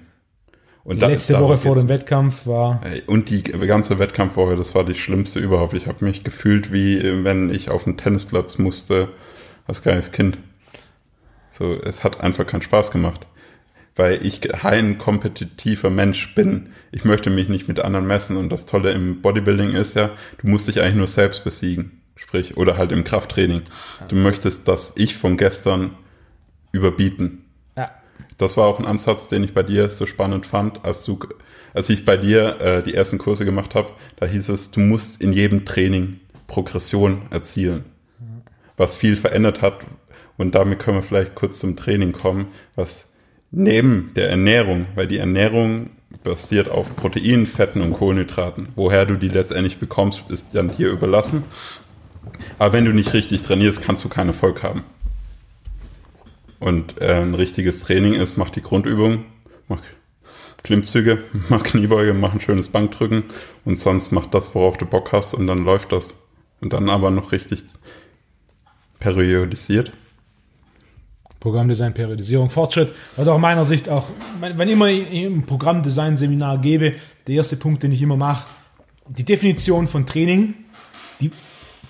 Und 0.85 1.01
die 1.01 1.05
letzte 1.05 1.37
Woche 1.37 1.57
vor 1.57 1.75
dem 1.75 1.89
Wettkampf 1.89 2.47
war. 2.47 2.79
Und 3.07 3.27
die 3.27 3.43
ganze 3.43 3.99
Wettkampfwoche, 3.99 4.55
das 4.55 4.73
war 4.73 4.85
die 4.85 4.95
schlimmste 4.95 5.39
überhaupt. 5.39 5.73
Ich 5.73 5.85
habe 5.85 6.05
mich 6.05 6.23
gefühlt, 6.23 6.71
wie 6.71 7.25
wenn 7.25 7.49
ich 7.49 7.69
auf 7.69 7.83
den 7.83 7.97
Tennisplatz 7.97 8.57
musste 8.57 9.09
als 9.67 9.81
kleines 9.81 10.11
Kind. 10.11 10.37
So, 11.51 11.73
es 11.73 12.03
hat 12.03 12.21
einfach 12.21 12.45
keinen 12.45 12.61
Spaß 12.61 12.91
gemacht. 12.91 13.27
Weil 13.95 14.23
ich 14.25 14.41
kein 14.41 14.99
kompetitiver 14.99 15.89
Mensch 15.89 16.35
bin. 16.35 16.69
Ich 16.91 17.03
möchte 17.03 17.29
mich 17.31 17.49
nicht 17.49 17.67
mit 17.67 17.79
anderen 17.79 18.05
messen. 18.05 18.37
Und 18.37 18.49
das 18.49 18.65
Tolle 18.65 18.91
im 18.91 19.21
Bodybuilding 19.21 19.73
ist 19.73 19.95
ja, 19.95 20.11
du 20.39 20.47
musst 20.47 20.67
dich 20.67 20.81
eigentlich 20.81 20.95
nur 20.95 21.07
selbst 21.07 21.43
besiegen. 21.43 22.01
Sprich, 22.15 22.57
oder 22.57 22.77
halt 22.77 22.91
im 22.91 23.03
Krafttraining. 23.03 23.63
Du 24.07 24.15
möchtest 24.15 24.67
das 24.67 24.93
Ich 24.97 25.17
von 25.17 25.37
gestern 25.37 25.95
überbieten. 26.71 27.45
Ja. 27.75 27.91
Das 28.37 28.55
war 28.55 28.67
auch 28.67 28.79
ein 28.79 28.85
Ansatz, 28.85 29.27
den 29.27 29.43
ich 29.43 29.53
bei 29.53 29.63
dir 29.63 29.89
so 29.89 30.05
spannend 30.05 30.45
fand, 30.45 30.85
als 30.85 31.03
du, 31.03 31.19
als 31.73 31.89
ich 31.89 32.05
bei 32.05 32.17
dir 32.17 32.59
äh, 32.59 32.83
die 32.83 32.93
ersten 32.93 33.17
Kurse 33.17 33.45
gemacht 33.45 33.75
habe, 33.75 33.93
da 34.17 34.25
hieß 34.25 34.49
es, 34.49 34.71
du 34.71 34.79
musst 34.79 35.21
in 35.21 35.33
jedem 35.33 35.65
Training 35.65 36.19
Progression 36.47 37.23
erzielen 37.29 37.85
was 38.77 38.95
viel 38.95 39.15
verändert 39.15 39.61
hat. 39.61 39.85
Und 40.37 40.55
damit 40.55 40.79
können 40.79 40.97
wir 40.97 41.03
vielleicht 41.03 41.35
kurz 41.35 41.59
zum 41.59 41.75
Training 41.75 42.11
kommen, 42.13 42.47
was 42.75 43.09
neben 43.51 44.11
der 44.15 44.29
Ernährung, 44.29 44.85
weil 44.95 45.07
die 45.07 45.17
Ernährung 45.17 45.89
basiert 46.23 46.69
auf 46.69 46.95
Proteinen, 46.95 47.45
Fetten 47.45 47.81
und 47.81 47.93
Kohlenhydraten. 47.93 48.69
Woher 48.75 49.05
du 49.05 49.15
die 49.15 49.29
letztendlich 49.29 49.77
bekommst, 49.77 50.23
ist 50.29 50.53
dann 50.53 50.75
dir 50.75 50.89
überlassen. 50.89 51.43
Aber 52.59 52.73
wenn 52.73 52.85
du 52.85 52.93
nicht 52.93 53.13
richtig 53.13 53.41
trainierst, 53.41 53.81
kannst 53.81 54.03
du 54.03 54.09
keinen 54.09 54.29
Erfolg 54.29 54.63
haben. 54.63 54.83
Und 56.59 57.01
äh, 57.01 57.21
ein 57.21 57.35
richtiges 57.35 57.81
Training 57.81 58.13
ist, 58.13 58.37
mach 58.37 58.49
die 58.49 58.61
Grundübung, 58.61 59.25
mach 59.67 59.81
Klimmzüge, 60.63 61.23
mach 61.49 61.63
Kniebeuge, 61.63 62.13
mach 62.13 62.33
ein 62.33 62.41
schönes 62.41 62.69
Bankdrücken 62.69 63.23
und 63.63 63.77
sonst 63.77 64.11
mach 64.11 64.27
das, 64.27 64.53
worauf 64.55 64.77
du 64.77 64.85
Bock 64.85 65.11
hast 65.13 65.33
und 65.33 65.47
dann 65.47 65.59
läuft 65.59 65.91
das. 65.91 66.21
Und 66.59 66.73
dann 66.73 66.89
aber 66.89 67.11
noch 67.11 67.31
richtig 67.31 67.63
periodisiert. 68.99 69.91
Programmdesign, 71.39 71.93
Periodisierung, 71.93 72.49
Fortschritt. 72.49 72.91
Was 73.15 73.27
auch 73.27 73.37
meiner 73.37 73.63
Sicht 73.65 73.89
auch, 73.89 74.05
wenn 74.39 74.69
immer 74.69 74.85
ein 74.85 75.43
Programmdesign-Seminar 75.45 76.59
gebe, 76.59 76.95
der 77.27 77.35
erste 77.35 77.57
Punkt, 77.57 77.83
den 77.83 77.91
ich 77.91 78.01
immer 78.01 78.17
mache, 78.17 78.47
die 79.07 79.23
Definition 79.23 79.87
von 79.87 80.05
Training. 80.05 80.55
Die, 81.21 81.31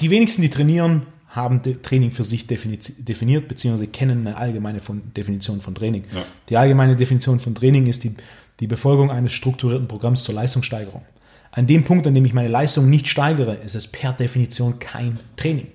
die 0.02 0.10
wenigsten, 0.10 0.42
die 0.42 0.50
trainieren, 0.50 1.04
haben 1.30 1.62
Training 1.82 2.12
für 2.12 2.24
sich 2.24 2.48
definiert, 2.48 3.48
beziehungsweise 3.48 3.88
kennen 3.88 4.26
eine 4.26 4.38
allgemeine 4.38 4.80
von 4.80 5.14
Definition 5.16 5.62
von 5.62 5.76
Training. 5.76 6.06
Ja. 6.14 6.26
Die 6.50 6.58
allgemeine 6.58 6.96
Definition 6.96 7.40
von 7.40 7.54
Training 7.56 7.88
ist 7.88 8.04
die, 8.04 8.16
die 8.60 8.68
Befolgung 8.68 9.12
eines 9.12 9.34
strukturierten 9.34 9.88
Programms 9.88 10.24
zur 10.24 10.36
Leistungssteigerung. 10.36 11.04
An 11.52 11.68
dem 11.68 11.84
Punkt, 11.84 12.06
an 12.08 12.16
dem 12.16 12.26
ich 12.26 12.34
meine 12.34 12.50
Leistung 12.50 12.90
nicht 12.90 13.08
steigere, 13.08 13.56
ist 13.56 13.76
es 13.76 13.88
per 13.88 14.14
Definition 14.14 14.80
kein 14.80 15.20
Training. 15.36 15.68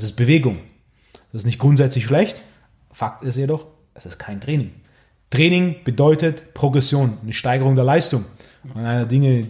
Es 0.00 0.04
ist 0.04 0.16
Bewegung. 0.16 0.56
Das 1.30 1.42
ist 1.42 1.44
nicht 1.44 1.58
grundsätzlich 1.58 2.06
schlecht. 2.06 2.40
Fakt 2.90 3.22
ist 3.22 3.36
jedoch, 3.36 3.66
es 3.92 4.06
ist 4.06 4.18
kein 4.18 4.40
Training. 4.40 4.70
Training 5.28 5.76
bedeutet 5.84 6.54
Progression, 6.54 7.18
eine 7.22 7.34
Steigerung 7.34 7.74
der 7.74 7.84
Leistung. 7.84 8.24
Und 8.64 8.80
einer 8.80 9.00
der 9.00 9.06
Dinge, 9.06 9.46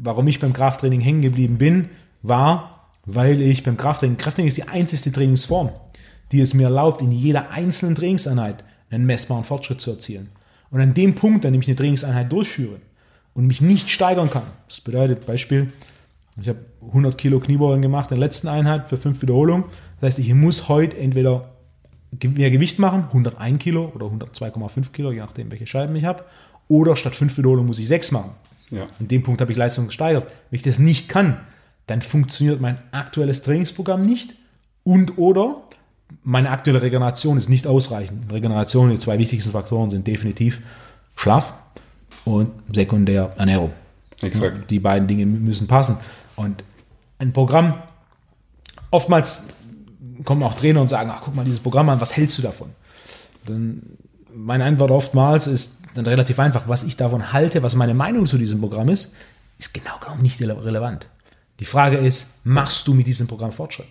warum 0.00 0.28
ich 0.28 0.38
beim 0.38 0.52
Krafttraining 0.52 1.00
hängen 1.00 1.20
geblieben 1.20 1.58
bin, 1.58 1.90
war, 2.22 2.90
weil 3.06 3.40
ich 3.40 3.64
beim 3.64 3.76
Krafttraining, 3.76 4.18
Krafttraining 4.18 4.46
ist 4.46 4.56
die 4.56 4.68
einzigste 4.68 5.10
Trainingsform, 5.10 5.70
die 6.30 6.42
es 6.42 6.54
mir 6.54 6.68
erlaubt, 6.68 7.02
in 7.02 7.10
jeder 7.10 7.50
einzelnen 7.50 7.96
Trainingseinheit 7.96 8.62
einen 8.90 9.04
messbaren 9.04 9.42
Fortschritt 9.42 9.80
zu 9.80 9.90
erzielen. 9.90 10.28
Und 10.70 10.80
an 10.80 10.94
dem 10.94 11.16
Punkt, 11.16 11.44
an 11.44 11.54
dem 11.54 11.60
ich 11.60 11.66
eine 11.66 11.74
Trainingseinheit 11.74 12.30
durchführe 12.30 12.76
und 13.34 13.48
mich 13.48 13.60
nicht 13.60 13.90
steigern 13.90 14.30
kann, 14.30 14.46
das 14.68 14.80
bedeutet 14.80 15.26
Beispiel, 15.26 15.72
ich 16.40 16.48
habe 16.48 16.60
100 16.86 17.18
Kilo 17.18 17.40
Kniebeugen 17.40 17.82
gemacht 17.82 18.10
in 18.10 18.18
der 18.18 18.26
letzten 18.26 18.48
Einheit 18.48 18.88
für 18.88 18.96
fünf 18.96 19.20
Wiederholungen. 19.22 19.64
Das 20.00 20.08
heißt, 20.08 20.18
ich 20.18 20.32
muss 20.34 20.68
heute 20.68 20.96
entweder 20.96 21.50
mehr 22.22 22.50
Gewicht 22.50 22.78
machen, 22.78 23.04
101 23.08 23.58
Kilo 23.58 23.92
oder 23.94 24.06
102,5 24.06 24.92
Kilo, 24.92 25.12
je 25.12 25.20
nachdem, 25.20 25.50
welche 25.50 25.66
Scheiben 25.66 25.94
ich 25.96 26.04
habe, 26.04 26.24
oder 26.68 26.96
statt 26.96 27.14
fünf 27.14 27.36
Wiederholungen 27.36 27.66
muss 27.66 27.78
ich 27.78 27.88
sechs 27.88 28.12
machen. 28.12 28.30
Ja. 28.70 28.86
An 28.98 29.08
dem 29.08 29.22
Punkt 29.22 29.40
habe 29.40 29.52
ich 29.52 29.58
Leistung 29.58 29.86
gesteigert. 29.86 30.26
Wenn 30.50 30.56
ich 30.56 30.62
das 30.62 30.78
nicht 30.78 31.08
kann, 31.08 31.40
dann 31.86 32.02
funktioniert 32.02 32.60
mein 32.60 32.78
aktuelles 32.92 33.42
Trainingsprogramm 33.42 34.02
nicht 34.02 34.34
und 34.84 35.18
oder 35.18 35.62
meine 36.22 36.50
aktuelle 36.50 36.82
Regeneration 36.82 37.36
ist 37.36 37.48
nicht 37.48 37.66
ausreichend. 37.66 38.32
Regeneration, 38.32 38.90
die 38.90 38.98
zwei 38.98 39.18
wichtigsten 39.18 39.52
Faktoren 39.52 39.90
sind 39.90 40.06
definitiv 40.06 40.60
Schlaf 41.16 41.54
und 42.24 42.50
sekundär 42.72 43.32
Ernährung. 43.36 43.72
Exakt. 44.22 44.70
Die 44.70 44.80
beiden 44.80 45.08
Dinge 45.08 45.26
müssen 45.26 45.66
passen. 45.66 45.98
Und 46.36 46.64
ein 47.18 47.32
Programm, 47.32 47.74
oftmals 48.90 49.46
kommen 50.24 50.42
auch 50.42 50.54
Trainer 50.54 50.80
und 50.80 50.88
sagen, 50.88 51.10
ach, 51.12 51.22
guck 51.24 51.34
mal 51.34 51.44
dieses 51.44 51.60
Programm 51.60 51.88
an, 51.88 52.00
was 52.00 52.16
hältst 52.16 52.38
du 52.38 52.42
davon? 52.42 52.70
Dann 53.46 53.82
meine 54.34 54.64
Antwort 54.64 54.90
oftmals 54.90 55.46
ist 55.46 55.82
dann 55.94 56.06
relativ 56.06 56.38
einfach, 56.38 56.68
was 56.68 56.84
ich 56.84 56.96
davon 56.96 57.32
halte, 57.32 57.62
was 57.62 57.74
meine 57.74 57.94
Meinung 57.94 58.26
zu 58.26 58.38
diesem 58.38 58.60
Programm 58.60 58.88
ist, 58.88 59.14
ist 59.58 59.74
genau 59.74 59.98
genommen 60.00 60.22
nicht 60.22 60.40
relevant. 60.40 61.08
Die 61.60 61.64
Frage 61.64 61.96
ist, 61.96 62.46
machst 62.46 62.86
du 62.86 62.94
mit 62.94 63.06
diesem 63.06 63.26
Programm 63.26 63.52
Fortschritt? 63.52 63.88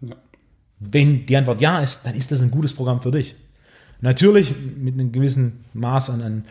Ja. 0.00 0.16
Wenn 0.78 1.26
die 1.26 1.36
Antwort 1.36 1.60
ja 1.60 1.80
ist, 1.80 2.06
dann 2.06 2.14
ist 2.14 2.32
das 2.32 2.40
ein 2.40 2.50
gutes 2.50 2.74
Programm 2.74 3.00
für 3.00 3.10
dich. 3.10 3.34
Natürlich 4.00 4.54
mit 4.76 4.94
einem 4.94 5.12
gewissen 5.12 5.64
Maß 5.74 6.08
an, 6.10 6.22
an, 6.22 6.44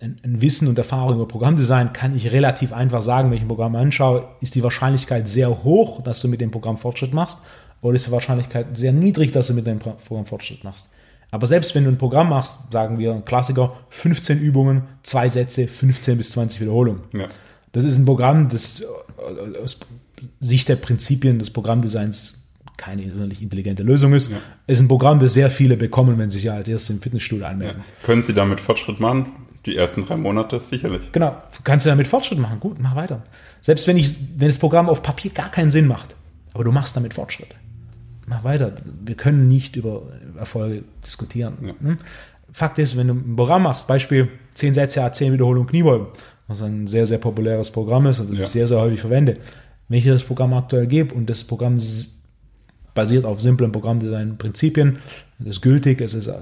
an 0.00 0.40
Wissen 0.42 0.66
und 0.66 0.76
Erfahrung 0.76 1.14
über 1.14 1.28
Programmdesign 1.28 1.92
kann 1.92 2.16
ich 2.16 2.32
relativ 2.32 2.72
einfach 2.72 3.02
sagen, 3.02 3.30
wenn 3.30 3.36
ich 3.36 3.44
ein 3.44 3.48
Programm 3.48 3.76
anschaue, 3.76 4.28
ist 4.40 4.56
die 4.56 4.64
Wahrscheinlichkeit 4.64 5.28
sehr 5.28 5.62
hoch, 5.62 6.02
dass 6.02 6.20
du 6.20 6.26
mit 6.26 6.40
dem 6.40 6.50
Programm 6.50 6.76
Fortschritt 6.76 7.14
machst 7.14 7.38
oder 7.80 7.94
ist 7.94 8.06
die 8.06 8.12
Wahrscheinlichkeit 8.12 8.76
sehr 8.76 8.92
niedrig, 8.92 9.32
dass 9.32 9.48
du 9.48 9.54
mit 9.54 9.66
dem 9.66 9.78
Programm 9.78 10.26
Fortschritt 10.26 10.64
machst. 10.64 10.90
Aber 11.30 11.46
selbst 11.46 11.74
wenn 11.74 11.84
du 11.84 11.90
ein 11.90 11.98
Programm 11.98 12.30
machst, 12.30 12.72
sagen 12.72 12.98
wir 12.98 13.12
ein 13.12 13.24
Klassiker, 13.24 13.74
15 13.90 14.38
Übungen, 14.38 14.82
zwei 15.02 15.28
Sätze, 15.28 15.66
15 15.66 16.16
bis 16.16 16.30
20 16.32 16.60
Wiederholungen. 16.60 17.02
Ja. 17.12 17.28
Das 17.72 17.84
ist 17.84 17.98
ein 17.98 18.06
Programm, 18.06 18.48
das 18.48 18.82
aus 19.62 19.78
Sicht 20.40 20.68
der 20.68 20.76
Prinzipien 20.76 21.38
des 21.38 21.50
Programmdesigns 21.50 22.38
keine 22.78 23.02
innerlich 23.02 23.42
intelligente 23.42 23.82
Lösung 23.82 24.14
ist. 24.14 24.30
Ja. 24.30 24.38
Ist 24.66 24.80
ein 24.80 24.88
Programm, 24.88 25.18
das 25.18 25.34
sehr 25.34 25.50
viele 25.50 25.76
bekommen, 25.76 26.16
wenn 26.16 26.30
sie 26.30 26.38
sich 26.38 26.44
ja 26.44 26.54
als 26.54 26.68
erstes 26.68 26.96
im 26.96 27.02
Fitnessstudio 27.02 27.44
anmelden. 27.44 27.78
Ja. 27.78 28.06
Können 28.06 28.22
Sie 28.22 28.32
damit 28.32 28.60
Fortschritt 28.60 29.00
machen? 29.00 29.26
Die 29.66 29.76
ersten 29.76 30.06
drei 30.06 30.16
Monate 30.16 30.60
sicherlich. 30.60 31.12
Genau. 31.12 31.36
Kannst 31.64 31.84
du 31.84 31.90
damit 31.90 32.06
Fortschritt 32.06 32.38
machen? 32.38 32.60
Gut, 32.60 32.78
mach 32.78 32.94
weiter. 32.94 33.22
Selbst 33.60 33.86
wenn 33.88 33.96
ich, 33.96 34.14
wenn 34.38 34.46
das 34.48 34.58
Programm 34.58 34.88
auf 34.88 35.02
Papier 35.02 35.32
gar 35.32 35.50
keinen 35.50 35.70
Sinn 35.70 35.86
macht, 35.86 36.14
aber 36.54 36.64
du 36.64 36.72
machst 36.72 36.96
damit 36.96 37.14
Fortschritt. 37.14 37.48
Mach 38.28 38.44
weiter. 38.44 38.72
Wir 39.04 39.14
können 39.14 39.48
nicht 39.48 39.76
über 39.76 40.02
Erfolge 40.36 40.84
diskutieren. 41.04 41.54
Ja. 41.62 41.74
Hm? 41.80 41.98
Fakt 42.52 42.78
ist, 42.78 42.96
wenn 42.96 43.08
du 43.08 43.14
ein 43.14 43.36
Programm 43.36 43.62
machst, 43.62 43.88
Beispiel 43.88 44.28
10 44.52 44.74
Sätze, 44.74 45.08
10 45.10 45.32
Wiederholungen 45.32 45.68
Kniebeugen, 45.68 46.08
was 46.46 46.62
ein 46.62 46.86
sehr, 46.86 47.06
sehr 47.06 47.18
populäres 47.18 47.70
Programm 47.70 48.06
ist 48.06 48.20
und 48.20 48.30
das 48.30 48.38
ja. 48.38 48.44
ich 48.44 48.48
sehr, 48.50 48.66
sehr 48.66 48.80
häufig 48.80 49.00
verwende. 49.00 49.38
Wenn 49.88 49.98
ich 49.98 50.04
dir 50.04 50.12
das 50.12 50.24
Programm 50.24 50.52
aktuell 50.54 50.86
gebe 50.86 51.14
und 51.14 51.28
das 51.28 51.44
Programm 51.44 51.78
basiert 52.94 53.24
auf 53.24 53.40
simplen 53.40 53.72
Programmdesign-Prinzipien, 53.72 54.98
es 55.40 55.46
ist 55.46 55.60
gültig, 55.60 56.00
es 56.00 56.14
ist 56.14 56.26
äh, 56.26 56.34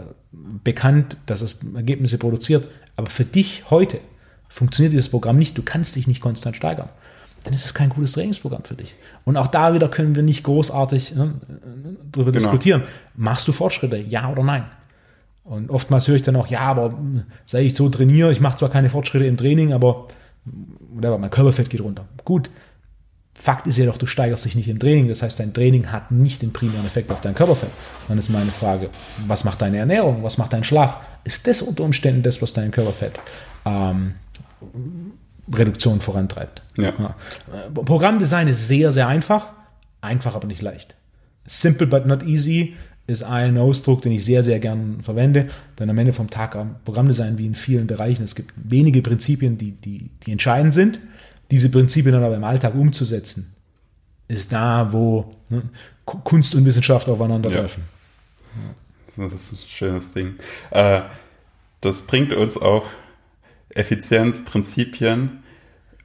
bekannt, 0.64 1.16
dass 1.26 1.43
es 1.43 1.59
Ergebnisse 1.74 2.18
produziert, 2.18 2.68
aber 2.97 3.11
für 3.11 3.24
dich 3.24 3.64
heute 3.70 3.99
funktioniert 4.49 4.93
dieses 4.93 5.09
Programm 5.09 5.37
nicht, 5.37 5.59
du 5.59 5.62
kannst 5.62 5.97
dich 5.97 6.07
nicht 6.07 6.20
konstant 6.20 6.57
steigern, 6.57 6.89
dann 7.47 7.55
ist 7.55 7.65
es 7.65 7.75
kein 7.75 7.91
gutes 7.91 8.13
Trainingsprogramm 8.13 8.65
für 8.65 8.75
dich. 8.75 8.97
Und 9.25 9.37
auch 9.37 9.47
da 9.47 9.73
wieder 9.73 9.89
können 9.89 10.17
wir 10.17 10.25
nicht 10.25 10.43
großartig 10.43 11.15
ne, 11.15 11.35
darüber 12.11 12.33
genau. 12.33 12.33
diskutieren. 12.33 12.83
Machst 13.15 13.47
du 13.47 13.53
Fortschritte, 13.53 13.99
ja 13.99 14.29
oder 14.29 14.43
nein? 14.43 14.65
Und 15.45 15.71
oftmals 15.71 16.09
höre 16.09 16.17
ich 16.17 16.23
dann 16.23 16.35
auch, 16.35 16.49
ja, 16.49 16.59
aber 16.63 16.91
hm, 16.91 17.23
sei 17.45 17.63
ich 17.63 17.77
so 17.77 17.89
trainiere, 17.89 18.33
ich 18.33 18.41
mache 18.41 18.57
zwar 18.57 18.69
keine 18.69 18.91
Fortschritte 18.91 19.27
im 19.27 19.37
Training, 19.37 19.73
aber 19.73 20.09
whatever, 20.93 21.19
mein 21.19 21.31
Körperfett 21.31 21.71
geht 21.71 21.81
runter. 21.81 22.07
Gut. 22.25 22.51
Fakt 23.33 23.69
ist 23.69 23.77
ja 23.77 23.87
doch, 23.87 23.99
du 23.99 24.07
steigerst 24.07 24.45
dich 24.45 24.57
nicht 24.57 24.69
im 24.69 24.81
Training. 24.81 25.07
Das 25.07 25.23
heißt, 25.23 25.39
dein 25.39 25.55
Training 25.55 25.93
hat 25.93 26.11
nicht 26.11 26.43
den 26.43 26.53
primären 26.53 26.85
Effekt 26.85 27.13
auf 27.13 27.21
dein 27.21 27.37
Körperfett. 27.37 27.71
Dann 28.09 28.19
ist 28.19 28.29
meine 28.29 28.51
Frage, 28.51 28.91
was 29.29 29.45
macht 29.45 29.63
deine 29.63 29.77
Ernährung? 29.77 30.25
Was 30.25 30.37
macht 30.37 30.53
dein 30.53 30.65
Schlaf? 30.65 30.99
Ist 31.23 31.47
das 31.47 31.63
unter 31.63 31.85
Umständen 31.85 32.25
das, 32.25 32.43
was 32.43 32.55
dein 32.55 32.73
Körperfett 32.73 33.13
ähm, 33.65 34.15
Reduktion 35.53 36.01
vorantreibt? 36.01 36.63
Ja. 36.77 36.93
ja. 36.99 37.15
Programmdesign 37.75 38.49
ist 38.49 38.67
sehr, 38.67 38.93
sehr 38.93 39.09
einfach. 39.09 39.49
Einfach, 40.01 40.35
aber 40.35 40.47
nicht 40.47 40.63
leicht. 40.63 40.95
Simple 41.47 41.87
but 41.87 42.07
not 42.07 42.23
easy 42.23 42.75
ist 43.07 43.23
ein 43.23 43.57
Ausdruck, 43.57 44.03
den 44.03 44.13
ich 44.13 44.25
sehr, 44.25 44.43
sehr 44.43 44.59
gern 44.59 45.03
verwende. 45.03 45.47
Denn 45.79 45.89
am 45.89 45.99
Ende 45.99 46.13
vom 46.13 46.29
Tag 46.29 46.57
am 46.57 46.77
Programmdesign 46.85 47.39
wie 47.39 47.47
in 47.47 47.55
vielen 47.55 47.87
Bereichen, 47.87 48.25
es 48.25 48.35
gibt 48.35 48.53
wenige 48.57 49.01
Prinzipien, 49.01 49.59
die, 49.59 49.73
die, 49.73 50.11
die 50.25 50.33
entscheidend 50.33 50.75
sind. 50.75 51.01
Diese 51.51 51.69
Prinzipien 51.69 52.13
dann 52.13 52.25
aber 52.25 52.37
im 52.37 52.45
Alltag 52.45 52.75
umzusetzen, 52.75 53.55
ist 54.27 54.53
da, 54.53 54.93
wo 54.93 55.37
ne, 55.49 55.63
Kunst 56.05 56.55
und 56.57 56.65
Wissenschaft 56.65 57.09
aufeinandertreffen. 57.09 57.85
Ja. 59.17 59.25
Das 59.25 59.33
ist 59.33 59.53
ein 59.53 59.59
schönes 59.69 60.13
Ding. 60.13 60.35
Äh, 60.71 61.03
das 61.81 62.03
bringt 62.03 62.35
uns 62.35 62.57
auch 62.57 62.85
Effizienz, 63.71 64.45
Prinzipien 64.45 65.43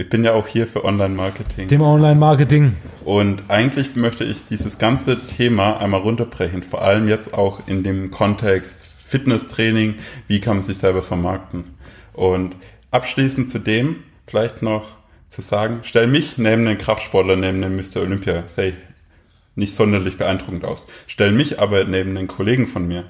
ich 0.01 0.09
bin 0.09 0.24
ja 0.24 0.34
auch 0.34 0.47
hier 0.47 0.66
für 0.66 0.84
Online-Marketing. 0.84 1.68
Thema 1.68 1.93
Online-Marketing. 1.93 2.76
Und 3.05 3.43
eigentlich 3.49 3.95
möchte 3.95 4.24
ich 4.24 4.43
dieses 4.45 4.80
ganze 4.80 5.28
Thema 5.28 5.78
einmal 5.78 6.01
runterbrechen, 6.01 6.64
vor 6.64 6.82
allem 6.82 7.07
jetzt 7.07 7.36
auch 7.36 7.68
in 7.68 7.84
dem 7.84 8.09
Kontext 8.09 8.84
Fitnesstraining, 9.05 9.95
wie 10.28 10.41
kann 10.41 10.57
man 10.57 10.64
sich 10.64 10.80
selber 10.80 11.03
vermarkten. 11.03 11.76
Und 12.14 12.55
abschließend 12.89 13.51
zu 13.51 13.59
dem 13.59 13.97
vielleicht 14.26 14.64
noch 14.64 14.88
zu 15.30 15.43
sagen, 15.43 15.82
stell 15.84 16.07
mich 16.07 16.39
neben 16.39 16.66
den 16.66 16.80
Kraftsportler, 16.80 17.36
neben 17.36 17.62
den 17.62 17.76
Mr. 17.76 18.01
Olympia, 18.01 18.45
say, 18.47 18.74
nicht 19.53 19.76
sonderlich 19.76 20.18
beeindruckend 20.18 20.66
aus. 20.66 20.88
Stell 21.05 21.32
mich 21.32 21.59
aber 21.59 21.84
neben 21.84 22.16
den 22.16 22.28
Kollegen 22.28 22.66
von 22.66 22.88
mir, 22.88 23.05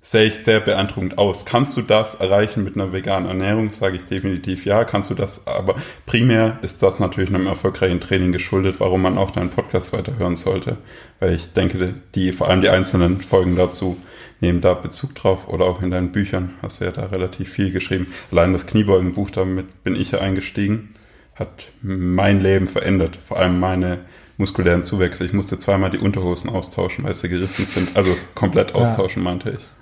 sehe 0.00 0.26
ich 0.26 0.38
sehr 0.38 0.60
beeindruckend 0.60 1.18
aus. 1.18 1.44
Kannst 1.44 1.76
du 1.76 1.82
das 1.82 2.14
erreichen 2.14 2.64
mit 2.64 2.76
einer 2.76 2.92
veganen 2.92 3.28
Ernährung? 3.28 3.70
Sage 3.72 3.96
ich 3.96 4.06
definitiv 4.06 4.64
ja. 4.64 4.84
Kannst 4.84 5.10
du 5.10 5.14
das, 5.14 5.46
aber 5.46 5.74
primär 6.06 6.58
ist 6.62 6.82
das 6.82 6.98
natürlich 6.98 7.30
einem 7.30 7.46
erfolgreichen 7.46 8.00
Training 8.00 8.32
geschuldet, 8.32 8.76
warum 8.78 9.02
man 9.02 9.18
auch 9.18 9.30
deinen 9.30 9.50
Podcast 9.50 9.92
weiterhören 9.92 10.36
sollte. 10.36 10.78
Weil 11.20 11.34
ich 11.34 11.52
denke, 11.52 11.94
die, 12.14 12.32
vor 12.32 12.48
allem 12.48 12.62
die 12.62 12.68
einzelnen 12.68 13.20
Folgen 13.20 13.56
dazu 13.56 14.00
nehmen 14.40 14.60
da 14.60 14.74
Bezug 14.74 15.14
drauf 15.14 15.48
oder 15.48 15.64
auch 15.64 15.82
in 15.82 15.90
deinen 15.90 16.12
Büchern 16.12 16.54
hast 16.62 16.80
du 16.80 16.84
ja 16.84 16.92
da 16.92 17.06
relativ 17.06 17.50
viel 17.50 17.72
geschrieben. 17.72 18.06
Allein 18.30 18.52
das 18.52 18.66
Kniebeugenbuch, 18.66 19.30
damit 19.30 19.82
bin 19.82 19.96
ich 19.96 20.12
ja 20.12 20.20
eingestiegen, 20.20 20.94
hat 21.34 21.70
mein 21.82 22.40
Leben 22.40 22.68
verändert. 22.68 23.18
Vor 23.24 23.38
allem 23.38 23.58
meine 23.58 24.00
muskulären 24.36 24.84
Zuwächse. 24.84 25.24
Ich 25.26 25.32
musste 25.32 25.58
zweimal 25.58 25.90
die 25.90 25.98
Unterhosen 25.98 26.50
austauschen, 26.50 27.04
weil 27.04 27.14
sie 27.14 27.28
gerissen 27.28 27.66
sind. 27.66 27.96
Also 27.96 28.16
komplett 28.34 28.74
austauschen, 28.74 29.24
ja. 29.24 29.30
meinte 29.30 29.50
ich. 29.50 29.77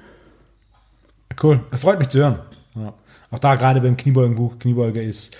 Cool, 1.43 1.61
das 1.71 1.81
freut 1.83 1.99
mich 1.99 2.09
zu 2.09 2.19
hören. 2.19 2.39
Ja. 2.75 2.95
Auch 3.31 3.39
da 3.39 3.55
gerade 3.55 3.81
beim 3.81 3.97
Kniebeugenbuch, 3.97 4.59
Kniebeuge 4.59 5.03
ist, 5.03 5.37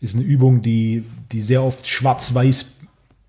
ist 0.00 0.16
eine 0.16 0.24
Übung, 0.24 0.62
die, 0.62 1.04
die 1.32 1.40
sehr 1.40 1.62
oft 1.62 1.86
schwarz-weiß 1.86 2.78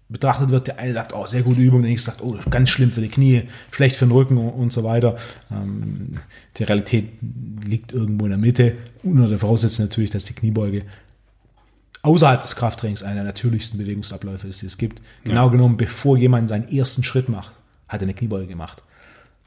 betrachtet 0.10 0.50
wird. 0.50 0.68
Der 0.68 0.80
eine 0.80 0.92
sagt, 0.92 1.14
oh, 1.14 1.26
sehr 1.26 1.44
gute 1.44 1.62
Übung, 1.62 1.82
der 1.82 1.92
nächste 1.92 2.12
sagt, 2.12 2.24
oh, 2.24 2.38
ganz 2.50 2.70
schlimm 2.72 2.92
für 2.92 3.02
die 3.02 3.10
Knie, 3.10 3.44
schlecht 3.72 3.96
für 3.96 4.06
den 4.06 4.12
Rücken 4.12 4.38
und 4.38 4.74
so 4.74 4.84
weiter. 4.84 5.16
Ähm, 5.52 6.14
die 6.58 6.64
Realität 6.64 7.10
liegt 7.64 7.92
irgendwo 7.94 8.26
in 8.26 8.32
der 8.32 8.40
Mitte. 8.40 8.76
Unter 9.04 9.28
der 9.28 9.38
Voraussetzung 9.38 9.86
natürlich, 9.86 10.10
dass 10.10 10.26
die 10.26 10.34
Kniebeuge 10.34 10.84
außerhalb 12.02 12.42
des 12.42 12.56
Krafttrainings 12.56 13.04
einer 13.04 13.16
der 13.16 13.26
natürlichsten 13.26 13.78
Bewegungsabläufe 13.78 14.48
ist, 14.48 14.62
die 14.62 14.66
es 14.66 14.78
gibt. 14.78 15.00
Ja. 15.00 15.32
Genau 15.32 15.50
genommen, 15.50 15.78
bevor 15.78 16.18
jemand 16.18 16.50
seinen 16.50 16.70
ersten 16.70 17.04
Schritt 17.04 17.30
macht, 17.30 17.54
hat 17.88 18.02
er 18.02 18.06
eine 18.06 18.14
Kniebeuge 18.14 18.48
gemacht. 18.48 18.82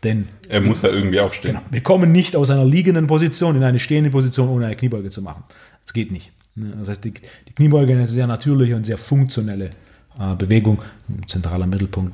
Denn 0.04 0.26
er 0.48 0.60
muss 0.60 0.82
ja 0.82 0.88
irgendwie 0.88 1.20
aufstehen. 1.20 1.52
Genau, 1.52 1.62
wir 1.70 1.80
kommen 1.82 2.10
nicht 2.10 2.34
aus 2.34 2.50
einer 2.50 2.64
liegenden 2.64 3.06
Position 3.06 3.56
in 3.56 3.62
eine 3.62 3.78
stehende 3.78 4.10
Position, 4.10 4.48
ohne 4.48 4.66
eine 4.66 4.76
Kniebeuge 4.76 5.10
zu 5.10 5.22
machen. 5.22 5.44
Das 5.82 5.92
geht 5.92 6.10
nicht. 6.10 6.32
Ne, 6.54 6.74
das 6.78 6.88
heißt, 6.88 7.04
die, 7.04 7.12
die 7.12 7.52
Kniebeuge 7.54 7.92
ist 7.92 7.98
eine 7.98 8.08
sehr 8.08 8.26
natürliche 8.26 8.74
und 8.74 8.84
sehr 8.84 8.98
funktionelle 8.98 9.70
äh, 10.18 10.34
Bewegung, 10.36 10.82
zentraler 11.26 11.66
Mittelpunkt 11.66 12.12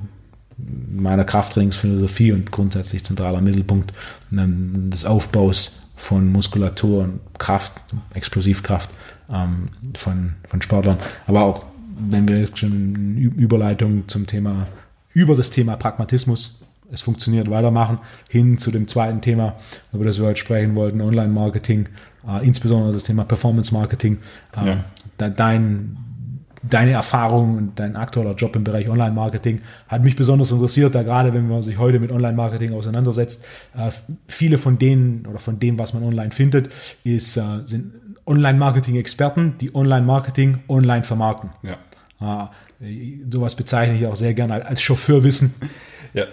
meiner 0.90 1.24
Krafttrainingsphilosophie 1.24 2.32
und 2.32 2.50
grundsätzlich 2.50 3.04
zentraler 3.04 3.40
Mittelpunkt 3.40 3.92
ähm, 4.32 4.90
des 4.90 5.06
Aufbaus 5.06 5.84
von 5.96 6.30
Muskulatur 6.30 7.04
und 7.04 7.20
Kraft, 7.38 7.72
Explosivkraft 8.14 8.90
ähm, 9.32 9.68
von, 9.94 10.34
von 10.48 10.62
Sportlern, 10.62 10.98
aber 11.26 11.42
auch 11.42 11.64
wenn 12.00 12.28
wir 12.28 12.48
schon 12.54 13.16
Überleitung 13.16 14.06
zum 14.06 14.26
Thema, 14.26 14.68
über 15.12 15.34
das 15.34 15.50
Thema 15.50 15.76
Pragmatismus, 15.76 16.62
es 16.90 17.02
funktioniert, 17.02 17.50
weitermachen, 17.50 17.98
hin 18.28 18.58
zu 18.58 18.70
dem 18.70 18.88
zweiten 18.88 19.20
Thema, 19.20 19.56
über 19.92 20.04
das 20.04 20.18
wir 20.18 20.26
heute 20.26 20.40
sprechen 20.40 20.74
wollten, 20.74 21.00
Online-Marketing, 21.00 21.88
äh, 22.26 22.46
insbesondere 22.46 22.92
das 22.92 23.04
Thema 23.04 23.24
Performance-Marketing. 23.24 24.18
Äh, 24.56 24.66
ja. 24.66 24.84
Dein, 25.30 25.96
deine 26.62 26.92
Erfahrung 26.92 27.56
und 27.56 27.80
dein 27.80 27.96
aktueller 27.96 28.34
Job 28.34 28.54
im 28.56 28.64
Bereich 28.64 28.88
Online-Marketing 28.88 29.60
hat 29.88 30.02
mich 30.02 30.16
besonders 30.16 30.50
interessiert, 30.50 30.94
da 30.94 31.02
gerade 31.02 31.34
wenn 31.34 31.48
man 31.48 31.62
sich 31.62 31.78
heute 31.78 32.00
mit 32.00 32.12
Online-Marketing 32.12 32.72
auseinandersetzt, 32.72 33.44
äh, 33.76 33.90
viele 34.28 34.58
von 34.58 34.78
denen 34.78 35.26
oder 35.26 35.38
von 35.38 35.58
dem, 35.58 35.78
was 35.78 35.94
man 35.94 36.02
online 36.02 36.30
findet, 36.30 36.70
ist, 37.04 37.36
äh, 37.36 37.42
sind 37.64 37.92
Online-Marketing-Experten, 38.26 39.54
die 39.58 39.74
Online-Marketing 39.74 40.58
online 40.68 41.02
vermarkten. 41.02 41.50
Ja. 41.62 42.50
Äh, 42.80 43.20
sowas 43.30 43.54
bezeichne 43.54 43.96
ich 43.96 44.06
auch 44.06 44.16
sehr 44.16 44.34
gerne 44.34 44.66
als 44.66 44.82
Chauffeurwissen. 44.82 45.54
Ja. 46.14 46.24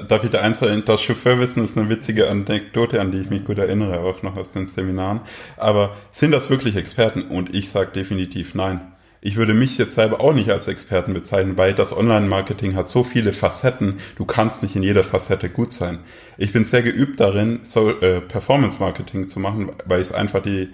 Darf 0.00 0.24
ich 0.24 0.30
da 0.30 0.40
eins 0.40 0.58
sagen? 0.58 0.82
Das 0.86 1.02
Chauffeurwissen 1.02 1.64
ist 1.64 1.76
eine 1.76 1.88
witzige 1.88 2.28
Anekdote, 2.28 3.00
an 3.00 3.12
die 3.12 3.20
ich 3.20 3.30
mich 3.30 3.44
gut 3.44 3.58
erinnere, 3.58 4.00
auch 4.00 4.22
noch 4.22 4.36
aus 4.36 4.50
den 4.50 4.66
Seminaren. 4.66 5.20
Aber 5.56 5.96
sind 6.10 6.30
das 6.32 6.50
wirklich 6.50 6.76
Experten? 6.76 7.22
Und 7.22 7.54
ich 7.54 7.70
sage 7.70 7.90
definitiv 7.92 8.54
nein. 8.54 8.92
Ich 9.24 9.36
würde 9.36 9.54
mich 9.54 9.78
jetzt 9.78 9.94
selber 9.94 10.20
auch 10.20 10.32
nicht 10.32 10.50
als 10.50 10.66
Experten 10.66 11.14
bezeichnen, 11.14 11.56
weil 11.56 11.74
das 11.74 11.96
Online-Marketing 11.96 12.74
hat 12.74 12.88
so 12.88 13.04
viele 13.04 13.32
Facetten, 13.32 14.00
du 14.16 14.24
kannst 14.24 14.64
nicht 14.64 14.74
in 14.74 14.82
jeder 14.82 15.04
Facette 15.04 15.48
gut 15.48 15.70
sein. 15.70 16.00
Ich 16.38 16.52
bin 16.52 16.64
sehr 16.64 16.82
geübt 16.82 17.20
darin, 17.20 17.60
so, 17.62 17.90
äh, 18.00 18.20
Performance-Marketing 18.20 19.28
zu 19.28 19.38
machen, 19.38 19.70
weil 19.84 20.02
ich 20.02 20.12
einfach 20.12 20.42
die 20.42 20.70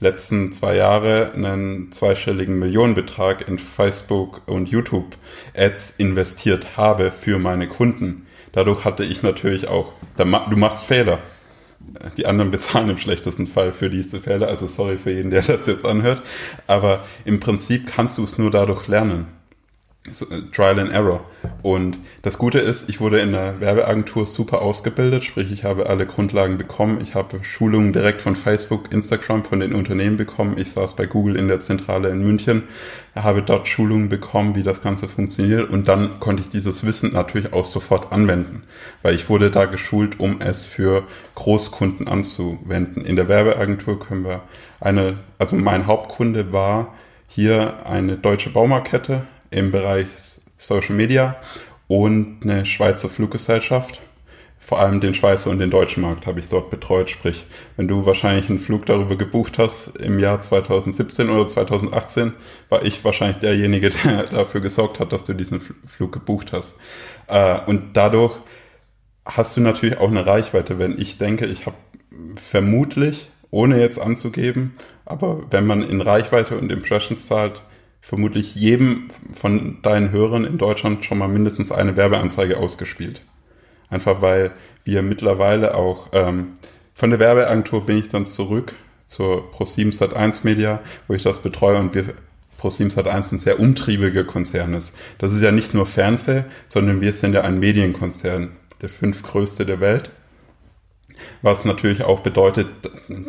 letzten 0.00 0.50
zwei 0.52 0.76
Jahre 0.76 1.32
einen 1.34 1.92
zweistelligen 1.92 2.58
Millionenbetrag 2.58 3.46
in 3.46 3.58
Facebook 3.58 4.42
und 4.46 4.70
YouTube 4.70 5.18
Ads 5.54 5.96
investiert 5.98 6.78
habe 6.78 7.12
für 7.12 7.38
meine 7.38 7.68
Kunden. 7.68 8.26
Dadurch 8.52 8.84
hatte 8.84 9.04
ich 9.04 9.22
natürlich 9.22 9.68
auch, 9.68 9.92
du 10.16 10.56
machst 10.56 10.84
Fehler 10.84 11.20
die 12.16 12.26
anderen 12.26 12.50
bezahlen 12.50 12.90
im 12.90 12.96
schlechtesten 12.98 13.46
Fall 13.46 13.72
für 13.72 13.90
diese 13.90 14.20
Fälle. 14.20 14.48
Also 14.48 14.66
sorry 14.66 14.98
für 14.98 15.12
jeden, 15.12 15.30
der 15.30 15.42
das 15.42 15.66
jetzt 15.66 15.86
anhört. 15.86 16.22
Aber 16.66 17.04
im 17.24 17.40
Prinzip 17.40 17.86
kannst 17.86 18.18
du 18.18 18.24
es 18.24 18.38
nur 18.38 18.50
dadurch 18.50 18.86
lernen. 18.86 19.26
So, 20.08 20.24
äh, 20.30 20.46
Trial 20.50 20.78
and 20.78 20.90
Error. 20.92 21.26
Und 21.60 21.98
das 22.22 22.38
Gute 22.38 22.58
ist, 22.58 22.88
ich 22.88 23.02
wurde 23.02 23.20
in 23.20 23.32
der 23.32 23.60
Werbeagentur 23.60 24.26
super 24.26 24.62
ausgebildet, 24.62 25.24
sprich 25.24 25.52
ich 25.52 25.64
habe 25.64 25.90
alle 25.90 26.06
Grundlagen 26.06 26.56
bekommen. 26.56 27.00
Ich 27.02 27.14
habe 27.14 27.44
Schulungen 27.44 27.92
direkt 27.92 28.22
von 28.22 28.34
Facebook, 28.34 28.90
Instagram, 28.94 29.44
von 29.44 29.60
den 29.60 29.74
Unternehmen 29.74 30.16
bekommen. 30.16 30.56
Ich 30.56 30.70
saß 30.70 30.96
bei 30.96 31.04
Google 31.04 31.36
in 31.36 31.48
der 31.48 31.60
Zentrale 31.60 32.08
in 32.08 32.22
München, 32.22 32.62
habe 33.14 33.42
dort 33.42 33.68
Schulungen 33.68 34.08
bekommen, 34.08 34.54
wie 34.54 34.62
das 34.62 34.80
Ganze 34.80 35.06
funktioniert 35.06 35.68
und 35.68 35.86
dann 35.86 36.18
konnte 36.18 36.42
ich 36.42 36.48
dieses 36.48 36.82
Wissen 36.86 37.12
natürlich 37.12 37.52
auch 37.52 37.66
sofort 37.66 38.10
anwenden, 38.10 38.62
weil 39.02 39.14
ich 39.14 39.28
wurde 39.28 39.50
da 39.50 39.66
geschult, 39.66 40.18
um 40.18 40.40
es 40.40 40.64
für 40.64 41.04
Großkunden 41.34 42.08
anzuwenden. 42.08 43.04
In 43.04 43.16
der 43.16 43.28
Werbeagentur 43.28 44.00
können 44.00 44.24
wir 44.24 44.44
eine, 44.80 45.18
also 45.38 45.56
mein 45.56 45.86
Hauptkunde 45.86 46.54
war 46.54 46.94
hier 47.28 47.86
eine 47.86 48.16
deutsche 48.16 48.48
Baumarktkette, 48.48 49.26
im 49.50 49.70
Bereich 49.70 50.06
Social 50.56 50.94
Media 50.94 51.36
und 51.88 52.40
eine 52.42 52.66
Schweizer 52.66 53.08
Fluggesellschaft. 53.08 54.00
Vor 54.58 54.78
allem 54.78 55.00
den 55.00 55.14
Schweizer 55.14 55.50
und 55.50 55.58
den 55.58 55.70
deutschen 55.70 56.02
Markt 56.02 56.26
habe 56.26 56.38
ich 56.38 56.48
dort 56.48 56.70
betreut. 56.70 57.10
Sprich, 57.10 57.46
wenn 57.76 57.88
du 57.88 58.06
wahrscheinlich 58.06 58.48
einen 58.48 58.60
Flug 58.60 58.86
darüber 58.86 59.16
gebucht 59.16 59.58
hast 59.58 59.96
im 59.96 60.18
Jahr 60.18 60.40
2017 60.40 61.30
oder 61.30 61.48
2018, 61.48 62.34
war 62.68 62.84
ich 62.84 63.04
wahrscheinlich 63.04 63.38
derjenige, 63.38 63.90
der 64.04 64.24
dafür 64.24 64.60
gesorgt 64.60 65.00
hat, 65.00 65.12
dass 65.12 65.24
du 65.24 65.32
diesen 65.32 65.60
Flug 65.60 66.12
gebucht 66.12 66.52
hast. 66.52 66.76
Äh, 67.26 67.58
und 67.66 67.96
dadurch 67.96 68.38
hast 69.24 69.56
du 69.56 69.60
natürlich 69.60 69.98
auch 69.98 70.10
eine 70.10 70.26
Reichweite. 70.26 70.78
Wenn 70.78 70.96
ich 70.98 71.18
denke, 71.18 71.46
ich 71.46 71.66
habe 71.66 71.76
vermutlich, 72.36 73.30
ohne 73.50 73.80
jetzt 73.80 73.98
anzugeben, 73.98 74.74
aber 75.04 75.40
wenn 75.50 75.66
man 75.66 75.82
in 75.82 76.00
Reichweite 76.00 76.56
und 76.56 76.70
Impressions 76.70 77.26
zahlt, 77.26 77.64
vermutlich 78.00 78.54
jedem 78.54 79.10
von 79.32 79.82
deinen 79.82 80.10
Hörern 80.10 80.44
in 80.44 80.58
Deutschland 80.58 81.04
schon 81.04 81.18
mal 81.18 81.28
mindestens 81.28 81.72
eine 81.72 81.96
Werbeanzeige 81.96 82.56
ausgespielt. 82.56 83.22
Einfach 83.88 84.22
weil 84.22 84.52
wir 84.84 85.02
mittlerweile 85.02 85.74
auch 85.74 86.08
ähm, 86.12 86.52
von 86.94 87.10
der 87.10 87.18
Werbeagentur 87.18 87.86
bin 87.86 87.98
ich 87.98 88.08
dann 88.08 88.26
zurück 88.26 88.74
zur 89.06 89.50
Pro7 89.52 89.96
Sat1 89.96 90.40
Media, 90.44 90.80
wo 91.08 91.14
ich 91.14 91.22
das 91.22 91.40
betreue 91.40 91.78
und 91.78 91.94
wir 91.94 92.14
Pro7 92.60 92.94
Sat1 92.94 93.32
ein 93.32 93.38
sehr 93.38 93.58
umtriebiger 93.58 94.24
Konzern 94.24 94.74
ist. 94.74 94.96
Das 95.18 95.32
ist 95.32 95.42
ja 95.42 95.50
nicht 95.50 95.74
nur 95.74 95.86
Fernseh, 95.86 96.44
sondern 96.68 97.00
wir 97.00 97.12
sind 97.12 97.32
ja 97.32 97.42
ein 97.42 97.58
Medienkonzern, 97.58 98.50
der 98.82 98.88
fünftgrößte 98.88 99.66
der 99.66 99.80
Welt. 99.80 100.10
Was 101.42 101.64
natürlich 101.64 102.04
auch 102.04 102.20
bedeutet, 102.20 102.68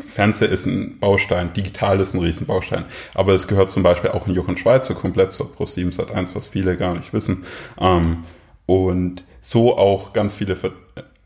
Fernseher 0.08 0.50
ist 0.50 0.66
ein 0.66 1.00
Baustein, 1.00 1.54
digital 1.54 2.00
ist 2.00 2.14
ein 2.14 2.22
Riesenbaustein. 2.22 2.86
Aber 3.14 3.34
es 3.34 3.48
gehört 3.48 3.70
zum 3.70 3.84
Beispiel 3.84 4.12
auch 4.12 4.28
in 4.28 4.34
Jochen 4.34 4.58
Schweizer 4.58 4.96
komplett 4.96 5.32
zur 5.32 5.48
Pro7 5.48 5.96
Sat1, 5.96 6.36
was 6.36 6.48
viele 6.48 6.78
gar 6.78 6.94
nicht 6.94 7.14
wissen. 7.14 7.46
Ähm, 7.80 8.24
und 8.66 9.24
so 9.42 9.78
auch 9.78 10.14
ganz 10.14 10.36
viele 10.36 10.56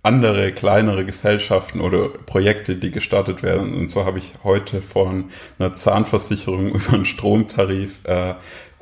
andere 0.06 0.52
kleinere 0.52 1.04
Gesellschaften 1.04 1.82
oder 1.82 2.10
Projekte, 2.10 2.76
die 2.76 2.92
gestartet 2.92 3.42
werden. 3.42 3.74
Und 3.74 3.90
so 3.90 4.06
habe 4.06 4.20
ich 4.20 4.34
heute 4.44 4.82
von 4.82 5.32
einer 5.58 5.74
Zahnversicherung 5.74 6.70
über 6.76 6.94
einen 6.94 7.06
Stromtarif, 7.06 8.00
äh, 8.04 8.36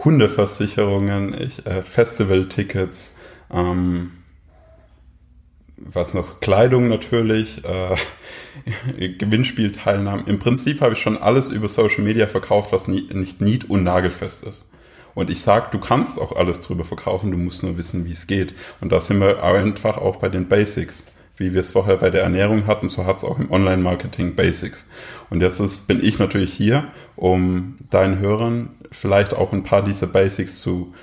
Hundeversicherungen, 0.03 1.33
ich, 1.39 1.65
äh, 1.65 1.81
Festivaltickets, 1.81 3.15
ähm, 3.51 4.11
was 5.77 6.13
noch, 6.13 6.39
Kleidung 6.39 6.87
natürlich, 6.87 7.63
äh, 7.65 9.07
Gewinnspielteilnahmen. 9.17 10.27
Im 10.27 10.39
Prinzip 10.39 10.81
habe 10.81 10.93
ich 10.93 11.01
schon 11.01 11.17
alles 11.17 11.51
über 11.51 11.67
Social 11.67 12.03
Media 12.03 12.27
verkauft, 12.27 12.71
was 12.71 12.87
nie, 12.87 13.09
nicht 13.13 13.41
nied- 13.41 13.69
und 13.69 13.83
nagelfest 13.83 14.43
ist. 14.43 14.67
Und 15.15 15.29
ich 15.29 15.41
sage, 15.41 15.67
du 15.71 15.79
kannst 15.79 16.19
auch 16.19 16.35
alles 16.35 16.61
drüber 16.61 16.83
verkaufen, 16.83 17.31
du 17.31 17.37
musst 17.37 17.63
nur 17.63 17.77
wissen, 17.77 18.05
wie 18.05 18.13
es 18.13 18.27
geht. 18.27 18.53
Und 18.81 18.91
da 18.91 18.99
sind 18.99 19.19
wir 19.19 19.43
einfach 19.43 19.97
auch 19.97 20.17
bei 20.17 20.29
den 20.29 20.47
Basics. 20.47 21.03
Wie 21.35 21.53
wir 21.53 21.61
es 21.61 21.71
vorher 21.71 21.97
bei 21.97 22.11
der 22.11 22.21
Ernährung 22.21 22.67
hatten, 22.67 22.87
so 22.87 23.05
hat 23.05 23.17
es 23.17 23.23
auch 23.23 23.39
im 23.39 23.51
Online-Marketing 23.51 24.35
Basics. 24.35 24.85
Und 25.31 25.41
jetzt 25.41 25.59
ist, 25.59 25.87
bin 25.87 26.03
ich 26.03 26.19
natürlich 26.19 26.53
hier, 26.53 26.91
um 27.15 27.75
deinen 27.89 28.19
Hörern 28.19 28.69
vielleicht 28.91 29.33
auch 29.33 29.51
ein 29.51 29.63
paar 29.63 29.83
dieser 29.83 30.05
Basics 30.05 30.59
zu 30.59 30.93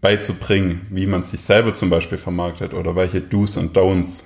beizubringen, 0.00 0.86
wie 0.90 1.06
man 1.06 1.24
sich 1.24 1.40
selber 1.42 1.74
zum 1.74 1.90
Beispiel 1.90 2.18
vermarktet 2.18 2.74
oder 2.74 2.96
welche 2.96 3.20
Do's 3.20 3.56
und 3.56 3.76
Don'ts 3.76 4.24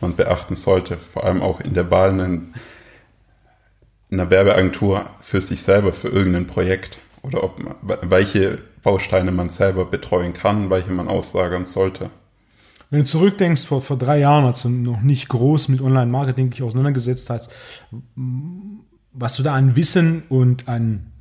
man 0.00 0.16
beachten 0.16 0.56
sollte, 0.56 0.96
vor 0.96 1.24
allem 1.24 1.42
auch 1.42 1.60
in 1.60 1.74
der 1.74 1.90
Wahl 1.90 2.10
einer, 2.10 2.40
einer 4.10 4.30
Werbeagentur 4.30 5.04
für 5.20 5.40
sich 5.40 5.62
selber, 5.62 5.92
für 5.92 6.08
irgendein 6.08 6.46
Projekt 6.46 6.98
oder 7.22 7.44
ob 7.44 7.60
welche 8.02 8.58
Bausteine 8.82 9.30
man 9.30 9.50
selber 9.50 9.84
betreuen 9.84 10.32
kann, 10.32 10.70
welche 10.70 10.90
man 10.90 11.08
auslagern 11.08 11.66
sollte. 11.66 12.10
Wenn 12.88 13.00
du 13.00 13.04
zurückdenkst, 13.04 13.66
vor, 13.66 13.82
vor 13.82 13.98
drei 13.98 14.18
Jahren, 14.18 14.46
als 14.46 14.62
du 14.62 14.68
noch 14.68 15.00
nicht 15.02 15.28
groß 15.28 15.68
mit 15.68 15.80
Online-Marketing 15.80 16.50
dich 16.50 16.62
auseinandergesetzt 16.62 17.30
hast, 17.30 17.52
was 19.12 19.36
du 19.36 19.42
da 19.42 19.54
an 19.54 19.76
Wissen 19.76 20.24
und 20.28 20.66
an 20.66 21.12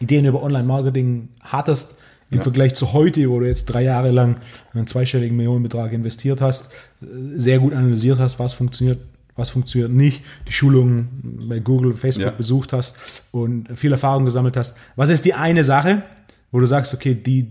Ideen 0.00 0.26
über 0.26 0.42
Online-Marketing 0.42 1.30
hattest, 1.42 1.97
im 2.30 2.38
ja. 2.38 2.42
Vergleich 2.42 2.74
zu 2.74 2.92
heute, 2.92 3.28
wo 3.30 3.40
du 3.40 3.46
jetzt 3.46 3.66
drei 3.66 3.82
Jahre 3.82 4.10
lang 4.10 4.36
einen 4.74 4.86
zweistelligen 4.86 5.36
Millionenbetrag 5.36 5.92
investiert 5.92 6.40
hast, 6.40 6.70
sehr 7.00 7.58
gut 7.58 7.72
analysiert 7.72 8.18
hast, 8.18 8.38
was 8.38 8.52
funktioniert, 8.52 8.98
was 9.34 9.50
funktioniert 9.50 9.90
nicht, 9.90 10.22
die 10.46 10.52
Schulungen 10.52 11.38
bei 11.48 11.58
Google, 11.58 11.94
Facebook 11.94 12.26
ja. 12.26 12.30
besucht 12.32 12.72
hast 12.72 12.96
und 13.30 13.68
viel 13.78 13.92
Erfahrung 13.92 14.24
gesammelt 14.24 14.56
hast. 14.56 14.76
Was 14.96 15.08
ist 15.08 15.24
die 15.24 15.34
eine 15.34 15.64
Sache, 15.64 16.02
wo 16.50 16.60
du 16.60 16.66
sagst, 16.66 16.92
okay, 16.92 17.14
die, 17.14 17.48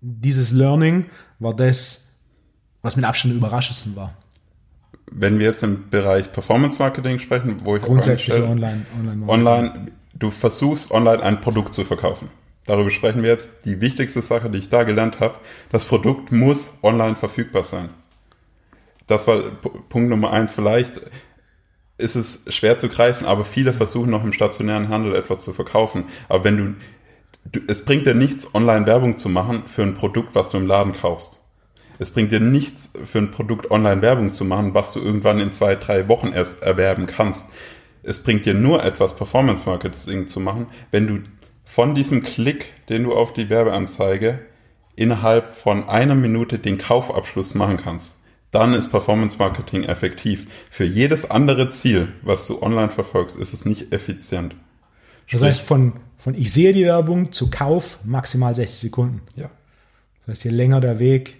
dieses 0.00 0.52
Learning 0.52 1.06
war 1.38 1.54
das, 1.54 2.14
was 2.82 2.96
mit 2.96 3.04
Abstand 3.04 3.34
überraschendsten 3.34 3.94
war? 3.94 4.14
Wenn 5.12 5.38
wir 5.38 5.46
jetzt 5.46 5.62
im 5.62 5.88
Bereich 5.88 6.32
Performance 6.32 6.78
Marketing 6.80 7.20
sprechen, 7.20 7.58
wo 7.62 7.76
ich 7.76 7.82
grundsätzlich 7.82 8.42
online, 8.42 8.86
online, 8.98 9.28
online, 9.28 9.86
du 10.18 10.32
versuchst 10.32 10.90
online 10.90 11.22
ein 11.22 11.40
Produkt 11.40 11.74
zu 11.74 11.84
verkaufen 11.84 12.28
darüber 12.66 12.90
sprechen 12.90 13.22
wir 13.22 13.30
jetzt, 13.30 13.64
die 13.64 13.80
wichtigste 13.80 14.22
Sache, 14.22 14.50
die 14.50 14.58
ich 14.58 14.68
da 14.68 14.84
gelernt 14.84 15.20
habe, 15.20 15.38
das 15.72 15.84
Produkt 15.84 16.32
muss 16.32 16.74
online 16.82 17.16
verfügbar 17.16 17.64
sein. 17.64 17.90
Das 19.06 19.26
war 19.26 19.42
Punkt 19.88 20.10
Nummer 20.10 20.32
eins. 20.32 20.52
Vielleicht 20.52 21.00
ist 21.98 22.16
es 22.16 22.42
schwer 22.48 22.76
zu 22.76 22.88
greifen, 22.88 23.26
aber 23.26 23.44
viele 23.44 23.72
versuchen 23.72 24.10
noch 24.10 24.24
im 24.24 24.32
stationären 24.32 24.88
Handel 24.88 25.14
etwas 25.14 25.42
zu 25.42 25.52
verkaufen. 25.52 26.04
Aber 26.28 26.44
wenn 26.44 26.56
du, 26.56 26.74
du 27.52 27.60
es 27.68 27.84
bringt 27.84 28.06
dir 28.06 28.14
nichts, 28.14 28.54
online 28.54 28.86
Werbung 28.86 29.16
zu 29.16 29.28
machen 29.28 29.62
für 29.66 29.82
ein 29.82 29.94
Produkt, 29.94 30.34
was 30.34 30.50
du 30.50 30.58
im 30.58 30.66
Laden 30.66 30.92
kaufst. 30.92 31.40
Es 31.98 32.10
bringt 32.10 32.32
dir 32.32 32.40
nichts, 32.40 32.92
für 33.04 33.18
ein 33.18 33.30
Produkt 33.30 33.70
online 33.70 34.02
Werbung 34.02 34.28
zu 34.28 34.44
machen, 34.44 34.74
was 34.74 34.92
du 34.92 35.00
irgendwann 35.00 35.40
in 35.40 35.52
zwei, 35.52 35.76
drei 35.76 36.08
Wochen 36.08 36.32
erst 36.32 36.62
erwerben 36.62 37.06
kannst. 37.06 37.50
Es 38.02 38.22
bringt 38.22 38.44
dir 38.44 38.54
nur 38.54 38.84
etwas, 38.84 39.16
Performance 39.16 39.64
Marketing 39.64 40.26
zu 40.26 40.38
machen, 40.38 40.66
wenn 40.90 41.06
du 41.06 41.22
von 41.66 41.94
diesem 41.94 42.22
Klick, 42.22 42.72
den 42.88 43.02
du 43.02 43.12
auf 43.12 43.34
die 43.34 43.50
Werbeanzeige 43.50 44.38
innerhalb 44.94 45.52
von 45.52 45.88
einer 45.88 46.14
Minute 46.14 46.58
den 46.58 46.78
Kaufabschluss 46.78 47.54
machen 47.54 47.76
kannst, 47.76 48.16
dann 48.52 48.72
ist 48.72 48.88
Performance 48.88 49.36
Marketing 49.36 49.82
effektiv. 49.82 50.46
Für 50.70 50.84
jedes 50.84 51.30
andere 51.30 51.68
Ziel, 51.68 52.08
was 52.22 52.46
du 52.46 52.62
online 52.62 52.88
verfolgst, 52.88 53.36
ist 53.36 53.52
es 53.52 53.66
nicht 53.66 53.92
effizient. 53.92 54.56
Das 55.30 55.42
heißt, 55.42 55.60
von, 55.60 55.94
von 56.16 56.34
ich 56.34 56.52
sehe 56.52 56.72
die 56.72 56.84
Werbung 56.84 57.32
zu 57.32 57.50
Kauf 57.50 57.98
maximal 58.04 58.54
60 58.54 58.78
Sekunden. 58.78 59.20
Ja. 59.34 59.50
Das 60.20 60.36
heißt, 60.36 60.44
je 60.44 60.52
länger 60.52 60.80
der 60.80 61.00
Weg, 61.00 61.36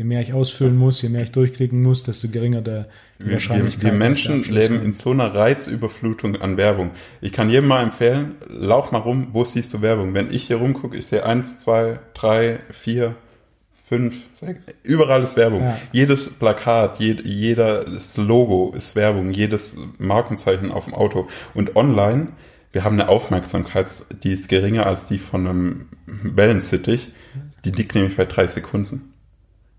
je 0.00 0.04
mehr 0.04 0.22
ich 0.22 0.32
ausfüllen 0.32 0.78
muss, 0.78 1.02
je 1.02 1.10
mehr 1.10 1.24
ich 1.24 1.30
durchklicken 1.30 1.82
muss, 1.82 2.04
desto 2.04 2.28
geringer 2.28 2.62
der 2.62 2.88
Wir, 3.18 3.34
Wahrscheinlichkeit. 3.34 3.84
wir, 3.84 3.92
wir 3.92 3.98
Menschen 3.98 4.44
leben 4.44 4.80
in 4.80 4.94
so 4.94 5.10
einer 5.10 5.34
Reizüberflutung 5.34 6.36
an 6.36 6.56
Werbung. 6.56 6.92
Ich 7.20 7.32
kann 7.32 7.50
jedem 7.50 7.68
mal 7.68 7.82
empfehlen, 7.82 8.36
lauf 8.48 8.92
mal 8.92 9.00
rum, 9.00 9.28
wo 9.32 9.44
siehst 9.44 9.74
du 9.74 9.82
Werbung? 9.82 10.14
Wenn 10.14 10.32
ich 10.32 10.44
hier 10.44 10.56
rumgucke, 10.56 10.96
ich 10.96 11.04
sehe 11.04 11.26
eins, 11.26 11.58
zwei, 11.58 11.98
drei, 12.14 12.60
vier, 12.72 13.14
fünf, 13.90 14.14
sechs, 14.32 14.60
überall 14.84 15.22
ist 15.22 15.36
Werbung. 15.36 15.64
Ja. 15.64 15.78
Jedes 15.92 16.30
Plakat, 16.30 16.98
jed, 16.98 17.26
jedes 17.26 18.16
Logo 18.16 18.72
ist 18.74 18.96
Werbung, 18.96 19.32
jedes 19.32 19.76
Markenzeichen 19.98 20.72
auf 20.72 20.86
dem 20.86 20.94
Auto. 20.94 21.28
Und 21.52 21.76
online, 21.76 22.28
wir 22.72 22.84
haben 22.84 22.98
eine 22.98 23.10
Aufmerksamkeit, 23.10 23.86
die 24.22 24.32
ist 24.32 24.48
geringer 24.48 24.86
als 24.86 25.04
die 25.08 25.18
von 25.18 25.46
einem 25.46 25.88
Wellensittich. 26.06 27.10
Die 27.66 27.70
liegt 27.70 27.94
nämlich 27.94 28.16
bei 28.16 28.24
drei 28.24 28.46
Sekunden. 28.46 29.09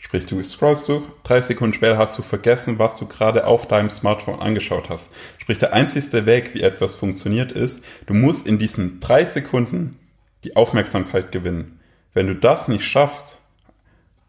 Sprich, 0.03 0.25
du 0.25 0.41
scrollst 0.43 0.89
durch, 0.89 1.03
drei 1.23 1.43
Sekunden 1.43 1.75
später 1.75 1.95
hast 1.95 2.17
du 2.17 2.23
vergessen, 2.23 2.79
was 2.79 2.97
du 2.97 3.05
gerade 3.05 3.45
auf 3.45 3.67
deinem 3.67 3.91
Smartphone 3.91 4.39
angeschaut 4.39 4.89
hast. 4.89 5.11
Sprich, 5.37 5.59
der 5.59 5.73
einzigste 5.73 6.25
Weg, 6.25 6.55
wie 6.55 6.61
etwas 6.61 6.95
funktioniert, 6.95 7.51
ist, 7.51 7.85
du 8.07 8.15
musst 8.15 8.47
in 8.47 8.57
diesen 8.57 8.99
drei 8.99 9.25
Sekunden 9.25 9.99
die 10.43 10.55
Aufmerksamkeit 10.55 11.31
gewinnen. 11.31 11.79
Wenn 12.15 12.25
du 12.25 12.35
das 12.35 12.67
nicht 12.67 12.83
schaffst, 12.83 13.37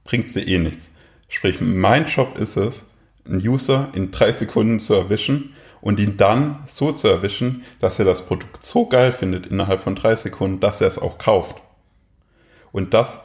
bringt's 0.05 0.35
dir 0.35 0.47
eh 0.47 0.59
nichts. 0.59 0.91
Sprich, 1.31 1.63
mein 1.63 2.05
Job 2.05 2.37
ist 2.37 2.59
es, 2.59 2.85
einen 3.25 3.41
User 3.41 3.89
in 3.95 4.11
drei 4.11 4.31
Sekunden 4.31 4.79
zu 4.79 4.93
erwischen 4.93 5.55
und 5.81 5.99
ihn 5.99 6.19
dann 6.19 6.63
so 6.67 6.93
zu 6.93 7.09
erwischen, 7.09 7.65
dass 7.81 7.99
er 7.99 8.05
das 8.05 8.27
Produkt 8.27 8.63
so 8.63 8.89
geil 8.89 9.11
findet 9.11 9.47
innerhalb 9.47 9.81
von 9.81 9.95
drei 9.95 10.17
Sekunden, 10.17 10.61
dass 10.61 10.83
er 10.83 10.89
es 10.89 10.99
auch 10.99 11.17
kauft. 11.17 11.63
Und 12.73 12.93
das, 12.93 13.23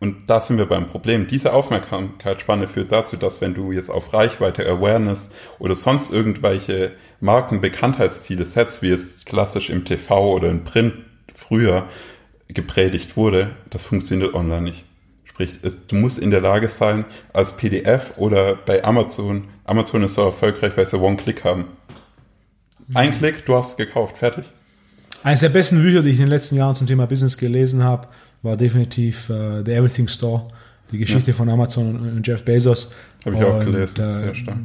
und 0.00 0.30
da 0.30 0.40
sind 0.40 0.56
wir 0.56 0.64
beim 0.64 0.86
Problem. 0.86 1.28
Diese 1.28 1.52
Aufmerksamkeitsspanne 1.52 2.66
führt 2.66 2.90
dazu, 2.90 3.16
dass 3.16 3.42
wenn 3.42 3.52
du 3.52 3.70
jetzt 3.70 3.90
auf 3.90 4.14
Reichweite, 4.14 4.66
Awareness 4.66 5.30
oder 5.58 5.74
sonst 5.74 6.10
irgendwelche 6.10 6.92
Markenbekanntheitsziele 7.20 8.46
setzt, 8.46 8.80
wie 8.80 8.90
es 8.90 9.26
klassisch 9.26 9.68
im 9.68 9.84
TV 9.84 10.32
oder 10.32 10.48
im 10.48 10.64
Print 10.64 10.94
früher 11.34 11.86
gepredigt 12.48 13.18
wurde, 13.18 13.50
das 13.68 13.84
funktioniert 13.84 14.34
online 14.34 14.62
nicht. 14.62 14.84
Sprich, 15.24 15.58
es, 15.62 15.86
du 15.86 15.96
musst 15.96 16.18
in 16.18 16.30
der 16.30 16.40
Lage 16.40 16.68
sein, 16.68 17.04
als 17.34 17.58
PDF 17.58 18.14
oder 18.16 18.56
bei 18.56 18.82
Amazon, 18.82 19.48
Amazon 19.64 20.02
ist 20.02 20.14
so 20.14 20.22
erfolgreich, 20.22 20.76
weil 20.76 20.86
sie 20.86 20.98
One-Click 20.98 21.44
haben. 21.44 21.66
Ein 22.94 23.16
Klick, 23.18 23.44
du 23.44 23.54
hast 23.54 23.76
gekauft, 23.76 24.16
fertig. 24.16 24.46
Eines 25.22 25.40
der 25.40 25.50
besten 25.50 25.82
Bücher, 25.82 26.02
die 26.02 26.10
ich 26.10 26.16
in 26.16 26.24
den 26.24 26.30
letzten 26.30 26.56
Jahren 26.56 26.74
zum 26.74 26.86
Thema 26.86 27.06
Business 27.06 27.36
gelesen 27.36 27.84
habe, 27.84 28.08
war 28.42 28.56
definitiv 28.56 29.28
äh, 29.28 29.62
The 29.64 29.72
Everything 29.72 30.08
Store, 30.08 30.48
die 30.90 30.98
Geschichte 30.98 31.34
von 31.34 31.48
Amazon 31.48 31.96
und, 31.96 32.16
und 32.16 32.26
Jeff 32.26 32.44
Bezos. 32.44 32.92
Habe 33.24 33.36
ich 33.36 33.44
auch 33.44 33.58
Und, 33.58 33.66
gelesen, 33.66 34.00
äh, 34.00 34.12
sehr 34.12 34.34
stark. 34.34 34.58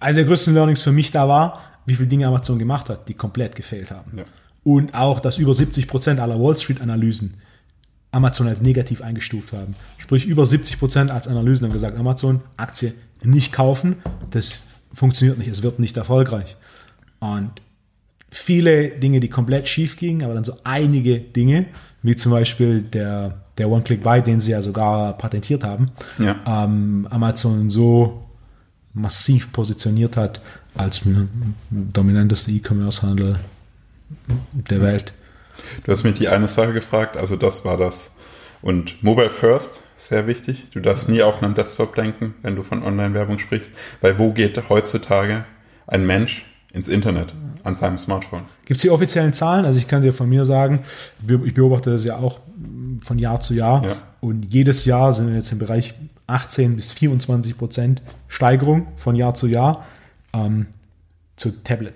Eines 0.00 0.16
der 0.16 0.24
größten 0.24 0.54
Learnings 0.54 0.82
für 0.82 0.92
mich 0.92 1.10
da 1.10 1.26
war, 1.28 1.62
wie 1.86 1.94
viele 1.94 2.08
Dinge 2.08 2.26
Amazon 2.26 2.58
gemacht 2.58 2.90
hat, 2.90 3.08
die 3.08 3.14
komplett 3.14 3.54
gefehlt 3.54 3.90
haben. 3.90 4.18
Ja. 4.18 4.24
Und 4.62 4.94
auch, 4.94 5.20
dass 5.20 5.38
über 5.38 5.54
70 5.54 5.86
Prozent 5.86 6.20
aller 6.20 6.38
Wall 6.38 6.56
Street 6.56 6.80
Analysen 6.80 7.40
Amazon 8.10 8.48
als 8.48 8.62
negativ 8.62 9.02
eingestuft 9.02 9.52
haben. 9.52 9.74
Sprich, 9.98 10.26
über 10.26 10.46
70 10.46 10.78
Prozent 10.78 11.10
als 11.10 11.28
Analysen 11.28 11.66
haben 11.66 11.72
gesagt, 11.72 11.98
Amazon, 11.98 12.40
Aktie 12.56 12.94
nicht 13.22 13.52
kaufen, 13.52 13.96
das 14.30 14.60
funktioniert 14.94 15.38
nicht, 15.38 15.48
es 15.48 15.62
wird 15.62 15.78
nicht 15.78 15.96
erfolgreich. 15.96 16.56
Und 17.20 17.50
viele 18.30 18.90
Dinge, 18.90 19.20
die 19.20 19.28
komplett 19.28 19.68
schief 19.68 19.96
gingen, 19.96 20.22
aber 20.22 20.34
dann 20.34 20.44
so 20.44 20.54
einige 20.64 21.20
Dinge, 21.20 21.66
wie 22.08 22.16
zum 22.16 22.32
Beispiel 22.32 22.80
der, 22.80 23.42
der 23.58 23.68
One-Click-Buy, 23.68 24.22
den 24.22 24.40
sie 24.40 24.52
ja 24.52 24.62
sogar 24.62 25.12
patentiert 25.18 25.62
haben, 25.62 25.90
Ja. 26.18 26.36
ähm, 26.46 27.06
Amazon 27.10 27.68
so 27.70 28.24
massiv 28.94 29.52
positioniert 29.52 30.16
hat 30.16 30.40
als 30.74 31.02
dominanteste 31.70 32.50
E-Commerce-Handel 32.50 33.36
der 34.52 34.80
Welt. 34.80 35.12
Du 35.84 35.92
hast 35.92 36.02
mich 36.02 36.14
die 36.14 36.28
eine 36.28 36.48
Sache 36.48 36.72
gefragt, 36.72 37.18
also 37.18 37.36
das 37.36 37.66
war 37.66 37.76
das. 37.76 38.12
Und 38.62 39.02
Mobile 39.02 39.28
First, 39.28 39.82
sehr 39.98 40.26
wichtig. 40.26 40.68
Du 40.72 40.80
darfst 40.80 41.10
nie 41.10 41.20
auf 41.20 41.42
einem 41.42 41.54
Desktop 41.54 41.94
denken, 41.94 42.34
wenn 42.42 42.56
du 42.56 42.62
von 42.62 42.82
Online-Werbung 42.82 43.38
sprichst, 43.38 43.72
weil 44.00 44.18
wo 44.18 44.32
geht 44.32 44.70
heutzutage 44.70 45.44
ein 45.86 46.06
Mensch 46.06 46.46
ins 46.78 46.88
Internet 46.88 47.34
an 47.64 47.76
seinem 47.76 47.98
Smartphone? 47.98 48.42
Gibt 48.64 48.76
es 48.78 48.82
die 48.82 48.90
offiziellen 48.90 49.32
Zahlen? 49.32 49.64
Also 49.64 49.78
ich 49.78 49.88
kann 49.88 50.00
dir 50.02 50.12
von 50.12 50.28
mir 50.28 50.44
sagen, 50.44 50.80
ich 51.44 51.54
beobachte 51.54 51.90
das 51.90 52.04
ja 52.04 52.16
auch 52.16 52.40
von 53.02 53.18
Jahr 53.18 53.40
zu 53.40 53.52
Jahr 53.54 53.84
Ja. 53.84 53.96
und 54.20 54.44
jedes 54.52 54.84
Jahr 54.84 55.12
sind 55.12 55.28
wir 55.28 55.34
jetzt 55.34 55.52
im 55.52 55.58
Bereich 55.58 55.94
18 56.28 56.76
bis 56.76 56.92
24 56.92 57.58
Prozent 57.58 58.02
Steigerung 58.28 58.86
von 58.96 59.14
Jahr 59.16 59.34
zu 59.34 59.46
Jahr 59.46 59.84
ähm, 60.32 60.66
zu 61.36 61.50
Tablet. 61.64 61.94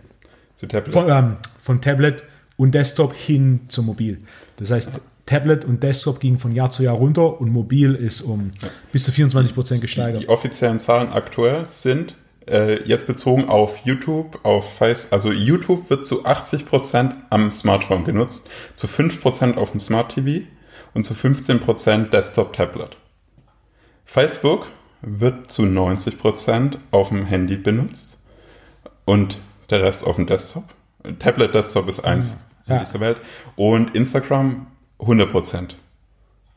Zu 0.57 0.67
Tablet. 0.67 0.93
Von, 0.93 1.09
ähm, 1.09 1.37
von 1.61 1.81
Tablet 1.81 2.25
und 2.57 2.75
Desktop 2.75 3.15
hin 3.15 3.61
zu 3.69 3.83
Mobil. 3.83 4.19
Das 4.57 4.71
heißt, 4.71 5.01
Tablet 5.27 5.65
und 5.65 5.83
Desktop 5.83 6.19
gingen 6.21 6.39
von 6.39 6.53
Jahr 6.53 6.71
zu 6.71 6.83
Jahr 6.83 6.95
runter 6.97 7.41
und 7.41 7.51
Mobil 7.53 7.95
ist 7.95 8.21
um 8.23 8.51
bis 8.93 9.05
zu 9.05 9.13
24 9.13 9.55
Prozent 9.55 9.81
gesteigert. 9.81 10.23
Die 10.23 10.29
offiziellen 10.29 10.79
Zahlen 10.81 11.09
aktuell 11.11 11.69
sind 11.69 12.17
äh, 12.49 12.83
jetzt 12.85 13.07
bezogen 13.07 13.49
auf 13.49 13.79
YouTube, 13.85 14.41
auf 14.45 14.75
Face, 14.77 15.09
also 15.11 15.31
YouTube 15.33 15.89
wird 15.91 16.05
zu 16.07 16.25
80% 16.25 17.15
am 17.31 17.53
Smartphone 17.53 18.05
genutzt, 18.05 18.49
zu 18.75 18.87
5% 18.87 19.57
auf 19.57 19.71
dem 19.73 19.81
Smart 19.81 20.15
TV 20.15 20.47
und 20.95 21.05
zu 21.05 21.15
15% 21.15 22.11
Desktop-Tablet. 22.11 22.97
Facebook 24.05 24.67
wird 25.01 25.51
zu 25.51 25.63
90% 25.63 26.77
auf 26.91 27.09
dem 27.09 27.25
Handy 27.27 27.57
benutzt 27.57 28.19
und 29.05 29.39
der 29.71 29.83
Rest 29.83 30.05
auf 30.05 30.17
dem 30.17 30.27
Desktop. 30.27 30.65
Tablet, 31.19 31.55
Desktop 31.55 31.89
ist 31.89 32.01
eins 32.01 32.37
Ja. 32.67 32.77
in 32.77 32.85
dieser 32.85 33.01
Welt. 33.01 33.21
Und 33.57 33.97
Instagram 33.97 34.67
100%. 35.01 35.71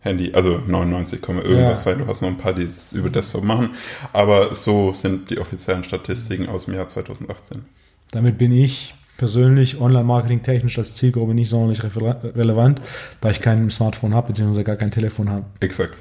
Handy, 0.06 0.32
also 0.34 0.62
99, 0.68 1.22
Komma 1.22 1.42
irgendwas, 1.42 1.84
Ja. 1.84 1.92
weil 1.92 1.98
du 1.98 2.08
hast 2.08 2.22
noch 2.22 2.30
ein 2.30 2.38
paar, 2.38 2.54
die 2.54 2.64
es 2.64 2.94
über 2.94 3.10
Desktop 3.10 3.44
machen. 3.44 3.72
Aber 4.14 4.56
so 4.56 4.94
sind 4.94 5.30
die 5.32 5.40
offiziellen 5.40 5.84
Statistiken 5.84 6.48
aus 6.48 6.66
dem 6.66 6.76
Jahr 6.76 6.88
2018. 6.88 7.66
Damit 8.12 8.38
bin 8.38 8.52
ich 8.52 8.94
persönlich 9.18 9.82
online-marketing 9.82 10.44
technisch 10.44 10.78
als 10.78 10.94
Zielgruppe 10.94 11.34
nicht 11.34 11.50
sonderlich 11.50 11.82
relevant, 11.84 12.82
da 13.22 13.30
ich 13.32 13.42
kein 13.42 13.70
Smartphone 13.72 14.14
habe, 14.14 14.28
beziehungsweise 14.28 14.64
gar 14.64 14.76
kein 14.76 14.92
Telefon 14.92 15.30
habe. 15.30 15.46
Exakt. 15.60 15.96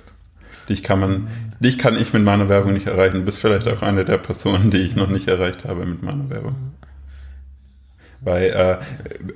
Dich 0.69 0.83
kann 0.83 1.01
man, 1.01 1.29
dich 1.61 1.79
kann 1.79 1.97
ich 1.97 2.13
mit 2.13 2.23
meiner 2.25 2.49
Werbung 2.49 2.73
nicht 2.73 2.87
erreichen. 2.87 3.15
Du 3.17 3.23
bist 3.23 3.39
vielleicht 3.39 3.69
auch 3.69 3.83
eine 3.83 4.05
der 4.05 4.19
Personen, 4.19 4.71
die 4.71 4.79
ich 4.79 4.97
noch 4.97 5.09
nicht 5.09 5.29
erreicht 5.29 5.65
habe 5.65 5.87
mit 5.87 6.03
meiner 6.03 6.29
Werbung. 6.29 6.55
Bei 8.25 8.49
äh, 8.49 8.79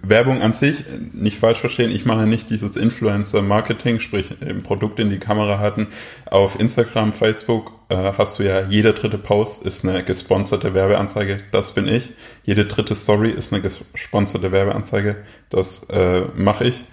Werbung 0.03 0.41
an 0.41 0.53
sich, 0.53 0.77
nicht 1.13 1.39
falsch 1.39 1.59
verstehen, 1.59 1.91
ich 1.91 2.07
mache 2.07 2.27
nicht 2.27 2.49
dieses 2.49 2.77
Influencer-Marketing, 2.77 4.01
sprich 4.01 4.31
ein 4.41 4.63
Produkt 4.63 4.99
in 4.99 5.11
die 5.11 5.19
Kamera 5.19 5.59
halten. 5.59 5.89
Auf 6.31 6.59
Instagram, 6.59 7.13
Facebook 7.13 7.73
äh, 7.91 8.13
hast 8.17 8.39
du 8.39 8.45
ja, 8.45 8.63
jeder 8.63 8.95
dritte 8.95 9.19
Post 9.19 9.63
ist 9.63 9.85
eine 9.85 10.03
gesponserte 10.05 10.73
Werbeanzeige, 10.73 11.41
das 11.53 11.73
bin 11.73 11.87
ich. 11.87 12.13
Jede 12.45 12.65
dritte 12.65 12.95
Story 12.95 13.31
ist 13.31 13.53
eine 13.53 13.61
gesponserte 13.61 14.53
Werbeanzeige, 14.53 15.17
das 15.51 15.85
äh, 15.91 16.23
mache 16.35 16.65
ich. 16.69 16.85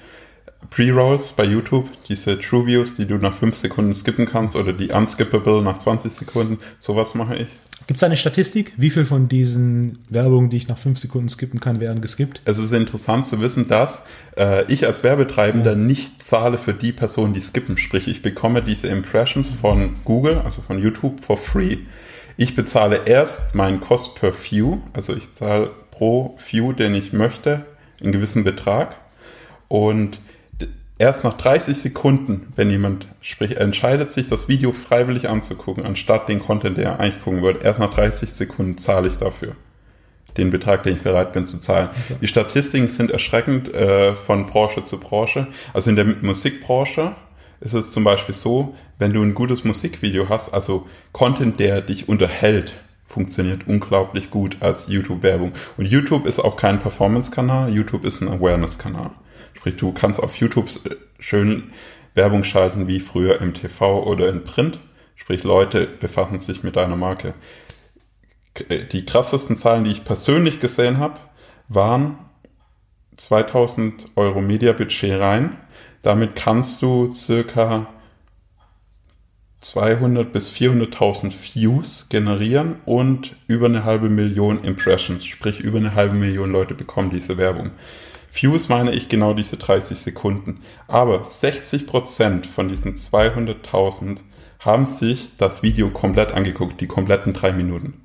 Pre-Rolls 0.70 1.34
bei 1.34 1.46
YouTube, 1.46 1.90
diese 2.08 2.40
True 2.40 2.66
Views, 2.66 2.96
die 2.96 3.06
du 3.06 3.18
nach 3.18 3.36
5 3.36 3.56
Sekunden 3.56 3.94
skippen 3.94 4.26
kannst 4.26 4.56
oder 4.56 4.74
die 4.74 4.92
unskippable 4.92 5.62
nach 5.62 5.78
20 5.78 6.12
Sekunden, 6.12 6.60
sowas 6.80 7.14
mache 7.14 7.36
ich. 7.38 7.48
Gibt 7.88 7.98
es 7.98 8.03
eine 8.03 8.18
Statistik? 8.18 8.74
Wie 8.78 8.90
viel 8.90 9.06
von 9.06 9.28
diesen 9.28 9.99
Werbungen, 10.10 10.49
die 10.49 10.57
ich 10.57 10.68
nach 10.68 10.78
fünf 10.78 10.98
Sekunden 10.98 11.30
skippen 11.30 11.60
kann, 11.60 11.80
werden 11.80 12.02
geskippt? 12.02 12.41
Es 12.45 12.57
ist 12.57 12.72
interessant 12.72 13.28
zu 13.28 13.41
wissen, 13.41 13.68
dass 13.68 14.03
äh, 14.38 14.66
ich 14.72 14.88
als 14.88 15.03
Werbetreibender 15.03 15.76
nicht 15.76 16.24
zahle 16.24 16.57
für 16.57 16.74
die 16.74 16.91
Personen, 16.91 17.36
die 17.36 17.41
skippen. 17.41 17.78
Sprich, 17.78 18.07
ich 18.07 18.24
bekomme 18.24 18.64
diese 18.64 18.88
Impressions 18.88 19.52
von 19.52 19.91
Google, 20.03 20.40
also 20.44 20.64
von 20.64 20.80
YouTube, 20.80 21.24
for 21.24 21.38
free. 21.38 21.78
Ich 22.38 22.56
bezahle 22.56 23.02
erst 23.06 23.53
meinen 23.53 23.80
Cost 23.82 24.16
per 24.16 24.34
View, 24.34 24.80
also 24.94 25.16
ich 25.16 25.32
zahle 25.32 25.72
pro 25.91 26.36
View, 26.49 26.74
den 26.74 26.95
ich 26.95 27.14
möchte, 27.14 27.66
einen 28.02 28.12
gewissen 28.12 28.44
Betrag. 28.44 28.98
Und 29.68 30.20
erst 30.98 31.24
nach 31.24 31.34
30 31.34 31.78
Sekunden, 31.78 32.54
wenn 32.56 32.70
jemand, 32.70 33.08
sprich, 33.22 33.58
entscheidet 33.58 34.12
sich, 34.12 34.28
das 34.28 34.48
Video 34.48 34.72
freiwillig 34.72 35.30
anzugucken, 35.30 35.86
anstatt 35.86 36.30
den 36.30 36.40
Content, 36.40 36.78
der 36.78 36.86
er 36.86 37.00
eigentlich 37.00 37.24
gucken 37.24 37.42
wollte, 37.42 37.66
erst 37.66 37.80
nach 37.80 37.94
30 37.94 38.30
Sekunden 38.32 38.78
zahle 38.78 39.08
ich 39.08 39.18
dafür. 39.18 39.56
den 40.38 40.50
Betrag, 40.50 40.84
den 40.84 40.96
ich 40.96 41.02
bereit 41.02 41.32
bin 41.32 41.46
zu 41.46 41.60
zahlen. 41.60 41.90
Okay. 41.92 42.18
Die 42.22 42.28
Statistiken 42.28 42.90
sind 42.90 43.10
erschreckend 43.10 43.74
äh, 43.74 44.16
von 44.16 44.48
Branche 44.48 44.84
zu 44.84 45.00
Branche. 45.00 45.48
Also 45.74 45.90
in 45.90 45.96
der 45.96 46.04
Musikbranche 46.06 47.16
ist 47.62 47.74
es 47.74 47.92
zum 47.92 48.04
Beispiel 48.04 48.36
so, 48.36 48.76
wenn 49.00 49.14
du 49.14 49.22
ein 49.22 49.34
gutes 49.34 49.64
Musikvideo 49.64 50.28
hast, 50.28 50.54
also 50.54 50.88
Content, 51.14 51.60
der 51.60 51.80
dich 51.80 52.10
unterhält, 52.10 52.76
funktioniert 53.06 53.68
unglaublich 53.68 54.30
gut 54.30 54.58
als 54.60 54.88
YouTube-Werbung. 54.88 55.54
Und 55.78 55.88
YouTube 55.88 56.26
ist 56.26 56.40
auch 56.40 56.58
kein 56.58 56.80
Performance-Kanal, 56.80 57.70
YouTube 57.70 58.04
ist 58.04 58.22
ein 58.22 58.28
Awareness-Kanal. 58.28 59.12
Sprich, 59.56 59.76
du 59.77 59.91
kannst 59.91 60.19
auf 60.19 60.36
YouTube 60.38 60.69
schön 61.19 61.72
Werbung 62.14 62.44
schalten 62.44 62.88
wie 62.88 62.99
früher 62.99 63.41
im 63.41 63.53
TV 63.53 64.03
oder 64.03 64.30
in 64.30 64.44
Print. 64.44 64.80
Sprich, 65.15 65.44
Leute 65.44 65.88
befassen 65.88 66.40
sich 66.40 66.64
mit 66.64 66.76
deiner 66.76 66.95
Marke. 66.95 67.34
Äh, 68.69 68.86
die 68.86 69.06
krassesten 69.06 69.57
Zahlen, 69.57 69.84
die 69.84 69.91
ich 69.91 70.06
persönlich 70.06 70.60
gesehen 70.60 70.98
habe, 70.98 71.19
waren 71.68 72.18
2000 73.18 74.10
Euro 74.15 74.41
Media-Budget 74.41 75.19
rein. 75.19 75.57
Damit 76.02 76.36
kannst 76.36 76.82
du 76.82 77.11
circa 77.11 77.88
200 79.61 80.32
bis 80.32 80.49
400.000 80.52 81.32
Views 81.32 82.07
generieren 82.10 82.76
und 82.86 83.36
über 83.48 83.65
eine 83.65 83.84
halbe 83.84 84.10
Million 84.10 84.64
Impressions, 84.64 85.26
sprich 85.26 85.60
über 85.60 85.80
eine 85.80 85.95
halbe 85.95 86.14
Million 86.14 86.52
Leute 86.52 86.76
bekommen 86.76 87.10
diese 87.10 87.38
Werbung. 87.38 87.72
Views 88.36 88.70
meine 88.70 88.91
ich 88.91 89.10
genau 89.10 89.34
diese 89.34 89.57
30 89.57 89.98
Sekunden. 89.98 90.62
Aber 90.88 91.22
60% 91.24 92.45
von 92.45 92.68
diesen 92.68 92.95
200.000 92.95 94.20
haben 94.60 94.86
sich 94.86 95.32
das 95.38 95.64
Video 95.64 95.90
komplett 95.90 96.32
angeguckt, 96.32 96.82
die 96.82 96.88
kompletten 96.88 97.34
drei 97.34 97.52
Minuten. 97.52 98.02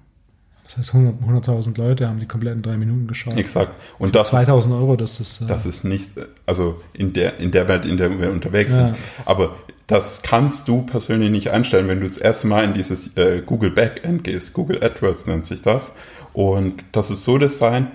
Das 0.65 0.77
heißt, 0.77 0.91
100.000 0.95 1.21
100 1.23 1.79
Leute 1.79 2.09
haben 2.09 2.21
die 2.21 2.27
kompletten 2.27 2.63
drei 2.63 2.77
Minuten 2.77 3.09
geschaut. 3.09 3.37
Exakt. 3.37 3.73
Und 3.99 4.15
das 4.15 4.31
2000 4.31 4.73
Euro, 4.75 4.95
das 4.95 5.19
ist. 5.19 5.41
Äh 5.43 5.47
das 5.47 5.67
ist 5.67 5.83
nicht, 5.83 6.13
also 6.47 6.81
in 6.93 7.13
der, 7.13 7.39
in 7.41 7.51
der 7.51 7.67
Welt, 7.67 7.85
in 7.85 7.97
der 7.97 8.21
wir 8.21 8.31
unterwegs 8.31 8.71
ja. 8.71 8.89
sind. 8.89 8.99
Aber 9.25 9.57
das 9.89 10.23
kannst 10.23 10.69
du 10.69 10.83
persönlich 10.83 11.31
nicht 11.31 11.51
einstellen, 11.51 11.89
wenn 11.89 12.01
du 12.01 12.07
das 12.07 12.19
erste 12.19 12.47
Mal 12.47 12.63
in 12.63 12.75
dieses 12.75 13.17
äh, 13.17 13.43
Google 13.45 13.73
Backend 13.73 14.23
gehst. 14.23 14.53
Google 14.53 14.85
AdWords 14.85 15.27
nennt 15.27 15.45
sich 15.45 15.63
das. 15.63 15.93
Und 16.33 16.85
das 16.93 17.11
ist 17.11 17.25
so 17.25 17.39
designt, 17.39 17.89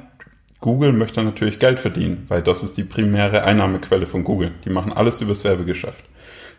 Google 0.62 0.94
möchte 0.94 1.22
natürlich 1.22 1.60
Geld 1.60 1.80
verdienen, 1.80 2.26
weil 2.28 2.42
das 2.42 2.64
ist 2.64 2.78
die 2.78 2.84
primäre 2.84 3.44
Einnahmequelle 3.44 4.08
von 4.08 4.24
Google. 4.24 4.52
Die 4.64 4.70
machen 4.70 4.94
alles 4.94 5.22
übers 5.22 5.44
Werbegeschäft. 5.44 6.04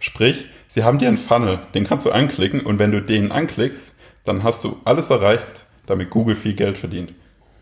Sprich, 0.01 0.47
sie 0.69 0.85
haben 0.85 0.99
dir 0.99 1.09
einen 1.09 1.17
Funnel, 1.17 1.61
den 1.75 1.85
kannst 1.85 2.07
du 2.07 2.11
anklicken 2.11 2.61
und 2.61 2.79
wenn 2.79 2.93
du 2.93 3.01
den 3.01 3.33
anklickst, 3.33 3.95
dann 4.25 4.43
hast 4.43 4.65
du 4.65 4.77
alles 4.85 5.11
erreicht, 5.11 5.65
damit 5.87 6.11
Google 6.11 6.37
viel 6.37 6.55
Geld 6.55 6.79
verdient. 6.79 7.15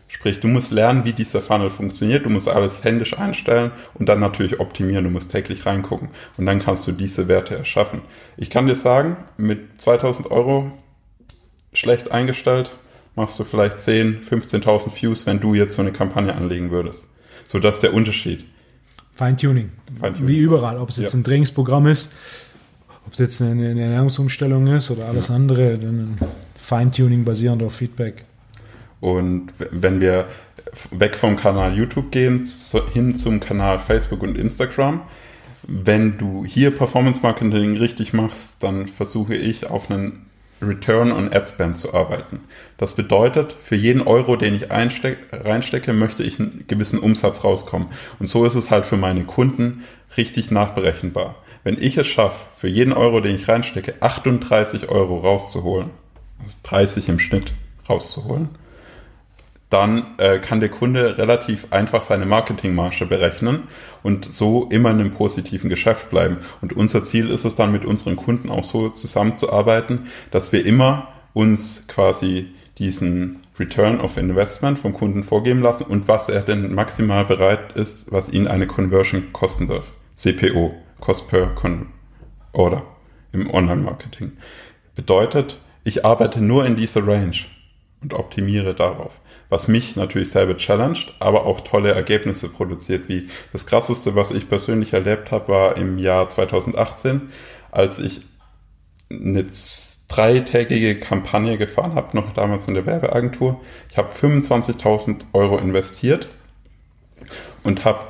Sprich, 0.07 0.39
du 0.39 0.47
musst 0.47 0.71
lernen, 0.71 1.03
wie 1.03 1.13
dieser 1.13 1.41
Funnel 1.41 1.69
funktioniert, 1.69 2.25
du 2.25 2.29
musst 2.29 2.47
alles 2.47 2.83
händisch 2.83 3.17
einstellen 3.17 3.71
und 3.95 4.07
dann 4.07 4.19
natürlich 4.19 4.59
optimieren, 4.59 5.03
du 5.03 5.09
musst 5.09 5.31
täglich 5.31 5.65
reingucken 5.65 6.09
und 6.37 6.45
dann 6.45 6.59
kannst 6.59 6.87
du 6.87 6.91
diese 6.91 7.27
Werte 7.27 7.55
erschaffen. 7.55 8.01
Ich 8.37 8.49
kann 8.49 8.67
dir 8.67 8.75
sagen, 8.75 9.17
mit 9.37 9.81
2000 9.81 10.29
Euro 10.29 10.71
schlecht 11.73 12.11
eingestellt, 12.11 12.71
machst 13.15 13.39
du 13.39 13.43
vielleicht 13.43 13.79
10, 13.79 14.21
15.000 14.23 15.01
Views, 15.01 15.25
wenn 15.25 15.39
du 15.39 15.53
jetzt 15.53 15.73
so 15.73 15.81
eine 15.81 15.91
Kampagne 15.91 16.33
anlegen 16.33 16.71
würdest. 16.71 17.07
So, 17.47 17.59
das 17.59 17.75
ist 17.75 17.81
der 17.81 17.93
Unterschied. 17.93 18.45
Feintuning. 19.13 19.71
Feintuning. 19.99 20.27
Wie 20.27 20.39
überall, 20.39 20.77
ob 20.77 20.89
es 20.89 20.97
jetzt 20.97 21.13
ja. 21.13 21.19
ein 21.19 21.23
Trainingsprogramm 21.23 21.87
ist, 21.87 22.11
ob 23.05 23.13
es 23.13 23.19
jetzt 23.19 23.41
eine, 23.41 23.69
eine 23.69 23.81
Ernährungsumstellung 23.81 24.67
ist 24.67 24.91
oder 24.91 25.05
alles 25.05 25.29
ja. 25.29 25.35
andere, 25.35 25.77
dann 25.77 26.17
Feintuning 26.57 27.23
basierend 27.23 27.63
auf 27.63 27.75
Feedback. 27.75 28.25
Und 28.99 29.53
wenn 29.71 30.01
wir 30.01 30.25
weg 30.91 31.15
vom 31.15 31.35
Kanal 31.35 31.77
YouTube 31.77 32.11
gehen, 32.11 32.45
hin 32.93 33.15
zum 33.15 33.39
Kanal 33.39 33.79
Facebook 33.79 34.23
und 34.23 34.37
Instagram, 34.37 35.01
wenn 35.67 36.17
du 36.17 36.45
hier 36.45 36.71
Performance 36.71 37.21
Marketing 37.21 37.77
richtig 37.77 38.13
machst, 38.13 38.61
dann 38.63 38.87
versuche 38.87 39.35
ich 39.35 39.67
auf 39.67 39.89
einen 39.89 40.25
Return 40.67 41.11
on 41.11 41.31
Ad 41.31 41.47
Spend 41.47 41.77
zu 41.77 41.93
arbeiten. 41.93 42.41
Das 42.77 42.95
bedeutet, 42.95 43.55
für 43.61 43.75
jeden 43.75 44.01
Euro, 44.01 44.35
den 44.35 44.55
ich 44.55 44.69
reinstecke, 44.69 45.93
möchte 45.93 46.23
ich 46.23 46.39
einen 46.39 46.65
gewissen 46.67 46.99
Umsatz 46.99 47.43
rauskommen. 47.43 47.89
Und 48.19 48.27
so 48.27 48.45
ist 48.45 48.55
es 48.55 48.71
halt 48.71 48.85
für 48.85 48.97
meine 48.97 49.23
Kunden 49.23 49.83
richtig 50.17 50.51
nachberechenbar. 50.51 51.35
Wenn 51.63 51.81
ich 51.81 51.97
es 51.97 52.07
schaffe, 52.07 52.45
für 52.55 52.67
jeden 52.67 52.93
Euro, 52.93 53.21
den 53.21 53.35
ich 53.35 53.47
reinstecke, 53.47 53.95
38 53.99 54.89
Euro 54.89 55.19
rauszuholen, 55.19 55.89
30 56.63 57.09
im 57.09 57.19
Schnitt 57.19 57.53
rauszuholen, 57.89 58.49
dann 59.75 60.15
äh, 60.19 60.39
kann 60.39 60.61
der 60.61 60.69
Kunde 60.69 61.17
relativ 61.17 61.67
einfach 61.71 62.01
seine 62.01 62.25
Marketingmarge 62.25 63.05
berechnen 63.05 63.63
und 64.03 64.23
so 64.23 64.69
immer 64.71 64.91
in 64.91 65.01
einem 65.01 65.11
positiven 65.11 65.69
Geschäft 65.69 66.09
bleiben. 66.09 66.37
Und 66.61 66.71
unser 66.71 67.03
Ziel 67.03 67.29
ist 67.29 67.43
es 67.43 67.55
dann 67.55 67.73
mit 67.73 67.83
unseren 67.83 68.15
Kunden 68.15 68.49
auch 68.49 68.63
so 68.63 68.87
zusammenzuarbeiten, 68.87 70.07
dass 70.31 70.53
wir 70.53 70.65
immer 70.65 71.09
uns 71.33 71.83
quasi 71.89 72.51
diesen 72.77 73.39
Return 73.59 73.99
of 73.99 74.15
Investment 74.15 74.79
vom 74.79 74.93
Kunden 74.93 75.23
vorgeben 75.23 75.61
lassen 75.61 75.83
und 75.83 76.07
was 76.07 76.29
er 76.29 76.41
denn 76.41 76.73
maximal 76.73 77.25
bereit 77.25 77.73
ist, 77.73 78.09
was 78.13 78.29
ihn 78.29 78.47
eine 78.47 78.67
Conversion 78.67 79.33
kosten 79.33 79.67
darf. 79.67 79.91
CPO, 80.15 80.73
Cost 81.01 81.27
per 81.27 81.47
Con 81.47 81.87
Order 82.53 82.83
im 83.33 83.53
Online-Marketing. 83.53 84.31
Bedeutet, 84.95 85.59
ich 85.83 86.05
arbeite 86.05 86.39
nur 86.39 86.65
in 86.65 86.77
dieser 86.77 87.05
Range 87.05 87.35
und 88.01 88.13
optimiere 88.13 88.73
darauf. 88.73 89.19
Was 89.55 89.69
mich 89.69 89.95
natürlich 89.95 90.31
selber 90.31 90.57
challenged, 90.57 91.13
aber 91.19 91.45
auch 91.45 91.61
tolle 91.61 91.93
Ergebnisse 91.93 92.49
produziert, 92.49 93.07
wie 93.07 93.29
das 93.53 93.65
krasseste, 93.65 94.13
was 94.13 94.31
ich 94.31 94.49
persönlich 94.49 94.91
erlebt 94.91 95.31
habe, 95.31 95.47
war 95.47 95.77
im 95.77 95.97
Jahr 95.97 96.27
2018, 96.27 97.29
als 97.71 97.99
ich 97.99 98.19
eine 99.09 99.45
dreitägige 100.09 100.99
Kampagne 100.99 101.57
gefahren 101.57 101.95
habe, 101.95 102.17
noch 102.17 102.33
damals 102.33 102.67
in 102.67 102.73
der 102.73 102.85
Werbeagentur. 102.85 103.61
Ich 103.89 103.95
habe 103.95 104.13
25.000 104.13 105.21
Euro 105.31 105.57
investiert 105.57 106.27
und 107.63 107.85
habe 107.85 108.07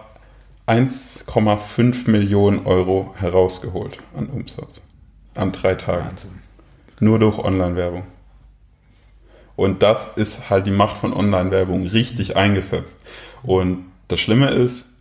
1,5 0.65 2.09
Millionen 2.09 2.65
Euro 2.65 3.13
herausgeholt 3.19 3.99
an 4.17 4.31
Umsatz. 4.31 4.81
An 5.35 5.51
drei 5.51 5.75
Tagen. 5.75 6.07
Wahnsinn. 6.07 6.39
Nur 6.99 7.19
durch 7.19 7.37
Online-Werbung. 7.37 8.14
Und 9.55 9.83
das 9.83 10.09
ist 10.15 10.49
halt 10.49 10.67
die 10.67 10.71
Macht 10.71 10.97
von 10.97 11.13
Online-Werbung 11.13 11.87
richtig 11.87 12.35
eingesetzt. 12.35 12.99
Und 13.43 13.85
das 14.07 14.19
Schlimme 14.19 14.49
ist, 14.49 14.95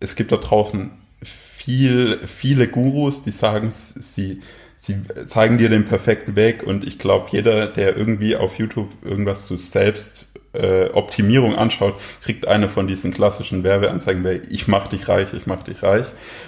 es 0.00 0.16
gibt 0.16 0.32
da 0.32 0.36
draußen 0.36 0.90
viel, 1.22 2.18
viele 2.26 2.66
Gurus, 2.68 3.22
die 3.22 3.30
sagen, 3.30 3.70
sie, 3.72 4.40
sie 4.76 5.02
zeigen 5.26 5.58
dir 5.58 5.68
den 5.68 5.84
perfekten 5.84 6.34
Weg. 6.34 6.64
Und 6.64 6.86
ich 6.86 6.98
glaube, 6.98 7.28
jeder, 7.30 7.66
der 7.66 7.96
irgendwie 7.96 8.34
auf 8.36 8.58
YouTube 8.58 8.88
irgendwas 9.02 9.46
zu 9.46 9.56
Selbstoptimierung 9.56 11.52
äh, 11.52 11.56
anschaut, 11.56 12.00
kriegt 12.22 12.48
eine 12.48 12.68
von 12.68 12.86
diesen 12.88 13.12
klassischen 13.12 13.62
Werbeanzeigen, 13.62 14.42
ich 14.50 14.66
mach 14.66 14.88
dich 14.88 15.08
reich, 15.08 15.32
ich 15.34 15.46
mach 15.46 15.62
dich 15.62 15.82
reich. 15.82 16.06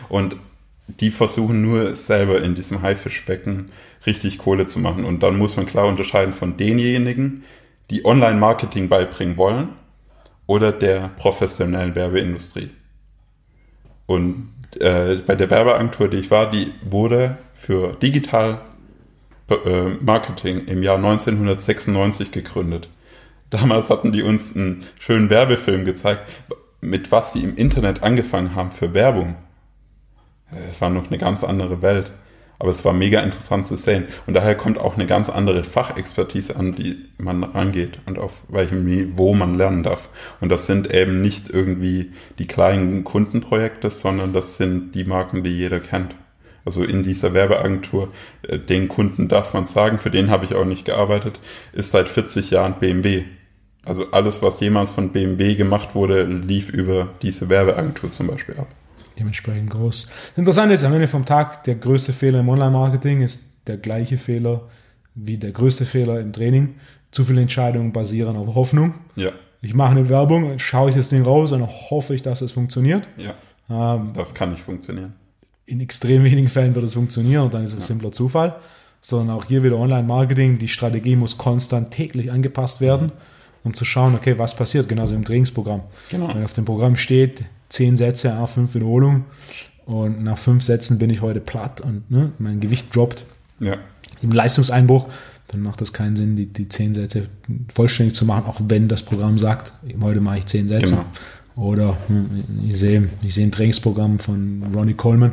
Und 0.08 0.36
die 0.86 1.10
versuchen 1.10 1.62
nur 1.62 1.96
selber 1.96 2.42
in 2.42 2.54
diesem 2.54 2.82
Haifischbecken 2.82 3.70
richtig 4.06 4.38
Kohle 4.38 4.66
zu 4.66 4.78
machen. 4.78 5.04
Und 5.04 5.22
dann 5.22 5.36
muss 5.36 5.56
man 5.56 5.66
klar 5.66 5.86
unterscheiden 5.86 6.34
von 6.34 6.56
denjenigen, 6.56 7.44
die 7.90 8.04
Online-Marketing 8.04 8.88
beibringen 8.88 9.36
wollen 9.36 9.68
oder 10.46 10.72
der 10.72 11.08
professionellen 11.16 11.94
Werbeindustrie. 11.94 12.70
Und 14.06 14.50
äh, 14.80 15.16
bei 15.26 15.34
der 15.34 15.50
Werbeagentur, 15.50 16.08
die 16.08 16.18
ich 16.18 16.30
war, 16.30 16.50
die 16.50 16.72
wurde 16.82 17.38
für 17.54 17.94
Digital 17.94 18.60
äh, 19.48 19.88
Marketing 20.00 20.66
im 20.66 20.82
Jahr 20.82 20.96
1996 20.96 22.30
gegründet. 22.30 22.88
Damals 23.50 23.88
hatten 23.88 24.12
die 24.12 24.22
uns 24.22 24.54
einen 24.54 24.84
schönen 24.98 25.30
Werbefilm 25.30 25.84
gezeigt, 25.84 26.28
mit 26.80 27.12
was 27.12 27.32
sie 27.32 27.42
im 27.42 27.54
Internet 27.54 28.02
angefangen 28.02 28.54
haben 28.54 28.72
für 28.72 28.94
Werbung. 28.94 29.36
Es 30.68 30.80
war 30.80 30.90
noch 30.90 31.08
eine 31.08 31.18
ganz 31.18 31.44
andere 31.44 31.82
Welt. 31.82 32.12
Aber 32.58 32.70
es 32.70 32.84
war 32.84 32.92
mega 32.92 33.20
interessant 33.20 33.66
zu 33.66 33.76
sehen. 33.76 34.06
Und 34.26 34.34
daher 34.34 34.54
kommt 34.54 34.78
auch 34.78 34.94
eine 34.94 35.06
ganz 35.06 35.28
andere 35.28 35.64
Fachexpertise 35.64 36.56
an, 36.56 36.72
die 36.72 36.96
man 37.18 37.42
rangeht 37.42 37.98
und 38.06 38.18
auf 38.18 38.44
welchem 38.48 38.84
Niveau 38.84 39.34
man 39.34 39.58
lernen 39.58 39.82
darf. 39.82 40.08
Und 40.40 40.50
das 40.50 40.66
sind 40.66 40.94
eben 40.94 41.20
nicht 41.20 41.50
irgendwie 41.50 42.12
die 42.38 42.46
kleinen 42.46 43.04
Kundenprojekte, 43.04 43.90
sondern 43.90 44.32
das 44.32 44.56
sind 44.56 44.94
die 44.94 45.04
Marken, 45.04 45.42
die 45.42 45.50
jeder 45.50 45.80
kennt. 45.80 46.14
Also 46.64 46.82
in 46.82 47.02
dieser 47.02 47.34
Werbeagentur, 47.34 48.12
äh, 48.42 48.58
den 48.58 48.88
Kunden 48.88 49.28
darf 49.28 49.52
man 49.52 49.66
sagen, 49.66 49.98
für 49.98 50.10
den 50.10 50.30
habe 50.30 50.46
ich 50.46 50.54
auch 50.54 50.64
nicht 50.64 50.86
gearbeitet, 50.86 51.40
ist 51.72 51.90
seit 51.90 52.08
40 52.08 52.50
Jahren 52.50 52.78
BMW. 52.78 53.24
Also 53.84 54.10
alles, 54.12 54.40
was 54.40 54.60
jemals 54.60 54.92
von 54.92 55.10
BMW 55.10 55.56
gemacht 55.56 55.94
wurde, 55.94 56.22
lief 56.24 56.70
über 56.70 57.10
diese 57.20 57.50
Werbeagentur 57.50 58.10
zum 58.10 58.28
Beispiel 58.28 58.56
ab 58.56 58.68
dementsprechend 59.18 59.70
groß. 59.70 60.06
Das 60.06 60.38
Interessante 60.38 60.74
ist, 60.74 60.84
am 60.84 60.92
Ende 60.92 61.08
vom 61.08 61.24
Tag, 61.24 61.64
der 61.64 61.76
größte 61.76 62.12
Fehler 62.12 62.40
im 62.40 62.48
Online-Marketing 62.48 63.22
ist 63.22 63.42
der 63.66 63.76
gleiche 63.76 64.18
Fehler 64.18 64.62
wie 65.14 65.38
der 65.38 65.52
größte 65.52 65.86
Fehler 65.86 66.20
im 66.20 66.32
Training. 66.32 66.74
Zu 67.10 67.24
viele 67.24 67.40
Entscheidungen 67.40 67.92
basieren 67.92 68.36
auf 68.36 68.54
Hoffnung. 68.54 68.94
Ja. 69.16 69.30
ich 69.62 69.74
mache 69.74 69.92
eine 69.92 70.08
Werbung, 70.08 70.58
schaue 70.58 70.90
ich 70.90 70.96
das 70.96 71.08
Ding 71.08 71.22
raus 71.22 71.52
und 71.52 71.62
hoffe 71.62 72.14
ich, 72.14 72.22
dass 72.22 72.42
es 72.42 72.52
funktioniert. 72.52 73.08
Ja. 73.16 73.34
Ähm, 73.70 74.10
das 74.14 74.34
kann 74.34 74.50
nicht 74.50 74.62
funktionieren. 74.62 75.14
In 75.66 75.80
extrem 75.80 76.24
wenigen 76.24 76.48
Fällen 76.48 76.74
wird 76.74 76.84
es 76.84 76.94
funktionieren 76.94 77.44
und 77.44 77.54
dann 77.54 77.64
ist 77.64 77.72
es 77.72 77.84
ja. 77.84 77.94
simpler 77.94 78.12
Zufall. 78.12 78.56
Sondern 79.00 79.36
auch 79.36 79.44
hier 79.44 79.62
wieder 79.62 79.76
Online-Marketing. 79.76 80.58
Die 80.58 80.68
Strategie 80.68 81.14
muss 81.14 81.36
konstant 81.36 81.90
täglich 81.90 82.32
angepasst 82.32 82.80
werden, 82.80 83.12
um 83.62 83.74
zu 83.74 83.84
schauen, 83.84 84.14
okay, 84.14 84.38
was 84.38 84.56
passiert, 84.56 84.88
genauso 84.88 85.14
im 85.14 85.26
Trainingsprogramm. 85.26 85.82
Genau. 86.10 86.28
Wenn 86.28 86.42
auf 86.42 86.54
dem 86.54 86.64
Programm 86.64 86.96
steht, 86.96 87.44
zehn 87.68 87.96
Sätze, 87.96 88.32
a 88.34 88.46
fünf 88.46 88.74
Wiederholungen 88.74 89.24
und 89.86 90.22
nach 90.22 90.38
fünf 90.38 90.62
Sätzen 90.62 90.98
bin 90.98 91.10
ich 91.10 91.22
heute 91.22 91.40
platt 91.40 91.80
und 91.80 92.10
ne, 92.10 92.32
mein 92.38 92.60
Gewicht 92.60 92.94
droppt. 92.94 93.24
Ja. 93.60 93.76
Im 94.22 94.30
Leistungseinbruch, 94.30 95.08
dann 95.48 95.60
macht 95.60 95.80
das 95.80 95.92
keinen 95.92 96.16
Sinn, 96.16 96.36
die, 96.36 96.46
die 96.46 96.68
zehn 96.68 96.94
Sätze 96.94 97.28
vollständig 97.72 98.14
zu 98.14 98.24
machen, 98.24 98.44
auch 98.46 98.60
wenn 98.66 98.88
das 98.88 99.02
Programm 99.02 99.38
sagt, 99.38 99.74
heute 100.00 100.20
mache 100.20 100.38
ich 100.38 100.46
zehn 100.46 100.68
Sätze. 100.68 100.94
Genau. 100.94 101.04
Oder 101.56 101.96
hm, 102.08 102.44
ich 102.68 102.76
sehe, 102.76 103.08
ich 103.22 103.34
sehe 103.34 103.46
ein 103.46 103.52
Trainingsprogramm 103.52 104.18
von 104.18 104.62
Ronnie 104.74 104.94
Coleman 104.94 105.32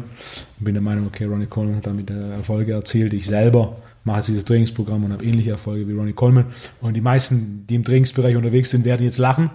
und 0.59 0.63
bin 0.63 0.75
der 0.75 0.83
Meinung, 0.83 1.07
okay, 1.07 1.25
Ronnie 1.25 1.47
Coleman 1.47 1.77
hat 1.77 1.87
damit 1.87 2.09
Erfolge 2.09 2.73
erzielt. 2.73 3.13
Ich 3.13 3.25
selber 3.25 3.77
mache 4.03 4.17
jetzt 4.17 4.27
dieses 4.27 4.45
Trainingsprogramm 4.45 5.03
und 5.03 5.13
habe 5.13 5.23
ähnliche 5.23 5.51
Erfolge 5.51 5.87
wie 5.87 5.93
Ronnie 5.93 6.13
Coleman. 6.13 6.45
Und 6.79 6.93
die 6.93 7.01
meisten, 7.01 7.65
die 7.67 7.75
im 7.75 7.83
Trainingsbereich 7.83 8.35
unterwegs 8.35 8.69
sind, 8.69 8.85
werden 8.85 9.03
jetzt 9.03 9.17
lachen. 9.17 9.49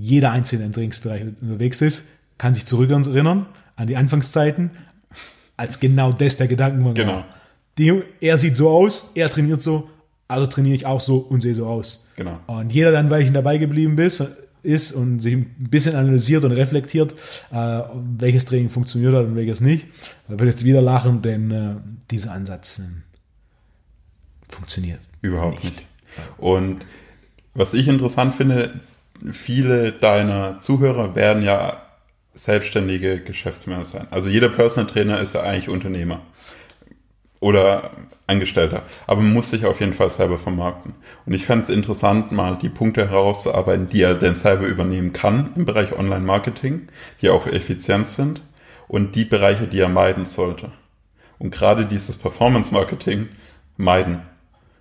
Jeder 0.00 0.32
Einzelne 0.32 0.64
im 0.64 0.72
Trainingsbereich 0.72 1.22
unterwegs 1.40 1.80
ist, 1.80 2.08
kann 2.38 2.54
sich 2.54 2.64
zurückerinnern 2.64 3.46
an 3.76 3.86
die 3.86 3.96
Anfangszeiten, 3.96 4.70
als 5.56 5.78
genau 5.78 6.12
das 6.12 6.38
der 6.38 6.48
Gedanken 6.48 6.84
war. 6.84 6.94
Genau. 6.94 7.24
Die, 7.76 8.02
er 8.20 8.38
sieht 8.38 8.56
so 8.56 8.70
aus, 8.70 9.10
er 9.14 9.28
trainiert 9.28 9.60
so, 9.60 9.90
also 10.26 10.46
trainiere 10.46 10.74
ich 10.74 10.86
auch 10.86 11.00
so 11.00 11.18
und 11.18 11.42
sehe 11.42 11.54
so 11.54 11.66
aus. 11.66 12.06
Genau. 12.16 12.40
Und 12.46 12.72
jeder 12.72 12.92
dann, 12.92 13.10
weil 13.10 13.22
ich 13.22 13.32
dabei 13.32 13.58
geblieben 13.58 13.98
ist, 13.98 14.24
ist 14.62 14.92
und 14.92 15.20
sich 15.20 15.34
ein 15.34 15.54
bisschen 15.58 15.94
analysiert 15.94 16.44
und 16.44 16.52
reflektiert, 16.52 17.14
äh, 17.50 17.82
welches 18.18 18.46
Training 18.46 18.68
funktioniert 18.68 19.14
hat 19.14 19.26
und 19.26 19.36
welches 19.36 19.60
nicht, 19.60 19.86
da 20.28 20.38
wird 20.38 20.48
jetzt 20.48 20.64
wieder 20.64 20.82
lachen, 20.82 21.22
denn 21.22 21.50
äh, 21.50 21.74
dieser 22.10 22.32
Ansatz 22.32 22.78
äh, 22.78 22.82
funktioniert. 24.48 25.00
Überhaupt 25.22 25.62
nicht. 25.64 25.76
nicht. 25.76 25.86
Und 26.38 26.84
was 27.54 27.74
ich 27.74 27.88
interessant 27.88 28.34
finde, 28.34 28.80
viele 29.32 29.92
deiner 29.92 30.58
Zuhörer 30.58 31.14
werden 31.14 31.42
ja 31.42 31.82
selbstständige 32.34 33.20
Geschäftsmänner 33.20 33.84
sein. 33.84 34.06
Also 34.10 34.28
jeder 34.28 34.48
Personal 34.48 34.90
Trainer 34.90 35.20
ist 35.20 35.34
ja 35.34 35.42
eigentlich 35.42 35.68
Unternehmer 35.68 36.20
oder 37.40 37.90
Angestellter. 38.26 38.82
Aber 39.06 39.22
man 39.22 39.32
muss 39.32 39.50
sich 39.50 39.64
auf 39.64 39.80
jeden 39.80 39.94
Fall 39.94 40.10
selber 40.10 40.38
vermarkten. 40.38 40.94
Und 41.26 41.32
ich 41.32 41.46
fände 41.46 41.64
es 41.64 41.70
interessant, 41.70 42.32
mal 42.32 42.56
die 42.56 42.68
Punkte 42.68 43.08
herauszuarbeiten, 43.08 43.88
die 43.88 44.02
er 44.02 44.14
denn 44.14 44.36
selber 44.36 44.66
übernehmen 44.66 45.12
kann 45.12 45.52
im 45.56 45.64
Bereich 45.64 45.98
Online-Marketing, 45.98 46.88
die 47.22 47.30
auch 47.30 47.46
effizient 47.46 48.08
sind 48.08 48.42
und 48.88 49.16
die 49.16 49.24
Bereiche, 49.24 49.66
die 49.66 49.80
er 49.80 49.88
meiden 49.88 50.26
sollte. 50.26 50.70
Und 51.38 51.52
gerade 51.52 51.86
dieses 51.86 52.16
Performance-Marketing 52.16 53.28
meiden. 53.76 54.22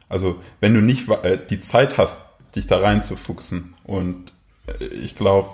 Also 0.10 0.42
wenn 0.60 0.74
du 0.74 0.82
nicht 0.82 1.10
äh, 1.24 1.40
die 1.50 1.62
Zeit 1.62 1.98
hast, 1.98 2.22
dich 2.56 2.68
da 2.68 2.80
reinzufuchsen 2.80 3.76
und 3.90 4.32
äh, 4.68 4.86
ich 4.86 5.16
glaube, 5.16 5.50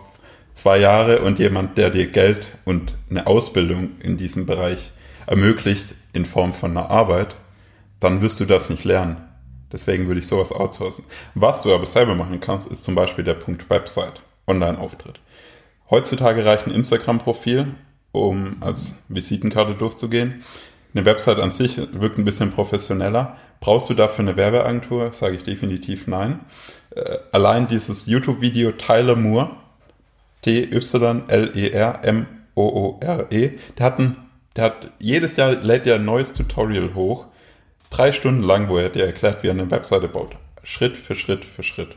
zwei 0.52 0.78
Jahre 0.78 1.22
und 1.22 1.40
jemand, 1.40 1.78
der 1.78 1.90
dir 1.90 2.08
Geld 2.08 2.52
und 2.66 2.96
eine 3.10 3.28
Ausbildung 3.28 3.92
in 4.02 4.18
diesem 4.18 4.46
Bereich 4.46 4.92
ermöglicht 5.26 5.96
in 6.14 6.26
Form 6.26 6.54
von 6.54 6.72
einer 6.72 6.92
Arbeit, 6.92 7.36
dann 8.00 8.22
wirst 8.22 8.40
du 8.40 8.46
das 8.46 8.70
nicht 8.70 8.84
lernen. 8.84 9.18
Deswegen 9.72 10.08
würde 10.08 10.20
ich 10.20 10.28
sowas 10.28 10.52
outsourcen. 10.52 11.06
Was 11.34 11.64
du 11.64 11.74
aber 11.74 11.86
selber 11.86 12.16
machen 12.16 12.40
kannst, 12.40 12.70
ist 12.70 12.84
zum 12.84 12.94
Beispiel 12.94 13.24
der 13.24 13.34
Punkt 13.34 13.70
Website, 13.70 14.22
Online-Auftritt. 14.48 15.20
Heutzutage 15.90 16.46
reicht 16.46 16.68
ein 16.68 16.74
Instagram-Profil, 16.74 17.74
um 18.12 18.58
als 18.62 18.96
Visitenkarte 19.08 19.76
durchzugehen. 19.76 20.44
Eine 20.94 21.06
Website 21.06 21.40
an 21.40 21.52
sich 21.52 21.78
wirkt 21.78 22.18
ein 22.18 22.26
bisschen 22.26 22.52
professioneller. 22.52 23.38
Brauchst 23.60 23.90
du 23.90 23.94
dafür 23.94 24.24
eine 24.24 24.38
Werbeagentur? 24.38 25.12
Sage 25.14 25.36
ich 25.36 25.44
definitiv 25.44 26.08
nein. 26.08 26.40
Äh, 26.96 27.18
allein 27.32 27.68
dieses 27.68 28.06
YouTube-Video 28.08 28.72
Tyler 28.72 29.16
Moore 29.16 29.52
T-Y-L-E-R-M-O-O-R-E. 30.46 31.20
Der 33.78 33.86
hat, 33.86 34.00
ein, 34.00 34.16
der 34.56 34.64
hat 34.64 34.92
jedes 35.00 35.36
Jahr 35.38 35.52
lädt 35.54 35.88
er 35.88 35.96
ein 35.96 36.06
neues 36.06 36.34
Tutorial 36.34 36.94
hoch. 36.94 37.26
Drei 37.90 38.12
Stunden 38.12 38.44
lang, 38.44 38.70
wo 38.70 38.78
er 38.78 38.90
dir 38.90 39.06
erklärt, 39.06 39.42
wie 39.42 39.48
er 39.48 39.54
eine 39.54 39.72
Webseite 39.72 40.08
baut. 40.08 40.36
Schritt 40.64 40.98
für 40.98 41.16
Schritt 41.16 41.46
für 41.46 41.64
Schritt. 41.64 41.96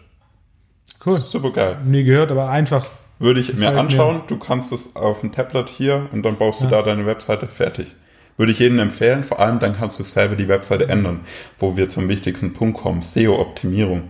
Cool. 1.04 1.20
Super 1.20 1.52
geil. 1.52 1.76
Nie 1.84 2.04
gehört, 2.04 2.30
aber 2.30 2.48
einfach. 2.48 2.86
Würde 3.18 3.40
ich 3.40 3.54
mir 3.54 3.76
anschauen. 3.76 4.18
Mir. 4.18 4.24
Du 4.28 4.38
kannst 4.38 4.72
es 4.72 4.96
auf 4.96 5.20
dem 5.20 5.32
Tablet 5.32 5.68
hier 5.68 6.08
und 6.12 6.22
dann 6.22 6.36
baust 6.36 6.60
ja. 6.60 6.66
du 6.66 6.72
da 6.72 6.82
deine 6.82 7.04
Webseite 7.04 7.48
fertig. 7.48 7.94
Würde 8.36 8.52
ich 8.52 8.60
jedem 8.60 8.78
empfehlen. 8.78 9.24
Vor 9.24 9.40
allem 9.40 9.58
dann 9.58 9.76
kannst 9.76 9.98
du 9.98 10.04
selber 10.04 10.36
die 10.36 10.48
Webseite 10.48 10.88
ändern, 10.88 11.20
wo 11.58 11.76
wir 11.76 11.88
zum 11.88 12.08
wichtigsten 12.08 12.54
Punkt 12.54 12.78
kommen. 12.78 13.02
SEO-Optimierung. 13.02 14.04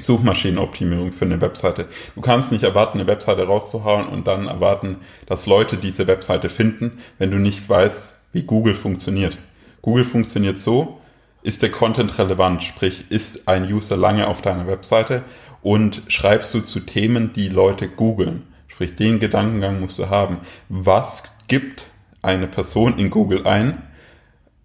Suchmaschinenoptimierung 0.00 1.12
für 1.12 1.24
eine 1.24 1.40
Webseite. 1.40 1.86
Du 2.14 2.20
kannst 2.20 2.52
nicht 2.52 2.64
erwarten, 2.64 2.98
eine 2.98 3.06
Webseite 3.08 3.46
rauszuhauen 3.46 4.08
und 4.08 4.26
dann 4.26 4.46
erwarten, 4.46 4.98
dass 5.26 5.46
Leute 5.46 5.76
diese 5.76 6.06
Webseite 6.06 6.48
finden, 6.48 6.98
wenn 7.18 7.30
du 7.30 7.38
nicht 7.38 7.68
weißt, 7.68 8.16
wie 8.32 8.42
Google 8.42 8.74
funktioniert. 8.74 9.38
Google 9.82 10.04
funktioniert 10.04 10.58
so, 10.58 11.00
ist 11.42 11.62
der 11.62 11.70
Content 11.70 12.18
relevant, 12.18 12.62
sprich, 12.62 13.10
ist 13.10 13.46
ein 13.48 13.70
User 13.72 13.96
lange 13.96 14.28
auf 14.28 14.42
deiner 14.42 14.66
Webseite 14.66 15.24
und 15.62 16.02
schreibst 16.08 16.52
du 16.54 16.60
zu 16.60 16.80
Themen, 16.80 17.32
die 17.34 17.48
Leute 17.48 17.88
googeln. 17.88 18.44
Sprich, 18.68 18.94
den 18.94 19.20
Gedankengang 19.20 19.80
musst 19.80 19.98
du 19.98 20.08
haben. 20.08 20.38
Was 20.68 21.34
gibt 21.46 21.86
eine 22.22 22.48
Person 22.48 22.98
in 22.98 23.10
Google 23.10 23.46
ein? 23.46 23.82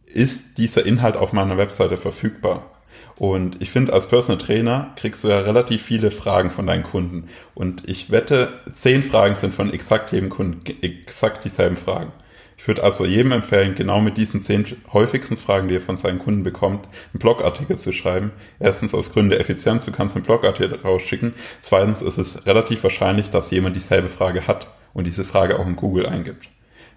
Ist 0.06 0.58
dieser 0.58 0.86
Inhalt 0.86 1.16
auf 1.16 1.34
meiner 1.34 1.58
Webseite 1.58 1.98
verfügbar? 1.98 2.79
Und 3.20 3.62
ich 3.62 3.70
finde, 3.70 3.92
als 3.92 4.08
Personal 4.08 4.42
Trainer 4.42 4.94
kriegst 4.96 5.26
du 5.26 5.28
ja 5.28 5.40
relativ 5.40 5.84
viele 5.84 6.10
Fragen 6.10 6.52
von 6.52 6.66
deinen 6.66 6.84
Kunden. 6.84 7.28
Und 7.54 7.88
ich 7.88 8.12
wette, 8.12 8.62
zehn 8.74 9.04
Fragen 9.04 9.36
sind 9.36 9.54
von 9.54 9.74
exakt 9.74 10.14
jedem 10.14 10.30
Kunden 10.30 10.62
exakt 10.82 11.44
dieselben 11.44 11.76
Fragen. 11.76 12.14
Ich 12.58 12.66
würde 12.68 12.82
also 12.82 13.06
jedem 13.06 13.34
empfehlen, 13.34 13.76
genau 13.76 14.00
mit 14.00 14.18
diesen 14.18 14.40
zehn 14.40 14.66
häufigsten 14.94 15.36
Fragen, 15.36 15.68
die 15.68 15.76
er 15.76 15.82
von 15.82 15.98
seinen 15.98 16.20
Kunden 16.20 16.44
bekommt, 16.44 16.86
einen 17.14 17.20
Blogartikel 17.20 17.78
zu 17.78 17.92
schreiben. 17.92 18.32
Erstens 18.58 18.94
aus 18.94 19.12
Gründen 19.12 19.32
der 19.32 19.42
Effizienz, 19.42 19.86
du 19.86 19.92
kannst 19.92 20.16
einen 20.16 20.26
Blogartikel 20.26 20.80
rausschicken. 20.80 21.34
Zweitens 21.62 22.02
ist 22.02 22.18
es 22.18 22.46
relativ 22.46 22.84
wahrscheinlich, 22.84 23.30
dass 23.30 23.52
jemand 23.52 23.76
dieselbe 23.76 24.10
Frage 24.10 24.48
hat 24.48 24.68
und 24.94 25.08
diese 25.08 25.26
Frage 25.26 25.60
auch 25.60 25.68
in 25.68 25.76
Google 25.76 26.06
eingibt. 26.06 26.48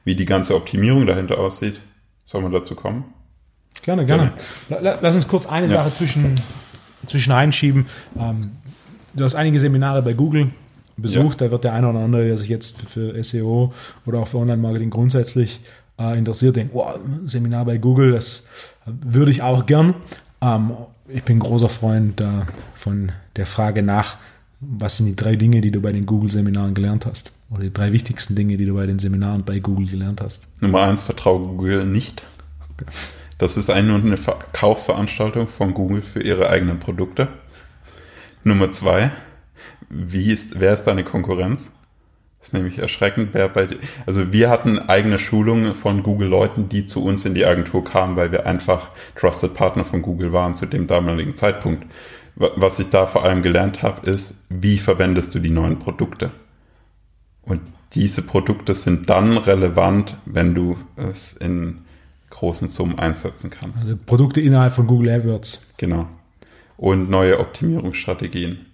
Wie 0.05 0.15
die 0.15 0.25
ganze 0.25 0.55
Optimierung 0.55 1.07
dahinter 1.07 1.39
aussieht, 1.39 1.81
soll 2.25 2.43
man 2.43 2.53
dazu 2.53 2.77
kommen? 2.77 3.13
Gerne, 3.83 4.07
gerne. 4.07 4.33
Lass 4.69 5.15
uns 5.15 5.27
kurz 5.27 5.47
eine 5.47 5.67
ja. 5.67 5.73
Sache 5.73 5.93
zwischen, 5.95 6.35
zwischen 7.07 7.33
einschieben. 7.33 7.87
Ähm, 8.19 8.53
du 9.15 9.25
hast 9.25 9.35
einige 9.35 9.59
Seminare 9.59 10.03
bei 10.03 10.13
Google 10.13 10.51
besucht. 10.97 11.41
Ja. 11.41 11.49
Da 11.49 11.53
wird 11.53 11.65
der 11.65 11.73
eine 11.73 11.89
oder 11.89 12.01
andere, 12.01 12.25
der 12.25 12.37
sich 12.37 12.49
jetzt 12.49 12.81
für, 12.81 13.13
für 13.13 13.25
SEO 13.25 13.73
oder 14.07 14.21
auch 14.21 14.29
für 14.29 14.39
Online-Marketing 14.39 14.91
grundsätzlich 14.91 15.61
äh, 15.99 16.17
interessiert, 16.17 16.57
denkt, 16.57 16.75
oh, 16.75 16.87
Seminar 17.27 17.65
bei 17.65 17.79
Google, 17.79 18.13
das 18.13 18.47
würde 18.87 19.31
ich 19.31 19.43
auch 19.43 19.67
gern. 19.67 19.95
Ähm, 20.41 20.73
ich 21.09 21.23
bin 21.25 21.39
großer 21.39 21.69
Freund 21.69 22.21
äh, 22.21 22.27
von 22.75 23.13
der 23.37 23.47
Frage 23.47 23.83
nach, 23.83 24.17
was 24.61 24.99
sind 24.99 25.07
die 25.07 25.17
drei 25.17 25.35
Dinge, 25.37 25.61
die 25.61 25.73
du 25.73 25.81
bei 25.81 25.93
den 25.93 26.07
Google-Seminaren 26.07 26.75
gelernt 26.75 27.05
hast? 27.05 27.33
Oder 27.51 27.65
die 27.65 27.73
drei 27.73 27.93
wichtigsten 27.93 28.37
Dinge, 28.37 28.57
die 28.57 28.65
du 28.65 28.75
bei 28.75 28.87
den 28.87 28.99
Seminaren 28.99 29.45
bei 29.45 29.59
Google 29.59 29.87
gelernt 29.87 30.21
hast? 30.21 30.63
Nummer 30.63 30.83
eins, 30.83 31.03
vertraue 31.03 31.41
Google 31.41 31.85
nicht. 31.85 32.23
Okay. 32.73 32.87
Das 33.43 33.57
ist 33.57 33.71
eine, 33.71 33.97
eine 33.97 34.17
Verkaufsveranstaltung 34.17 35.49
von 35.49 35.75
Google 35.75 36.03
für 36.03 36.23
ihre 36.23 36.49
eigenen 36.49 36.79
Produkte. 36.79 37.27
Nummer 38.45 38.71
zwei, 38.71 39.11
wie 39.89 40.31
ist, 40.31 40.61
wer 40.61 40.73
ist 40.73 40.85
deine 40.85 41.03
Konkurrenz? 41.03 41.73
Das 42.39 42.47
ist 42.47 42.53
nämlich 42.53 42.79
erschreckend, 42.79 43.31
wer 43.33 43.49
bei, 43.49 43.67
also 44.07 44.33
wir 44.33 44.49
hatten 44.49 44.79
eigene 44.79 45.19
Schulungen 45.19 45.75
von 45.75 46.05
Google-Leuten, 46.05 46.69
die 46.69 46.85
zu 46.85 47.05
uns 47.05 47.25
in 47.25 47.35
die 47.35 47.45
Agentur 47.45 47.83
kamen, 47.85 48.15
weil 48.15 48.31
wir 48.31 48.47
einfach 48.47 48.91
Trusted 49.17 49.55
Partner 49.55 49.85
von 49.85 50.03
Google 50.03 50.33
waren 50.33 50.55
zu 50.55 50.67
dem 50.67 50.87
damaligen 50.87 51.35
Zeitpunkt. 51.35 51.85
Was 52.37 52.79
ich 52.79 52.91
da 52.91 53.09
vor 53.09 53.25
allem 53.25 53.43
gelernt 53.43 53.83
habe, 53.83 54.09
ist, 54.09 54.35
wie 54.51 54.79
verwendest 54.79 55.35
du 55.35 55.41
die 55.41 55.51
neuen 55.51 55.81
Produkte? 55.81 56.31
Und 57.43 57.61
diese 57.95 58.23
Produkte 58.23 58.77
sind 58.77 59.11
dann 59.11 59.37
relevant, 59.37 60.17
wenn 60.27 60.55
du 60.55 60.77
es 60.95 61.33
in 61.33 61.79
großen 62.43 62.67
Summen 62.67 62.99
einsetzen 62.99 63.51
kannst. 63.51 63.83
Also 63.83 63.97
Produkte 63.97 64.41
innerhalb 64.41 64.75
von 64.75 64.89
Google 64.89 65.11
AdWords. 65.11 65.75
Genau. 65.77 66.09
Und 66.77 67.09
neue 67.09 67.39
Optimierungsstrategien. 67.39 68.67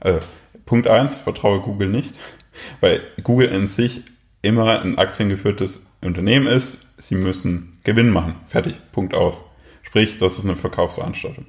Also, 0.00 0.18
Punkt 0.66 0.86
1, 0.86 1.16
vertraue 1.16 1.60
Google 1.60 1.88
nicht, 1.88 2.14
weil 2.80 3.00
Google 3.24 3.48
in 3.48 3.68
sich 3.68 4.02
immer 4.42 4.82
ein 4.82 4.98
aktiengeführtes 4.98 5.86
Unternehmen 6.02 6.46
ist. 6.46 6.86
Sie 6.98 7.14
müssen 7.14 7.80
Gewinn 7.84 8.10
machen. 8.10 8.34
Fertig. 8.48 8.74
Punkt 8.92 9.14
aus. 9.14 9.40
Sprich, 9.80 10.18
das 10.18 10.38
ist 10.38 10.44
eine 10.44 10.54
Verkaufsveranstaltung. 10.54 11.46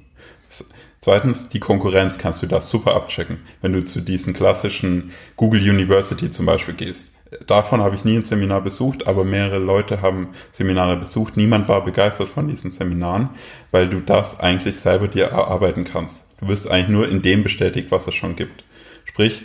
Zweitens, 1.00 1.50
die 1.50 1.60
Konkurrenz 1.60 2.16
kannst 2.16 2.42
du 2.42 2.46
da 2.46 2.62
super 2.62 2.94
abchecken, 2.96 3.40
wenn 3.60 3.74
du 3.74 3.84
zu 3.84 4.00
diesen 4.00 4.32
klassischen 4.32 5.10
Google 5.36 5.60
University 5.60 6.30
zum 6.30 6.46
Beispiel 6.46 6.74
gehst. 6.74 7.13
Davon 7.46 7.80
habe 7.80 7.96
ich 7.96 8.04
nie 8.04 8.16
ein 8.16 8.22
Seminar 8.22 8.60
besucht, 8.60 9.06
aber 9.06 9.24
mehrere 9.24 9.58
Leute 9.58 10.02
haben 10.02 10.28
Seminare 10.52 10.96
besucht. 10.96 11.36
Niemand 11.36 11.68
war 11.68 11.84
begeistert 11.84 12.28
von 12.28 12.48
diesen 12.48 12.70
Seminaren, 12.70 13.30
weil 13.70 13.88
du 13.88 14.00
das 14.00 14.40
eigentlich 14.40 14.76
selber 14.76 15.08
dir 15.08 15.26
erarbeiten 15.26 15.84
kannst. 15.84 16.26
Du 16.40 16.48
wirst 16.48 16.70
eigentlich 16.70 16.88
nur 16.88 17.08
in 17.08 17.22
dem 17.22 17.42
bestätigt, 17.42 17.90
was 17.90 18.06
es 18.06 18.14
schon 18.14 18.36
gibt. 18.36 18.64
Sprich, 19.04 19.42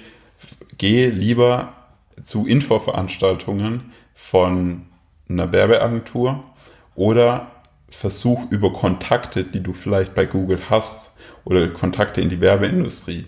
geh 0.77 1.07
lieber 1.07 1.73
zu 2.23 2.45
Infoveranstaltungen 2.45 3.91
von 4.13 4.85
einer 5.29 5.51
Werbeagentur 5.51 6.43
oder 6.95 7.51
versuch 7.89 8.51
über 8.51 8.73
Kontakte, 8.73 9.43
die 9.43 9.61
du 9.61 9.73
vielleicht 9.73 10.13
bei 10.13 10.25
Google 10.25 10.59
hast 10.69 11.13
oder 11.43 11.67
Kontakte 11.69 12.21
in 12.21 12.29
die 12.29 12.41
Werbeindustrie 12.41 13.25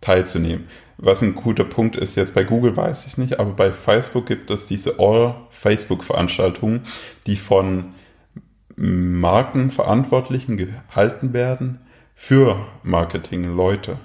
teilzunehmen. 0.00 0.68
Was 1.02 1.22
ein 1.22 1.34
guter 1.34 1.64
Punkt 1.64 1.96
ist, 1.96 2.14
jetzt 2.16 2.34
bei 2.34 2.44
Google 2.44 2.76
weiß 2.76 3.06
ich 3.06 3.12
es 3.12 3.18
nicht, 3.18 3.40
aber 3.40 3.52
bei 3.52 3.72
Facebook 3.72 4.26
gibt 4.26 4.50
es 4.50 4.66
diese 4.66 4.98
All-Facebook-Veranstaltungen, 4.98 6.82
die 7.26 7.36
von 7.36 7.94
Markenverantwortlichen 8.76 10.58
gehalten 10.58 11.32
werden 11.32 11.80
für 12.14 12.66
Marketing-Leute. 12.82 13.96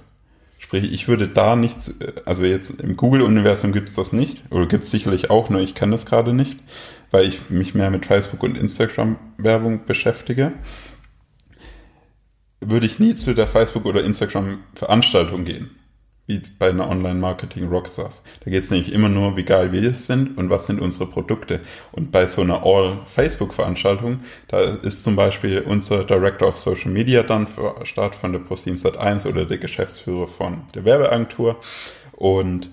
Sprich, 0.57 0.89
ich 0.93 1.09
würde 1.09 1.27
da 1.27 1.57
nichts, 1.57 1.93
also 2.23 2.45
jetzt 2.45 2.79
im 2.79 2.95
Google-Universum 2.95 3.73
gibt 3.73 3.89
es 3.89 3.95
das 3.95 4.13
nicht, 4.13 4.43
oder 4.49 4.65
gibt 4.65 4.85
es 4.85 4.91
sicherlich 4.91 5.29
auch, 5.29 5.49
nur 5.49 5.59
ich 5.59 5.75
kenne 5.75 5.91
das 5.91 6.05
gerade 6.05 6.31
nicht, 6.31 6.61
weil 7.11 7.27
ich 7.27 7.49
mich 7.49 7.75
mehr 7.75 7.91
mit 7.91 8.05
Facebook 8.05 8.41
und 8.41 8.57
Instagram-Werbung 8.57 9.85
beschäftige. 9.85 10.53
Würde 12.61 12.85
ich 12.85 12.99
nie 12.99 13.15
zu 13.15 13.33
der 13.33 13.47
Facebook- 13.47 13.85
oder 13.85 14.01
Instagram-Veranstaltung 14.01 15.43
gehen 15.43 15.71
wie 16.27 16.41
bei 16.57 16.69
einer 16.69 16.89
Online-Marketing-Rockstars. 16.89 18.23
Da 18.43 18.51
geht 18.51 18.63
es 18.63 18.71
nämlich 18.71 18.91
immer 18.91 19.09
nur, 19.09 19.37
wie 19.37 19.43
geil 19.43 19.71
wir 19.71 19.93
sind 19.93 20.37
und 20.37 20.49
was 20.49 20.65
sind 20.65 20.81
unsere 20.81 21.05
Produkte. 21.05 21.61
Und 21.91 22.11
bei 22.11 22.27
so 22.27 22.41
einer 22.41 22.63
All-Facebook-Veranstaltung, 22.63 24.21
da 24.47 24.59
ist 24.59 25.03
zum 25.03 25.15
Beispiel 25.15 25.61
unser 25.61 26.03
Director 26.03 26.47
of 26.47 26.57
Social 26.57 26.91
Media 26.91 27.21
dann 27.21 27.47
Start 27.83 28.15
von 28.15 28.31
der 28.31 28.39
ProSieben 28.39 28.79
Sat1 28.79 29.27
oder 29.27 29.45
der 29.45 29.59
Geschäftsführer 29.59 30.27
von 30.27 30.63
der 30.73 30.83
Werbeagentur. 30.83 31.57
Und 32.13 32.71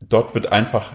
dort 0.00 0.34
wird 0.34 0.52
einfach 0.52 0.92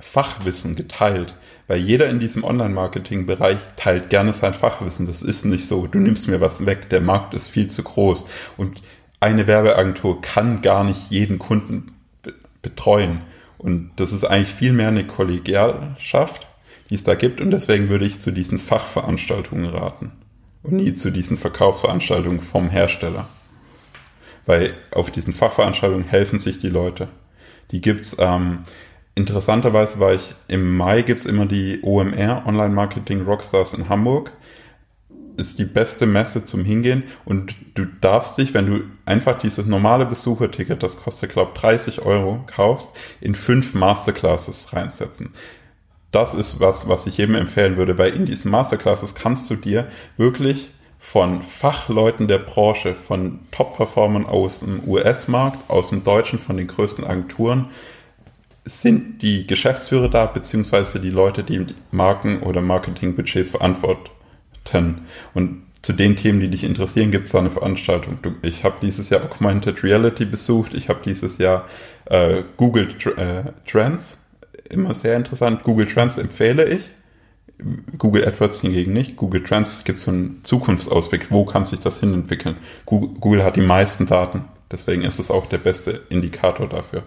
Fachwissen 0.00 0.76
geteilt, 0.76 1.34
weil 1.66 1.78
jeder 1.78 2.08
in 2.08 2.20
diesem 2.20 2.44
Online-Marketing-Bereich 2.44 3.58
teilt 3.76 4.10
gerne 4.10 4.32
sein 4.32 4.54
Fachwissen. 4.54 5.06
Das 5.06 5.22
ist 5.22 5.44
nicht 5.44 5.66
so, 5.66 5.86
du 5.86 5.98
nimmst 5.98 6.28
mir 6.28 6.40
was 6.40 6.66
weg, 6.66 6.88
der 6.90 7.00
Markt 7.00 7.34
ist 7.34 7.48
viel 7.48 7.68
zu 7.68 7.82
groß. 7.82 8.26
Und 8.56 8.82
eine 9.20 9.46
Werbeagentur 9.46 10.20
kann 10.20 10.62
gar 10.62 10.84
nicht 10.84 11.10
jeden 11.10 11.38
Kunden 11.38 11.94
betreuen. 12.62 13.22
Und 13.58 13.90
das 13.96 14.12
ist 14.12 14.24
eigentlich 14.24 14.54
viel 14.54 14.72
mehr 14.72 14.88
eine 14.88 15.06
Kollegialschaft, 15.06 16.46
die 16.90 16.94
es 16.94 17.04
da 17.04 17.14
gibt. 17.14 17.40
Und 17.40 17.50
deswegen 17.50 17.88
würde 17.88 18.06
ich 18.06 18.20
zu 18.20 18.30
diesen 18.30 18.58
Fachveranstaltungen 18.58 19.66
raten 19.66 20.12
und 20.62 20.74
nie 20.74 20.94
zu 20.94 21.10
diesen 21.10 21.36
Verkaufsveranstaltungen 21.36 22.40
vom 22.40 22.68
Hersteller. 22.70 23.26
Weil 24.46 24.74
auf 24.92 25.10
diesen 25.10 25.32
Fachveranstaltungen 25.32 26.06
helfen 26.06 26.38
sich 26.38 26.58
die 26.58 26.70
Leute. 26.70 27.08
Die 27.70 27.80
gibt's 27.80 28.16
ähm, 28.18 28.60
interessanterweise 29.14 29.98
war 29.98 30.14
ich 30.14 30.34
im 30.46 30.76
Mai 30.76 31.02
gibt's 31.02 31.26
immer 31.26 31.46
die 31.46 31.80
OMR 31.82 32.44
Online 32.46 32.74
Marketing 32.74 33.22
Rockstars 33.22 33.74
in 33.74 33.88
Hamburg 33.88 34.32
ist 35.38 35.58
die 35.58 35.64
beste 35.64 36.06
Messe 36.06 36.44
zum 36.44 36.64
Hingehen 36.64 37.04
und 37.24 37.54
du 37.74 37.86
darfst 38.00 38.38
dich, 38.38 38.54
wenn 38.54 38.66
du 38.66 38.84
einfach 39.06 39.38
dieses 39.38 39.66
normale 39.66 40.04
Besucherticket, 40.04 40.82
das 40.82 40.96
kostet 40.96 41.32
glaube 41.32 41.52
30 41.54 42.02
Euro, 42.02 42.44
kaufst, 42.46 42.90
in 43.20 43.34
fünf 43.34 43.74
Masterclasses 43.74 44.72
reinsetzen. 44.72 45.32
Das 46.10 46.34
ist 46.34 46.58
was, 46.58 46.88
was 46.88 47.06
ich 47.06 47.18
jedem 47.18 47.34
empfehlen 47.34 47.76
würde, 47.76 47.98
weil 47.98 48.14
in 48.14 48.26
diesen 48.26 48.50
Masterclasses 48.50 49.14
kannst 49.14 49.48
du 49.50 49.56
dir 49.56 49.86
wirklich 50.16 50.70
von 50.98 51.42
Fachleuten 51.42 52.26
der 52.26 52.38
Branche, 52.38 52.94
von 52.94 53.40
Top-Performern 53.50 54.26
aus 54.26 54.60
dem 54.60 54.86
US-Markt, 54.88 55.70
aus 55.70 55.90
dem 55.90 56.02
Deutschen, 56.02 56.38
von 56.38 56.56
den 56.56 56.66
größten 56.66 57.04
Agenturen, 57.04 57.66
sind 58.64 59.22
die 59.22 59.46
Geschäftsführer 59.46 60.08
da, 60.08 60.26
beziehungsweise 60.26 61.00
die 61.00 61.10
Leute, 61.10 61.44
die 61.44 61.66
Marken- 61.90 62.40
oder 62.40 62.60
Marketingbudgets 62.60 63.50
verantworten 64.70 65.06
und 65.34 65.62
zu 65.80 65.92
den 65.92 66.16
Themen, 66.16 66.40
die 66.40 66.48
dich 66.48 66.64
interessieren, 66.64 67.10
gibt 67.10 67.26
es 67.26 67.32
da 67.32 67.38
eine 67.38 67.50
Veranstaltung. 67.50 68.18
Ich 68.42 68.64
habe 68.64 68.76
dieses 68.82 69.10
Jahr 69.10 69.22
Augmented 69.22 69.84
Reality 69.84 70.24
besucht. 70.24 70.74
Ich 70.74 70.88
habe 70.88 71.00
dieses 71.04 71.38
Jahr 71.38 71.66
äh, 72.06 72.42
Google 72.56 72.88
äh, 73.16 73.44
Trends. 73.64 74.18
Immer 74.70 74.94
sehr 74.94 75.16
interessant. 75.16 75.62
Google 75.62 75.86
Trends 75.86 76.18
empfehle 76.18 76.64
ich. 76.64 76.90
Google 77.96 78.26
AdWords 78.26 78.60
hingegen 78.60 78.92
nicht. 78.92 79.16
Google 79.16 79.42
Trends 79.42 79.84
gibt 79.84 79.98
so 79.98 80.10
einen 80.10 80.40
Zukunftsausblick. 80.42 81.30
Wo 81.30 81.44
kann 81.44 81.64
sich 81.64 81.80
das 81.80 82.00
hin 82.00 82.12
entwickeln? 82.12 82.56
Google, 82.84 83.10
Google 83.20 83.44
hat 83.44 83.56
die 83.56 83.60
meisten 83.60 84.06
Daten. 84.06 84.44
Deswegen 84.70 85.02
ist 85.02 85.18
es 85.18 85.30
auch 85.30 85.46
der 85.46 85.58
beste 85.58 86.02
Indikator 86.10 86.68
dafür. 86.68 87.02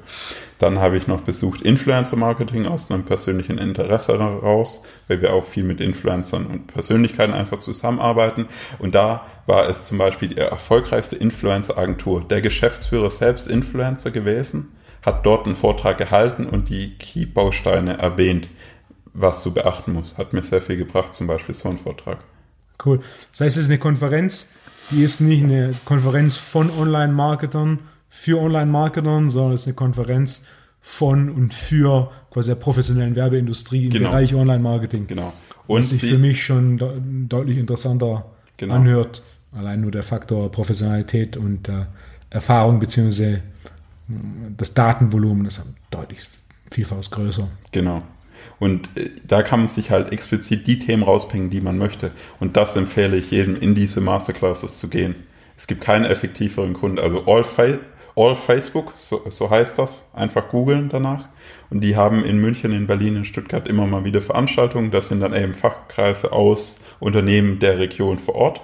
Dann 0.57 0.79
habe 0.79 0.97
ich 0.97 1.07
noch 1.07 1.21
besucht 1.21 1.61
Influencer 1.61 2.15
Marketing 2.15 2.65
aus 2.65 2.89
einem 2.89 3.05
persönlichen 3.05 3.59
Interesse 3.59 4.17
heraus, 4.17 4.81
weil 5.07 5.21
wir 5.21 5.33
auch 5.33 5.45
viel 5.45 5.63
mit 5.63 5.79
Influencern 5.79 6.47
und 6.47 6.67
Persönlichkeiten 6.67 7.33
einfach 7.33 7.59
zusammenarbeiten. 7.59 8.47
Und 8.79 8.95
da 8.95 9.25
war 9.45 9.69
es 9.69 9.85
zum 9.85 9.99
Beispiel 9.99 10.29
die 10.29 10.37
erfolgreichste 10.37 11.15
Influencer-Agentur. 11.15 12.27
Der 12.27 12.41
Geschäftsführer 12.41 13.11
selbst 13.11 13.47
Influencer 13.47 14.09
gewesen, 14.09 14.69
hat 15.03 15.25
dort 15.25 15.45
einen 15.45 15.55
Vortrag 15.55 15.97
gehalten 15.97 16.45
und 16.45 16.69
die 16.69 16.97
Key-Bausteine 16.97 17.97
erwähnt, 17.97 18.47
was 19.13 19.43
du 19.43 19.51
beachten 19.51 19.93
musst. 19.93 20.17
Hat 20.17 20.33
mir 20.33 20.43
sehr 20.43 20.61
viel 20.61 20.77
gebracht, 20.77 21.13
zum 21.13 21.27
Beispiel 21.27 21.55
so 21.55 21.69
ein 21.69 21.77
Vortrag. 21.77 22.19
Cool. 22.83 23.01
Das 23.31 23.41
heißt, 23.41 23.57
es 23.57 23.63
ist 23.63 23.69
eine 23.69 23.79
Konferenz, 23.79 24.49
die 24.91 25.03
ist 25.03 25.21
nicht 25.21 25.43
eine 25.43 25.71
Konferenz 25.85 26.37
von 26.37 26.69
Online-Marketern 26.69 27.79
für 28.09 28.39
Online-Marketern, 28.39 29.29
sondern 29.29 29.53
es 29.53 29.61
ist 29.61 29.67
eine 29.67 29.75
Konferenz 29.75 30.45
von 30.81 31.29
und 31.29 31.53
für 31.53 32.11
quasi 32.31 32.49
der 32.49 32.55
professionellen 32.55 33.15
Werbeindustrie 33.15 33.85
im 33.85 33.91
genau. 33.91 34.09
Bereich 34.09 34.33
Online-Marketing. 34.33 35.07
Genau. 35.07 35.33
Und 35.67 35.79
was 35.79 35.89
sich 35.89 36.01
für 36.01 36.17
mich 36.17 36.43
schon 36.43 36.77
de 36.77 36.89
deutlich 37.29 37.57
interessanter 37.57 38.25
genau. 38.57 38.75
anhört. 38.75 39.21
Allein 39.53 39.81
nur 39.81 39.91
der 39.91 40.03
Faktor 40.03 40.51
Professionalität 40.51 41.37
und 41.37 41.67
äh, 41.67 41.85
Erfahrung 42.29 42.79
beziehungsweise 42.79 43.35
äh, 43.35 43.41
das 44.57 44.73
Datenvolumen 44.73 45.45
ist 45.45 45.61
deutlich 45.89 46.21
vielfach 46.69 47.01
größer. 47.09 47.47
Genau. 47.71 48.01
Und 48.61 48.95
äh, 48.95 49.09
da 49.27 49.41
kann 49.41 49.61
man 49.61 49.67
sich 49.67 49.89
halt 49.89 50.13
explizit 50.13 50.67
die 50.67 50.77
Themen 50.77 51.01
rauspingen, 51.01 51.49
die 51.49 51.61
man 51.61 51.79
möchte. 51.79 52.11
Und 52.39 52.57
das 52.57 52.75
empfehle 52.75 53.17
ich 53.17 53.31
jedem, 53.31 53.55
in 53.55 53.73
diese 53.73 54.01
Masterclasses 54.01 54.77
zu 54.77 54.87
gehen. 54.87 55.15
Es 55.57 55.65
gibt 55.65 55.81
keinen 55.81 56.05
effektiveren 56.05 56.73
Kunden. 56.73 56.99
Also 56.99 57.25
All, 57.25 57.43
Fa 57.43 57.65
All 58.15 58.35
Facebook, 58.35 58.93
so, 58.95 59.23
so 59.29 59.49
heißt 59.49 59.79
das. 59.79 60.11
Einfach 60.13 60.49
googeln 60.49 60.89
danach. 60.89 61.27
Und 61.71 61.81
die 61.81 61.95
haben 61.95 62.23
in 62.23 62.37
München, 62.37 62.71
in 62.71 62.85
Berlin, 62.85 63.15
in 63.15 63.25
Stuttgart 63.25 63.67
immer 63.67 63.87
mal 63.87 64.03
wieder 64.03 64.21
Veranstaltungen. 64.21 64.91
Das 64.91 65.07
sind 65.07 65.21
dann 65.21 65.33
eben 65.33 65.55
Fachkreise 65.55 66.31
aus 66.31 66.81
Unternehmen 66.99 67.57
der 67.57 67.79
Region 67.79 68.19
vor 68.19 68.35
Ort. 68.35 68.61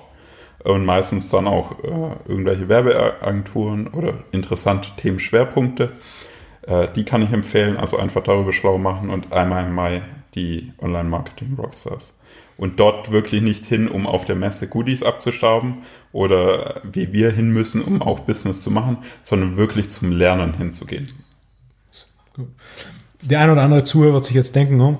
Und 0.64 0.86
meistens 0.86 1.30
dann 1.30 1.48
auch 1.48 1.72
äh, 1.84 2.32
irgendwelche 2.32 2.70
Werbeagenturen 2.70 3.88
oder 3.88 4.14
interessante 4.32 4.90
Themenschwerpunkte. 4.96 5.94
Äh, 6.68 6.90
die 6.96 7.06
kann 7.06 7.22
ich 7.22 7.32
empfehlen, 7.32 7.78
also 7.78 7.98
einfach 7.98 8.22
darüber 8.24 8.54
schlau 8.54 8.78
machen 8.78 9.10
und 9.10 9.34
einmal 9.34 9.66
im 9.66 9.74
Mai 9.74 10.04
die 10.36 10.74
Online-Marketing-Rockstars. 10.80 12.14
Und 12.58 12.80
dort 12.80 13.12
wirklich 13.12 13.42
nicht 13.42 13.66
hin, 13.66 13.88
um 13.88 14.08
auf 14.08 14.26
der 14.26 14.36
Messe 14.36 14.68
Goodies 14.68 15.04
abzustauben 15.04 15.84
oder 16.12 16.82
wie 16.92 17.14
wir 17.14 17.32
hin 17.32 17.52
müssen, 17.52 17.82
um 17.82 18.02
auch 18.02 18.22
Business 18.22 18.62
zu 18.62 18.72
machen, 18.72 18.98
sondern 19.24 19.58
wirklich 19.58 19.90
zum 19.90 20.12
Lernen 20.12 20.56
hinzugehen. 20.56 21.08
Der 23.22 23.42
ein 23.42 23.50
oder 23.50 23.62
andere 23.62 23.84
Zuhörer 23.84 24.14
wird 24.14 24.26
sich 24.26 24.36
jetzt 24.36 24.56
denken, 24.56 24.82
oh, 24.82 24.98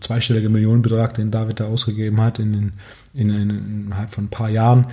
zweistelliger 0.00 0.48
Millionenbetrag, 0.48 1.14
den 1.14 1.30
David 1.30 1.60
da 1.60 1.66
ausgegeben 1.66 2.20
hat 2.20 2.38
in, 2.38 2.72
in, 3.14 3.30
in, 3.30 3.50
innerhalb 3.50 4.10
von 4.10 4.24
ein 4.24 4.30
paar 4.30 4.50
Jahren, 4.50 4.86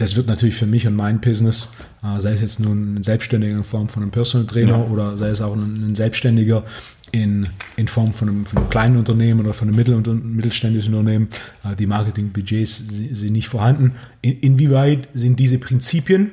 das 0.00 0.16
wird 0.16 0.26
natürlich 0.26 0.54
für 0.54 0.66
mich 0.66 0.86
und 0.86 0.96
mein 0.96 1.20
Business, 1.20 1.72
äh, 2.02 2.20
sei 2.20 2.32
es 2.32 2.40
jetzt 2.40 2.58
nun 2.58 2.94
ein 2.94 3.02
Selbstständiger 3.02 3.56
in 3.56 3.64
Form 3.64 3.88
von 3.88 4.02
einem 4.02 4.10
Personal 4.10 4.46
Trainer 4.46 4.78
ja. 4.78 4.84
oder 4.84 5.18
sei 5.18 5.28
es 5.28 5.42
auch 5.42 5.54
ein, 5.54 5.94
Selbstständiger 5.94 6.64
in, 7.12 7.48
in 7.76 7.86
Form 7.86 8.14
von 8.14 8.28
einem, 8.28 8.46
von 8.46 8.58
einem 8.58 8.70
kleinen 8.70 8.96
Unternehmen 8.96 9.40
oder 9.40 9.52
von 9.52 9.68
einem 9.68 9.76
mittel- 9.76 9.94
und 9.94 10.36
mittelständischen 10.36 10.94
Unternehmen, 10.94 11.28
äh, 11.64 11.76
die 11.76 11.86
Marketingbudgets 11.86 12.88
sind 12.88 13.32
nicht 13.32 13.48
vorhanden. 13.48 13.96
In, 14.22 14.40
inwieweit 14.40 15.08
sind 15.12 15.38
diese 15.38 15.58
Prinzipien 15.58 16.32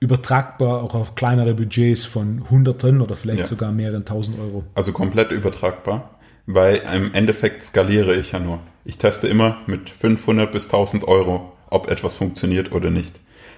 übertragbar 0.00 0.82
auch 0.82 0.94
auf 0.94 1.14
kleinere 1.14 1.54
Budgets 1.54 2.04
von 2.04 2.50
Hunderten 2.50 3.00
oder 3.00 3.14
vielleicht 3.14 3.40
ja. 3.40 3.46
sogar 3.46 3.70
mehreren 3.70 4.04
tausend 4.04 4.38
Euro? 4.40 4.64
Also 4.74 4.92
komplett 4.92 5.30
übertragbar, 5.30 6.18
weil 6.46 6.82
im 6.92 7.14
Endeffekt 7.14 7.62
skaliere 7.62 8.16
ich 8.16 8.32
ja 8.32 8.40
nur. 8.40 8.58
Ich 8.84 8.98
teste 8.98 9.28
immer 9.28 9.58
mit 9.66 9.88
500 9.88 10.50
bis 10.50 10.64
1000 10.64 11.06
Euro 11.06 11.53
ob 11.74 11.90
etwas 11.90 12.16
funktioniert 12.16 12.72
oder 12.72 12.90
nicht. 12.90 13.14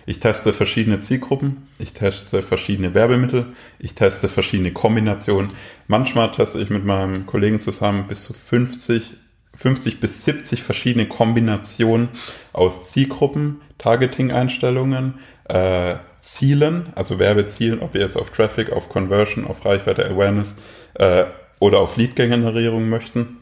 Ich 0.09 0.21
teste 0.21 0.53
verschiedene 0.53 0.99
Zielgruppen, 0.99 1.69
ich 1.79 1.93
teste 1.93 2.41
verschiedene 2.41 2.95
Werbemittel, 2.95 3.47
ich 3.79 3.95
teste 3.95 4.29
verschiedene 4.29 4.73
Kombinationen. 4.73 5.53
Manchmal 5.89 6.31
teste 6.31 6.61
ich 6.61 6.71
mit 6.71 6.85
meinem 6.85 7.27
Kollegen 7.27 7.59
zusammen 7.59 8.07
bis 8.07 8.23
zu 8.23 8.33
50, 8.33 9.15
50 9.57 10.01
bis 10.01 10.25
70 10.25 10.63
verschiedene 10.63 11.07
Kombinationen 11.07 12.09
aus 12.53 12.91
Zielgruppen, 12.91 13.63
Targeting-Einstellungen, 13.79 15.15
äh, 15.49 15.97
Zielen, 16.21 16.93
also 16.95 17.19
Werbezielen, 17.19 17.81
ob 17.81 17.95
wir 17.95 18.01
jetzt 18.01 18.17
auf 18.17 18.31
Traffic, 18.31 18.71
auf 18.71 18.89
Conversion, 18.89 19.45
auf 19.45 19.65
Reichweite, 19.65 20.09
Awareness 20.09 20.57
äh, 20.95 21.25
oder 21.59 21.81
auf 21.81 21.97
Lead-Generierung 21.97 22.89
möchten. 22.89 23.39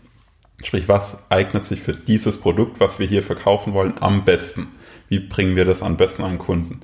Sprich, 0.62 0.88
was 0.88 1.30
eignet 1.30 1.64
sich 1.64 1.80
für 1.80 1.94
dieses 1.94 2.40
Produkt, 2.40 2.80
was 2.80 2.98
wir 2.98 3.06
hier 3.06 3.22
verkaufen 3.22 3.74
wollen, 3.74 3.94
am 4.00 4.24
besten? 4.24 4.68
Wie 5.08 5.18
bringen 5.18 5.56
wir 5.56 5.64
das 5.64 5.82
am 5.82 5.96
besten 5.96 6.22
an 6.22 6.38
Kunden? 6.38 6.80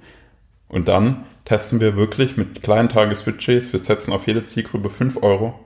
Und 0.68 0.88
dann 0.88 1.24
testen 1.44 1.80
wir 1.80 1.96
wirklich 1.96 2.36
mit 2.36 2.62
kleinen 2.62 2.88
Tagesbudgets, 2.88 3.72
wir 3.72 3.80
setzen 3.80 4.12
auf 4.12 4.26
jede 4.26 4.44
Zielgruppe 4.44 4.90
5 4.90 5.22
Euro, 5.22 5.58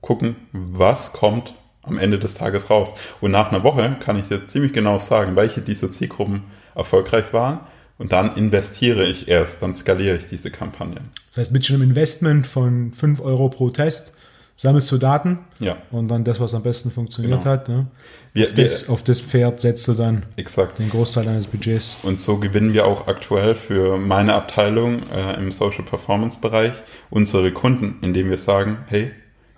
gucken, 0.00 0.36
was 0.52 1.12
kommt 1.12 1.54
am 1.82 1.98
Ende 1.98 2.18
des 2.18 2.34
Tages 2.34 2.70
raus. 2.70 2.92
Und 3.20 3.30
nach 3.30 3.52
einer 3.52 3.62
Woche 3.62 3.96
kann 4.00 4.18
ich 4.18 4.28
dir 4.28 4.46
ziemlich 4.46 4.72
genau 4.72 4.98
sagen, 4.98 5.36
welche 5.36 5.60
dieser 5.60 5.90
Zielgruppen 5.90 6.44
erfolgreich 6.74 7.32
waren 7.32 7.60
und 7.98 8.12
dann 8.12 8.36
investiere 8.36 9.04
ich 9.04 9.28
erst, 9.28 9.62
dann 9.62 9.74
skaliere 9.74 10.16
ich 10.16 10.26
diese 10.26 10.50
Kampagnen. 10.50 11.10
Das 11.30 11.38
heißt, 11.38 11.52
mit 11.52 11.68
einem 11.70 11.82
Investment 11.82 12.46
von 12.46 12.92
5 12.92 13.20
Euro 13.20 13.48
pro 13.48 13.70
Test 13.70 14.14
sammelst 14.56 14.90
du 14.92 14.98
Daten 14.98 15.38
ja. 15.58 15.76
und 15.90 16.08
dann 16.08 16.24
das, 16.24 16.40
was 16.40 16.54
am 16.54 16.62
besten 16.62 16.90
funktioniert 16.90 17.40
genau. 17.40 17.50
hat. 17.50 17.68
Ne? 17.68 17.86
Wir, 18.32 18.46
auf, 18.46 18.54
das, 18.54 18.88
auf, 18.88 19.02
das, 19.02 19.20
Pferd 19.20 19.60
setzt 19.60 19.88
du 19.88 19.94
dann 19.94 20.24
exakt. 20.36 20.78
den 20.78 20.90
Großteil 20.90 21.24
deines 21.24 21.46
Budgets. 21.46 21.98
Und 22.02 22.20
so 22.20 22.38
gewinnen 22.38 22.72
wir 22.72 22.86
auch 22.86 23.06
aktuell 23.06 23.54
für 23.54 23.96
meine 23.96 24.34
Abteilung 24.34 25.02
äh, 25.12 25.36
im 25.36 25.50
Social 25.52 25.84
Performance 25.84 26.38
Bereich 26.40 26.72
unsere 27.10 27.52
Kunden, 27.52 27.98
indem 28.02 28.30
wir 28.30 28.38
sagen, 28.38 28.78
hey, 28.86 29.10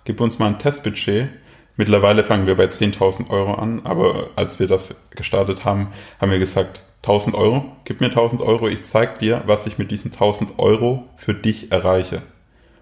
gib 0.05 0.19
uns 0.21 0.39
mal 0.39 0.47
ein 0.47 0.59
Testbudget. 0.59 1.29
Mittlerweile 1.75 2.23
fangen 2.23 2.47
wir 2.47 2.55
bei 2.55 2.65
10.000 2.65 3.29
Euro 3.29 3.53
an, 3.53 3.81
aber 3.83 4.31
als 4.35 4.59
wir 4.59 4.67
das 4.67 4.95
gestartet 5.11 5.63
haben, 5.63 5.89
haben 6.19 6.31
wir 6.31 6.39
gesagt, 6.39 6.81
1000 7.03 7.35
Euro, 7.35 7.71
gib 7.85 8.01
mir 8.01 8.07
1000 8.07 8.41
Euro, 8.41 8.67
ich 8.67 8.83
zeig 8.83 9.19
dir, 9.19 9.43
was 9.45 9.67
ich 9.67 9.77
mit 9.77 9.91
diesen 9.91 10.11
1000 10.11 10.57
Euro 10.57 11.07
für 11.15 11.35
dich 11.35 11.71
erreiche. 11.71 12.23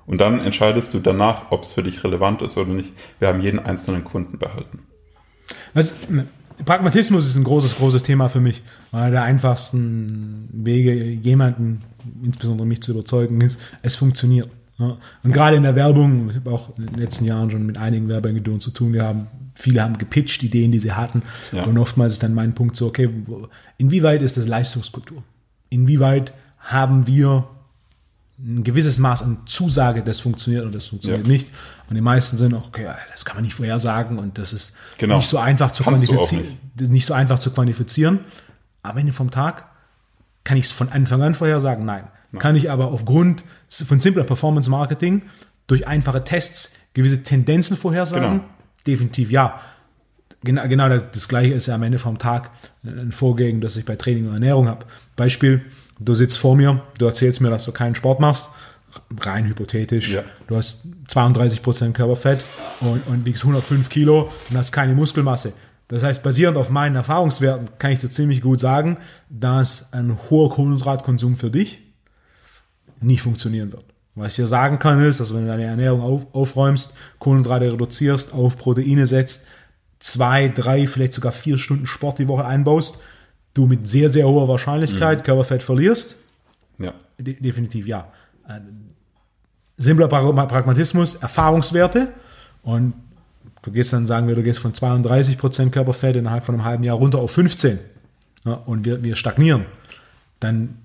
Und 0.07 0.19
dann 0.19 0.39
entscheidest 0.39 0.93
du 0.93 0.99
danach, 0.99 1.51
ob 1.51 1.63
es 1.63 1.71
für 1.71 1.83
dich 1.83 2.03
relevant 2.03 2.41
ist 2.41 2.57
oder 2.57 2.73
nicht. 2.73 2.93
Wir 3.19 3.27
haben 3.27 3.41
jeden 3.41 3.59
einzelnen 3.59 4.03
Kunden 4.03 4.37
behalten. 4.37 4.79
Was, 5.73 5.95
Pragmatismus 6.63 7.25
ist 7.25 7.35
ein 7.35 7.43
großes, 7.43 7.75
großes 7.75 8.03
Thema 8.03 8.29
für 8.29 8.39
mich. 8.39 8.61
Einer 8.91 9.11
der 9.11 9.23
einfachsten 9.23 10.47
Wege, 10.51 10.93
jemanden, 10.93 11.81
insbesondere 12.23 12.67
mich 12.67 12.81
zu 12.81 12.91
überzeugen, 12.91 13.41
ist, 13.41 13.59
es 13.81 13.95
funktioniert. 13.95 14.49
Ja. 14.77 14.97
Und 15.23 15.31
gerade 15.31 15.57
in 15.57 15.63
der 15.63 15.75
Werbung, 15.75 16.29
ich 16.29 16.35
habe 16.35 16.51
auch 16.51 16.77
in 16.77 16.85
den 16.85 16.95
letzten 16.95 17.25
Jahren 17.25 17.49
schon 17.49 17.65
mit 17.65 17.77
einigen 17.77 18.07
Werbeagenturen 18.07 18.59
zu 18.59 18.71
tun 18.71 18.93
gehabt, 18.93 19.25
viele 19.53 19.81
haben 19.81 19.97
gepitcht, 19.97 20.43
Ideen, 20.43 20.71
die 20.71 20.79
sie 20.79 20.91
hatten. 20.91 21.23
Ja. 21.51 21.63
Und 21.63 21.77
oftmals 21.77 22.13
ist 22.13 22.23
dann 22.23 22.33
mein 22.33 22.53
Punkt 22.53 22.75
so, 22.75 22.87
okay, 22.87 23.09
inwieweit 23.77 24.21
ist 24.21 24.37
das 24.37 24.47
Leistungskultur? 24.47 25.23
Inwieweit 25.69 26.33
haben 26.59 27.07
wir 27.07 27.47
ein 28.37 28.63
gewisses 28.63 28.99
Maß 28.99 29.23
an 29.23 29.37
Zusage, 29.45 30.03
das 30.03 30.19
funktioniert 30.19 30.65
und 30.65 30.75
das 30.75 30.87
funktioniert 30.87 31.25
ja. 31.25 31.31
nicht. 31.31 31.49
Und 31.89 31.95
die 31.95 32.01
meisten 32.01 32.37
sind 32.37 32.53
auch, 32.53 32.67
okay, 32.67 32.87
das 33.09 33.23
kann 33.23 33.37
man 33.37 33.45
nicht 33.45 33.53
vorhersagen 33.53 34.19
und 34.19 34.37
das 34.37 34.51
ist 34.51 34.73
genau. 34.97 35.17
nicht 35.17 35.29
so 35.29 35.37
einfach 35.37 35.71
zu 35.71 35.83
quantifizieren. 35.83 36.45
Nicht. 36.77 36.91
nicht. 36.91 37.05
so 37.05 37.13
einfach 37.13 37.39
zu 37.39 37.51
quantifizieren. 37.51 38.19
Aber 38.83 38.99
Ende 38.99 39.13
vom 39.13 39.31
Tag 39.31 39.65
kann 40.43 40.57
ich 40.57 40.65
es 40.65 40.71
von 40.71 40.89
Anfang 40.89 41.21
an 41.21 41.33
vorhersagen? 41.33 41.85
Nein. 41.85 42.07
Nein. 42.31 42.41
Kann 42.41 42.55
ich 42.55 42.69
aber 42.69 42.91
aufgrund 42.91 43.43
von 43.69 43.99
simpler 43.99 44.25
Performance 44.25 44.69
Marketing 44.69 45.23
durch 45.67 45.87
einfache 45.87 46.23
Tests 46.23 46.79
gewisse 46.93 47.23
Tendenzen 47.23 47.77
vorhersagen? 47.77 48.31
Genau. 48.31 48.43
Definitiv 48.85 49.31
ja. 49.31 49.61
Genau, 50.43 50.67
genau 50.67 50.89
das 50.89 51.27
gleiche 51.27 51.53
ist 51.53 51.67
ja 51.67 51.75
am 51.75 51.83
Ende 51.83 51.97
vom 51.97 52.19
Tag 52.19 52.51
ein 52.83 53.11
Vorgehen, 53.11 53.61
das 53.61 53.77
ich 53.77 53.85
bei 53.85 53.95
Training 53.95 54.27
und 54.27 54.33
Ernährung 54.33 54.67
habe. 54.67 54.85
Beispiel, 55.15 55.65
du 55.99 56.15
sitzt 56.15 56.37
vor 56.37 56.55
mir, 56.55 56.81
du 56.97 57.05
erzählst 57.05 57.41
mir, 57.41 57.49
dass 57.49 57.65
du 57.65 57.71
keinen 57.71 57.95
Sport 57.95 58.19
machst, 58.19 58.49
rein 59.21 59.45
hypothetisch. 59.45 60.11
Ja. 60.11 60.23
Du 60.47 60.55
hast 60.55 60.87
32% 61.09 61.93
Körperfett 61.93 62.43
und, 62.81 63.05
und 63.07 63.25
wiegst 63.25 63.43
105 63.43 63.89
Kilo 63.89 64.31
und 64.49 64.57
hast 64.57 64.71
keine 64.71 64.95
Muskelmasse. 64.95 65.53
Das 65.87 66.01
heißt, 66.01 66.23
basierend 66.23 66.57
auf 66.57 66.69
meinen 66.69 66.95
Erfahrungswerten 66.95 67.69
kann 67.77 67.91
ich 67.91 67.99
dir 67.99 68.09
ziemlich 68.09 68.41
gut 68.41 68.59
sagen, 68.59 68.97
dass 69.29 69.93
ein 69.93 70.17
hoher 70.29 70.49
Kohlenhydratkonsum 70.49 71.35
für 71.35 71.51
dich 71.51 71.83
nicht 73.01 73.21
funktionieren 73.21 73.71
wird. 73.71 73.85
Was 74.15 74.29
ich 74.29 74.35
dir 74.37 74.47
sagen 74.47 74.79
kann, 74.79 75.03
ist, 75.03 75.19
dass 75.19 75.33
wenn 75.33 75.41
du 75.41 75.47
deine 75.47 75.65
Ernährung 75.65 76.01
auf, 76.01 76.33
aufräumst, 76.33 76.95
Kohlenhydrate 77.19 77.73
reduzierst, 77.73 78.33
auf 78.33 78.57
Proteine 78.57 79.05
setzt, 79.05 79.47
zwei, 79.99 80.47
drei, 80.47 80.87
vielleicht 80.87 81.13
sogar 81.13 81.33
vier 81.33 81.57
Stunden 81.57 81.85
Sport 81.85 82.19
die 82.19 82.27
Woche 82.27 82.45
einbaust, 82.45 83.01
du 83.55 83.65
mit 83.65 83.87
sehr, 83.87 84.11
sehr 84.11 84.27
hoher 84.27 84.47
Wahrscheinlichkeit 84.47 85.19
mhm. 85.19 85.23
Körperfett 85.23 85.63
verlierst. 85.63 86.17
Ja. 86.77 86.93
De 87.17 87.33
definitiv 87.33 87.87
ja. 87.87 88.11
Äh, 88.47 88.59
simpler 89.77 90.07
Pragmatismus, 90.07 91.15
Erfahrungswerte 91.15 92.09
und 92.61 92.93
du 93.63 93.71
gehst 93.71 93.91
dann, 93.93 94.05
sagen 94.05 94.27
wir, 94.27 94.35
du 94.35 94.43
gehst 94.43 94.59
von 94.59 94.73
32% 94.73 95.71
Körperfett 95.71 96.15
innerhalb 96.15 96.43
von 96.43 96.55
einem 96.55 96.65
halben 96.65 96.83
Jahr 96.83 96.97
runter 96.97 97.19
auf 97.19 97.31
15 97.31 97.79
ja, 98.45 98.53
und 98.53 98.85
wir, 98.85 99.03
wir 99.03 99.15
stagnieren. 99.15 99.65
Dann 100.39 100.77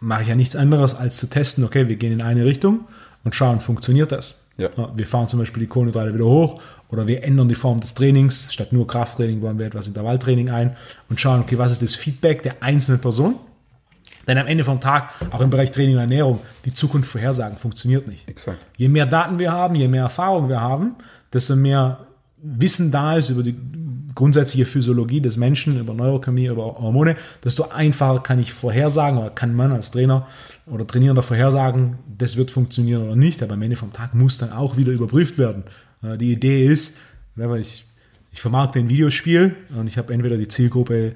mache 0.00 0.22
ich 0.22 0.28
ja 0.28 0.34
nichts 0.34 0.54
anderes, 0.54 0.94
als 0.94 1.16
zu 1.16 1.28
testen, 1.28 1.64
okay, 1.64 1.88
wir 1.88 1.96
gehen 1.96 2.12
in 2.12 2.22
eine 2.22 2.44
Richtung 2.44 2.80
und 3.26 3.34
schauen, 3.34 3.60
funktioniert 3.60 4.12
das? 4.12 4.46
Ja. 4.56 4.70
Wir 4.94 5.04
fahren 5.04 5.26
zum 5.26 5.40
Beispiel 5.40 5.64
die 5.64 5.66
Kohlenhydrate 5.66 6.14
wieder 6.14 6.26
hoch 6.26 6.62
oder 6.88 7.08
wir 7.08 7.24
ändern 7.24 7.48
die 7.48 7.56
Form 7.56 7.80
des 7.80 7.92
Trainings. 7.92 8.54
Statt 8.54 8.72
nur 8.72 8.86
Krafttraining 8.86 9.40
bauen 9.40 9.58
wir 9.58 9.66
etwas 9.66 9.88
Intervalltraining 9.88 10.48
ein 10.48 10.76
und 11.08 11.20
schauen, 11.20 11.40
okay, 11.40 11.58
was 11.58 11.72
ist 11.72 11.82
das 11.82 11.96
Feedback 11.96 12.44
der 12.44 12.62
einzelnen 12.62 13.00
Person? 13.00 13.34
Denn 14.28 14.38
am 14.38 14.46
Ende 14.46 14.62
vom 14.62 14.80
Tag, 14.80 15.10
auch 15.32 15.40
im 15.40 15.50
Bereich 15.50 15.72
Training 15.72 15.96
und 15.96 16.02
Ernährung, 16.02 16.38
die 16.64 16.72
Zukunft 16.72 17.10
vorhersagen 17.10 17.58
funktioniert 17.58 18.06
nicht. 18.06 18.28
Exakt. 18.28 18.58
Je 18.76 18.88
mehr 18.88 19.06
Daten 19.06 19.40
wir 19.40 19.50
haben, 19.50 19.74
je 19.74 19.88
mehr 19.88 20.02
Erfahrung 20.02 20.48
wir 20.48 20.60
haben, 20.60 20.94
desto 21.32 21.56
mehr 21.56 22.05
Wissen 22.38 22.90
da 22.90 23.16
ist 23.16 23.30
über 23.30 23.42
die 23.42 23.56
grundsätzliche 24.14 24.64
Physiologie 24.64 25.20
des 25.20 25.36
Menschen, 25.36 25.78
über 25.78 25.94
Neurochemie, 25.94 26.46
über 26.46 26.78
Hormone, 26.78 27.16
desto 27.44 27.68
einfacher 27.68 28.20
kann 28.20 28.38
ich 28.38 28.52
vorhersagen 28.52 29.18
oder 29.18 29.30
kann 29.30 29.54
man 29.54 29.72
als 29.72 29.90
Trainer 29.90 30.26
oder 30.66 30.86
Trainierender 30.86 31.22
vorhersagen, 31.22 31.98
das 32.18 32.36
wird 32.36 32.50
funktionieren 32.50 33.02
oder 33.02 33.16
nicht. 33.16 33.42
Aber 33.42 33.54
am 33.54 33.62
Ende 33.62 33.76
vom 33.76 33.92
Tag 33.92 34.14
muss 34.14 34.38
dann 34.38 34.52
auch 34.52 34.76
wieder 34.76 34.92
überprüft 34.92 35.38
werden. 35.38 35.64
Die 36.02 36.32
Idee 36.32 36.64
ist, 36.64 36.98
ich, 37.58 37.84
ich 38.32 38.40
vermarkte 38.40 38.78
ein 38.78 38.88
Videospiel 38.88 39.54
und 39.78 39.86
ich 39.86 39.98
habe 39.98 40.12
entweder 40.12 40.36
die 40.36 40.48
Zielgruppe 40.48 41.14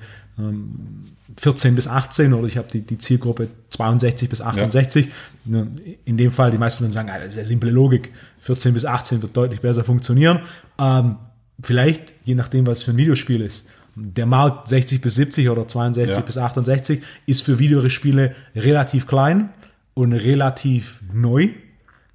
14 1.36 1.70
ähm, 1.70 1.74
bis 1.77 1.86
18 1.86 2.32
oder 2.32 2.47
ich 2.47 2.57
habe 2.57 2.69
die, 2.73 2.82
die 2.82 2.98
Zielgruppe 2.98 3.48
62 3.70 4.28
bis 4.28 4.40
68. 4.40 5.09
Ja. 5.47 5.66
In 6.05 6.16
dem 6.16 6.31
Fall, 6.31 6.51
die 6.51 6.59
meisten 6.59 6.85
dann 6.85 6.93
sagen, 6.93 7.09
das 7.09 7.31
ist 7.31 7.36
ja 7.36 7.44
simple 7.44 7.70
Logik. 7.70 8.12
14 8.40 8.74
bis 8.74 8.85
18 8.85 9.23
wird 9.23 9.36
deutlich 9.36 9.61
besser 9.61 9.85
funktionieren. 9.85 10.40
Ähm, 10.78 11.16
vielleicht, 11.62 12.15
je 12.24 12.35
nachdem, 12.35 12.66
was 12.66 12.82
für 12.82 12.93
ein 12.93 12.97
Videospiel 12.97 13.40
ist. 13.40 13.69
Der 13.97 14.27
Markt 14.27 14.69
60 14.69 15.01
bis 15.01 15.16
70 15.16 15.48
oder 15.48 15.66
62 15.66 16.16
ja. 16.16 16.23
bis 16.23 16.39
68 16.39 17.02
ist 17.27 17.43
für 17.43 17.59
Videospiele 17.59 18.35
relativ 18.55 19.07
klein 19.07 19.51
und 19.94 20.12
relativ 20.12 21.01
neu. 21.12 21.51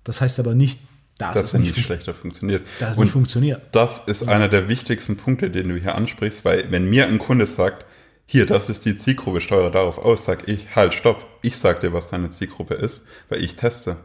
Das 0.03 0.21
heißt 0.21 0.39
aber 0.39 0.55
nicht, 0.55 0.79
dass 1.17 1.37
das 1.37 1.53
es 1.53 1.59
nicht, 1.59 1.75
nicht 1.75 1.85
schlechter 1.85 2.13
funktioniert. 2.13 2.65
Dass 2.79 2.91
es 2.91 2.97
nicht 2.97 3.11
funktioniert. 3.11 3.61
Das 3.71 3.99
ist 3.99 4.23
ja. 4.23 4.29
einer 4.29 4.49
der 4.49 4.67
wichtigsten 4.67 5.17
Punkte, 5.17 5.49
den 5.49 5.69
du 5.69 5.75
hier 5.75 5.95
ansprichst, 5.95 6.43
weil 6.43 6.71
wenn 6.71 6.89
mir 6.89 7.07
ein 7.07 7.19
Kunde 7.19 7.45
sagt, 7.45 7.85
hier, 8.25 8.45
das 8.45 8.69
ist 8.69 8.85
die 8.85 8.95
Zielgruppe, 8.95 9.41
steuere 9.41 9.71
darauf 9.71 9.97
aus, 9.97 10.25
sag 10.25 10.47
ich, 10.47 10.75
halt, 10.75 10.93
stopp, 10.93 11.25
ich 11.41 11.57
sag 11.57 11.79
dir, 11.79 11.93
was 11.93 12.07
deine 12.07 12.29
Zielgruppe 12.29 12.73
ist, 12.73 13.05
weil 13.29 13.43
ich 13.43 13.55
teste. 13.55 13.97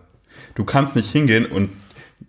Du 0.55 0.64
kannst 0.64 0.94
nicht 0.94 1.10
hingehen 1.10 1.47
und 1.47 1.70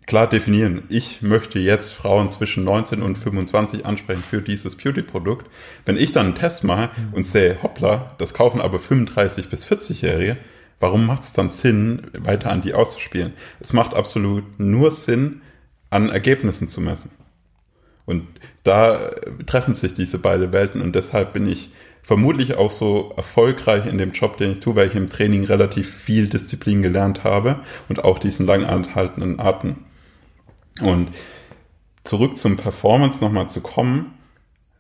klar 0.05 0.27
definieren, 0.27 0.83
ich 0.89 1.21
möchte 1.21 1.59
jetzt 1.59 1.93
Frauen 1.93 2.29
zwischen 2.29 2.63
19 2.63 3.01
und 3.01 3.17
25 3.17 3.85
ansprechen 3.85 4.23
für 4.23 4.41
dieses 4.41 4.75
Beauty-Produkt. 4.75 5.49
Wenn 5.85 5.97
ich 5.97 6.13
dann 6.13 6.27
einen 6.27 6.35
Test 6.35 6.63
mache 6.63 6.91
und 7.11 7.27
sehe, 7.27 7.61
hoppla, 7.61 8.15
das 8.17 8.33
kaufen 8.33 8.61
aber 8.61 8.79
35 8.79 9.49
bis 9.49 9.65
40-Jährige, 9.65 10.37
warum 10.79 11.05
macht 11.05 11.23
es 11.23 11.33
dann 11.33 11.49
Sinn, 11.49 12.09
weiter 12.17 12.51
an 12.51 12.61
die 12.61 12.73
auszuspielen? 12.73 13.33
Es 13.59 13.73
macht 13.73 13.93
absolut 13.93 14.59
nur 14.59 14.91
Sinn, 14.91 15.41
an 15.89 16.09
Ergebnissen 16.09 16.67
zu 16.67 16.79
messen. 16.79 17.11
Und 18.05 18.27
da 18.63 19.11
treffen 19.45 19.75
sich 19.75 19.93
diese 19.93 20.19
beiden 20.19 20.53
Welten 20.53 20.81
und 20.81 20.95
deshalb 20.95 21.33
bin 21.33 21.47
ich 21.47 21.71
vermutlich 22.03 22.55
auch 22.55 22.71
so 22.71 23.13
erfolgreich 23.15 23.85
in 23.85 23.97
dem 23.97 24.11
Job, 24.11 24.37
den 24.37 24.51
ich 24.51 24.59
tue, 24.59 24.75
weil 24.75 24.87
ich 24.87 24.95
im 24.95 25.09
Training 25.09 25.45
relativ 25.45 25.93
viel 25.93 26.27
Disziplin 26.27 26.81
gelernt 26.81 27.23
habe 27.23 27.61
und 27.89 28.03
auch 28.03 28.19
diesen 28.19 28.45
lang 28.45 28.65
anhaltenden 28.65 29.39
Atem. 29.39 29.77
Und 30.81 31.09
zurück 32.03 32.37
zum 32.37 32.57
Performance 32.57 33.23
nochmal 33.23 33.49
zu 33.49 33.61
kommen. 33.61 34.13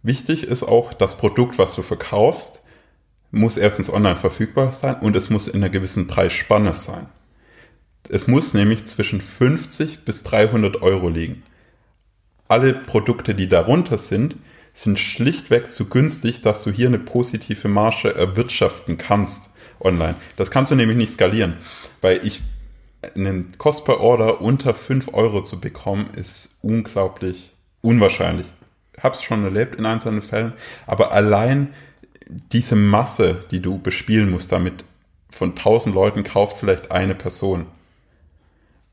Wichtig 0.03 0.45
ist 0.45 0.63
auch 0.63 0.93
das 0.93 1.17
Produkt, 1.17 1.59
was 1.59 1.75
du 1.75 1.83
verkaufst, 1.83 2.63
muss 3.29 3.57
erstens 3.57 3.91
online 3.91 4.17
verfügbar 4.17 4.73
sein 4.73 4.95
und 5.01 5.15
es 5.15 5.29
muss 5.29 5.47
in 5.47 5.57
einer 5.57 5.69
gewissen 5.69 6.07
Preisspanne 6.07 6.73
sein. 6.73 7.07
Es 8.09 8.27
muss 8.27 8.53
nämlich 8.53 8.85
zwischen 8.85 9.21
50 9.21 10.03
bis 10.03 10.23
300 10.23 10.81
Euro 10.81 11.07
liegen. 11.07 11.43
Alle 12.47 12.73
Produkte, 12.73 13.35
die 13.35 13.47
darunter 13.47 13.97
sind, 13.97 14.35
sind 14.73 14.99
schlichtweg 14.99 15.69
zu 15.69 15.89
günstig, 15.89 16.41
dass 16.41 16.63
du 16.63 16.71
hier 16.71 16.87
eine 16.87 16.99
positive 16.99 17.67
Marge 17.67 18.15
erwirtschaften 18.15 18.97
kannst 18.97 19.51
online. 19.79 20.15
Das 20.37 20.51
kannst 20.51 20.71
du 20.71 20.75
nämlich 20.75 20.97
nicht 20.97 21.13
skalieren, 21.13 21.57
weil 22.01 22.25
ich 22.25 22.41
einen 23.15 23.57
Cost 23.57 23.85
per 23.85 23.99
Order 23.99 24.41
unter 24.41 24.73
5 24.73 25.13
Euro 25.13 25.43
zu 25.43 25.59
bekommen, 25.59 26.09
ist 26.15 26.51
unglaublich 26.61 27.51
unwahrscheinlich. 27.81 28.47
Hab's 29.01 29.23
schon 29.23 29.43
erlebt 29.43 29.75
in 29.75 29.85
einzelnen 29.85 30.21
Fällen, 30.21 30.53
aber 30.85 31.11
allein 31.11 31.73
diese 32.51 32.75
Masse, 32.75 33.43
die 33.51 33.59
du 33.59 33.79
bespielen 33.79 34.29
musst, 34.29 34.51
damit 34.51 34.85
von 35.29 35.49
1000 35.49 35.93
Leuten 35.95 36.23
kauft 36.23 36.59
vielleicht 36.59 36.91
eine 36.91 37.15
Person. 37.15 37.65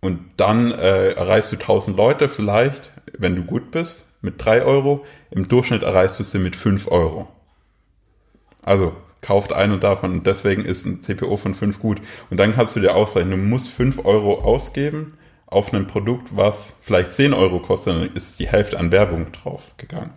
Und 0.00 0.20
dann 0.36 0.72
äh, 0.72 1.10
erreichst 1.10 1.52
du 1.52 1.56
1000 1.56 1.96
Leute 1.96 2.28
vielleicht, 2.28 2.92
wenn 3.18 3.34
du 3.34 3.44
gut 3.44 3.70
bist, 3.70 4.06
mit 4.20 4.44
3 4.44 4.62
Euro. 4.62 5.04
Im 5.30 5.48
Durchschnitt 5.48 5.82
erreichst 5.82 6.18
du 6.18 6.24
sie 6.24 6.38
mit 6.38 6.56
5 6.56 6.88
Euro. 6.88 7.28
Also 8.62 8.92
kauft 9.20 9.52
einen 9.52 9.80
davon 9.80 10.12
und 10.12 10.26
deswegen 10.26 10.64
ist 10.64 10.86
ein 10.86 11.02
CPO 11.02 11.36
von 11.36 11.54
5 11.54 11.80
gut. 11.80 12.00
Und 12.30 12.38
dann 12.38 12.54
kannst 12.54 12.76
du 12.76 12.80
dir 12.80 12.94
ausrechnen, 12.94 13.32
du 13.32 13.46
musst 13.46 13.70
5 13.70 14.04
Euro 14.04 14.40
ausgeben 14.40 15.14
auf 15.46 15.72
ein 15.72 15.86
Produkt, 15.86 16.36
was 16.36 16.76
vielleicht 16.82 17.12
10 17.12 17.32
Euro 17.32 17.58
kostet, 17.60 17.94
dann 17.94 18.14
ist 18.14 18.38
die 18.38 18.48
Hälfte 18.48 18.78
an 18.78 18.92
Werbung 18.92 19.32
drauf 19.32 19.62
gegangen. 19.78 20.12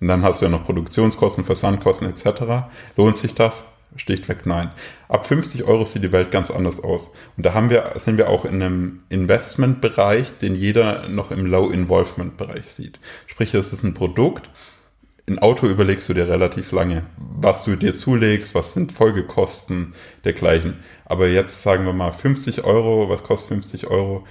Und 0.00 0.08
dann 0.08 0.22
hast 0.22 0.40
du 0.40 0.46
ja 0.46 0.50
noch 0.50 0.64
Produktionskosten, 0.64 1.42
Versandkosten 1.44 2.08
etc. 2.08 2.68
Lohnt 2.96 3.16
sich 3.16 3.34
das? 3.34 3.64
Schlichtweg 3.98 4.46
nein. 4.46 4.70
Ab 5.08 5.26
50 5.26 5.64
Euro 5.64 5.84
sieht 5.84 6.02
die 6.02 6.12
Welt 6.12 6.30
ganz 6.30 6.50
anders 6.50 6.82
aus. 6.82 7.12
Und 7.36 7.44
da 7.46 7.54
haben 7.54 7.70
wir, 7.70 7.92
sind 7.96 8.16
wir 8.16 8.28
auch 8.28 8.44
in 8.44 8.62
einem 8.62 9.00
Investmentbereich, 9.08 10.36
den 10.38 10.54
jeder 10.54 11.08
noch 11.08 11.30
im 11.30 11.46
Low-Involvement-Bereich 11.46 12.66
sieht. 12.70 12.98
Sprich, 13.26 13.54
es 13.54 13.72
ist 13.72 13.82
ein 13.82 13.94
Produkt, 13.94 14.50
ein 15.28 15.38
Auto 15.38 15.66
überlegst 15.66 16.08
du 16.08 16.14
dir 16.14 16.28
relativ 16.28 16.72
lange, 16.72 17.04
was 17.18 17.64
du 17.64 17.76
dir 17.76 17.92
zulegst, 17.92 18.54
was 18.54 18.72
sind 18.72 18.92
Folgekosten 18.92 19.94
dergleichen. 20.24 20.76
Aber 21.04 21.28
jetzt 21.28 21.62
sagen 21.62 21.84
wir 21.84 21.92
mal 21.92 22.12
50 22.12 22.64
Euro, 22.64 23.10
was 23.10 23.22
kostet 23.22 23.48
50 23.48 23.86
Euro? 23.88 24.26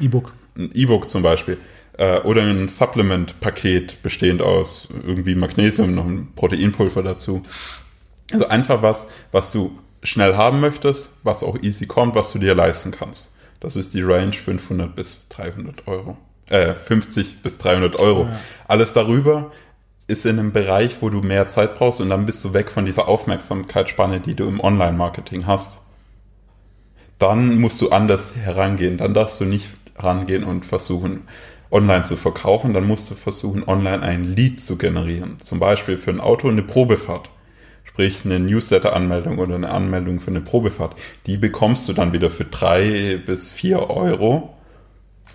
E-Book. 0.00 0.32
Ein 0.56 0.70
E-Book 0.72 1.10
zum 1.10 1.22
Beispiel. 1.22 1.58
Äh, 1.98 2.20
oder 2.20 2.42
ein 2.42 2.68
Supplement-Paket 2.68 4.02
bestehend 4.02 4.40
aus 4.40 4.88
irgendwie 5.06 5.34
Magnesium, 5.34 5.94
noch 5.94 6.06
ein 6.06 6.28
Proteinpulver 6.34 7.02
dazu. 7.02 7.42
Also 8.32 8.48
einfach 8.48 8.82
was, 8.82 9.06
was 9.32 9.52
du 9.52 9.78
schnell 10.02 10.36
haben 10.36 10.60
möchtest, 10.60 11.10
was 11.22 11.42
auch 11.42 11.58
easy 11.62 11.86
kommt, 11.86 12.14
was 12.14 12.32
du 12.32 12.38
dir 12.38 12.54
leisten 12.54 12.90
kannst. 12.90 13.32
Das 13.60 13.76
ist 13.76 13.94
die 13.94 14.02
Range 14.02 14.32
500 14.32 14.94
bis 14.94 15.26
300 15.28 15.86
Euro. 15.88 16.16
Äh, 16.48 16.74
50 16.74 17.42
bis 17.42 17.58
300 17.58 17.96
Euro. 17.96 18.24
Ja. 18.24 18.40
Alles 18.68 18.92
darüber 18.92 19.50
ist 20.06 20.24
in 20.24 20.38
einem 20.38 20.52
Bereich, 20.52 21.02
wo 21.02 21.10
du 21.10 21.20
mehr 21.20 21.46
Zeit 21.46 21.74
brauchst 21.74 22.00
und 22.00 22.08
dann 22.08 22.24
bist 22.24 22.44
du 22.44 22.54
weg 22.54 22.70
von 22.70 22.86
dieser 22.86 23.08
Aufmerksamkeitsspanne, 23.08 24.20
die 24.20 24.34
du 24.34 24.46
im 24.46 24.60
Online-Marketing 24.60 25.46
hast. 25.46 25.80
Dann 27.18 27.60
musst 27.60 27.80
du 27.80 27.90
anders 27.90 28.34
herangehen. 28.36 28.96
Dann 28.96 29.12
darfst 29.12 29.40
du 29.40 29.44
nicht 29.44 29.68
rangehen 29.96 30.44
und 30.44 30.64
versuchen, 30.64 31.26
online 31.70 32.04
zu 32.04 32.16
verkaufen. 32.16 32.72
Dann 32.72 32.86
musst 32.86 33.10
du 33.10 33.16
versuchen, 33.16 33.64
online 33.66 34.02
ein 34.02 34.24
Lead 34.24 34.62
zu 34.62 34.78
generieren. 34.78 35.38
Zum 35.40 35.58
Beispiel 35.58 35.98
für 35.98 36.10
ein 36.10 36.20
Auto 36.20 36.48
eine 36.48 36.62
Probefahrt 36.62 37.28
sprich 37.98 38.24
eine 38.24 38.38
Newsletter-Anmeldung 38.38 39.40
oder 39.40 39.56
eine 39.56 39.70
Anmeldung 39.70 40.20
für 40.20 40.30
eine 40.30 40.40
Probefahrt, 40.40 40.94
die 41.26 41.36
bekommst 41.36 41.88
du 41.88 41.92
dann 41.92 42.12
wieder 42.12 42.30
für 42.30 42.44
drei 42.44 43.20
bis 43.26 43.50
vier 43.50 43.90
Euro 43.90 44.54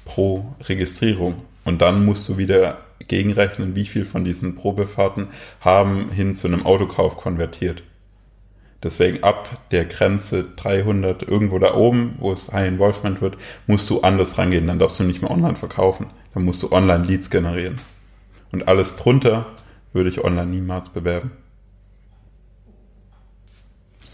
pro 0.06 0.46
Registrierung. 0.62 1.42
Und 1.66 1.82
dann 1.82 2.06
musst 2.06 2.30
du 2.30 2.38
wieder 2.38 2.78
gegenrechnen, 3.06 3.76
wie 3.76 3.84
viel 3.84 4.06
von 4.06 4.24
diesen 4.24 4.56
Probefahrten 4.56 5.28
haben 5.60 6.10
hin 6.12 6.36
zu 6.36 6.48
einem 6.48 6.66
Autokauf 6.66 7.18
konvertiert. 7.18 7.84
Deswegen 8.82 9.26
ab 9.26 9.58
der 9.72 9.84
Grenze 9.84 10.48
300 10.56 11.22
irgendwo 11.22 11.60
da 11.60 11.76
oben, 11.76 12.16
wo 12.20 12.32
es 12.32 12.54
High 12.54 12.70
Involvement 12.70 13.20
wird, 13.20 13.36
musst 13.68 13.90
du 13.90 14.00
anders 14.04 14.38
rangehen. 14.38 14.68
Dann 14.68 14.80
darfst 14.80 15.02
du 15.02 15.04
nicht 15.04 15.22
mehr 15.22 15.32
online 15.32 15.58
verkaufen. 15.58 16.12
Dann 16.34 16.46
musst 16.46 16.64
du 16.64 16.72
online 16.72 17.04
Leads 17.04 17.30
generieren. 17.30 17.82
Und 18.54 18.70
alles 18.70 18.96
drunter 18.96 19.48
würde 19.92 20.10
ich 20.10 20.24
online 20.24 20.50
niemals 20.50 20.88
bewerben. 20.88 21.43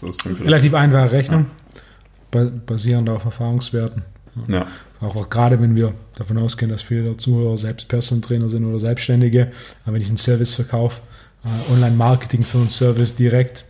So 0.00 0.10
Relativ 0.44 0.74
einfache 0.74 1.12
Rechnung, 1.12 1.46
ja. 2.34 2.50
basierend 2.66 3.08
auf 3.10 3.24
Erfahrungswerten. 3.24 4.02
Ja. 4.48 4.66
Auch, 5.00 5.16
auch, 5.16 5.30
gerade 5.30 5.60
wenn 5.60 5.76
wir 5.76 5.94
davon 6.16 6.38
ausgehen, 6.38 6.70
dass 6.70 6.82
viele 6.82 7.02
der 7.02 7.18
Zuhörer 7.18 7.58
selbst 7.58 7.88
Personal 7.88 8.22
Trainer 8.22 8.48
sind 8.48 8.64
oder 8.64 8.78
Selbstständige, 8.78 9.50
aber 9.84 9.94
wenn 9.94 10.02
ich 10.02 10.08
einen 10.08 10.16
Service 10.16 10.54
verkaufe, 10.54 11.00
äh, 11.44 11.72
Online-Marketing 11.72 12.42
für 12.42 12.58
einen 12.58 12.70
Service 12.70 13.14
direkt, 13.14 13.64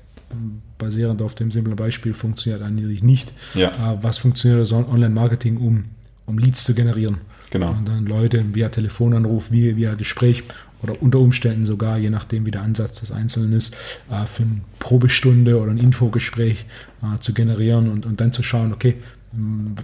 basierend 0.79 1.23
auf 1.23 1.35
dem 1.35 1.51
simplen 1.51 1.77
Beispiel, 1.77 2.15
funktioniert 2.15 2.63
eigentlich 2.63 3.03
nicht. 3.03 3.33
Ja. 3.55 3.69
Äh, 3.69 3.99
was 4.03 4.19
funktioniert 4.19 4.61
also 4.61 4.77
Online-Marketing, 4.77 5.57
um, 5.57 5.85
um 6.27 6.39
Leads 6.39 6.65
zu 6.65 6.75
generieren? 6.75 7.19
Genau. 7.51 7.71
Und 7.71 7.89
dann 7.89 8.07
Leute 8.07 8.45
via 8.53 8.69
Telefonanruf, 8.69 9.51
via, 9.51 9.77
via 9.77 9.95
Gespräch 9.95 10.45
oder 10.83 11.01
unter 11.01 11.19
Umständen 11.19 11.65
sogar, 11.65 11.99
je 11.99 12.11
nachdem 12.11 12.47
wie 12.47 12.51
der 12.51 12.63
Ansatz 12.63 13.01
des 13.01 13.13
Einzelnen 13.13 13.53
ist, 13.53 13.75
äh, 14.11 14.27
für 14.27 14.45
eine 14.45 14.61
Probestunde 14.79 15.59
oder 15.59 15.71
ein 15.71 15.79
Infogespräch 15.79 16.67
äh, 17.03 17.19
zu 17.21 17.35
generieren 17.35 17.91
und, 17.91 18.07
und 18.07 18.21
dann 18.21 18.33
zu 18.33 18.43
schauen, 18.43 18.73
okay, 18.73 18.97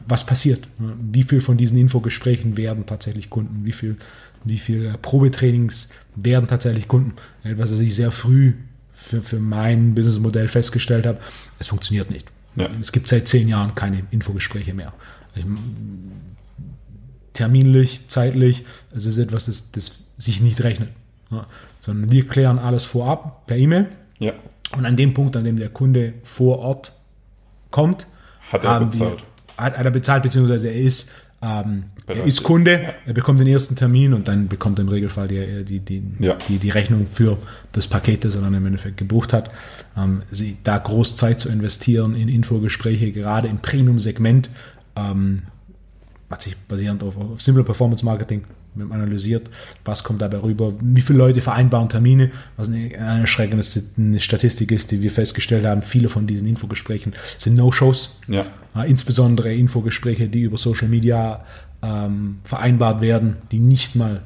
was 0.09 0.27
passiert? 0.27 0.67
Wie 0.79 1.23
viel 1.23 1.41
von 1.41 1.57
diesen 1.57 1.79
Infogesprächen 1.79 2.57
werden 2.57 2.85
tatsächlich 2.85 3.31
Kunden? 3.31 3.65
Wie 3.65 3.73
viel, 3.73 3.97
wie 4.45 4.59
viel 4.59 4.87
äh, 4.87 4.99
Probetrainings 4.99 5.91
werden 6.17 6.49
tatsächlich 6.49 6.89
Kunden? 6.89 7.13
Etwas, 7.45 7.73
was 7.73 7.81
ich 7.81 7.95
sehr 7.95 8.11
früh 8.11 8.55
für, 8.95 9.23
für 9.23 9.39
mein 9.39 9.95
Businessmodell 9.95 10.49
festgestellt 10.49 11.07
habe, 11.07 11.19
es 11.59 11.69
funktioniert 11.69 12.11
nicht. 12.11 12.29
Ja. 12.57 12.71
Es 12.81 12.91
gibt 12.91 13.07
seit 13.07 13.29
zehn 13.29 13.49
Jahren 13.49 13.75
keine 13.75 14.03
Infogespräche 14.11 14.75
mehr. 14.75 14.95
Ich, 15.35 15.45
terminlich, 17.35 18.09
zeitlich, 18.09 18.65
es 18.95 19.05
ist 19.05 19.19
etwas, 19.19 19.47
das, 19.47 19.71
das 19.71 19.93
sich 20.17 20.41
nicht 20.41 20.63
rechnet. 20.63 20.91
Ja, 21.31 21.47
sondern 21.81 22.13
wir 22.13 22.27
klären 22.27 22.59
alles 22.59 22.85
vorab 22.85 23.47
per 23.47 23.57
E-Mail. 23.57 23.89
Ja. 24.19 24.33
Und 24.77 24.87
an 24.87 24.97
dem 24.97 25.15
Punkt, 25.15 25.37
an 25.37 25.45
dem 25.45 25.59
der 25.59 25.69
Kunde 25.69 26.15
vor 26.23 26.59
Ort 26.59 26.93
kommt, 27.71 28.07
hat 28.53 28.65
er 28.65 28.81
bezahlt. 28.81 29.19
Wir, 29.19 29.65
hat, 29.65 29.79
hat, 29.79 29.85
er 29.85 29.91
bezahlt, 29.91 30.23
beziehungsweise 30.23 30.69
er 30.69 30.77
ist, 30.77 31.11
ähm, 31.43 31.85
er 32.07 32.25
ist 32.25 32.43
Kunde, 32.43 32.73
ja. 32.73 32.95
er 33.07 33.13
bekommt 33.13 33.39
den 33.41 33.47
ersten 33.47 33.77
Termin 33.77 34.15
und 34.15 34.29
dann 34.29 34.49
bekommt 34.49 34.79
er 34.79 34.83
im 34.83 34.89
Regelfall 34.89 35.29
die, 35.29 35.65
die, 35.65 35.81
die, 35.81 36.03
ja. 36.21 36.37
die, 36.49 36.59
die 36.59 36.71
Rechnung 36.71 37.07
für 37.11 37.39
das 37.73 37.89
Paket, 37.89 38.25
das 38.25 38.35
er 38.35 38.43
dann 38.43 38.55
im 38.55 38.65
Endeffekt 38.67 38.97
gebucht 38.97 39.33
hat. 39.33 39.51
Ähm, 39.97 40.23
sie, 40.31 40.57
da 40.63 40.79
groß 40.79 41.17
Zeit 41.17 41.41
zu 41.41 41.49
investieren 41.49 42.15
in 42.15 42.29
Infogespräche, 42.29 43.13
gerade 43.13 43.49
im 43.49 43.59
Premium-Segment, 43.59 44.49
ähm, 44.95 45.43
hat 46.31 46.43
sich 46.43 46.57
basierend 46.57 47.03
auf, 47.03 47.17
auf 47.17 47.41
Simple 47.41 47.65
Performance 47.65 48.05
Marketing 48.05 48.45
analysiert, 48.91 49.51
was 49.85 50.05
kommt 50.05 50.23
dabei 50.23 50.39
rüber, 50.39 50.73
wie 50.81 51.01
viele 51.01 51.19
Leute 51.19 51.41
vereinbaren 51.41 51.89
Termine, 51.89 52.31
was 52.57 52.69
eine, 52.69 52.97
eine 52.99 53.21
erschreckende 53.23 54.21
Statistik 54.21 54.73
ist, 54.73 54.91
die 54.91 55.03
wir 55.03 55.11
festgestellt 55.11 55.65
haben, 55.65 55.83
viele 55.83 56.09
von 56.09 56.27
diesen 56.27 56.47
Infogesprächen 56.47 57.15
sind 57.39 57.57
No-Shows. 57.57 58.21
Ja. 58.29 58.47
Insbesondere 58.87 59.55
Infogespräche, 59.55 60.29
die 60.29 60.43
über 60.43 60.59
Social 60.59 60.89
Media 60.89 61.45
ähm, 61.83 62.39
vereinbart 62.45 63.01
werden, 63.01 63.37
die 63.51 63.59
nicht 63.59 63.97
mal 63.97 64.23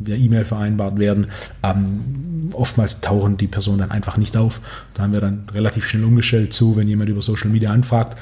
via 0.00 0.16
E-Mail 0.16 0.44
vereinbart 0.44 0.98
werden. 0.98 1.28
Ähm, 1.62 2.50
oftmals 2.52 3.00
tauchen 3.00 3.36
die 3.36 3.46
Personen 3.46 3.80
dann 3.80 3.90
einfach 3.90 4.16
nicht 4.16 4.36
auf. 4.36 4.60
Da 4.94 5.02
haben 5.02 5.12
wir 5.12 5.20
dann 5.20 5.44
relativ 5.52 5.86
schnell 5.86 6.04
umgestellt 6.04 6.52
zu, 6.52 6.76
wenn 6.76 6.88
jemand 6.88 7.10
über 7.10 7.22
Social 7.22 7.50
Media 7.50 7.70
anfragt, 7.70 8.16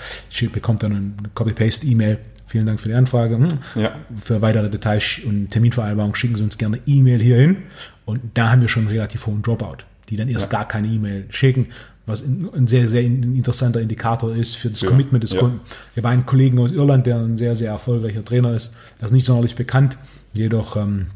bekommt 0.52 0.82
dann 0.82 0.92
eine 0.92 1.12
Copy-Paste-E-Mail 1.34 2.18
Vielen 2.48 2.64
Dank 2.64 2.80
für 2.80 2.88
die 2.88 2.94
Anfrage. 2.94 3.36
Hm. 3.36 3.48
Ja. 3.76 3.94
Für 4.16 4.40
weitere 4.40 4.70
Details 4.70 5.20
und 5.24 5.50
Terminvereinbarung 5.50 6.14
schicken 6.14 6.36
Sie 6.36 6.42
uns 6.42 6.56
gerne 6.56 6.80
E-Mail 6.86 7.20
hierhin. 7.20 7.58
Und 8.06 8.22
da 8.34 8.50
haben 8.50 8.62
wir 8.62 8.68
schon 8.68 8.84
einen 8.84 8.92
relativ 8.92 9.26
hohen 9.26 9.42
Dropout, 9.42 9.84
die 10.08 10.16
dann 10.16 10.28
erst 10.30 10.50
ja. 10.50 10.58
gar 10.58 10.68
keine 10.68 10.88
E-Mail 10.88 11.26
schicken, 11.28 11.66
was 12.06 12.22
ein 12.22 12.66
sehr, 12.66 12.88
sehr 12.88 13.02
interessanter 13.02 13.82
Indikator 13.82 14.34
ist 14.34 14.56
für 14.56 14.70
das 14.70 14.80
ja. 14.80 14.88
Commitment 14.88 15.22
des 15.22 15.36
Kunden. 15.36 15.60
Ich 15.92 15.98
habe 15.98 16.08
einen 16.08 16.24
Kollegen 16.24 16.58
aus 16.58 16.72
Irland, 16.72 17.06
der 17.06 17.18
ein 17.18 17.36
sehr, 17.36 17.54
sehr 17.54 17.70
erfolgreicher 17.70 18.24
Trainer 18.24 18.54
ist. 18.54 18.74
Er 18.98 19.04
ist 19.04 19.12
nicht 19.12 19.26
sonderlich 19.26 19.54
bekannt, 19.54 19.98
jedoch 20.32 20.76
ähm, 20.76 21.08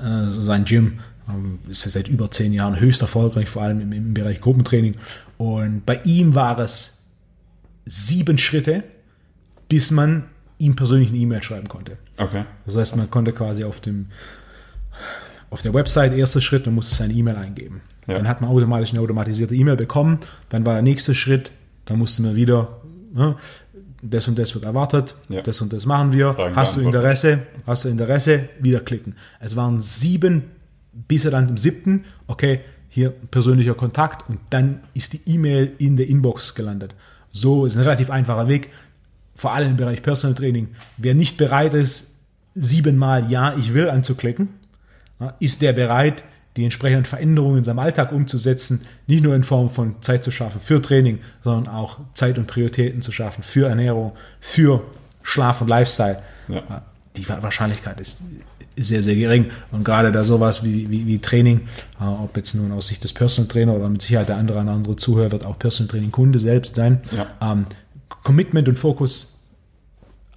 äh, 0.00 0.30
sein 0.30 0.64
Gym 0.64 1.00
ähm, 1.28 1.58
ist 1.68 1.82
seit 1.82 2.08
über 2.08 2.30
zehn 2.30 2.54
Jahren 2.54 2.80
höchst 2.80 3.02
erfolgreich, 3.02 3.50
vor 3.50 3.62
allem 3.62 3.82
im, 3.82 3.92
im 3.92 4.14
Bereich 4.14 4.40
Gruppentraining. 4.40 4.94
Und 5.36 5.84
bei 5.84 6.00
ihm 6.04 6.34
war 6.34 6.58
es 6.58 7.04
sieben 7.84 8.38
Schritte, 8.38 8.84
bis 9.68 9.90
man 9.90 10.24
ihm 10.58 10.76
persönlich 10.76 11.08
eine 11.08 11.18
E-Mail 11.18 11.42
schreiben 11.42 11.68
konnte. 11.68 11.96
Okay. 12.16 12.44
Das 12.66 12.76
heißt, 12.76 12.96
man 12.96 13.10
konnte 13.10 13.32
quasi 13.32 13.64
auf 13.64 13.80
dem 13.80 14.06
auf 15.50 15.62
der 15.62 15.72
Website, 15.72 16.12
erster 16.12 16.40
Schritt, 16.42 16.66
man 16.66 16.74
musste 16.74 16.94
seine 16.94 17.14
E-Mail 17.14 17.36
eingeben. 17.36 17.80
Ja. 18.06 18.14
Dann 18.18 18.28
hat 18.28 18.40
man 18.42 18.50
automatisch 18.50 18.90
eine 18.90 19.00
automatisierte 19.00 19.54
E-Mail 19.54 19.76
bekommen. 19.76 20.18
Dann 20.50 20.66
war 20.66 20.74
der 20.74 20.82
nächste 20.82 21.14
Schritt, 21.14 21.52
dann 21.86 21.98
musste 21.98 22.20
man 22.22 22.36
wieder, 22.36 22.82
ne, 23.14 23.36
das 24.02 24.28
und 24.28 24.38
das 24.38 24.54
wird 24.54 24.64
erwartet, 24.64 25.14
Ja. 25.30 25.40
das 25.40 25.60
und 25.62 25.72
das 25.72 25.86
machen 25.86 26.12
wir. 26.12 26.34
Fragen 26.34 26.54
hast 26.54 26.76
du. 26.76 26.82
Interesse? 26.82 27.40
Hast 27.66 27.84
du 27.84 27.88
Interesse? 27.88 28.48
Wieder 28.60 28.80
klicken. 28.80 29.16
Es 29.40 29.56
waren 29.56 29.80
sieben, 29.80 30.44
bis 30.92 31.24
er 31.24 31.30
dann 31.30 31.48
im 31.48 31.56
siebten, 31.56 32.04
okay, 32.26 32.60
hier 32.90 33.10
persönlicher 33.10 33.74
Kontakt 33.74 34.28
und 34.28 34.38
dann 34.50 34.80
ist 34.94 35.12
die 35.14 35.20
E-Mail 35.26 35.72
in 35.78 35.96
der 35.96 36.08
Inbox 36.08 36.54
gelandet. 36.54 36.94
So 37.32 37.66
ist 37.66 37.76
ein 37.76 37.82
relativ 37.82 38.10
einfacher 38.10 38.48
Weg, 38.48 38.70
vor 39.38 39.52
allem 39.52 39.70
im 39.70 39.76
Bereich 39.76 40.02
Personal 40.02 40.34
Training. 40.34 40.68
Wer 40.96 41.14
nicht 41.14 41.36
bereit 41.36 41.72
ist, 41.72 42.18
siebenmal 42.56 43.30
Ja, 43.30 43.54
ich 43.56 43.72
will 43.72 43.88
anzuklicken, 43.88 44.48
ist 45.38 45.62
der 45.62 45.72
bereit, 45.72 46.24
die 46.56 46.64
entsprechenden 46.64 47.04
Veränderungen 47.04 47.58
in 47.58 47.64
seinem 47.64 47.78
Alltag 47.78 48.10
umzusetzen, 48.10 48.84
nicht 49.06 49.22
nur 49.22 49.36
in 49.36 49.44
Form 49.44 49.70
von 49.70 49.94
Zeit 50.02 50.24
zu 50.24 50.32
schaffen 50.32 50.60
für 50.60 50.82
Training, 50.82 51.20
sondern 51.44 51.72
auch 51.72 52.00
Zeit 52.14 52.36
und 52.36 52.48
Prioritäten 52.48 53.00
zu 53.00 53.12
schaffen 53.12 53.44
für 53.44 53.68
Ernährung, 53.68 54.12
für 54.40 54.82
Schlaf 55.22 55.60
und 55.60 55.68
Lifestyle. 55.68 56.20
Ja. 56.48 56.82
Die 57.16 57.28
Wahrscheinlichkeit 57.28 58.00
ist 58.00 58.22
sehr, 58.76 59.04
sehr 59.04 59.14
gering. 59.14 59.50
Und 59.70 59.84
gerade 59.84 60.10
da 60.10 60.24
sowas 60.24 60.64
wie, 60.64 60.90
wie, 60.90 61.06
wie 61.06 61.20
Training, 61.20 61.68
äh, 62.00 62.04
ob 62.04 62.36
jetzt 62.36 62.54
nun 62.54 62.72
aus 62.72 62.88
Sicht 62.88 63.04
des 63.04 63.12
Personal 63.12 63.48
Trainer 63.48 63.74
oder 63.74 63.88
mit 63.88 64.02
Sicherheit 64.02 64.28
der 64.28 64.36
andere, 64.36 64.58
ein 64.58 64.68
andere 64.68 64.96
Zuhörer 64.96 65.30
wird 65.30 65.44
auch 65.44 65.58
Personal 65.60 65.90
Training 65.90 66.10
Kunde 66.10 66.40
selbst 66.40 66.74
sein. 66.74 67.02
Ja. 67.16 67.52
Ähm, 67.52 67.66
Commitment 68.08 68.68
und 68.68 68.78
Fokus 68.78 69.40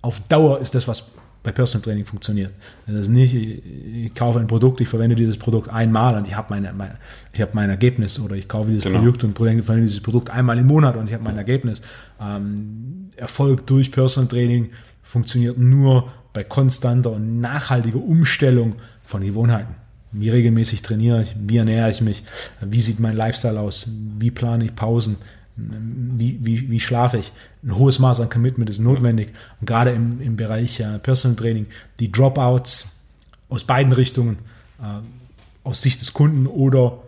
auf 0.02 0.20
Dauer 0.28 0.60
ist 0.60 0.76
das, 0.76 0.88
was 0.88 1.12
bei 1.44 1.52
Personal 1.52 1.84
Training 1.84 2.06
funktioniert. 2.06 2.52
Das 2.86 2.96
ist 2.96 3.10
nicht, 3.10 3.34
ich, 3.34 4.14
kaufe 4.14 4.40
ein 4.40 4.48
Produkt, 4.48 4.80
ich 4.80 4.88
verwende 4.88 5.16
dieses 5.16 5.38
Produkt 5.38 5.70
einmal 5.70 6.16
und 6.16 6.28
ich 6.28 6.36
habe 6.36 6.48
meine, 6.52 6.72
meine, 6.74 6.98
ich 7.34 7.42
habe 7.42 7.52
mein 7.54 7.70
Ergebnis 7.70 8.20
oder 8.20 8.36
ich 8.36 8.48
kaufe 8.48 8.70
dieses 8.70 8.84
Genau. 8.84 9.00
Produkt 9.00 9.24
und 9.24 9.36
verwende 9.36 9.88
dieses 9.88 10.02
Produkt 10.02 10.30
einmal 10.30 10.58
im 10.60 10.68
Monat 10.68 10.96
und 10.98 11.08
ich 11.08 11.14
habe 11.14 11.24
mein 11.24 11.38
Ergebnis. 11.38 11.82
Ähm, 12.20 13.10
Erfolg 13.16 13.66
durch 13.66 13.92
Personal 13.92 14.28
Training 14.30 14.70
funktioniert 15.02 15.58
nur 15.58 16.12
bei 16.34 16.44
konstanter 16.44 17.12
und 17.12 17.42
nachhaltiger 17.42 18.00
Umstellung 18.00 18.76
von 19.04 19.24
Gewohnheiten. 19.24 19.76
Wie 20.12 20.30
regelmäßig 20.30 20.82
trainiere 20.82 21.24
ich, 21.24 21.36
wie 21.40 21.58
ernähre 21.58 21.90
ich 21.90 22.02
mich, 22.02 22.24
wie 22.62 22.82
sieht 22.82 23.00
mein 23.00 23.16
Lifestyle 23.16 23.60
aus, 23.60 23.90
wie 24.20 24.30
plane 24.30 24.66
ich 24.66 24.76
Pausen, 24.76 25.16
wie, 26.18 26.40
wie, 26.42 26.70
wie 26.70 26.80
schlafe 26.80 27.18
ich. 27.18 27.32
Ein 27.64 27.76
hohes 27.76 28.00
Maß 28.00 28.20
an 28.20 28.30
Commitment 28.30 28.70
ist 28.70 28.80
notwendig. 28.80 29.30
Und 29.60 29.68
gerade 29.68 29.92
im, 29.92 30.22
im 30.22 30.36
Bereich 30.36 30.80
äh, 30.80 31.00
Personal 31.00 31.36
Training, 31.36 31.68
die 32.00 32.12
Dropouts 32.12 32.98
aus 33.50 33.64
beiden 33.64 33.94
Richtungen, 33.94 34.40
äh, 34.82 34.86
aus 35.64 35.82
Sicht 35.82 36.02
des 36.02 36.14
Kunden 36.14 36.48
oder 36.48 37.00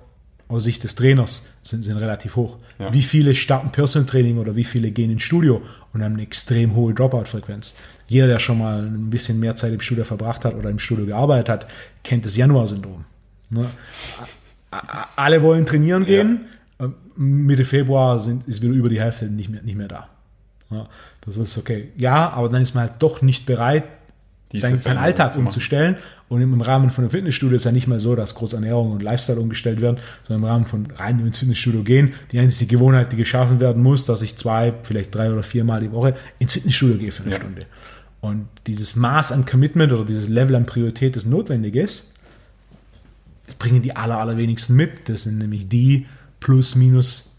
aus 0.47 0.63
Sicht 0.63 0.83
des 0.83 0.95
Trainers, 0.95 1.47
sind, 1.63 1.83
sind 1.83 1.97
relativ 1.97 2.35
hoch. 2.35 2.57
Ja. 2.79 2.93
Wie 2.93 3.01
viele 3.01 3.33
starten 3.35 3.71
Personal 3.71 4.07
Training 4.07 4.37
oder 4.37 4.55
wie 4.55 4.63
viele 4.63 4.91
gehen 4.91 5.11
ins 5.11 5.23
Studio 5.23 5.61
und 5.93 6.03
haben 6.03 6.13
eine 6.13 6.23
extrem 6.23 6.75
hohe 6.75 6.93
Dropout-Frequenz? 6.93 7.75
Jeder, 8.07 8.27
der 8.27 8.39
schon 8.39 8.59
mal 8.59 8.83
ein 8.83 9.09
bisschen 9.09 9.39
mehr 9.39 9.55
Zeit 9.55 9.73
im 9.73 9.81
Studio 9.81 10.03
verbracht 10.03 10.45
hat 10.45 10.55
oder 10.55 10.69
im 10.69 10.79
Studio 10.79 11.05
gearbeitet 11.05 11.49
hat, 11.49 11.67
kennt 12.03 12.25
das 12.25 12.35
Januar-Syndrom. 12.35 13.05
Ne? 13.49 13.65
Alle 15.15 15.41
wollen 15.41 15.65
trainieren 15.65 16.05
gehen. 16.05 16.41
äh, 16.41 16.62
Mitte 17.15 17.65
Februar 17.65 18.19
sind, 18.19 18.47
ist 18.47 18.61
wieder 18.61 18.73
über 18.73 18.89
die 18.89 19.01
Hälfte 19.01 19.25
nicht 19.25 19.49
mehr, 19.49 19.61
nicht 19.61 19.77
mehr 19.77 19.87
da. 19.87 20.07
Ja, 20.71 20.87
das 21.25 21.37
ist 21.37 21.57
okay. 21.57 21.89
Ja, 21.97 22.29
aber 22.31 22.49
dann 22.49 22.61
ist 22.61 22.73
man 22.73 22.89
halt 22.89 22.93
doch 22.99 23.21
nicht 23.21 23.45
bereit, 23.45 23.83
seinen 24.51 24.81
Veränderung 24.81 25.05
Alltag 25.05 25.35
umzustellen. 25.35 25.97
Und 26.29 26.41
im 26.41 26.61
Rahmen 26.61 26.89
von 26.89 27.03
einem 27.03 27.11
Fitnessstudio 27.11 27.55
ist 27.55 27.65
ja 27.65 27.71
nicht 27.71 27.87
mal 27.87 27.99
so, 27.99 28.15
dass 28.15 28.35
groß 28.35 28.53
Ernährung 28.53 28.91
und 28.91 29.03
Lifestyle 29.03 29.39
umgestellt 29.39 29.81
werden, 29.81 29.97
sondern 30.27 30.43
im 30.43 30.49
Rahmen 30.49 30.65
von 30.65 30.87
rein 30.95 31.19
ins 31.19 31.37
Fitnessstudio 31.37 31.83
gehen. 31.83 32.13
Die 32.31 32.39
einzige 32.39 32.75
Gewohnheit, 32.75 33.11
die 33.11 33.17
geschaffen 33.17 33.59
werden 33.59 33.81
muss, 33.81 34.05
dass 34.05 34.21
ich 34.21 34.35
zwei, 34.35 34.73
vielleicht 34.83 35.13
drei 35.13 35.31
oder 35.31 35.43
viermal 35.43 35.81
die 35.81 35.91
Woche 35.91 36.15
ins 36.39 36.53
Fitnessstudio 36.53 36.97
gehe 36.97 37.11
für 37.11 37.23
eine 37.23 37.31
Ja. 37.33 37.37
Stunde. 37.37 37.65
Und 38.21 38.47
dieses 38.67 38.95
Maß 38.95 39.31
an 39.31 39.45
Commitment 39.45 39.91
oder 39.91 40.05
dieses 40.05 40.29
Level 40.29 40.55
an 40.55 40.65
Priorität, 40.65 41.15
das 41.15 41.25
notwendig 41.25 41.75
ist, 41.75 42.13
das 43.47 43.55
bringen 43.55 43.81
die 43.81 43.95
aller, 43.95 44.17
allerwenigsten 44.17 44.75
mit. 44.75 45.09
Das 45.09 45.23
sind 45.23 45.39
nämlich 45.39 45.67
die 45.67 46.05
plus 46.43 46.75
minus 46.75 47.31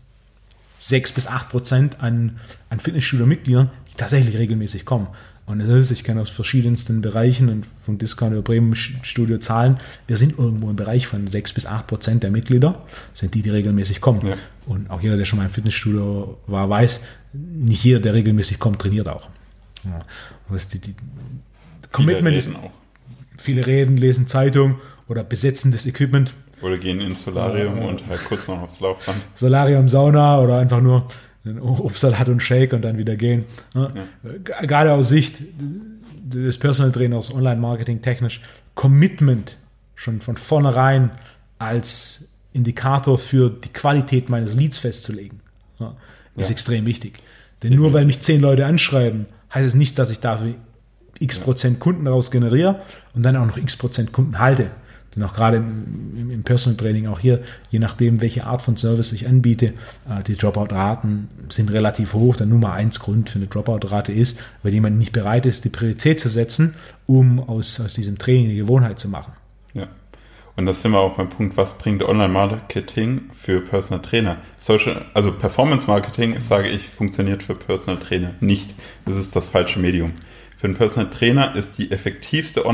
6 0.78 1.12
bis 1.12 1.26
8 1.26 1.50
Prozent 1.50 2.00
an, 2.00 2.40
an 2.70 2.80
Fitnessstudio-Mitgliedern, 2.80 3.70
die 3.92 3.96
tatsächlich 3.96 4.36
regelmäßig 4.36 4.84
kommen. 4.86 5.08
Und 5.46 5.58
das 5.58 5.68
ist, 5.68 5.90
ich 5.90 6.04
kann 6.04 6.16
aus 6.16 6.30
verschiedensten 6.30 7.02
Bereichen 7.02 7.50
und 7.50 7.66
von 7.82 7.98
Discount 7.98 8.32
über 8.32 8.40
Bremen 8.40 8.74
Studio 8.74 9.36
zahlen, 9.38 9.78
wir 10.06 10.16
sind 10.16 10.38
irgendwo 10.38 10.70
im 10.70 10.76
Bereich 10.76 11.06
von 11.06 11.26
6 11.26 11.52
bis 11.52 11.66
8 11.66 11.86
Prozent 11.86 12.22
der 12.22 12.30
Mitglieder, 12.30 12.82
sind 13.12 13.34
die, 13.34 13.42
die 13.42 13.50
regelmäßig 13.50 14.00
kommen. 14.00 14.26
Ja. 14.26 14.34
Und 14.64 14.88
auch 14.88 15.02
jeder, 15.02 15.18
der 15.18 15.26
schon 15.26 15.38
mal 15.38 15.44
im 15.44 15.50
Fitnessstudio 15.50 16.38
war, 16.46 16.70
weiß, 16.70 17.02
nicht 17.34 17.84
jeder, 17.84 18.00
der 18.00 18.14
regelmäßig 18.14 18.58
kommt, 18.58 18.80
trainiert 18.80 19.08
auch. 19.08 19.28
Ja. 19.84 20.04
Heißt, 20.50 20.72
die, 20.72 20.78
die 20.78 20.94
Commitment 21.92 22.26
Viele 22.26 22.36
ist, 22.36 22.48
reden 22.48 22.64
auch. 22.64 22.70
viele 23.36 23.66
reden, 23.66 23.96
lesen 23.98 24.26
Zeitung 24.26 24.76
oder 25.08 25.24
besetzen 25.24 25.72
das 25.72 25.84
Equipment. 25.84 26.32
Oder 26.64 26.78
gehen 26.78 27.00
ins 27.00 27.22
Solarium 27.22 27.76
Ja. 27.78 27.84
und 27.88 28.06
halt 28.08 28.24
kurz 28.24 28.48
noch 28.48 28.62
aufs 28.62 28.80
Laufband. 28.80 29.18
Solarium, 29.34 29.88
Sauna 29.88 30.40
oder 30.40 30.58
einfach 30.58 30.80
nur 30.80 31.06
einen 31.44 31.60
Obstsalat 31.60 32.28
und 32.30 32.40
Shake 32.42 32.72
und 32.72 32.82
dann 32.82 32.96
wieder 32.96 33.16
gehen. 33.16 33.44
Ne? 33.74 33.90
G- 34.44 34.66
Gerade 34.66 34.92
aus 34.92 35.10
Sicht 35.10 35.42
des 36.24 36.56
Personal 36.58 36.90
Trainers, 36.90 37.34
Online-Marketing 37.34 38.00
technisch, 38.00 38.40
Commitment 38.74 39.56
schon 39.94 40.20
von 40.22 40.36
vornherein 40.36 41.10
als 41.58 42.30
Indikator 42.52 43.18
für 43.18 43.50
die 43.50 43.68
Qualität 43.72 44.28
meines 44.30 44.54
Leads 44.56 44.78
festzulegen, 44.78 45.40
ja, 45.78 45.94
ist 46.36 46.48
Ja. 46.48 46.52
extrem 46.52 46.86
wichtig. 46.86 47.18
Denn 47.62 47.74
nur 47.74 47.92
weil 47.92 48.04
mich 48.06 48.20
zehn 48.20 48.40
Leute 48.40 48.64
anschreiben, 48.66 49.26
heißt 49.52 49.66
es 49.66 49.74
nicht, 49.74 49.98
dass 49.98 50.10
ich 50.10 50.20
dafür 50.20 50.54
x 51.20 51.38
Prozent 51.38 51.78
Kunden 51.78 52.04
daraus 52.06 52.30
generiere 52.30 52.80
und 53.14 53.22
dann 53.22 53.36
auch 53.36 53.46
noch 53.46 53.56
x 53.56 53.76
Prozent 53.76 54.12
Kunden 54.12 54.38
halte. 54.38 54.70
Denn 55.14 55.22
auch 55.22 55.32
gerade 55.32 55.58
im, 55.58 56.30
im, 56.30 56.42
Personal 56.42 56.76
Training, 56.76 57.06
auch 57.06 57.20
hier, 57.20 57.42
je 57.70 57.78
nachdem, 57.78 58.20
welche 58.20 58.46
Art 58.46 58.62
von 58.62 58.76
Service 58.76 59.12
ich 59.12 59.26
anbiete, 59.28 59.74
äh, 60.08 60.22
die 60.26 60.36
Dropout-Raten 60.36 61.28
sind 61.48 61.72
relativ 61.72 62.14
hoch. 62.14 62.36
Der 62.36 62.46
Nummer 62.46 62.72
eins 62.72 63.00
Grund 63.00 63.30
für 63.30 63.38
eine 63.38 63.46
Dropout-Rate 63.46 64.12
ist, 64.12 64.40
weil 64.62 64.72
jemand 64.72 64.98
nicht 64.98 65.12
bereit 65.12 65.46
ist, 65.46 65.64
die 65.64 65.68
Priorität 65.68 66.20
zu 66.20 66.28
setzen, 66.28 66.74
um 67.06 67.40
aus, 67.40 67.80
aus 67.80 67.94
diesem 67.94 68.18
Training 68.18 68.46
eine 68.46 68.56
Gewohnheit 68.56 68.98
zu 68.98 69.08
machen. 69.08 69.32
Ja. 69.74 69.88
Und 70.56 70.66
das 70.66 70.82
sind 70.82 70.92
wir 70.92 71.00
auch 71.00 71.16
beim 71.16 71.28
Punkt, 71.28 71.56
was 71.56 71.78
bringt 71.78 72.04
Online-Marketing 72.04 73.30
für 73.32 73.60
Personal 73.60 74.02
Trainer? 74.02 74.36
Social, 74.56 75.04
also 75.12 75.32
Performance-Marketing, 75.32 76.40
sage 76.40 76.68
ich, 76.68 76.88
funktioniert 76.88 77.42
für 77.42 77.56
Personal 77.56 78.00
Trainer 78.00 78.34
nicht. 78.40 78.74
Das 79.04 79.16
ist 79.16 79.34
das 79.34 79.48
falsche 79.48 79.80
Medium. 79.80 80.12
Für 80.56 80.68
einen 80.68 80.76
Personal 80.76 81.10
Trainer 81.10 81.56
ist 81.56 81.78
die 81.78 81.90
effektivste 81.90 82.64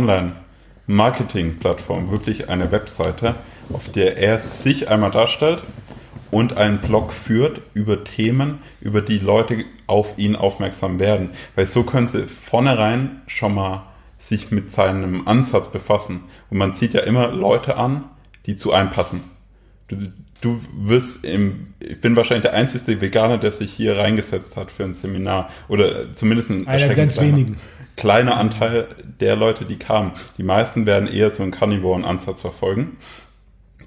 Online-Marketing-Plattform 0.89 2.11
wirklich 2.11 2.48
eine 2.48 2.73
Webseite, 2.73 3.36
auf 3.73 3.90
der 3.90 4.19
er 4.19 4.39
sich 4.39 4.89
einmal 4.89 5.11
darstellt 5.11 5.62
und 6.31 6.57
einen 6.57 6.78
Blog 6.78 7.12
führt 7.12 7.61
über 7.74 8.05
Themen, 8.05 8.59
über 8.81 9.01
die 9.01 9.19
Leute 9.19 9.65
auf 9.86 10.19
ihn 10.19 10.36
aufmerksam 10.36 10.98
werden. 10.98 11.31
Weil 11.57 11.66
so 11.66 11.82
können 11.82 12.09
sie 12.09 12.27
vornherein 12.27 13.23
schon 13.27 13.55
mal 13.55 13.86
sich 14.19 14.51
mit 14.51 14.70
seinem 14.70 15.27
Ansatz 15.27 15.70
befassen. 15.70 16.24
Und 16.51 16.59
man 16.59 16.73
zieht 16.73 16.94
ja 16.94 17.01
immer 17.01 17.28
Leute 17.32 17.77
an, 17.77 18.05
die 18.47 18.55
zu 18.55 18.73
einem 18.73 18.90
passen. 18.90 19.23
Du, 19.89 19.97
du 20.40 20.61
wirst 20.77 21.24
im, 21.24 21.74
ich 21.81 22.01
bin 22.01 22.15
wahrscheinlich 22.16 22.44
der 22.44 22.55
einzige 22.55 23.01
Veganer, 23.01 23.39
der 23.39 23.51
sich 23.51 23.73
hier 23.73 23.97
reingesetzt 23.97 24.57
hat 24.57 24.70
für 24.70 24.85
ein 24.85 24.94
Seminar. 24.94 25.51
Oder 25.69 26.15
zumindest 26.15 26.51
ein 26.51 26.69
Einer 26.69 26.94
ganz 26.94 27.20
wenigen. 27.20 27.59
Kleiner 28.01 28.36
Anteil 28.36 28.89
der 29.20 29.36
Leute, 29.36 29.64
die 29.64 29.78
kamen. 29.78 30.12
Die 30.39 30.43
meisten 30.43 30.86
werden 30.86 31.06
eher 31.06 31.31
so 31.31 31.43
einen 31.43 31.52
Carnivoren-Ansatz 31.52 32.40
verfolgen 32.40 32.97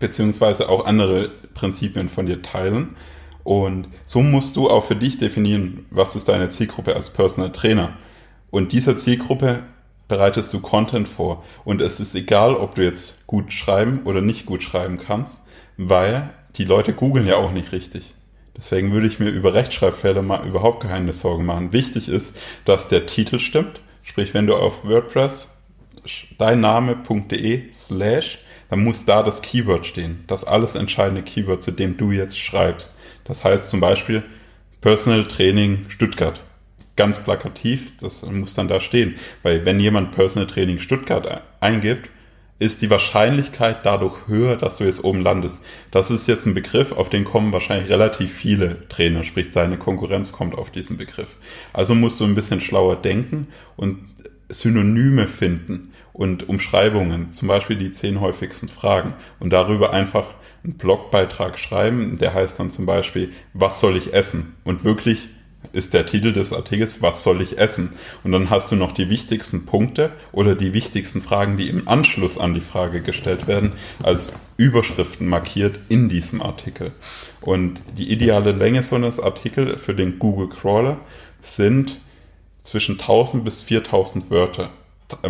beziehungsweise 0.03 0.67
auch 0.67 0.85
andere 0.85 1.29
Prinzipien 1.53 2.09
von 2.09 2.25
dir 2.25 2.41
teilen. 2.41 2.97
Und 3.43 3.87
so 4.05 4.21
musst 4.21 4.55
du 4.57 4.69
auch 4.69 4.83
für 4.83 4.97
dich 4.97 5.17
definieren, 5.17 5.85
was 5.91 6.15
ist 6.15 6.27
deine 6.27 6.49
Zielgruppe 6.49 6.95
als 6.95 7.09
Personal 7.09 7.53
Trainer. 7.53 7.97
Und 8.51 8.71
dieser 8.71 8.97
Zielgruppe 8.97 9.63
bereitest 10.07 10.53
du 10.53 10.59
Content 10.59 11.07
vor. 11.07 11.43
Und 11.63 11.81
es 11.81 12.01
ist 12.01 12.15
egal, 12.15 12.55
ob 12.55 12.75
du 12.75 12.83
jetzt 12.83 13.27
gut 13.27 13.53
schreiben 13.53 14.01
oder 14.03 14.21
nicht 14.21 14.45
gut 14.45 14.61
schreiben 14.61 14.97
kannst, 14.97 15.41
weil 15.77 16.29
die 16.57 16.65
Leute 16.65 16.93
googeln 16.93 17.25
ja 17.25 17.37
auch 17.37 17.51
nicht 17.51 17.71
richtig. 17.71 18.13
Deswegen 18.57 18.91
würde 18.91 19.07
ich 19.07 19.19
mir 19.19 19.29
über 19.29 19.53
Rechtschreibfehler 19.53 20.21
mal 20.21 20.45
überhaupt 20.45 20.83
keine 20.83 21.13
Sorgen 21.13 21.45
machen. 21.45 21.73
Wichtig 21.73 22.09
ist, 22.09 22.37
dass 22.65 22.89
der 22.89 23.07
Titel 23.07 23.39
stimmt. 23.39 23.79
Sprich, 24.03 24.33
wenn 24.33 24.47
du 24.47 24.55
auf 24.55 24.85
WordPress 24.85 25.49
deinname.de 26.37 27.71
slash, 27.71 28.39
dann 28.69 28.83
muss 28.83 29.05
da 29.05 29.23
das 29.23 29.41
Keyword 29.41 29.85
stehen. 29.85 30.23
Das 30.27 30.43
alles 30.43 30.75
entscheidende 30.75 31.23
Keyword, 31.23 31.61
zu 31.61 31.71
dem 31.71 31.97
du 31.97 32.11
jetzt 32.11 32.37
schreibst. 32.37 32.93
Das 33.23 33.43
heißt 33.43 33.69
zum 33.69 33.79
Beispiel 33.79 34.23
Personal 34.81 35.25
Training 35.25 35.85
Stuttgart. 35.87 36.41
Ganz 36.95 37.23
plakativ, 37.23 37.95
das 37.97 38.21
muss 38.23 38.53
dann 38.53 38.67
da 38.67 38.79
stehen. 38.79 39.15
Weil 39.41 39.65
wenn 39.65 39.79
jemand 39.79 40.11
Personal 40.11 40.47
Training 40.47 40.79
Stuttgart 40.79 41.41
eingibt, 41.59 42.09
ist 42.63 42.81
die 42.81 42.89
Wahrscheinlichkeit 42.89 43.85
dadurch 43.85 44.27
höher, 44.27 44.55
dass 44.55 44.77
du 44.77 44.85
jetzt 44.85 45.03
oben 45.03 45.21
landest. 45.21 45.63
Das 45.91 46.09
ist 46.09 46.27
jetzt 46.27 46.45
ein 46.45 46.53
Begriff, 46.53 46.93
auf 46.93 47.09
den 47.09 47.25
kommen 47.25 47.51
wahrscheinlich 47.51 47.89
relativ 47.89 48.33
viele 48.33 48.87
Trainer, 48.87 49.23
sprich 49.23 49.49
deine 49.49 49.77
Konkurrenz 49.77 50.31
kommt 50.31 50.57
auf 50.57 50.71
diesen 50.71 50.97
Begriff. 50.97 51.35
Also 51.73 51.93
musst 51.93 52.21
du 52.21 52.23
ein 52.23 52.35
bisschen 52.35 52.61
schlauer 52.61 52.95
denken 52.95 53.47
und 53.75 53.99
Synonyme 54.47 55.27
finden 55.27 55.91
und 56.13 56.47
Umschreibungen, 56.47 57.33
zum 57.33 57.49
Beispiel 57.49 57.75
die 57.75 57.91
zehn 57.91 58.21
häufigsten 58.21 58.69
Fragen 58.69 59.13
und 59.41 59.51
darüber 59.51 59.91
einfach 59.91 60.27
einen 60.63 60.77
Blogbeitrag 60.77 61.59
schreiben, 61.59 62.17
der 62.17 62.33
heißt 62.33 62.59
dann 62.59 62.71
zum 62.71 62.85
Beispiel, 62.85 63.33
was 63.53 63.81
soll 63.81 63.97
ich 63.97 64.13
essen? 64.13 64.55
Und 64.63 64.85
wirklich 64.85 65.27
ist 65.73 65.93
der 65.93 66.05
Titel 66.05 66.31
des 66.31 66.53
Artikels, 66.53 67.01
was 67.01 67.23
soll 67.23 67.41
ich 67.41 67.57
essen? 67.57 67.93
Und 68.23 68.31
dann 68.31 68.49
hast 68.49 68.71
du 68.71 68.75
noch 68.75 68.91
die 68.91 69.09
wichtigsten 69.09 69.65
Punkte 69.65 70.11
oder 70.31 70.55
die 70.55 70.73
wichtigsten 70.73 71.21
Fragen, 71.21 71.57
die 71.57 71.67
im 71.67 71.87
Anschluss 71.87 72.37
an 72.37 72.53
die 72.53 72.61
Frage 72.61 73.01
gestellt 73.01 73.47
werden, 73.47 73.73
als 74.01 74.39
Überschriften 74.55 75.27
markiert 75.27 75.79
in 75.89 76.09
diesem 76.09 76.41
Artikel. 76.41 76.91
Und 77.41 77.81
die 77.97 78.11
ideale 78.11 78.51
Länge 78.51 78.83
so 78.83 78.95
eines 78.95 79.19
Artikels 79.19 79.81
für 79.81 79.95
den 79.95 80.19
Google 80.19 80.47
Crawler 80.47 80.99
sind 81.41 81.99
zwischen 82.61 82.99
1000 82.99 83.43
bis 83.43 83.63
4000 83.63 84.29
Wörter. 84.29 84.69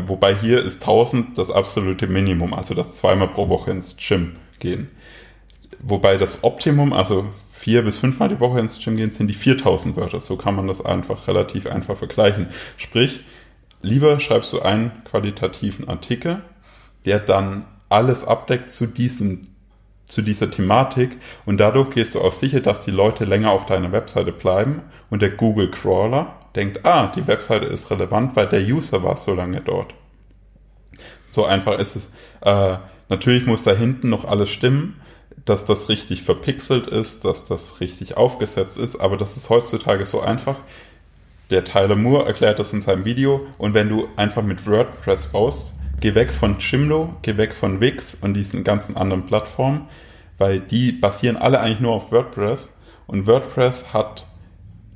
Wobei 0.06 0.36
hier 0.36 0.62
ist 0.62 0.82
1000 0.82 1.38
das 1.38 1.50
absolute 1.52 2.08
Minimum, 2.08 2.54
also 2.54 2.74
das 2.74 2.94
zweimal 2.94 3.30
pro 3.30 3.50
Woche 3.50 3.72
ins 3.72 3.98
Gym 3.98 4.36
gehen. 4.60 4.90
Wobei 5.80 6.18
das 6.18 6.44
Optimum, 6.44 6.94
also 6.94 7.26
vier 7.64 7.82
bis 7.82 7.96
fünfmal 7.96 8.28
die 8.28 8.42
Woche 8.42 8.60
ins 8.60 8.78
Gym 8.84 8.98
gehen, 8.98 9.12
sind 9.12 9.28
die 9.28 9.34
4000 9.34 9.96
Wörter. 9.96 10.20
So 10.20 10.36
kann 10.36 10.54
man 10.54 10.68
das 10.68 10.84
einfach 10.84 11.30
relativ 11.30 11.66
einfach 11.66 11.96
vergleichen. 11.96 12.48
Sprich, 12.76 13.22
lieber 13.82 14.20
schreibst 14.20 14.52
du 14.52 14.62
einen 14.62 14.92
qualitativen 15.06 15.88
Artikel, 15.88 16.42
der 17.06 17.20
dann 17.20 17.66
alles 17.88 18.26
abdeckt 18.26 18.70
zu 18.70 18.86
diesem 18.86 19.42
zu 20.06 20.22
dieser 20.22 20.52
Thematik 20.52 21.18
und 21.46 21.58
dadurch 21.60 21.92
gehst 21.92 22.14
du 22.14 22.22
auch 22.22 22.34
sicher, 22.34 22.60
dass 22.60 22.84
die 22.84 22.92
Leute 22.92 23.24
länger 23.24 23.52
auf 23.52 23.66
deiner 23.66 23.94
Webseite 23.94 24.34
bleiben 24.34 24.82
und 25.10 25.22
der 25.22 25.32
Google 25.32 25.72
Crawler 25.72 26.36
denkt, 26.58 26.86
ah, 26.86 27.08
die 27.16 27.26
Webseite 27.26 27.66
ist 27.66 27.90
relevant, 27.90 28.36
weil 28.36 28.48
der 28.48 28.62
User 28.62 29.02
war 29.02 29.16
so 29.16 29.34
lange 29.34 29.62
dort. 29.62 29.94
So 31.30 31.46
einfach 31.46 31.80
ist 31.80 31.96
es. 31.96 32.10
Äh, 32.42 32.78
natürlich 33.08 33.46
muss 33.46 33.64
da 33.64 33.72
hinten 33.72 34.10
noch 34.10 34.26
alles 34.26 34.50
stimmen, 34.50 35.02
dass 35.46 35.66
das 35.66 35.90
richtig 35.90 36.24
verpixelt 36.24 36.88
ist, 36.88 37.26
dass 37.26 37.46
das 37.46 37.80
richtig 37.82 38.16
aufgesetzt 38.18 38.78
ist, 38.78 38.96
aber 38.98 39.18
das 39.18 39.38
ist 39.38 39.50
heutzutage 39.50 40.06
so 40.06 40.22
einfach. 40.22 40.56
Der 41.50 41.66
Tyler 41.66 41.96
Moore 41.96 42.26
erklärt 42.26 42.60
das 42.60 42.74
in 42.74 42.82
seinem 42.82 43.06
Video 43.06 43.46
und 43.58 43.74
wenn 43.74 43.90
du 43.90 44.08
einfach 44.16 44.44
mit 44.44 44.66
WordPress 44.66 45.28
baust, 45.28 45.74
geh 46.00 46.16
weg 46.16 46.32
von 46.32 46.58
Chimlo, 46.58 47.16
geh 47.22 47.38
weg 47.38 47.54
von 47.54 47.82
Wix 47.82 48.16
und 48.16 48.34
diesen 48.34 48.64
ganzen 48.64 48.96
anderen 48.96 49.26
Plattformen, 49.26 49.88
weil 50.38 50.60
die 50.60 50.92
basieren 50.92 51.38
alle 51.38 51.60
eigentlich 51.60 51.82
nur 51.82 51.94
auf 51.94 52.12
WordPress 52.12 52.74
und 53.08 53.28
WordPress 53.28 53.94
hat 53.94 54.26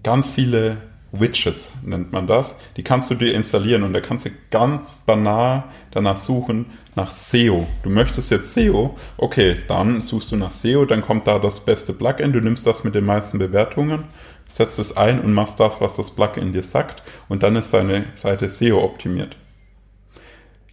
ganz 0.04 0.28
viele 0.28 0.78
Widgets, 1.12 1.72
nennt 1.84 2.12
man 2.12 2.28
das. 2.28 2.58
Die 2.76 2.84
kannst 2.84 3.10
du 3.10 3.16
dir 3.16 3.34
installieren 3.34 3.84
und 3.84 3.94
da 3.94 4.02
kannst 4.02 4.26
du 4.26 4.30
ganz 4.52 5.00
banal 5.00 5.66
danach 5.92 6.18
suchen, 6.18 6.68
nach 6.98 7.12
SEO. 7.12 7.66
Du 7.84 7.90
möchtest 7.90 8.32
jetzt 8.32 8.52
SEO, 8.52 8.98
okay, 9.18 9.56
dann 9.68 10.02
suchst 10.02 10.32
du 10.32 10.36
nach 10.36 10.52
SEO, 10.52 10.86
dann 10.86 11.02
kommt 11.02 11.28
da 11.28 11.40
das 11.40 11.62
beste 11.62 11.94
Plugin, 11.94 12.34
du 12.34 12.42
nimmst 12.42 12.68
das 12.68 12.84
mit 12.84 12.96
den 12.96 13.06
meisten 13.06 13.38
Bewertungen, 13.38 14.04
setzt 14.50 14.80
es 14.80 14.98
ein 14.98 15.22
und 15.22 15.32
machst 15.34 15.60
das, 15.60 15.80
was 15.80 15.96
das 15.96 16.12
Plugin 16.12 16.52
dir 16.52 16.64
sagt 16.64 17.04
und 17.30 17.44
dann 17.44 17.56
ist 17.56 17.74
deine 17.74 18.06
Seite 18.16 18.50
SEO 18.50 18.84
optimiert. 18.84 19.38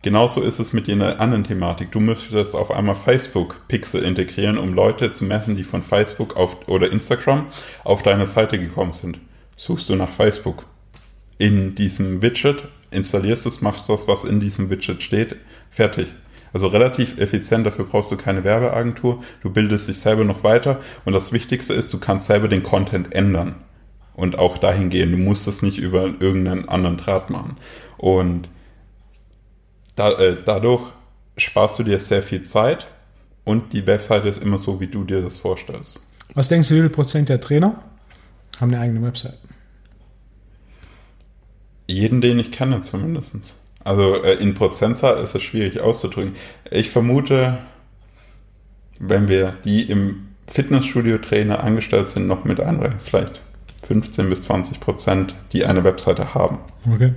Genauso 0.00 0.40
ist 0.40 0.58
es 0.58 0.72
mit 0.72 0.90
einer 0.90 1.20
anderen 1.20 1.44
Thematik. 1.44 1.92
Du 1.92 2.00
müsstest 2.00 2.54
auf 2.54 2.70
einmal 2.70 2.94
Facebook 2.94 3.66
Pixel 3.68 4.02
integrieren, 4.02 4.58
um 4.58 4.74
Leute 4.74 5.10
zu 5.12 5.24
messen, 5.24 5.56
die 5.56 5.64
von 5.64 5.82
Facebook 5.82 6.36
auf, 6.36 6.68
oder 6.68 6.92
Instagram 6.92 7.46
auf 7.84 8.02
deine 8.02 8.26
Seite 8.26 8.58
gekommen 8.58 8.92
sind. 8.92 9.18
Suchst 9.56 9.88
du 9.88 9.96
nach 9.96 10.10
Facebook 10.10 10.66
in 11.38 11.74
diesem 11.74 12.22
Widget 12.22 12.64
installierst 12.94 13.46
es, 13.46 13.60
machst 13.60 13.88
das, 13.88 14.08
was 14.08 14.24
in 14.24 14.40
diesem 14.40 14.70
Widget 14.70 15.02
steht, 15.02 15.36
fertig. 15.74 16.14
Also 16.52 16.68
relativ 16.68 17.18
effizient, 17.18 17.66
dafür 17.66 17.84
brauchst 17.84 18.12
du 18.12 18.16
keine 18.16 18.44
Werbeagentur, 18.44 19.24
du 19.42 19.50
bildest 19.50 19.88
dich 19.88 19.98
selber 19.98 20.24
noch 20.24 20.44
weiter 20.44 20.80
und 21.04 21.12
das 21.12 21.32
Wichtigste 21.32 21.74
ist, 21.74 21.92
du 21.92 21.98
kannst 21.98 22.28
selber 22.28 22.46
den 22.46 22.62
Content 22.62 23.12
ändern 23.12 23.56
und 24.14 24.38
auch 24.38 24.58
dahin 24.58 24.88
gehen. 24.88 25.10
Du 25.10 25.18
musst 25.18 25.48
es 25.48 25.62
nicht 25.62 25.78
über 25.78 26.14
irgendeinen 26.20 26.68
anderen 26.68 26.96
Draht 26.96 27.28
machen. 27.28 27.56
Und 27.98 28.48
da, 29.96 30.12
äh, 30.12 30.36
dadurch 30.44 30.92
sparst 31.36 31.78
du 31.80 31.82
dir 31.82 31.98
sehr 31.98 32.22
viel 32.22 32.42
Zeit 32.42 32.86
und 33.42 33.72
die 33.72 33.86
Webseite 33.88 34.28
ist 34.28 34.40
immer 34.40 34.58
so, 34.58 34.80
wie 34.80 34.86
du 34.86 35.02
dir 35.02 35.22
das 35.22 35.36
vorstellst. 35.36 36.00
Was 36.34 36.48
denkst 36.48 36.68
du, 36.68 36.76
wie 36.76 36.80
viel 36.80 36.88
Prozent 36.90 37.28
der 37.28 37.40
Trainer 37.40 37.82
haben 38.60 38.72
eine 38.72 38.80
eigene 38.80 39.02
Website? 39.02 39.38
Jeden, 41.88 42.20
den 42.20 42.38
ich 42.38 42.52
kenne 42.52 42.80
zumindest. 42.80 43.58
Also 43.84 44.22
äh, 44.22 44.34
in 44.34 44.54
Prozentzahl 44.54 45.22
ist 45.22 45.34
es 45.34 45.42
schwierig 45.42 45.80
auszudrücken. 45.80 46.34
Ich 46.70 46.90
vermute, 46.90 47.58
wenn 48.98 49.28
wir 49.28 49.54
die 49.64 49.82
im 49.82 50.28
Fitnessstudio-Trainer 50.48 51.62
angestellt 51.62 52.08
sind, 52.08 52.26
noch 52.26 52.44
mit 52.44 52.60
einreichen, 52.60 52.98
vielleicht 52.98 53.42
15 53.86 54.30
bis 54.30 54.42
20 54.42 54.80
Prozent, 54.80 55.34
die 55.52 55.64
eine 55.64 55.84
Webseite 55.84 56.34
haben. 56.34 56.58
Okay. 56.90 57.12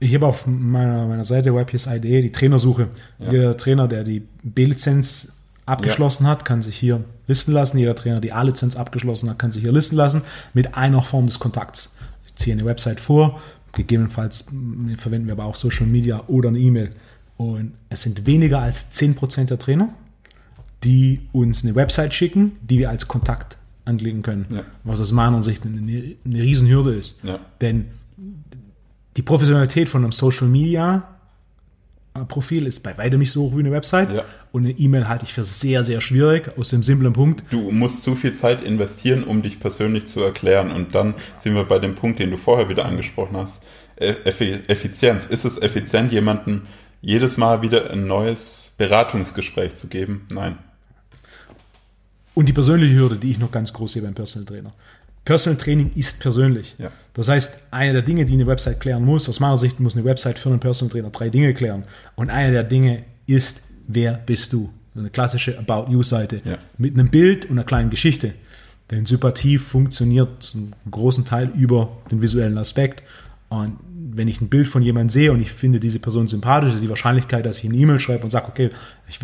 Ich 0.00 0.14
habe 0.14 0.26
auf 0.26 0.46
meiner, 0.46 1.06
meiner 1.06 1.24
Seite 1.24 1.54
WebPSI.de 1.54 2.22
die 2.22 2.32
Trainersuche. 2.32 2.88
Ja. 3.18 3.30
Jeder 3.30 3.56
Trainer, 3.56 3.86
der 3.86 4.04
die 4.04 4.26
B-Lizenz 4.42 5.36
abgeschlossen 5.64 6.24
ja. 6.24 6.30
hat, 6.30 6.44
kann 6.44 6.62
sich 6.62 6.76
hier 6.76 7.04
listen 7.28 7.52
lassen. 7.52 7.78
Jeder 7.78 7.94
Trainer, 7.94 8.16
der 8.16 8.22
die 8.22 8.32
A-Lizenz 8.32 8.74
abgeschlossen 8.74 9.30
hat, 9.30 9.38
kann 9.38 9.52
sich 9.52 9.62
hier 9.62 9.72
listen 9.72 9.96
lassen 9.96 10.22
mit 10.54 10.76
einer 10.76 11.02
Form 11.02 11.26
des 11.26 11.38
Kontakts 11.38 11.96
ziehe 12.34 12.54
eine 12.54 12.64
Website 12.64 13.00
vor, 13.00 13.40
gegebenenfalls 13.72 14.46
verwenden 14.96 15.26
wir 15.26 15.32
aber 15.32 15.44
auch 15.44 15.54
Social 15.54 15.86
Media 15.86 16.24
oder 16.26 16.48
eine 16.48 16.58
E-Mail. 16.58 16.90
Und 17.36 17.72
es 17.88 18.02
sind 18.02 18.26
weniger 18.26 18.60
als 18.60 18.92
10% 18.92 19.46
der 19.46 19.58
Trainer, 19.58 19.94
die 20.84 21.20
uns 21.32 21.64
eine 21.64 21.74
Website 21.74 22.14
schicken, 22.14 22.52
die 22.62 22.78
wir 22.78 22.90
als 22.90 23.08
Kontakt 23.08 23.58
anlegen 23.84 24.22
können. 24.22 24.46
Ja. 24.50 24.62
Was 24.84 25.00
aus 25.00 25.12
meiner 25.12 25.42
Sicht 25.42 25.64
eine, 25.64 25.78
eine 25.78 26.42
Riesenhürde 26.42 26.94
ist. 26.94 27.24
Ja. 27.24 27.40
Denn 27.60 27.86
die 29.16 29.22
Professionalität 29.22 29.88
von 29.88 30.04
einem 30.04 30.12
Social 30.12 30.48
Media 30.48 31.08
Profil 32.28 32.66
ist 32.66 32.80
bei 32.80 32.96
weitem 32.98 33.20
nicht 33.20 33.32
so 33.32 33.44
hoch 33.44 33.56
wie 33.56 33.60
eine 33.60 33.70
Website. 33.70 34.12
Ja. 34.12 34.24
Und 34.52 34.64
eine 34.64 34.72
E-Mail 34.72 35.08
halte 35.08 35.24
ich 35.24 35.32
für 35.32 35.44
sehr, 35.44 35.82
sehr 35.82 36.00
schwierig, 36.00 36.58
aus 36.58 36.68
dem 36.68 36.82
simplen 36.82 37.12
Punkt. 37.14 37.44
Du 37.50 37.70
musst 37.70 38.02
zu 38.02 38.14
viel 38.14 38.32
Zeit 38.32 38.62
investieren, 38.62 39.24
um 39.24 39.40
dich 39.40 39.60
persönlich 39.60 40.06
zu 40.06 40.20
erklären. 40.20 40.70
Und 40.70 40.94
dann 40.94 41.14
sind 41.38 41.54
wir 41.54 41.64
bei 41.64 41.78
dem 41.78 41.94
Punkt, 41.94 42.18
den 42.18 42.30
du 42.30 42.36
vorher 42.36 42.68
wieder 42.68 42.84
angesprochen 42.84 43.36
hast. 43.36 43.62
E-, 43.98 44.14
Effizienz. 44.24 45.26
Ist 45.26 45.44
es 45.44 45.60
effizient, 45.60 46.12
jemandem 46.12 46.62
jedes 47.00 47.38
Mal 47.38 47.62
wieder 47.62 47.90
ein 47.90 48.06
neues 48.06 48.74
Beratungsgespräch 48.76 49.74
zu 49.74 49.86
geben? 49.86 50.26
Nein. 50.30 50.58
Und 52.34 52.46
die 52.46 52.52
persönliche 52.52 52.94
Hürde, 52.94 53.16
die 53.16 53.30
ich 53.30 53.38
noch 53.38 53.50
ganz 53.50 53.72
groß 53.72 53.92
sehe 53.92 54.02
beim 54.02 54.14
Personal 54.14 54.46
Trainer. 54.46 54.72
Personal 55.24 55.58
Training 55.58 55.92
ist 55.94 56.20
persönlich. 56.20 56.74
Ja. 56.78 56.90
Das 57.14 57.28
heißt, 57.28 57.68
eine 57.70 57.92
der 57.92 58.02
Dinge, 58.02 58.24
die 58.26 58.32
eine 58.32 58.46
Website 58.46 58.80
klären 58.80 59.04
muss, 59.04 59.28
aus 59.28 59.38
meiner 59.38 59.58
Sicht 59.58 59.78
muss 59.80 59.94
eine 59.94 60.04
Website 60.04 60.38
für 60.38 60.48
einen 60.48 60.60
Personal 60.60 60.90
Trainer 60.90 61.10
drei 61.10 61.28
Dinge 61.28 61.54
klären. 61.54 61.84
Und 62.16 62.30
eine 62.30 62.52
der 62.52 62.64
Dinge 62.64 63.04
ist, 63.26 63.62
wer 63.86 64.14
bist 64.14 64.52
du? 64.52 64.70
Eine 64.94 65.10
klassische 65.10 65.58
About 65.58 65.90
You-Seite 65.90 66.38
ja. 66.44 66.58
mit 66.76 66.94
einem 66.94 67.08
Bild 67.08 67.46
und 67.46 67.52
einer 67.52 67.64
kleinen 67.64 67.90
Geschichte. 67.90 68.34
Denn 68.90 69.06
Sympathie 69.06 69.58
funktioniert 69.58 70.42
zum 70.42 70.72
großen 70.90 71.24
Teil 71.24 71.50
über 71.54 71.96
den 72.10 72.20
visuellen 72.20 72.58
Aspekt. 72.58 73.02
Und 73.48 73.78
wenn 74.14 74.28
ich 74.28 74.40
ein 74.40 74.48
Bild 74.48 74.68
von 74.68 74.82
jemandem 74.82 75.08
sehe 75.08 75.32
und 75.32 75.40
ich 75.40 75.52
finde 75.52 75.80
diese 75.80 75.98
Person 75.98 76.28
sympathisch, 76.28 76.74
ist 76.74 76.82
die 76.82 76.88
Wahrscheinlichkeit, 76.88 77.46
dass 77.46 77.58
ich 77.58 77.64
eine 77.64 77.76
E-Mail 77.76 78.00
schreibe 78.00 78.24
und 78.24 78.30
sage, 78.30 78.48
okay, 78.48 78.68
ich, 79.08 79.20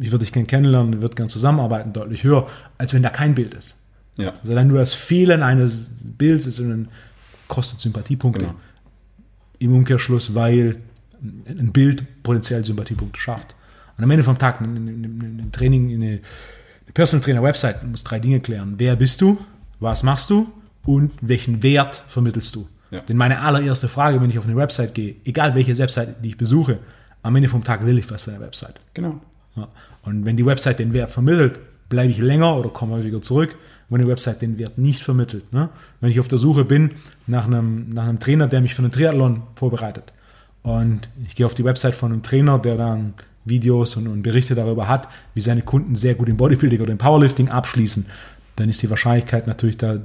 ich 0.00 0.10
würde 0.10 0.24
dich 0.24 0.32
gerne 0.32 0.46
kennenlernen, 0.46 1.02
würde 1.02 1.16
gerne 1.16 1.28
zusammenarbeiten, 1.28 1.92
deutlich 1.92 2.24
höher, 2.24 2.46
als 2.78 2.94
wenn 2.94 3.02
da 3.02 3.10
kein 3.10 3.34
Bild 3.34 3.52
ist. 3.52 3.76
Ja. 4.18 4.32
Also 4.40 4.54
dann 4.54 4.68
nur 4.68 4.78
das 4.78 4.94
Fehlen 4.94 5.42
eines 5.42 5.90
Bilds 6.02 6.46
ist 6.46 6.60
ein, 6.60 6.88
kostet 7.48 7.80
Sympathiepunkte. 7.80 8.46
Genau. 8.46 8.54
Im 9.58 9.74
Umkehrschluss, 9.74 10.34
weil 10.34 10.76
ein 11.20 11.72
Bild 11.72 12.22
potenziell 12.22 12.64
Sympathiepunkte 12.64 13.18
schafft. 13.18 13.54
Und 13.96 14.04
am 14.04 14.10
Ende 14.10 14.24
vom 14.24 14.38
Tag, 14.38 14.60
ein 14.60 15.48
Training, 15.52 15.94
eine 15.94 16.20
Personal 16.92 17.24
Trainer 17.24 17.42
Website 17.42 17.82
muss 17.84 18.04
drei 18.04 18.18
Dinge 18.18 18.40
klären. 18.40 18.74
Wer 18.76 18.96
bist 18.96 19.20
du? 19.20 19.38
Was 19.80 20.02
machst 20.02 20.30
du? 20.30 20.52
Und 20.84 21.12
welchen 21.20 21.62
Wert 21.62 22.04
vermittelst 22.08 22.54
du? 22.54 22.68
Ja. 22.90 23.00
Denn 23.00 23.16
meine 23.16 23.40
allererste 23.40 23.88
Frage, 23.88 24.20
wenn 24.20 24.30
ich 24.30 24.38
auf 24.38 24.44
eine 24.44 24.56
Website 24.56 24.94
gehe, 24.94 25.16
egal 25.24 25.54
welche 25.54 25.76
Website 25.78 26.22
die 26.22 26.28
ich 26.28 26.36
besuche, 26.36 26.78
am 27.22 27.34
Ende 27.34 27.48
vom 27.48 27.64
Tag 27.64 27.84
will 27.86 27.98
ich 27.98 28.10
was 28.10 28.22
für 28.22 28.32
eine 28.32 28.40
Website. 28.40 28.80
Genau. 28.92 29.20
Ja. 29.56 29.68
Und 30.02 30.24
wenn 30.24 30.36
die 30.36 30.44
Website 30.44 30.78
den 30.78 30.92
Wert 30.92 31.10
vermittelt, 31.10 31.58
bleibe 31.88 32.10
ich 32.10 32.18
länger 32.18 32.56
oder 32.56 32.68
komme 32.68 32.94
häufiger 32.94 33.22
zurück 33.22 33.56
wenn 33.88 34.00
eine 34.00 34.10
Website 34.10 34.42
den 34.42 34.58
Wert 34.58 34.78
nicht 34.78 35.02
vermittelt. 35.02 35.52
Ne? 35.52 35.68
Wenn 36.00 36.10
ich 36.10 36.20
auf 36.20 36.28
der 36.28 36.38
Suche 36.38 36.64
bin 36.64 36.92
nach 37.26 37.46
einem, 37.46 37.90
nach 37.90 38.04
einem 38.04 38.18
Trainer, 38.18 38.46
der 38.46 38.60
mich 38.60 38.74
für 38.74 38.82
einen 38.82 38.92
Triathlon 38.92 39.42
vorbereitet 39.54 40.12
und 40.62 41.08
ich 41.26 41.34
gehe 41.34 41.46
auf 41.46 41.54
die 41.54 41.64
Website 41.64 41.94
von 41.94 42.12
einem 42.12 42.22
Trainer, 42.22 42.58
der 42.58 42.76
dann 42.76 43.14
Videos 43.44 43.96
und, 43.96 44.06
und 44.06 44.22
Berichte 44.22 44.54
darüber 44.54 44.88
hat, 44.88 45.08
wie 45.34 45.40
seine 45.40 45.62
Kunden 45.62 45.96
sehr 45.96 46.14
gut 46.14 46.28
im 46.28 46.36
Bodybuilding 46.36 46.80
oder 46.80 46.92
im 46.92 46.98
Powerlifting 46.98 47.50
abschließen, 47.50 48.06
dann 48.56 48.70
ist 48.70 48.82
die 48.82 48.90
Wahrscheinlichkeit 48.90 49.46
natürlich 49.46 49.76
da, 49.76 49.98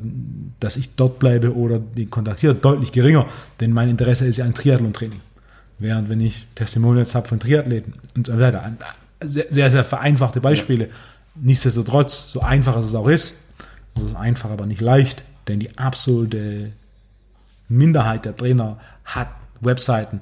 dass 0.60 0.76
ich 0.76 0.96
dort 0.96 1.20
bleibe 1.20 1.56
oder 1.56 1.80
den 1.80 2.10
kontaktiere, 2.10 2.56
deutlich 2.56 2.92
geringer, 2.92 3.28
denn 3.60 3.72
mein 3.72 3.90
Interesse 3.90 4.26
ist 4.26 4.38
ja 4.38 4.46
ein 4.46 4.54
Triathlon-Training. 4.54 5.22
Während 5.78 6.10
wenn 6.10 6.20
ich 6.20 6.48
Testimonials 6.56 7.16
habe 7.16 7.28
von 7.28 7.40
Triathleten 7.40 7.94
und 8.16 8.28
so 8.28 8.38
weiter, 8.40 8.74
sehr, 9.22 9.46
sehr, 9.50 9.72
sehr 9.72 9.84
vereinfachte 9.84 10.42
Beispiele. 10.42 10.86
Ja. 10.86 10.94
Nichtsdestotrotz, 11.36 12.32
so 12.32 12.42
einfach 12.42 12.76
es 12.78 12.96
auch 12.96 13.08
ist, 13.08 13.49
es 14.04 14.12
ist 14.12 14.18
einfach, 14.18 14.50
aber 14.52 14.66
nicht 14.66 14.82
leicht, 14.82 15.24
denn 15.48 15.60
die 15.60 15.78
absolute 15.78 16.72
Minderheit 17.68 18.26
der 18.26 18.36
Trainer 18.36 18.78
hat 19.06 19.30
Webseiten, 19.62 20.22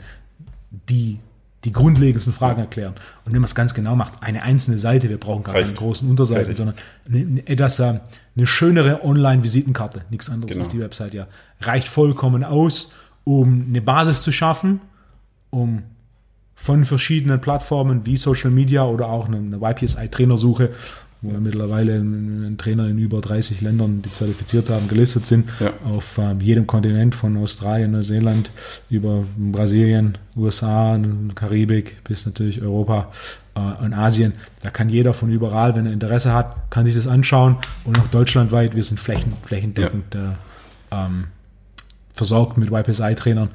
die 0.90 1.20
die 1.64 1.72
grundlegendsten 1.72 2.34
Fragen 2.34 2.62
erklären. 2.62 2.94
Und 3.26 3.34
wenn 3.34 3.42
man 3.42 3.46
es 3.46 3.56
ganz 3.56 3.74
genau 3.74 3.96
macht, 3.96 4.22
eine 4.22 4.44
einzelne 4.44 4.78
Seite, 4.78 5.10
wir 5.10 5.18
brauchen 5.18 5.44
gar 5.44 5.56
keine 5.56 5.74
großen 5.74 6.10
Unterseiten, 6.10 6.56
sondern 6.56 6.76
eine, 7.06 7.46
etwas, 7.48 7.80
äh, 7.80 8.00
eine 8.36 8.48
schönere 8.48 9.04
Online-Visitenkarte, 9.04 10.04
nichts 10.10 10.30
anderes 10.30 10.54
genau. 10.54 10.64
als 10.64 10.72
die 10.72 10.80
Website, 10.80 11.14
ja, 11.14 11.28
reicht 11.60 11.88
vollkommen 11.88 12.44
aus, 12.44 12.94
um 13.24 13.66
eine 13.68 13.82
Basis 13.82 14.22
zu 14.22 14.32
schaffen, 14.32 14.80
um 15.50 15.84
von 16.56 16.86
verschiedenen 16.86 17.42
Plattformen 17.42 18.06
wie 18.06 18.16
Social 18.16 18.50
Media 18.50 18.86
oder 18.86 19.08
auch 19.10 19.28
eine 19.28 19.58
YPSI-Trainersuche 19.58 20.72
wo 21.22 21.32
ja. 21.32 21.40
mittlerweile 21.40 21.96
ein 21.96 22.58
Trainer 22.58 22.88
in 22.88 23.00
über 23.00 23.22
30 23.22 23.62
Ländern, 23.62 24.02
die 24.04 24.14
zertifiziert 24.14 24.70
haben, 24.70 24.88
gelistet 24.88 25.26
sind, 25.26 25.50
ja. 25.60 25.74
auf 25.84 26.18
äh, 26.18 26.34
jedem 26.40 26.68
Kontinent 26.68 27.16
von 27.16 27.38
Australien, 27.38 27.92
Neuseeland 27.92 28.52
über 28.90 29.24
Brasilien, 29.36 30.18
USA, 30.36 31.00
Karibik 31.34 32.04
bis 32.04 32.26
natürlich 32.26 32.62
Europa 32.62 33.12
äh, 33.56 33.84
und 33.84 33.94
Asien. 33.94 34.34
Da 34.62 34.70
kann 34.70 34.90
jeder 34.90 35.14
von 35.14 35.30
überall, 35.30 35.76
wenn 35.76 35.88
er 35.88 35.94
Interesse 35.94 36.34
hat, 36.34 36.70
kann 36.70 36.86
sich 36.86 36.94
das 36.94 37.08
anschauen 37.08 37.58
und 37.84 37.98
auch 38.00 38.08
deutschlandweit, 38.08 38.76
wir 38.76 38.84
sind 38.84 39.00
flächen, 39.00 39.34
flächendeckend 39.44 40.14
ja. 40.14 40.32
äh, 40.32 41.06
ähm, 41.06 41.26
versorgt 42.12 42.58
mit 42.58 42.72
YPSI-Trainern. 42.72 43.50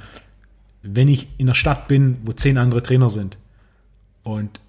Wenn 0.83 1.07
ich 1.07 1.29
in 1.39 1.47
der 1.47 1.55
Stadt 1.55 1.87
bin, 1.87 2.17
wo 2.25 2.33
zehn 2.33 2.59
andere 2.59 2.83
Trainer 2.83 3.09
sind 3.09 3.39
und 4.25 4.61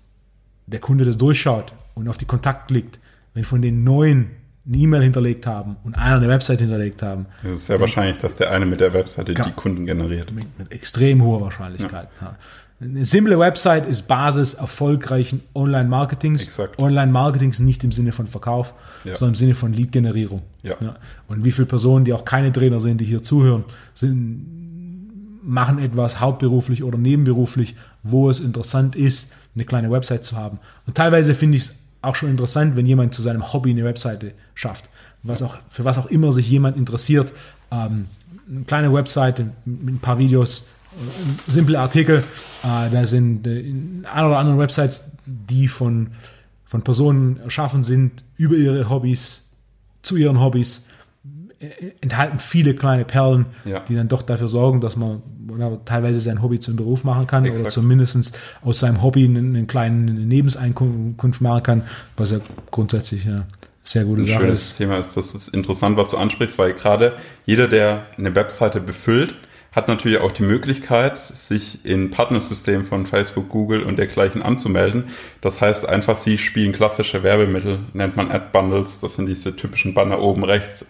der 0.67 0.79
Kunde 0.79 1.05
das 1.05 1.17
durchschaut 1.17 1.73
und 1.95 2.07
auf 2.07 2.17
die 2.17 2.25
Kontakt 2.25 2.67
klickt, 2.67 2.99
wenn 3.33 3.43
von 3.43 3.61
den 3.61 3.83
neun 3.83 4.31
eine 4.65 4.77
E-Mail 4.77 5.03
hinterlegt 5.03 5.45
haben 5.45 5.75
und 5.83 5.95
einer 5.95 6.17
eine 6.17 6.29
Website 6.29 6.61
hinterlegt 6.61 7.01
haben. 7.01 7.25
Es 7.43 7.51
ist 7.51 7.65
sehr 7.65 7.79
wahrscheinlich, 7.81 8.17
dass 8.19 8.35
der 8.35 8.51
eine 8.51 8.65
mit 8.65 8.79
der 8.79 8.93
Webseite 8.93 9.33
die 9.33 9.51
Kunden 9.51 9.85
generiert. 9.85 10.31
Mit, 10.31 10.57
mit 10.57 10.71
extrem 10.71 11.21
hoher 11.21 11.41
Wahrscheinlichkeit. 11.41 12.07
Ja. 12.21 12.27
Ja. 12.27 12.37
Eine 12.79 13.05
simple 13.05 13.39
Website 13.39 13.87
ist 13.87 14.07
Basis 14.07 14.55
erfolgreichen 14.55 15.41
Online-Marketings. 15.53 16.59
Online-Marketings 16.77 17.59
nicht 17.59 17.83
im 17.83 17.91
Sinne 17.91 18.11
von 18.11 18.27
Verkauf, 18.27 18.73
ja. 19.03 19.15
sondern 19.15 19.33
im 19.33 19.35
Sinne 19.35 19.55
von 19.55 19.73
Lead-Generierung. 19.73 20.41
Ja. 20.63 20.75
Und 21.27 21.45
wie 21.45 21.51
viele 21.51 21.65
Personen, 21.65 22.05
die 22.05 22.13
auch 22.13 22.25
keine 22.25 22.51
Trainer 22.51 22.79
sind, 22.79 22.99
die 22.99 23.05
hier 23.05 23.21
zuhören, 23.21 23.63
sind, 23.93 25.39
machen 25.43 25.79
etwas 25.79 26.19
hauptberuflich 26.19 26.83
oder 26.83 26.97
nebenberuflich, 26.97 27.75
wo 28.01 28.29
es 28.29 28.39
interessant 28.39 28.95
ist, 28.95 29.33
eine 29.55 29.65
kleine 29.65 29.91
Website 29.91 30.25
zu 30.25 30.35
haben. 30.35 30.59
Und 30.87 30.95
teilweise 30.95 31.33
finde 31.33 31.57
ich 31.57 31.63
es 31.63 31.82
auch 32.03 32.15
schon 32.15 32.29
interessant, 32.29 32.75
wenn 32.75 32.85
jemand 32.85 33.13
zu 33.13 33.21
seinem 33.21 33.53
Hobby 33.53 33.71
eine 33.71 33.83
Webseite 33.83 34.33
schafft. 34.53 34.85
Was 35.23 35.41
auch, 35.41 35.57
für 35.69 35.85
was 35.85 35.97
auch 35.97 36.07
immer 36.07 36.31
sich 36.31 36.49
jemand 36.49 36.77
interessiert. 36.77 37.31
Ähm, 37.71 38.05
eine 38.49 38.65
kleine 38.65 38.93
Webseite 38.93 39.51
mit 39.65 39.95
ein 39.95 39.99
paar 39.99 40.17
Videos, 40.17 40.67
äh, 40.91 41.51
simple 41.51 41.79
Artikel. 41.79 42.23
Äh, 42.63 42.89
da 42.89 43.05
sind 43.05 43.47
äh, 43.47 43.59
ein 43.61 44.25
oder 44.25 44.37
andere 44.37 44.57
Websites, 44.57 45.13
die 45.25 45.67
von, 45.67 46.11
von 46.65 46.81
Personen 46.81 47.39
erschaffen 47.39 47.83
sind, 47.83 48.23
über 48.35 48.55
ihre 48.55 48.89
Hobbys, 48.89 49.51
zu 50.01 50.17
ihren 50.17 50.41
Hobbys 50.41 50.87
enthalten 52.01 52.39
viele 52.39 52.75
kleine 52.75 53.05
Perlen, 53.05 53.47
ja. 53.65 53.79
die 53.81 53.95
dann 53.95 54.07
doch 54.07 54.21
dafür 54.21 54.47
sorgen, 54.47 54.81
dass 54.81 54.95
man 54.95 55.21
teilweise 55.85 56.19
sein 56.19 56.41
Hobby 56.41 56.59
zum 56.59 56.75
Beruf 56.75 57.03
machen 57.03 57.27
kann 57.27 57.45
Exakt. 57.45 57.61
oder 57.61 57.69
zumindest 57.69 58.37
aus 58.61 58.79
seinem 58.79 59.01
Hobby 59.01 59.25
einen, 59.25 59.55
einen 59.55 59.67
kleinen 59.67 60.27
Nebenseinkunft 60.27 61.41
machen 61.41 61.63
kann, 61.63 61.83
was 62.17 62.31
ja 62.31 62.39
grundsätzlich 62.71 63.27
eine 63.27 63.45
sehr 63.83 64.05
gute 64.05 64.21
Ein 64.21 64.27
Sache 64.27 64.39
schönes 64.39 64.63
ist. 64.63 64.77
Thema 64.77 64.97
ist. 64.97 65.17
Das 65.17 65.35
ist 65.35 65.49
interessant, 65.49 65.97
was 65.97 66.11
du 66.11 66.17
ansprichst, 66.17 66.57
weil 66.57 66.73
gerade 66.73 67.13
jeder, 67.45 67.67
der 67.67 68.07
eine 68.17 68.35
Webseite 68.35 68.79
befüllt, 68.79 69.35
hat 69.73 69.87
natürlich 69.87 70.19
auch 70.19 70.31
die 70.31 70.43
Möglichkeit, 70.43 71.17
sich 71.17 71.83
in 71.83 72.11
Partnersystemen 72.11 72.85
von 72.85 73.07
Facebook, 73.07 73.49
Google 73.49 73.83
und 73.83 73.97
dergleichen 73.97 74.43
anzumelden. 74.43 75.05
Das 75.41 75.61
heißt 75.61 75.87
einfach, 75.89 76.15
sie 76.15 76.37
spielen 76.37 76.73
klassische 76.73 77.23
Werbemittel, 77.23 77.79
nennt 77.93 78.15
man 78.15 78.31
Ad 78.31 78.47
Bundles. 78.53 78.99
Das 78.99 79.15
sind 79.15 79.25
diese 79.25 79.55
typischen 79.55 79.95
Banner 79.95 80.21
oben 80.21 80.43
rechts 80.43 80.85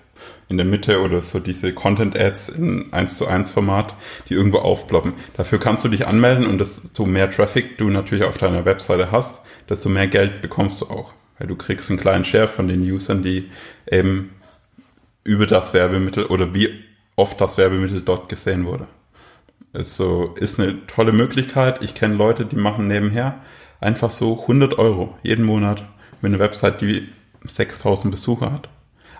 in 0.49 0.57
der 0.57 0.65
Mitte 0.65 1.01
oder 1.01 1.21
so 1.21 1.39
diese 1.39 1.73
Content 1.73 2.17
Ads 2.19 2.49
in 2.49 2.91
1 2.93 3.17
zu 3.17 3.27
1 3.27 3.51
Format, 3.51 3.95
die 4.29 4.33
irgendwo 4.33 4.59
aufploppen. 4.59 5.13
Dafür 5.35 5.59
kannst 5.59 5.83
du 5.83 5.89
dich 5.89 6.07
anmelden 6.07 6.45
und 6.45 6.59
desto 6.59 7.05
mehr 7.05 7.31
Traffic 7.31 7.77
du 7.77 7.89
natürlich 7.89 8.25
auf 8.25 8.37
deiner 8.37 8.65
Webseite 8.65 9.11
hast, 9.11 9.41
desto 9.69 9.89
mehr 9.89 10.07
Geld 10.07 10.41
bekommst 10.41 10.81
du 10.81 10.87
auch. 10.87 11.13
Weil 11.39 11.47
du 11.47 11.55
kriegst 11.55 11.89
einen 11.89 11.99
kleinen 11.99 12.25
Share 12.25 12.47
von 12.47 12.67
den 12.67 12.81
Usern, 12.81 13.23
die 13.23 13.49
eben 13.89 14.31
über 15.23 15.47
das 15.47 15.73
Werbemittel 15.73 16.25
oder 16.25 16.53
wie 16.53 16.69
oft 17.15 17.39
das 17.39 17.57
Werbemittel 17.57 18.01
dort 18.01 18.29
gesehen 18.29 18.65
wurde. 18.65 18.87
Es 19.71 19.95
so, 19.95 20.35
ist 20.39 20.59
eine 20.59 20.85
tolle 20.85 21.13
Möglichkeit. 21.13 21.83
Ich 21.83 21.95
kenne 21.95 22.15
Leute, 22.15 22.45
die 22.45 22.55
machen 22.55 22.87
nebenher 22.87 23.41
einfach 23.79 24.11
so 24.11 24.41
100 24.41 24.77
Euro 24.77 25.17
jeden 25.23 25.45
Monat 25.45 25.83
mit 26.21 26.31
einer 26.31 26.39
Website, 26.39 26.81
die 26.81 27.09
6000 27.45 28.11
Besucher 28.11 28.51
hat. 28.51 28.69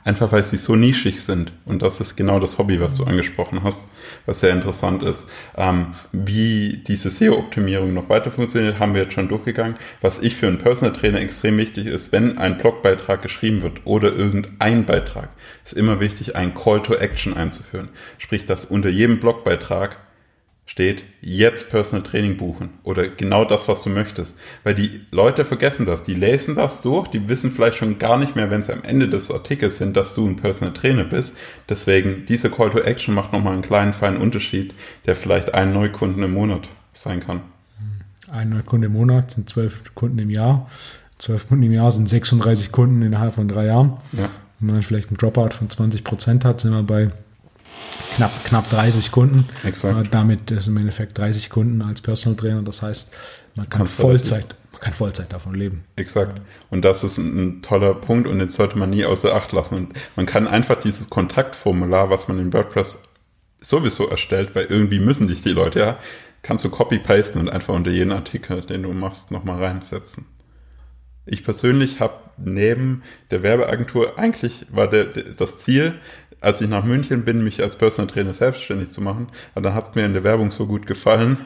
Einfach 0.06 0.32
weil 0.32 0.44
sie 0.44 0.58
so 0.58 0.76
nischig 0.76 1.22
sind. 1.22 1.54
Und 1.66 1.82
das 1.82 2.02
ist 2.02 2.16
genau 2.16 2.40
das 2.40 2.58
Hobby, 2.58 2.80
was 2.80 2.96
du 2.96 3.06
angesprochen 3.06 3.64
hast, 3.64 3.88
was 4.26 4.42
sehr 4.42 4.52
interessant 4.52 5.02
ist. 5.02 5.30
Ähm, 5.56 5.96
wie 6.12 6.84
diese 6.86 7.10
SEO-Optimierung 7.10 7.94
noch 7.94 8.10
weiter 8.10 8.32
funktioniert, 8.32 8.80
haben 8.80 8.94
wir 8.94 9.04
jetzt 9.04 9.14
schon 9.14 9.30
durchgegangen. 9.30 9.76
Was 10.02 10.22
ich 10.22 10.36
für 10.36 10.48
einen 10.48 10.58
Personal 10.58 10.94
Trainer 10.94 11.22
extrem 11.22 11.58
wichtig 11.58 11.88
ist, 11.88 12.12
wenn 12.12 12.38
ein 12.38 12.58
Blogbeitrag 12.58 13.22
geschrieben 13.22 13.62
wird 13.62 13.86
oder 13.86 14.12
irgendein 14.14 14.86
Beitrag, 14.86 15.30
ist 15.64 15.74
immer 15.74 16.00
wichtig, 16.00 16.36
ein 16.36 16.54
Call 16.54 16.84
to 16.84 16.96
Action 16.96 17.34
einzuführen. 17.36 17.90
Sprich, 18.18 18.46
dass 18.46 18.66
unter 18.66 18.90
jedem 18.90 19.20
Blogbeitrag 19.20 19.98
steht, 20.66 21.04
jetzt 21.22 21.70
Personal 21.70 22.04
Training 22.04 22.38
buchen 22.38 22.70
oder 22.84 23.08
genau 23.08 23.46
das, 23.46 23.68
was 23.68 23.84
du 23.84 23.90
möchtest. 23.90 24.38
Weil 24.64 24.76
die 24.76 25.02
Leute 25.12 25.46
vergessen 25.46 25.86
das, 25.86 26.04
die 26.04 26.14
lesen 26.14 26.56
das 26.56 26.82
durch, 26.82 27.10
die 27.10 27.28
wissen 27.28 27.52
vielleicht 27.52 27.78
schon 27.78 28.00
gar 28.00 28.18
nicht 28.18 28.36
mehr, 28.36 28.50
wenn 28.50 28.64
sie 28.64 28.74
am 28.74 28.84
Ende 28.84 29.10
des 29.10 29.30
Artikels 29.30 29.78
sind, 29.78 29.98
dass 29.98 30.16
du 30.16 30.26
ein 30.26 30.38
Personal 30.38 30.74
Trainer 30.74 31.04
bist. 31.04 31.34
Deswegen, 31.68 32.26
diese 32.28 32.50
Call 32.50 32.70
to 32.70 32.80
Action 32.80 33.14
macht 33.14 33.34
nochmal 33.34 33.54
einen 33.54 33.62
kleinen, 33.62 33.94
feinen 33.94 34.22
Unterschied, 34.22 34.74
der 35.06 35.16
vielleicht 35.16 35.54
ein 35.54 35.74
Neukunden 35.74 36.24
im 36.24 36.34
Monat 36.34 36.70
sein 36.94 37.20
kann. 37.20 37.42
Ein 38.32 38.50
Neukunde 38.50 38.88
im 38.88 38.94
Monat 38.94 39.32
sind 39.32 39.50
zwölf 39.50 39.94
Kunden 39.96 40.18
im 40.18 40.30
Jahr. 40.30 40.70
Zwölf 41.20 41.48
Kunden 41.48 41.64
im 41.64 41.72
Jahr 41.72 41.92
sind 41.92 42.10
36 42.10 42.72
Kunden 42.72 43.02
innerhalb 43.02 43.36
von 43.36 43.48
drei 43.48 43.66
Jahren. 43.66 43.98
Ja. 44.14 44.30
Wenn 44.60 44.76
man 44.76 44.84
vielleicht 44.84 45.10
einen 45.10 45.18
Dropout 45.18 45.50
von 45.50 45.70
20 45.70 46.04
Prozent 46.04 46.46
hat, 46.46 46.62
sind 46.62 46.72
wir 46.72 46.84
bei 46.84 47.12
knapp, 48.16 48.32
knapp 48.46 48.70
30 48.70 49.12
Kunden. 49.12 49.48
Exakt. 49.64 50.06
Äh, 50.06 50.10
damit 50.10 50.52
ist 50.52 50.68
im 50.68 50.78
Endeffekt 50.78 51.18
30 51.18 51.50
Kunden 51.50 51.82
als 51.82 52.02
Personal 52.02 52.38
Trainer. 52.38 52.62
Das 52.62 52.82
heißt, 52.82 53.14
man 53.56 53.70
kann 53.70 53.88
Vollzeit, 53.88 54.56
man 54.72 54.82
kann 54.82 54.94
Vollzeit 54.94 55.32
davon 55.32 55.56
leben. 55.56 55.84
Exakt. 55.96 56.42
Und 56.70 56.84
das 56.84 57.04
ist 57.04 57.18
ein, 57.18 57.38
ein, 57.38 57.62
toller 57.62 57.94
Punkt 57.94 58.28
und 58.28 58.40
den 58.40 58.50
sollte 58.50 58.78
man 58.78 58.90
nie 58.90 59.06
außer 59.06 59.34
Acht 59.36 59.52
lassen. 59.52 59.76
Und 59.76 59.94
man 60.16 60.26
kann 60.26 60.48
einfach 60.48 60.80
dieses 60.80 61.10
Kontaktformular, 61.10 62.10
was 62.10 62.28
man 62.28 62.40
in 62.40 62.54
WordPress 62.54 62.98
sowieso 63.62 64.08
erstellt, 64.10 64.56
weil 64.56 64.66
irgendwie 64.66 65.00
müssen 65.00 65.28
dich 65.28 65.42
die 65.42 65.50
Leute 65.50 65.80
ja, 65.80 66.00
kannst 66.42 66.66
du 66.66 66.70
copy-pasten 66.70 67.40
und 67.40 67.50
einfach 67.50 67.74
unter 67.74 67.92
jeden 67.92 68.12
Artikel, 68.12 68.62
den 68.62 68.84
du 68.84 68.92
machst, 68.92 69.32
nochmal 69.32 69.64
reinsetzen. 69.64 70.26
Ich 71.26 71.46
persönlich 71.46 72.02
habe 72.02 72.16
neben 72.38 73.04
der 73.32 73.44
Werbeagentur 73.44 74.20
eigentlich 74.20 74.66
war 74.70 74.90
der, 74.90 75.06
der, 75.06 75.24
das 75.24 75.58
Ziel, 75.58 76.00
als 76.44 76.60
ich 76.62 76.68
nach 76.68 76.84
München 76.84 77.24
bin, 77.24 77.44
mich 77.44 77.62
als 77.62 77.78
Personal 77.78 78.12
Trainer 78.12 78.34
selbstständig 78.34 78.90
zu 78.90 79.02
machen, 79.02 79.28
dann 79.56 79.74
hat 79.74 79.90
es 79.90 79.96
mir 79.96 80.06
in 80.06 80.14
der 80.14 80.24
Werbung 80.24 80.52
so 80.52 80.68
gut 80.68 80.86
gefallen. 80.86 81.38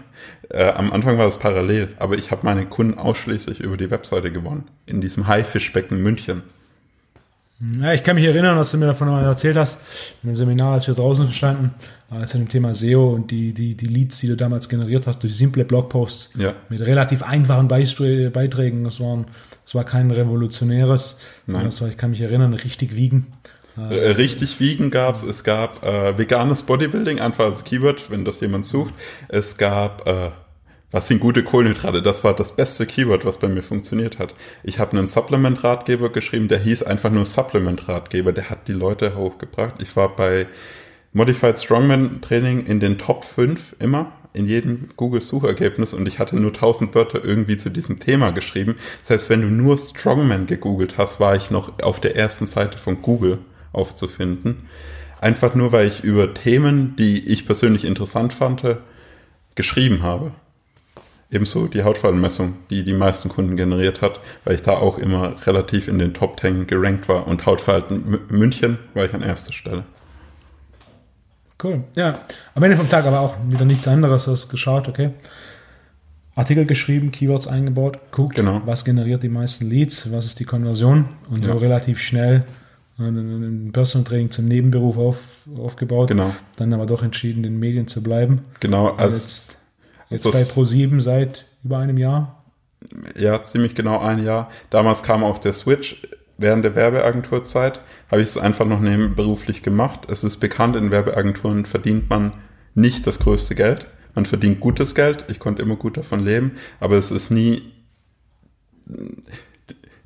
Äh, 0.49 0.69
am 0.69 0.91
Anfang 0.91 1.17
war 1.17 1.27
es 1.27 1.37
parallel, 1.37 1.89
aber 1.99 2.15
ich 2.15 2.31
habe 2.31 2.41
meine 2.43 2.65
Kunden 2.65 2.97
ausschließlich 2.97 3.59
über 3.59 3.77
die 3.77 3.91
Webseite 3.91 4.31
gewonnen. 4.31 4.65
In 4.87 4.99
diesem 4.99 5.27
Haifischbecken 5.27 6.01
München. 6.01 6.41
Ja, 7.79 7.93
ich 7.93 8.03
kann 8.03 8.15
mich 8.15 8.25
erinnern, 8.25 8.57
was 8.57 8.71
du 8.71 8.77
mir 8.77 8.85
davon 8.85 9.07
erzählt 9.07 9.57
hast, 9.57 9.79
in 10.21 10.29
dem 10.29 10.35
Seminar, 10.35 10.73
als 10.73 10.87
wir 10.87 10.93
draußen 10.93 11.31
standen, 11.31 11.71
als 12.09 12.31
zu 12.31 12.37
dem 12.37 12.49
Thema 12.49 12.75
SEO 12.75 13.13
und 13.13 13.31
die, 13.31 13.51
die, 13.53 13.75
die 13.75 13.87
Leads, 13.87 14.19
die 14.19 14.27
du 14.27 14.35
damals 14.35 14.69
generiert 14.69 15.07
hast, 15.07 15.23
durch 15.23 15.35
simple 15.35 15.65
Blogposts 15.65 16.35
ja. 16.37 16.53
mit 16.69 16.81
relativ 16.81 17.23
einfachen 17.23 17.67
Beiträgen. 17.67 18.83
Das, 18.83 18.99
waren, 18.99 19.25
das 19.65 19.73
war 19.73 19.85
kein 19.85 20.11
revolutionäres, 20.11 21.19
Nein. 21.47 21.65
Das 21.65 21.81
war, 21.81 21.87
ich 21.87 21.97
kann 21.97 22.11
mich 22.11 22.21
erinnern, 22.21 22.53
richtig 22.53 22.95
wiegen. 22.95 23.27
Äh, 23.77 24.11
richtig 24.11 24.59
wiegen 24.59 24.89
gab's. 24.89 25.23
Es 25.23 25.43
gab 25.43 25.83
äh, 25.83 26.17
veganes 26.17 26.63
Bodybuilding, 26.63 27.19
einfach 27.19 27.45
als 27.45 27.63
Keyword, 27.63 28.09
wenn 28.09 28.25
das 28.25 28.39
jemand 28.39 28.65
sucht. 28.65 28.93
Es 29.27 29.57
gab 29.57 30.07
äh, 30.07 30.31
Was 30.91 31.07
sind 31.07 31.19
gute 31.19 31.43
Kohlenhydrate? 31.43 32.01
Das 32.01 32.23
war 32.23 32.33
das 32.33 32.55
beste 32.55 32.85
Keyword, 32.85 33.25
was 33.25 33.37
bei 33.37 33.47
mir 33.47 33.61
funktioniert 33.61 34.19
hat. 34.19 34.33
Ich 34.63 34.79
habe 34.79 34.97
einen 34.97 35.05
Supplement-Ratgeber 35.05 36.09
geschrieben, 36.09 36.47
der 36.47 36.59
hieß 36.59 36.83
einfach 36.83 37.11
nur 37.11 37.25
Supplement-Ratgeber. 37.25 38.31
Der 38.31 38.49
hat 38.49 38.67
die 38.67 38.73
Leute 38.73 39.15
hochgebracht. 39.15 39.81
Ich 39.81 39.95
war 39.95 40.15
bei 40.15 40.47
Modified 41.13 41.57
Strongman 41.57 42.21
Training 42.21 42.65
in 42.65 42.79
den 42.79 42.97
Top 42.97 43.25
5 43.25 43.75
immer 43.79 44.13
in 44.33 44.45
jedem 44.45 44.89
Google-Suchergebnis 44.95 45.93
und 45.93 46.07
ich 46.07 46.19
hatte 46.19 46.35
nur 46.35 46.53
1000 46.53 46.93
Wörter 46.95 47.23
irgendwie 47.23 47.57
zu 47.57 47.69
diesem 47.69 47.99
Thema 47.99 48.31
geschrieben. 48.31 48.75
Selbst 49.01 49.29
wenn 49.29 49.41
du 49.41 49.47
nur 49.47 49.77
Strongman 49.77 50.45
gegoogelt 50.45 50.97
hast, 50.97 51.19
war 51.19 51.35
ich 51.35 51.49
noch 51.51 51.81
auf 51.81 51.99
der 51.99 52.15
ersten 52.15 52.45
Seite 52.45 52.77
von 52.77 53.01
Google 53.01 53.39
aufzufinden. 53.77 54.67
Einfach 55.21 55.55
nur, 55.55 55.71
weil 55.71 55.87
ich 55.87 56.03
über 56.03 56.33
Themen, 56.33 56.95
die 56.97 57.27
ich 57.31 57.45
persönlich 57.45 57.85
interessant 57.85 58.33
fand, 58.33 58.63
geschrieben 59.55 60.03
habe. 60.03 60.31
Ebenso 61.29 61.67
die 61.67 61.83
Hautfaltenmessung, 61.83 62.55
die 62.69 62.83
die 62.83 62.93
meisten 62.93 63.27
Kunden 63.27 63.57
generiert 63.57 64.01
hat, 64.01 64.21
weil 64.45 64.55
ich 64.55 64.61
da 64.61 64.73
auch 64.73 64.97
immer 64.97 65.35
relativ 65.45 65.87
in 65.87 65.99
den 65.99 66.13
Top 66.13 66.39
10 66.39 66.67
gerankt 66.67 67.09
war. 67.09 67.27
Und 67.27 67.45
Hautfalten 67.45 68.19
München 68.29 68.79
war 68.93 69.05
ich 69.05 69.13
an 69.13 69.21
erster 69.21 69.51
Stelle. 69.51 69.83
Cool. 71.61 71.83
Ja, 71.95 72.13
am 72.53 72.63
Ende 72.63 72.77
vom 72.77 72.89
Tag 72.89 73.05
aber 73.05 73.19
auch 73.19 73.35
wieder 73.49 73.65
nichts 73.65 73.87
anderes 73.87 74.29
als 74.29 74.47
geschaut, 74.47 74.87
okay. 74.87 75.11
Artikel 76.35 76.65
geschrieben, 76.67 77.11
Keywords 77.11 77.47
eingebaut, 77.47 77.97
guckt, 78.11 78.35
genau. 78.35 78.61
was 78.63 78.85
generiert 78.85 79.23
die 79.23 79.29
meisten 79.29 79.67
Leads, 79.67 80.13
was 80.13 80.25
ist 80.25 80.39
die 80.39 80.45
Konversion 80.45 81.05
und 81.31 81.43
ja. 81.43 81.51
so 81.51 81.57
relativ 81.57 81.99
schnell 81.99 82.45
ein 82.99 83.71
Personal 83.73 84.07
Training 84.07 84.31
zum 84.31 84.47
Nebenberuf 84.47 84.97
auf, 84.97 85.19
aufgebaut. 85.57 86.09
Genau. 86.09 86.33
Dann 86.55 86.73
aber 86.73 86.85
doch 86.85 87.03
entschieden, 87.03 87.43
in 87.43 87.53
den 87.53 87.59
Medien 87.59 87.87
zu 87.87 88.01
bleiben. 88.01 88.41
Genau, 88.59 88.87
als 88.95 89.57
jetzt, 90.09 90.23
jetzt 90.25 90.31
bei 90.31 90.41
Pro7 90.41 90.99
seit 91.01 91.45
über 91.63 91.77
einem 91.77 91.97
Jahr. 91.97 92.43
Ja, 93.17 93.43
ziemlich 93.43 93.75
genau 93.75 93.99
ein 93.99 94.23
Jahr. 94.23 94.49
Damals 94.69 95.03
kam 95.03 95.23
auch 95.23 95.37
der 95.39 95.53
Switch 95.53 96.01
während 96.37 96.63
der 96.63 96.75
Werbeagenturzeit 96.75 97.81
habe 98.09 98.21
ich 98.21 98.29
es 98.29 98.37
einfach 98.37 98.65
noch 98.65 98.79
nebenberuflich 98.79 99.63
gemacht. 99.63 100.09
Es 100.09 100.23
ist 100.23 100.37
bekannt, 100.37 100.75
in 100.75 100.91
Werbeagenturen 100.91 101.65
verdient 101.65 102.09
man 102.09 102.33
nicht 102.75 103.07
das 103.07 103.19
größte 103.19 103.55
Geld. 103.55 103.87
Man 104.13 104.25
verdient 104.25 104.59
gutes 104.59 104.95
Geld. 104.95 105.25
Ich 105.29 105.39
konnte 105.39 105.61
immer 105.61 105.75
gut 105.75 105.97
davon 105.97 106.19
leben, 106.19 106.53
aber 106.79 106.97
es 106.97 107.11
ist 107.11 107.31
nie. 107.31 107.61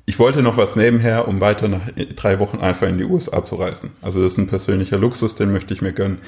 Ich 0.04 0.18
wollte 0.18 0.42
noch 0.42 0.56
was 0.56 0.74
nebenher, 0.74 1.28
um 1.28 1.40
weiter 1.40 1.68
nach 1.68 1.80
drei 2.16 2.40
Wochen 2.40 2.58
einfach 2.58 2.88
in 2.88 2.98
die 2.98 3.04
USA 3.04 3.44
zu 3.44 3.54
reisen. 3.54 3.92
Also 4.00 4.20
das 4.20 4.32
ist 4.32 4.38
ein 4.38 4.48
persönlicher 4.48 4.98
Luxus, 4.98 5.36
den 5.36 5.52
möchte 5.52 5.72
ich 5.74 5.80
mir 5.80 5.92
gönnen. 5.92 6.18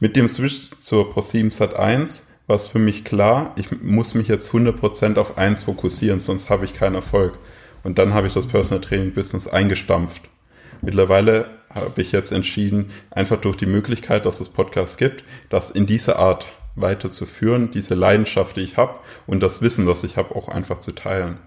Mit 0.00 0.16
dem 0.16 0.28
Switch 0.28 0.70
zur 0.76 1.12
Pro7 1.12 1.52
Sat 1.52 1.76
1 1.76 2.26
war 2.46 2.56
es 2.56 2.66
für 2.66 2.78
mich 2.78 3.04
klar, 3.04 3.54
ich 3.56 3.82
muss 3.82 4.14
mich 4.14 4.28
jetzt 4.28 4.52
100% 4.52 5.18
auf 5.18 5.36
eins 5.36 5.62
fokussieren, 5.62 6.22
sonst 6.22 6.48
habe 6.48 6.64
ich 6.64 6.72
keinen 6.72 6.94
Erfolg. 6.94 7.38
Und 7.84 7.98
dann 7.98 8.14
habe 8.14 8.28
ich 8.28 8.32
das 8.32 8.46
Personal 8.46 8.80
Training 8.80 9.12
Business 9.12 9.46
eingestampft. 9.46 10.22
Mittlerweile 10.80 11.50
habe 11.68 12.00
ich 12.00 12.12
jetzt 12.12 12.32
entschieden, 12.32 12.90
einfach 13.10 13.36
durch 13.36 13.56
die 13.56 13.66
Möglichkeit, 13.66 14.24
dass 14.24 14.40
es 14.40 14.48
Podcasts 14.48 14.96
gibt, 14.96 15.22
das 15.50 15.70
in 15.70 15.84
dieser 15.84 16.18
Art 16.18 16.48
weiterzuführen, 16.76 17.70
diese 17.70 17.94
Leidenschaft, 17.94 18.56
die 18.56 18.62
ich 18.62 18.78
habe 18.78 18.94
und 19.26 19.40
das 19.40 19.60
Wissen, 19.60 19.84
das 19.84 20.04
ich 20.04 20.16
habe, 20.16 20.34
auch 20.34 20.48
einfach 20.48 20.78
zu 20.78 20.92
teilen. 20.92 21.38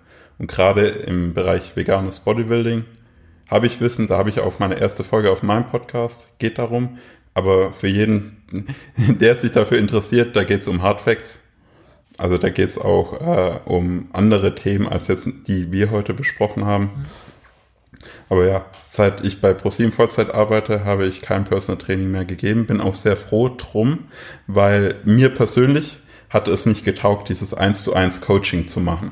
Und 0.41 0.47
gerade 0.47 0.88
im 0.88 1.35
Bereich 1.35 1.76
veganes 1.76 2.22
Bodybuilding 2.22 2.85
habe 3.47 3.68
ich 3.68 3.80
Wissen, 3.80 4.07
da 4.07 4.18
habe 4.18 4.31
ich 4.31 4.39
auch 4.39 4.57
meine 4.57 4.81
erste 4.81 5.03
Folge 5.03 5.30
auf 5.30 5.43
meinem 5.43 5.68
Podcast, 5.68 6.39
geht 6.39 6.57
darum. 6.57 6.97
Aber 7.35 7.73
für 7.73 7.88
jeden, 7.88 8.41
der 8.97 9.35
sich 9.35 9.51
dafür 9.51 9.77
interessiert, 9.77 10.35
da 10.35 10.43
geht 10.43 10.61
es 10.61 10.68
um 10.68 10.81
Hard 10.81 10.99
Facts. 10.99 11.41
Also 12.18 12.39
da 12.39 12.49
geht 12.49 12.69
es 12.69 12.80
auch 12.80 13.22
äh, 13.22 13.59
um 13.65 14.09
andere 14.13 14.55
Themen 14.55 14.88
als 14.88 15.09
jetzt, 15.09 15.27
die 15.45 15.72
wir 15.72 15.91
heute 15.91 16.15
besprochen 16.15 16.65
haben. 16.65 16.89
Aber 18.27 18.47
ja, 18.47 18.65
seit 18.88 19.23
ich 19.23 19.41
bei 19.41 19.53
ProSieben 19.53 19.91
Vollzeit 19.91 20.34
arbeite, 20.34 20.85
habe 20.85 21.05
ich 21.05 21.22
kein 21.22 21.43
Personal 21.43 21.77
Training 21.77 22.09
mehr 22.09 22.26
gegeben. 22.26 22.65
Bin 22.65 22.81
auch 22.81 22.95
sehr 22.95 23.15
froh 23.15 23.47
drum, 23.55 24.05
weil 24.47 24.95
mir 25.03 25.30
persönlich 25.30 25.99
hat 26.31 26.47
es 26.47 26.65
nicht 26.65 26.84
getaugt, 26.84 27.30
dieses 27.30 27.53
1 27.53 27.84
zu 27.84 27.93
1 27.93 28.22
Coaching 28.22 28.65
zu 28.65 28.80
machen. 28.80 29.11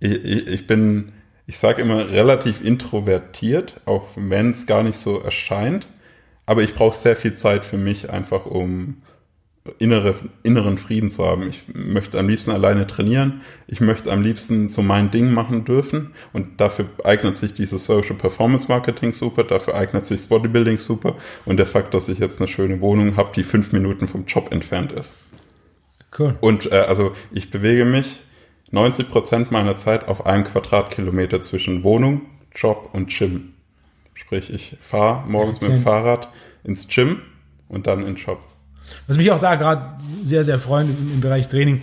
Ich, 0.00 0.24
ich, 0.24 0.46
ich 0.46 0.66
bin, 0.66 1.12
ich 1.46 1.58
sage 1.58 1.82
immer, 1.82 2.10
relativ 2.10 2.64
introvertiert, 2.64 3.80
auch 3.84 4.08
wenn 4.16 4.50
es 4.50 4.66
gar 4.66 4.82
nicht 4.82 4.96
so 4.96 5.20
erscheint. 5.20 5.88
Aber 6.46 6.62
ich 6.62 6.74
brauche 6.74 6.96
sehr 6.96 7.16
viel 7.16 7.34
Zeit 7.34 7.64
für 7.64 7.78
mich, 7.78 8.10
einfach 8.10 8.46
um 8.46 9.02
innere, 9.78 10.14
inneren 10.42 10.78
Frieden 10.78 11.10
zu 11.10 11.24
haben. 11.24 11.48
Ich 11.48 11.64
möchte 11.72 12.18
am 12.18 12.28
liebsten 12.28 12.50
alleine 12.50 12.86
trainieren. 12.86 13.42
Ich 13.66 13.80
möchte 13.80 14.10
am 14.10 14.22
liebsten 14.22 14.68
so 14.68 14.82
mein 14.82 15.10
Ding 15.10 15.32
machen 15.32 15.64
dürfen. 15.64 16.12
Und 16.32 16.60
dafür 16.60 16.86
eignet 17.04 17.36
sich 17.36 17.54
dieses 17.54 17.84
Social 17.84 18.16
Performance 18.16 18.68
Marketing 18.68 19.12
super. 19.12 19.44
Dafür 19.44 19.74
eignet 19.74 20.06
sich 20.06 20.28
Bodybuilding 20.28 20.78
super. 20.78 21.16
Und 21.44 21.58
der 21.58 21.66
Fakt, 21.66 21.94
dass 21.94 22.08
ich 22.08 22.18
jetzt 22.18 22.40
eine 22.40 22.48
schöne 22.48 22.80
Wohnung 22.80 23.16
habe, 23.16 23.32
die 23.34 23.44
fünf 23.44 23.72
Minuten 23.72 24.08
vom 24.08 24.24
Job 24.24 24.50
entfernt 24.50 24.92
ist. 24.92 25.16
Cool. 26.18 26.36
Und 26.40 26.72
äh, 26.72 26.76
also 26.76 27.12
ich 27.30 27.50
bewege 27.50 27.84
mich 27.84 28.20
90 28.70 29.08
Prozent 29.08 29.50
meiner 29.50 29.76
Zeit 29.76 30.08
auf 30.08 30.26
einem 30.26 30.44
Quadratkilometer 30.44 31.42
zwischen 31.42 31.82
Wohnung, 31.82 32.22
Job 32.54 32.90
und 32.92 33.10
Gym. 33.10 33.54
Sprich, 34.14 34.52
ich 34.52 34.76
fahre 34.80 35.28
morgens 35.28 35.60
mit 35.60 35.70
dem 35.70 35.80
Fahrrad 35.80 36.28
ins 36.62 36.86
Gym 36.88 37.20
und 37.68 37.86
dann 37.86 38.00
in 38.00 38.06
den 38.06 38.16
Job. 38.16 38.40
Was 39.06 39.16
mich 39.16 39.30
auch 39.30 39.38
da 39.38 39.54
gerade 39.54 39.98
sehr, 40.24 40.44
sehr 40.44 40.58
freut 40.58 40.86
im, 40.86 41.14
im 41.14 41.20
Bereich 41.20 41.48
Training, 41.48 41.82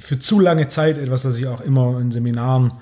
für 0.00 0.18
zu 0.18 0.40
lange 0.40 0.68
Zeit, 0.68 0.98
etwas, 0.98 1.22
das 1.22 1.38
ich 1.38 1.46
auch 1.46 1.60
immer 1.60 1.98
in 2.00 2.10
Seminaren 2.10 2.72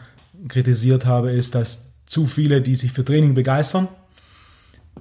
kritisiert 0.49 1.07
habe, 1.07 1.31
ist, 1.31 1.55
dass 1.55 1.93
zu 2.07 2.27
viele, 2.27 2.61
die 2.61 2.75
sich 2.75 2.93
für 2.93 3.05
Training 3.05 3.35
begeistern, 3.35 3.89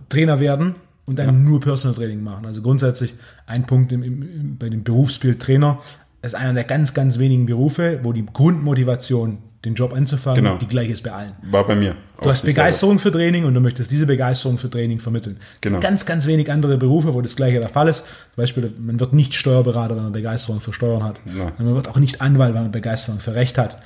Trainer 0.09 0.39
werden 0.39 0.75
und 1.05 1.19
dann 1.19 1.25
ja. 1.25 1.31
nur 1.31 1.59
Personal 1.59 1.95
Training 1.95 2.23
machen. 2.23 2.45
Also 2.45 2.61
grundsätzlich 2.61 3.15
ein 3.45 3.65
Punkt 3.65 3.91
im, 3.91 4.03
im, 4.03 4.57
bei 4.57 4.69
dem 4.69 4.83
Berufsbild 4.83 5.41
Trainer 5.41 5.79
ist 6.21 6.35
einer 6.35 6.53
der 6.53 6.63
ganz, 6.63 6.93
ganz 6.93 7.19
wenigen 7.19 7.45
Berufe, 7.45 7.99
wo 8.03 8.13
die 8.13 8.25
Grundmotivation 8.25 9.39
den 9.65 9.75
Job 9.75 9.93
anzufangen, 9.93 10.43
genau. 10.43 10.57
die 10.57 10.67
gleiche 10.67 10.91
ist 10.91 11.03
bei 11.03 11.11
allen. 11.11 11.33
War 11.43 11.65
bei 11.67 11.75
mir. 11.75 11.95
Du 12.21 12.29
hast 12.29 12.43
Begeisterung 12.43 12.97
für 12.97 13.11
Training 13.11 13.45
und 13.45 13.53
du 13.53 13.59
möchtest 13.59 13.91
diese 13.91 14.07
Begeisterung 14.07 14.57
für 14.57 14.69
Training 14.69 14.99
vermitteln. 14.99 15.37
Genau. 15.61 15.79
Ganz, 15.79 16.05
ganz 16.05 16.25
wenig 16.25 16.51
andere 16.51 16.77
Berufe, 16.77 17.13
wo 17.13 17.21
das 17.21 17.35
gleiche 17.35 17.59
der 17.59 17.69
Fall 17.69 17.87
ist. 17.87 17.99
Zum 17.99 18.37
Beispiel, 18.37 18.73
man 18.79 18.99
wird 18.99 19.13
nicht 19.13 19.35
Steuerberater, 19.35 19.95
wenn 19.95 20.03
man 20.03 20.11
Begeisterung 20.11 20.61
für 20.61 20.73
Steuern 20.73 21.03
hat. 21.03 21.19
Ja. 21.25 21.51
Man 21.59 21.75
wird 21.75 21.89
auch 21.89 21.97
nicht 21.97 22.21
Anwalt, 22.21 22.55
wenn 22.55 22.63
man 22.63 22.71
Begeisterung 22.71 23.19
für 23.19 23.35
Recht 23.35 23.57
hat. 23.59 23.79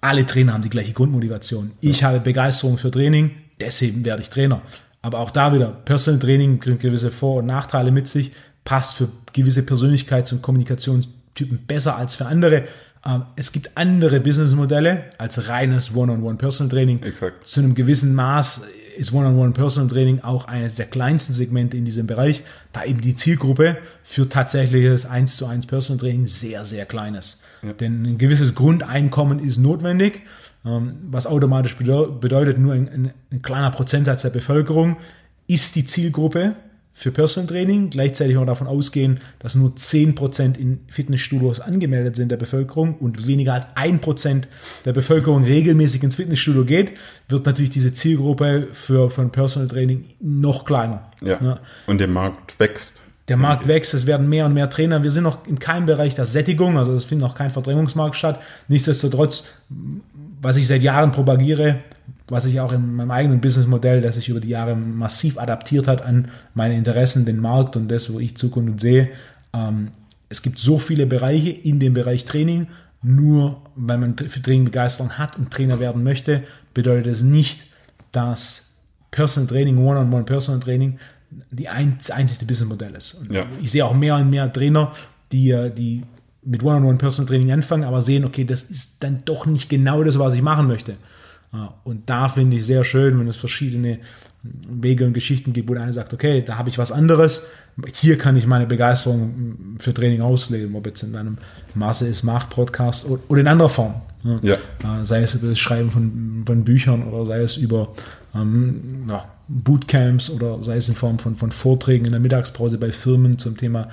Alle 0.00 0.26
Trainer 0.26 0.54
haben 0.54 0.62
die 0.62 0.70
gleiche 0.70 0.92
Grundmotivation. 0.92 1.72
Ich 1.80 2.00
ja. 2.00 2.08
habe 2.08 2.20
Begeisterung 2.20 2.78
für 2.78 2.90
Training, 2.90 3.30
deswegen 3.60 4.04
werde 4.04 4.22
ich 4.22 4.30
Trainer. 4.30 4.62
Aber 5.00 5.20
auch 5.20 5.30
da 5.30 5.54
wieder, 5.54 5.68
Personal 5.84 6.18
Training 6.18 6.58
bringt 6.58 6.80
gewisse 6.80 7.12
Vor- 7.12 7.36
und 7.36 7.46
Nachteile 7.46 7.92
mit 7.92 8.08
sich, 8.08 8.32
passt 8.68 8.96
für 8.96 9.08
gewisse 9.32 9.62
Persönlichkeits- 9.62 10.30
und 10.34 10.42
Kommunikationstypen 10.42 11.64
besser 11.66 11.96
als 11.96 12.14
für 12.16 12.26
andere. 12.26 12.64
Ähm, 13.04 13.22
es 13.34 13.50
gibt 13.52 13.70
andere 13.76 14.20
Businessmodelle 14.20 15.04
als 15.16 15.48
reines 15.48 15.96
One-on-One-Personal-Training. 15.96 17.00
Zu 17.44 17.60
einem 17.60 17.74
gewissen 17.74 18.14
Maß 18.14 18.60
ist 18.98 19.14
One-on-One-Personal-Training 19.14 20.20
auch 20.20 20.48
eines 20.48 20.74
der 20.74 20.84
kleinsten 20.84 21.32
Segmente 21.32 21.78
in 21.78 21.86
diesem 21.86 22.06
Bereich, 22.06 22.42
da 22.74 22.84
eben 22.84 23.00
die 23.00 23.14
Zielgruppe 23.14 23.78
für 24.02 24.28
tatsächliches 24.28 25.06
1 25.06 25.38
zu 25.38 25.46
1 25.46 25.66
Personal-Training 25.66 26.26
sehr, 26.26 26.66
sehr 26.66 26.84
klein 26.84 27.14
ist. 27.14 27.42
Ja. 27.62 27.72
Denn 27.72 28.04
ein 28.04 28.18
gewisses 28.18 28.54
Grundeinkommen 28.54 29.38
ist 29.38 29.56
notwendig, 29.56 30.24
ähm, 30.66 30.96
was 31.10 31.26
automatisch 31.26 31.74
bedeutet, 31.76 32.58
nur 32.58 32.74
ein, 32.74 32.86
ein, 32.90 33.14
ein 33.32 33.40
kleiner 33.40 33.70
Prozentsatz 33.70 34.20
der 34.20 34.30
Bevölkerung 34.30 34.98
ist 35.46 35.74
die 35.74 35.86
Zielgruppe 35.86 36.54
für 36.98 37.12
Personal 37.12 37.46
Training. 37.46 37.90
Gleichzeitig 37.90 38.36
wir 38.36 38.44
davon 38.44 38.66
ausgehen, 38.66 39.20
dass 39.38 39.54
nur 39.54 39.70
10% 39.70 40.58
in 40.58 40.80
Fitnessstudios 40.88 41.60
angemeldet 41.60 42.16
sind 42.16 42.32
der 42.32 42.36
Bevölkerung 42.36 42.96
und 42.96 43.28
weniger 43.28 43.54
als 43.54 43.66
1% 43.76 44.42
der 44.84 44.92
Bevölkerung 44.92 45.44
regelmäßig 45.44 46.02
ins 46.02 46.16
Fitnessstudio 46.16 46.64
geht, 46.64 46.92
wird 47.28 47.46
natürlich 47.46 47.70
diese 47.70 47.92
Zielgruppe 47.92 48.66
für, 48.72 49.10
für 49.10 49.22
ein 49.22 49.30
Personal 49.30 49.68
Training 49.68 50.06
noch 50.20 50.64
kleiner. 50.64 51.12
Ja. 51.22 51.38
ja. 51.40 51.60
Und 51.86 51.98
der 51.98 52.08
Markt 52.08 52.58
wächst. 52.58 53.00
Der 53.28 53.36
Markt 53.36 53.68
wächst, 53.68 53.94
es 53.94 54.06
werden 54.06 54.28
mehr 54.28 54.46
und 54.46 54.54
mehr 54.54 54.68
Trainer. 54.68 55.04
Wir 55.04 55.12
sind 55.12 55.22
noch 55.22 55.46
in 55.46 55.60
keinem 55.60 55.86
Bereich 55.86 56.16
der 56.16 56.26
Sättigung, 56.26 56.78
also 56.78 56.94
es 56.94 57.04
findet 57.04 57.28
noch 57.28 57.36
kein 57.36 57.50
Verdrängungsmarkt 57.50 58.16
statt. 58.16 58.40
Nichtsdestotrotz, 58.66 59.44
was 60.40 60.56
ich 60.56 60.66
seit 60.66 60.82
Jahren 60.82 61.12
propagiere, 61.12 61.80
was 62.28 62.44
ich 62.44 62.60
auch 62.60 62.72
in 62.72 62.94
meinem 62.94 63.10
eigenen 63.10 63.40
Businessmodell, 63.40 64.00
das 64.00 64.16
sich 64.16 64.28
über 64.28 64.40
die 64.40 64.50
Jahre 64.50 64.76
massiv 64.76 65.38
adaptiert 65.38 65.88
hat 65.88 66.02
an 66.02 66.28
meine 66.54 66.76
Interessen, 66.76 67.24
den 67.24 67.40
Markt 67.40 67.76
und 67.76 67.88
das, 67.88 68.12
wo 68.12 68.18
ich 68.18 68.36
Zukunft 68.36 68.80
sehe. 68.80 69.08
Ähm, 69.52 69.88
es 70.28 70.42
gibt 70.42 70.58
so 70.58 70.78
viele 70.78 71.06
Bereiche 71.06 71.50
in 71.50 71.80
dem 71.80 71.94
Bereich 71.94 72.24
Training. 72.24 72.68
Nur 73.00 73.62
weil 73.76 73.98
man 73.98 74.16
für 74.16 74.42
Training 74.42 74.64
Begeisterung 74.64 75.12
hat 75.12 75.38
und 75.38 75.52
Trainer 75.52 75.78
werden 75.78 76.02
möchte, 76.02 76.42
bedeutet 76.74 77.06
es 77.06 77.22
nicht, 77.22 77.66
dass 78.10 78.74
Personal 79.12 79.48
Training, 79.48 79.78
One-on-One 79.78 80.24
Personal 80.24 80.60
Training 80.60 80.98
die 81.50 81.68
einzigste 81.68 82.44
Businessmodell 82.44 82.94
ist. 82.94 83.20
Ja. 83.30 83.46
Ich 83.62 83.70
sehe 83.70 83.84
auch 83.84 83.94
mehr 83.94 84.16
und 84.16 84.30
mehr 84.30 84.52
Trainer, 84.52 84.92
die, 85.30 85.70
die 85.76 86.02
mit 86.42 86.62
One-on-One 86.62 86.98
Personal 86.98 87.28
Training 87.28 87.52
anfangen, 87.52 87.84
aber 87.84 88.02
sehen, 88.02 88.24
okay, 88.24 88.44
das 88.44 88.64
ist 88.64 89.04
dann 89.04 89.22
doch 89.24 89.46
nicht 89.46 89.68
genau 89.68 90.02
das, 90.02 90.18
was 90.18 90.34
ich 90.34 90.42
machen 90.42 90.66
möchte. 90.66 90.96
Und 91.84 92.10
da 92.10 92.28
finde 92.28 92.58
ich 92.58 92.66
sehr 92.66 92.84
schön, 92.84 93.18
wenn 93.18 93.26
es 93.26 93.36
verschiedene 93.36 94.00
Wege 94.42 95.06
und 95.06 95.14
Geschichten 95.14 95.52
gibt, 95.52 95.68
wo 95.68 95.74
der 95.74 95.82
eine 95.82 95.92
sagt, 95.92 96.12
okay, 96.14 96.42
da 96.42 96.58
habe 96.58 96.68
ich 96.68 96.78
was 96.78 96.92
anderes, 96.92 97.48
hier 97.92 98.18
kann 98.18 98.36
ich 98.36 98.46
meine 98.46 98.66
Begeisterung 98.66 99.76
für 99.78 99.94
Training 99.94 100.20
ausleben, 100.20 100.74
ob 100.76 100.86
jetzt 100.86 101.02
in 101.02 101.16
einem 101.16 101.38
Masse 101.74 102.06
ist 102.06 102.22
Macht 102.22 102.50
Podcast 102.50 103.08
oder 103.28 103.40
in 103.40 103.48
anderer 103.48 103.68
Form. 103.68 103.94
Ja. 104.42 104.56
Sei 105.04 105.22
es 105.22 105.34
über 105.34 105.48
das 105.48 105.58
Schreiben 105.58 105.90
von, 105.90 106.42
von 106.44 106.64
Büchern 106.64 107.04
oder 107.04 107.24
sei 107.24 107.40
es 107.40 107.56
über 107.56 107.94
ähm, 108.34 109.06
ja, 109.08 109.24
Bootcamps 109.48 110.28
oder 110.30 110.62
sei 110.62 110.76
es 110.76 110.88
in 110.88 110.94
Form 110.94 111.18
von, 111.18 111.36
von 111.36 111.50
Vorträgen 111.50 112.04
in 112.04 112.12
der 112.12 112.20
Mittagspause 112.20 112.78
bei 112.78 112.92
Firmen 112.92 113.38
zum 113.38 113.56
Thema 113.56 113.88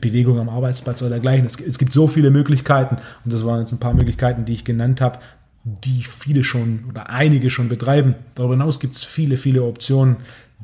Bewegung 0.00 0.38
am 0.40 0.48
Arbeitsplatz 0.48 1.02
oder 1.02 1.10
dergleichen. 1.10 1.46
Es, 1.46 1.60
es 1.60 1.78
gibt 1.78 1.92
so 1.92 2.08
viele 2.08 2.30
Möglichkeiten 2.30 2.96
und 3.24 3.32
das 3.32 3.44
waren 3.44 3.60
jetzt 3.60 3.72
ein 3.72 3.78
paar 3.78 3.94
Möglichkeiten, 3.94 4.44
die 4.44 4.54
ich 4.54 4.64
genannt 4.64 5.00
habe, 5.00 5.18
die 5.66 6.04
viele 6.04 6.44
schon 6.44 6.84
oder 6.88 7.10
einige 7.10 7.50
schon 7.50 7.68
betreiben. 7.68 8.14
Darüber 8.36 8.54
hinaus 8.54 8.78
gibt 8.78 8.94
es 8.94 9.04
viele, 9.04 9.36
viele 9.36 9.64
Optionen, 9.64 10.18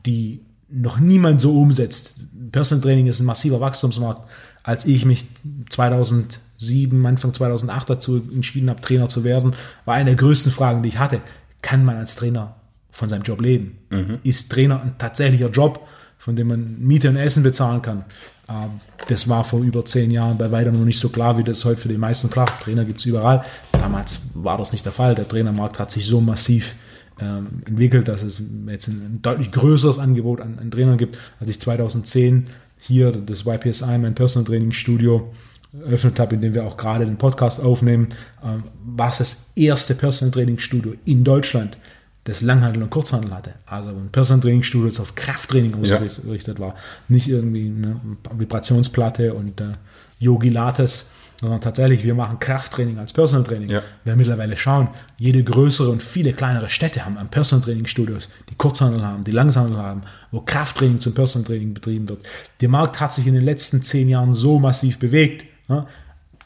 die 0.07 0.43
noch 0.71 1.01
niemand 1.01 1.41
so 1.41 1.59
umsetzt. 1.59 2.21
Personal 2.53 2.83
Training 2.83 3.09
ist 3.09 3.19
ein 3.21 3.27
massiver 3.27 3.61
Wachstumsmarkt. 3.61 4.23
Als 4.63 4.87
ich 4.87 5.05
mich 5.05 5.27
2007, 5.71 7.05
Anfang 7.05 7.35
2008 7.35 7.91
dazu 7.91 8.23
entschieden 8.33 8.71
habe, 8.71 8.81
Trainer 8.81 9.09
zu 9.09 9.25
werden, 9.25 9.55
war 9.85 9.95
eine 9.95 10.11
der 10.11 10.17
größten 10.17 10.53
Fragen, 10.53 10.85
die 10.85 10.91
ich 10.91 10.99
hatte. 10.99 11.21
Kann 11.63 11.85
man 11.85 11.97
als 11.97 12.15
Trainer 12.15 12.55
von 12.91 13.09
seinem 13.09 13.23
Job 13.23 13.41
leben? 13.41 13.79
Mhm. 13.91 14.19
Ist 14.23 14.53
Trainer 14.53 14.83
ein 14.83 14.95
tatsächlicher 14.99 15.51
Job, 15.51 15.87
von 16.17 16.37
dem 16.37 16.47
man 16.47 16.79
Miete 16.79 17.09
und 17.09 17.17
Essen 17.17 17.43
bezahlen 17.43 17.83
kann? 17.83 18.05
Ähm, 18.49 18.81
das 19.09 19.29
war 19.29 19.45
vor 19.45 19.61
über 19.61 19.85
zehn 19.85 20.11
Jahren 20.11 20.39
bei 20.39 20.51
weitem 20.51 20.75
noch 20.79 20.85
nicht 20.85 20.99
so 20.99 21.09
klar, 21.09 21.39
wie 21.39 21.45
das 21.45 21.65
heute 21.65 21.81
für 21.81 21.89
die 21.89 21.99
meisten 21.99 22.31
klar. 22.31 22.47
Trainer 22.61 22.85
gibt 22.85 23.01
es 23.01 23.07
überall. 23.07 23.45
Damals 23.73 24.31
war 24.35 24.59
das 24.59 24.73
nicht 24.73 24.85
der 24.85 24.93
Fall. 24.93 25.15
Der 25.15 25.29
Trainermarkt 25.29 25.79
hat 25.79 25.91
sich 25.91 26.07
so 26.07 26.21
massiv 26.21 26.75
ähm, 27.21 27.63
entwickelt, 27.65 28.09
dass 28.09 28.23
es 28.23 28.43
jetzt 28.69 28.89
ein, 28.89 29.21
deutlich 29.23 29.53
größeres 29.53 29.99
Angebot 29.99 30.41
an, 30.41 30.59
an, 30.59 30.71
Trainern 30.71 30.99
gibt. 30.99 31.19
Als 31.41 31.51
ich 31.51 31.61
2010 31.61 32.49
hier 32.79 33.13
das 33.13 33.47
YPSI, 33.47 33.99
mein 33.99 34.15
Personal 34.15 34.47
Training 34.47 34.73
Studio, 34.73 35.33
eröffnet 35.73 36.19
habe, 36.19 36.35
in 36.35 36.43
dem 36.43 36.55
wir 36.55 36.65
auch 36.65 36.77
gerade 36.77 37.07
den 37.07 37.17
Podcast 37.17 37.63
aufnehmen, 37.63 38.09
ähm, 38.45 38.65
war 38.85 39.11
es 39.11 39.19
das 39.19 39.47
erste 39.57 39.95
Personal 39.95 40.33
Training 40.33 40.59
Studio 40.59 40.95
in 41.05 41.25
Deutschland, 41.25 41.79
das 42.25 42.41
Langhandel 42.41 42.83
und 42.83 42.91
Kurzhandel 42.91 43.35
hatte. 43.35 43.55
Also 43.67 43.91
ein 43.91 44.11
Personal 44.13 44.43
Training 44.43 44.63
Studio, 44.63 44.89
das 44.89 45.01
auf 45.01 45.15
Krafttraining 45.15 45.75
ausgerichtet 45.75 46.59
ja. 46.59 46.65
war. 46.65 46.75
Nicht 47.09 47.29
irgendwie 47.29 47.67
eine 47.67 48.01
Vibrationsplatte 48.37 49.35
und 49.35 49.61
äh, 49.61 49.75
Yogi 50.21 50.51
Lattes, 50.51 51.11
sondern 51.41 51.61
tatsächlich, 51.61 52.05
wir 52.05 52.15
machen 52.15 52.39
Krafttraining 52.39 52.99
als 52.99 53.13
Personal 53.13 53.45
Training. 53.45 53.69
Ja. 53.69 53.83
Wir 54.05 54.15
mittlerweile 54.15 54.57
schauen, 54.57 54.89
jede 55.19 55.43
größere 55.43 55.91
und 55.91 56.01
viele 56.01 56.33
kleinere 56.33 56.71
Städte 56.71 57.05
haben 57.05 57.17
Personal 57.29 57.65
Training 57.65 57.87
Studios, 57.87 58.29
die 58.49 58.55
Kurzhandel 58.55 59.05
haben, 59.05 59.25
die 59.25 59.33
Langhandel 59.33 59.79
haben, 59.79 60.03
wo 60.31 60.41
Krafttraining 60.41 61.01
zum 61.01 61.15
Personal 61.15 61.45
Training 61.45 61.75
betrieben 61.75 62.09
wird. 62.09 62.25
Der 62.61 62.69
Markt 62.69 63.01
hat 63.01 63.13
sich 63.13 63.27
in 63.27 63.35
den 63.35 63.45
letzten 63.45 63.83
zehn 63.83 64.09
Jahren 64.09 64.35
so 64.35 64.61
massiv 64.61 65.01
bewegt. 65.01 65.45
Ne? 65.67 65.85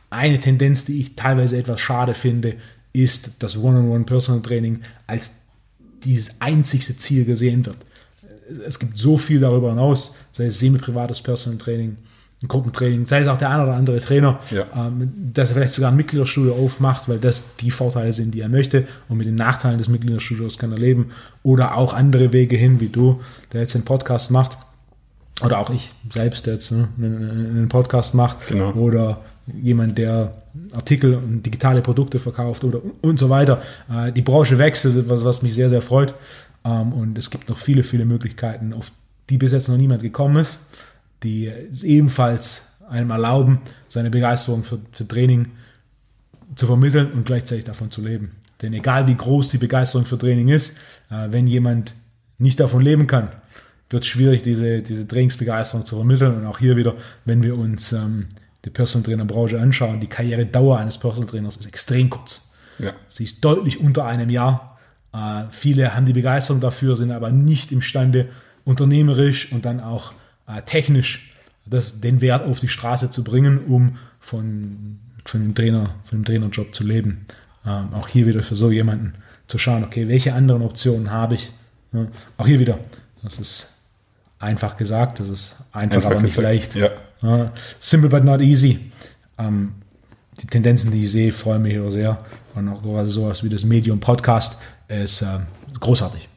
Eine 0.08 0.40
Tendenz, 0.40 0.86
die 0.86 0.98
ich 0.98 1.14
teilweise 1.14 1.58
etwas 1.58 1.78
schade 1.78 2.14
finde, 2.14 2.54
ist, 2.94 3.42
dass 3.42 3.58
One-on-One 3.58 4.04
Personal 4.04 4.40
Training 4.40 4.80
als 5.06 5.32
dieses 6.06 6.40
einzigste 6.40 6.96
Ziel 6.96 7.24
gesehen 7.24 7.64
wird. 7.66 7.76
Es 8.66 8.78
gibt 8.78 8.98
so 8.98 9.18
viel 9.18 9.40
darüber 9.40 9.70
hinaus, 9.70 10.14
sei 10.32 10.46
es 10.46 10.58
semi-privates 10.60 11.20
Personal 11.20 11.58
Training, 11.58 11.96
ein 12.42 12.48
Gruppentraining, 12.48 13.06
sei 13.06 13.20
es 13.20 13.28
auch 13.28 13.38
der 13.38 13.50
ein 13.50 13.60
oder 13.60 13.74
andere 13.74 14.00
Trainer, 14.00 14.40
ja. 14.50 14.66
ähm, 14.76 15.12
dass 15.32 15.50
er 15.50 15.56
vielleicht 15.56 15.74
sogar 15.74 15.90
ein 15.90 15.96
Mitgliederstudio 15.96 16.54
aufmacht, 16.54 17.08
weil 17.08 17.18
das 17.18 17.56
die 17.56 17.70
Vorteile 17.70 18.12
sind, 18.12 18.34
die 18.34 18.40
er 18.40 18.48
möchte 18.48 18.86
und 19.08 19.16
mit 19.16 19.26
den 19.26 19.36
Nachteilen 19.36 19.78
des 19.78 19.88
Mitgliederstudios 19.88 20.58
kann 20.58 20.70
er 20.70 20.78
leben. 20.78 21.10
Oder 21.42 21.76
auch 21.76 21.94
andere 21.94 22.32
Wege 22.32 22.56
hin, 22.56 22.80
wie 22.80 22.88
du, 22.88 23.20
der 23.52 23.62
jetzt 23.62 23.74
einen 23.74 23.84
Podcast 23.84 24.30
macht, 24.30 24.58
oder 25.44 25.58
auch 25.58 25.70
ich 25.70 25.92
selbst, 26.10 26.46
der 26.46 26.54
jetzt 26.54 26.72
ne, 26.72 26.88
einen 26.98 27.68
Podcast 27.68 28.14
macht, 28.14 28.48
genau. 28.48 28.72
oder 28.72 29.20
jemand, 29.54 29.98
der 29.98 30.34
Artikel 30.74 31.14
und 31.14 31.42
digitale 31.44 31.82
Produkte 31.82 32.18
verkauft 32.18 32.64
oder 32.64 32.80
und 33.02 33.18
so 33.18 33.30
weiter. 33.30 33.62
Äh, 33.90 34.12
die 34.12 34.22
Branche 34.22 34.58
wächst, 34.58 34.84
das 34.84 34.94
ist 34.94 35.04
etwas, 35.04 35.24
was 35.24 35.42
mich 35.42 35.54
sehr, 35.54 35.70
sehr 35.70 35.82
freut. 35.82 36.14
Ähm, 36.64 36.92
und 36.92 37.18
es 37.18 37.30
gibt 37.30 37.48
noch 37.48 37.58
viele, 37.58 37.84
viele 37.84 38.04
Möglichkeiten, 38.04 38.72
auf 38.72 38.92
die 39.30 39.38
bis 39.38 39.52
jetzt 39.52 39.68
noch 39.68 39.76
niemand 39.76 40.02
gekommen 40.02 40.36
ist, 40.36 40.58
die 41.22 41.48
es 41.48 41.82
ebenfalls 41.82 42.72
einem 42.88 43.10
erlauben, 43.10 43.60
seine 43.88 44.10
Begeisterung 44.10 44.62
für, 44.62 44.78
für 44.92 45.06
Training 45.06 45.48
zu 46.54 46.66
vermitteln 46.66 47.12
und 47.12 47.26
gleichzeitig 47.26 47.64
davon 47.64 47.90
zu 47.90 48.02
leben. 48.02 48.32
Denn 48.62 48.72
egal 48.72 49.06
wie 49.08 49.16
groß 49.16 49.50
die 49.50 49.58
Begeisterung 49.58 50.06
für 50.06 50.18
Training 50.18 50.48
ist, 50.48 50.78
äh, 51.10 51.28
wenn 51.30 51.46
jemand 51.46 51.94
nicht 52.38 52.60
davon 52.60 52.82
leben 52.82 53.06
kann, 53.06 53.28
wird 53.90 54.02
es 54.02 54.08
schwierig, 54.08 54.42
diese, 54.42 54.82
diese 54.82 55.06
Trainingsbegeisterung 55.06 55.86
zu 55.86 55.96
vermitteln. 55.96 56.36
Und 56.36 56.46
auch 56.46 56.58
hier 56.58 56.76
wieder, 56.76 56.94
wenn 57.24 57.42
wir 57.42 57.56
uns 57.56 57.92
ähm, 57.92 58.26
die 58.66 58.70
Personal 58.70 59.06
Trainer 59.06 59.24
Branche 59.24 59.60
anschauen, 59.60 60.00
die 60.00 60.08
Karrieredauer 60.08 60.78
eines 60.78 60.98
Personal 60.98 61.30
Trainers 61.30 61.56
ist 61.56 61.66
extrem 61.66 62.10
kurz. 62.10 62.50
Ja. 62.78 62.92
Sie 63.08 63.24
ist 63.24 63.42
deutlich 63.42 63.80
unter 63.80 64.04
einem 64.04 64.28
Jahr. 64.28 64.78
Äh, 65.14 65.44
viele 65.50 65.94
haben 65.94 66.04
die 66.04 66.12
Begeisterung 66.12 66.60
dafür, 66.60 66.96
sind 66.96 67.12
aber 67.12 67.30
nicht 67.30 67.70
imstande, 67.70 68.28
unternehmerisch 68.64 69.52
und 69.52 69.64
dann 69.64 69.80
auch 69.80 70.12
äh, 70.48 70.60
technisch 70.62 71.32
das, 71.64 72.00
den 72.00 72.20
Wert 72.20 72.44
auf 72.44 72.58
die 72.58 72.68
Straße 72.68 73.10
zu 73.10 73.22
bringen, 73.22 73.64
um 73.66 73.98
von, 74.18 74.98
von 75.24 75.40
dem 75.40 75.54
Trainer, 75.54 75.94
von 76.04 76.18
dem 76.18 76.24
Trainerjob 76.24 76.74
zu 76.74 76.82
leben. 76.82 77.26
Ähm, 77.64 77.94
auch 77.94 78.08
hier 78.08 78.26
wieder 78.26 78.42
für 78.42 78.56
so 78.56 78.72
jemanden 78.72 79.14
zu 79.46 79.58
schauen, 79.58 79.84
okay, 79.84 80.08
welche 80.08 80.34
anderen 80.34 80.62
Optionen 80.62 81.12
habe 81.12 81.36
ich? 81.36 81.52
Ja, 81.92 82.08
auch 82.36 82.48
hier 82.48 82.58
wieder, 82.58 82.80
das 83.22 83.38
ist 83.38 83.68
einfach 84.40 84.76
gesagt, 84.76 85.20
das 85.20 85.28
ist 85.28 85.56
einfach, 85.70 85.98
einfach 85.98 86.10
aber 86.10 86.22
nicht 86.22 86.34
gesagt. 86.34 86.52
leicht. 86.52 86.74
Ja. 86.74 86.90
Uh, 87.22 87.48
simple 87.80 88.08
but 88.08 88.24
not 88.24 88.40
easy. 88.40 88.92
Um, 89.36 89.74
die 90.40 90.46
Tendenzen, 90.46 90.90
die 90.90 91.04
ich 91.04 91.10
sehe, 91.10 91.32
freuen 91.32 91.62
mich 91.62 91.78
sehr. 91.92 92.18
Und 92.54 92.68
auch 92.68 93.04
sowas 93.04 93.42
wie 93.42 93.48
das 93.48 93.64
Medium 93.64 94.00
Podcast 94.00 94.62
ist 94.88 95.22
uh, 95.22 95.40
großartig. 95.80 96.28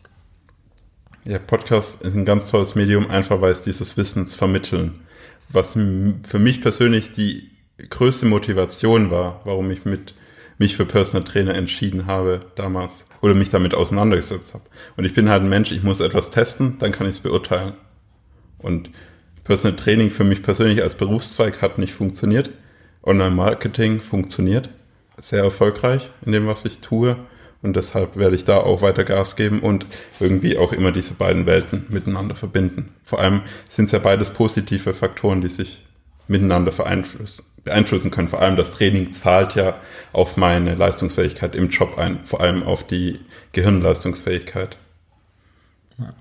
Ja, 1.25 1.37
Podcast 1.37 2.01
ist 2.01 2.15
ein 2.15 2.25
ganz 2.25 2.49
tolles 2.49 2.75
Medium, 2.75 3.09
einfach 3.09 3.41
weil 3.41 3.51
es 3.51 3.61
dieses 3.61 3.97
Wissens 3.97 4.35
vermitteln. 4.35 5.01
Was 5.49 5.73
für 5.73 6.39
mich 6.39 6.61
persönlich 6.61 7.11
die 7.11 7.49
größte 7.89 8.25
Motivation 8.25 9.11
war, 9.11 9.41
warum 9.43 9.69
ich 9.71 9.85
mit 9.85 10.13
mich 10.57 10.75
für 10.75 10.85
Personal 10.85 11.23
Trainer 11.23 11.55
entschieden 11.55 12.05
habe 12.05 12.41
damals 12.55 13.05
oder 13.21 13.33
mich 13.33 13.49
damit 13.49 13.73
auseinandergesetzt 13.73 14.53
habe. 14.53 14.63
Und 14.97 15.05
ich 15.05 15.13
bin 15.13 15.29
halt 15.29 15.43
ein 15.43 15.49
Mensch, 15.49 15.71
ich 15.71 15.83
muss 15.83 16.01
etwas 16.01 16.29
testen, 16.29 16.77
dann 16.79 16.91
kann 16.91 17.07
ich 17.07 17.15
es 17.15 17.19
beurteilen. 17.21 17.73
Und 18.57 18.89
Personal 19.49 19.77
Training 19.77 20.11
für 20.11 20.23
mich 20.23 20.43
persönlich 20.43 20.83
als 20.83 20.93
Berufszweig 20.93 21.63
hat 21.63 21.79
nicht 21.79 21.91
funktioniert. 21.91 22.51
Online-Marketing 23.01 23.99
funktioniert 23.99 24.69
sehr 25.17 25.41
erfolgreich 25.41 26.11
in 26.23 26.33
dem, 26.33 26.45
was 26.45 26.65
ich 26.65 26.81
tue. 26.81 27.17
Und 27.63 27.75
deshalb 27.75 28.15
werde 28.15 28.35
ich 28.35 28.45
da 28.45 28.57
auch 28.57 28.83
weiter 28.83 29.03
Gas 29.03 29.35
geben 29.35 29.61
und 29.61 29.87
irgendwie 30.19 30.55
auch 30.55 30.71
immer 30.71 30.91
diese 30.91 31.15
beiden 31.15 31.47
Welten 31.47 31.87
miteinander 31.89 32.35
verbinden. 32.35 32.93
Vor 33.03 33.21
allem 33.21 33.41
sind 33.67 33.85
es 33.85 33.91
ja 33.91 33.97
beides 33.97 34.29
positive 34.29 34.93
Faktoren, 34.93 35.41
die 35.41 35.47
sich 35.47 35.83
miteinander 36.27 36.71
beeinflussen, 36.71 38.11
können. 38.11 38.27
Vor 38.27 38.43
allem 38.43 38.55
das 38.55 38.73
Training 38.73 39.13
zahlt 39.13 39.55
ja 39.55 39.77
auf 40.13 40.37
meine 40.37 40.75
Leistungsfähigkeit 40.75 41.55
im 41.55 41.69
Job 41.69 41.97
ein, 41.97 42.19
vor 42.23 42.41
allem 42.41 42.61
auf 42.61 42.85
die 42.85 43.19
Gehirnleistungsfähigkeit. 43.53 44.77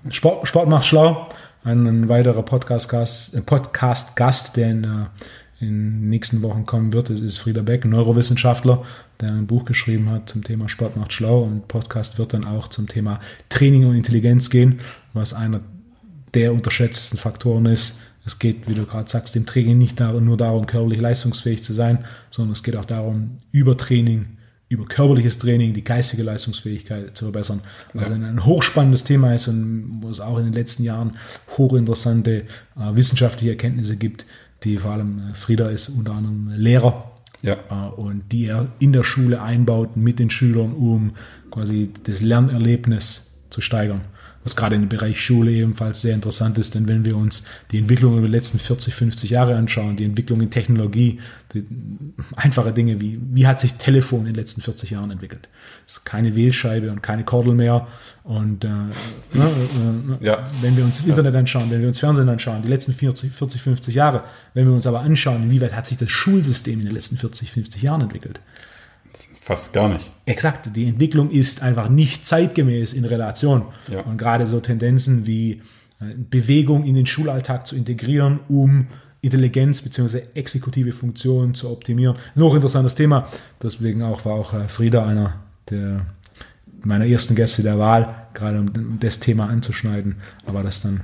Sport, 0.09 0.47
Sport 0.47 0.67
macht 0.67 0.87
schlau 0.87 1.29
ein, 1.63 2.09
weiterer 2.09 2.43
Podcast-Gast, 2.43 3.35
äh, 3.35 3.41
Podcast 3.41 4.57
der 4.57 4.71
in, 4.71 4.83
äh, 4.83 5.05
in 5.59 5.67
den 5.67 6.09
nächsten 6.09 6.41
Wochen 6.41 6.65
kommen 6.65 6.93
wird, 6.93 7.09
ist 7.09 7.37
Frieder 7.37 7.63
Beck, 7.63 7.83
Neurowissenschaftler, 7.83 8.83
der 9.19 9.29
ein 9.29 9.47
Buch 9.47 9.65
geschrieben 9.65 10.09
hat 10.09 10.29
zum 10.29 10.43
Thema 10.43 10.69
Sport 10.69 10.95
macht 10.95 11.11
schlau 11.11 11.43
und 11.43 11.67
Podcast 11.67 12.17
wird 12.17 12.33
dann 12.33 12.45
auch 12.45 12.69
zum 12.69 12.87
Thema 12.87 13.19
Training 13.49 13.85
und 13.85 13.95
Intelligenz 13.95 14.49
gehen, 14.49 14.79
was 15.13 15.33
einer 15.33 15.59
der 16.33 16.53
unterschätztesten 16.53 17.19
Faktoren 17.19 17.65
ist. 17.65 17.99
Es 18.25 18.39
geht, 18.39 18.69
wie 18.69 18.75
du 18.75 18.85
gerade 18.85 19.09
sagst, 19.09 19.35
dem 19.35 19.45
Training 19.45 19.77
nicht 19.77 19.99
nur 19.99 20.37
darum, 20.37 20.65
körperlich 20.65 21.01
leistungsfähig 21.01 21.63
zu 21.63 21.73
sein, 21.73 22.05
sondern 22.29 22.53
es 22.53 22.63
geht 22.63 22.77
auch 22.77 22.85
darum, 22.85 23.31
über 23.51 23.75
Training 23.75 24.37
über 24.69 24.85
körperliches 24.85 25.39
Training 25.39 25.73
die 25.73 25.83
geistige 25.83 26.21
Leistungsfähigkeit 26.21 27.17
zu 27.17 27.25
verbessern. 27.25 27.61
Also 27.95 28.13
ja. 28.13 28.19
ein 28.19 28.45
hochspannendes 28.45 29.03
Thema 29.03 29.33
ist 29.33 29.47
und 29.47 29.99
wo 30.01 30.09
es 30.09 30.19
auch 30.19 30.37
in 30.37 30.45
den 30.45 30.53
letzten 30.53 30.83
Jahren 30.83 31.17
hochinteressante 31.57 32.31
äh, 32.31 32.45
wissenschaftliche 32.93 33.51
Erkenntnisse 33.51 33.97
gibt, 33.97 34.27
die 34.63 34.77
vor 34.77 34.91
allem 34.91 35.31
äh, 35.31 35.35
Frieda 35.35 35.69
ist 35.69 35.89
unter 35.89 36.13
anderem 36.13 36.51
Lehrer 36.55 37.11
ja. 37.41 37.57
äh, 37.69 37.89
und 37.99 38.31
die 38.31 38.45
er 38.45 38.67
in 38.77 38.93
der 38.93 39.03
Schule 39.03 39.41
einbaut 39.41 39.97
mit 39.97 40.19
den 40.19 40.29
Schülern, 40.29 40.73
um 40.73 41.13
quasi 41.49 41.89
das 42.03 42.21
Lernerlebnis 42.21 43.39
zu 43.49 43.61
steigern. 43.61 44.01
Was 44.49 44.55
gerade 44.55 44.75
im 44.75 44.89
Bereich 44.89 45.21
Schule 45.21 45.51
ebenfalls 45.51 46.01
sehr 46.01 46.15
interessant 46.15 46.57
ist, 46.57 46.73
denn 46.73 46.87
wenn 46.87 47.05
wir 47.05 47.15
uns 47.15 47.43
die 47.71 47.77
Entwicklung 47.77 48.17
über 48.17 48.25
die 48.27 48.33
letzten 48.33 48.57
40, 48.57 48.93
50 48.93 49.29
Jahre 49.29 49.55
anschauen, 49.55 49.95
die 49.95 50.05
Entwicklung 50.05 50.41
in 50.41 50.49
Technologie, 50.49 51.19
die, 51.53 51.65
einfache 52.35 52.73
Dinge 52.73 52.99
wie, 52.99 53.19
wie 53.31 53.45
hat 53.45 53.59
sich 53.59 53.75
Telefon 53.75 54.21
in 54.21 54.25
den 54.27 54.35
letzten 54.35 54.61
40 54.61 54.89
Jahren 54.89 55.11
entwickelt? 55.11 55.49
Es 55.85 55.97
ist 55.97 56.05
keine 56.05 56.35
Wählscheibe 56.35 56.91
und 56.91 57.03
keine 57.03 57.23
Kordel 57.23 57.53
mehr 57.53 57.87
und 58.23 58.65
äh, 58.65 58.67
ne, 58.67 58.91
äh, 59.33 60.25
ja. 60.25 60.43
wenn 60.61 60.75
wir 60.75 60.83
uns 60.83 60.97
das 60.97 61.05
Internet 61.05 61.35
anschauen, 61.35 61.69
wenn 61.69 61.81
wir 61.81 61.87
uns 61.87 61.99
Fernsehen 61.99 62.29
anschauen, 62.29 62.63
die 62.63 62.69
letzten 62.69 62.93
40, 62.93 63.31
40, 63.31 63.61
50 63.61 63.95
Jahre, 63.95 64.23
wenn 64.55 64.65
wir 64.65 64.73
uns 64.73 64.87
aber 64.87 65.01
anschauen, 65.01 65.43
inwieweit 65.43 65.75
hat 65.75 65.85
sich 65.85 65.99
das 65.99 66.09
Schulsystem 66.09 66.79
in 66.79 66.85
den 66.85 66.95
letzten 66.95 67.17
40, 67.17 67.51
50 67.51 67.81
Jahren 67.83 68.01
entwickelt, 68.01 68.39
Fast 69.41 69.73
gar 69.73 69.89
nicht. 69.89 70.11
Exakt, 70.29 70.75
die 70.75 70.85
Entwicklung 70.85 71.31
ist 71.31 71.63
einfach 71.63 71.89
nicht 71.89 72.23
zeitgemäß 72.23 72.93
in 72.93 73.03
Relation. 73.03 73.63
Ja. 73.91 74.01
Und 74.01 74.19
gerade 74.19 74.45
so 74.45 74.59
Tendenzen 74.59 75.25
wie 75.25 75.63
äh, 75.99 76.13
Bewegung 76.15 76.85
in 76.85 76.93
den 76.93 77.07
Schulalltag 77.07 77.65
zu 77.65 77.75
integrieren, 77.75 78.39
um 78.47 78.85
Intelligenz 79.21 79.81
bzw. 79.81 80.21
exekutive 80.35 80.93
Funktionen 80.93 81.55
zu 81.55 81.71
optimieren. 81.71 82.15
Ein 82.35 82.43
hochinteressantes 82.43 82.93
Thema. 82.93 83.27
Deswegen 83.63 84.03
auch 84.03 84.23
war 84.23 84.33
auch 84.33 84.53
äh, 84.53 84.67
Frieda 84.67 85.03
einer 85.03 85.33
der 85.71 86.05
meiner 86.83 87.07
ersten 87.07 87.33
Gäste 87.33 87.63
der 87.63 87.79
Wahl, 87.79 88.27
gerade 88.35 88.59
um 88.59 88.99
das 88.99 89.19
Thema 89.19 89.49
anzuschneiden. 89.49 90.17
Aber 90.45 90.61
das 90.61 90.83
dann 90.83 91.01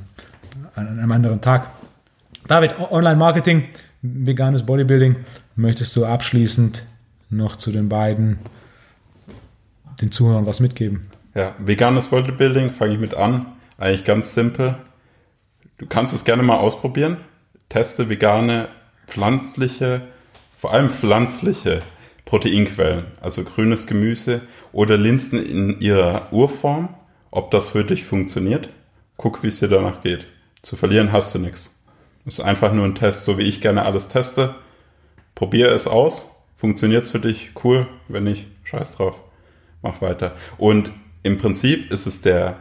an 0.75 0.99
einem 0.99 1.11
anderen 1.11 1.41
Tag. 1.41 1.71
David, 2.47 2.79
Online-Marketing, 2.91 3.63
veganes 4.03 4.63
Bodybuilding, 4.63 5.15
möchtest 5.55 5.95
du 5.95 6.05
abschließend 6.05 6.83
noch 7.31 7.55
zu 7.55 7.71
den 7.71 7.89
beiden 7.89 8.37
den 10.01 10.11
Zuhörern 10.11 10.45
was 10.45 10.59
mitgeben? 10.59 11.07
Ja, 11.33 11.55
veganes 11.59 12.07
Bodybuilding 12.07 12.71
fange 12.71 12.93
ich 12.93 12.99
mit 12.99 13.13
an. 13.13 13.47
Eigentlich 13.77 14.05
ganz 14.05 14.33
simpel. 14.33 14.77
Du 15.77 15.85
kannst 15.85 16.13
es 16.13 16.23
gerne 16.23 16.43
mal 16.43 16.57
ausprobieren. 16.57 17.17
Teste 17.69 18.09
vegane, 18.09 18.69
pflanzliche, 19.07 20.01
vor 20.57 20.73
allem 20.73 20.89
pflanzliche 20.89 21.81
Proteinquellen, 22.23 23.05
also 23.21 23.43
grünes 23.43 23.85
Gemüse 23.87 24.41
oder 24.71 24.97
Linsen 24.97 25.43
in 25.43 25.81
ihrer 25.81 26.31
Urform, 26.31 26.89
ob 27.31 27.51
das 27.51 27.69
für 27.69 27.83
dich 27.83 28.05
funktioniert. 28.05 28.69
Guck, 29.17 29.43
wie 29.43 29.47
es 29.47 29.59
dir 29.59 29.67
danach 29.67 30.01
geht. 30.01 30.25
Zu 30.61 30.75
verlieren 30.75 31.11
hast 31.11 31.35
du 31.35 31.39
nichts. 31.39 31.71
Ist 32.25 32.39
einfach 32.39 32.73
nur 32.73 32.85
ein 32.85 32.95
Test, 32.95 33.25
so 33.25 33.37
wie 33.37 33.43
ich 33.43 33.61
gerne 33.61 33.83
alles 33.83 34.07
teste. 34.07 34.55
Probier 35.35 35.71
es 35.71 35.85
aus 35.85 36.25
Funktioniert 36.55 37.03
es 37.03 37.11
für 37.11 37.19
dich? 37.19 37.51
Cool. 37.63 37.87
Wenn 38.07 38.23
nicht, 38.23 38.47
scheiß 38.63 38.91
drauf. 38.91 39.21
Mach 39.85 40.01
weiter. 40.01 40.31
Und 40.57 40.89
im 41.21 41.37
Prinzip 41.37 41.93
ist 41.93 42.07
es 42.07 42.21
der, 42.21 42.55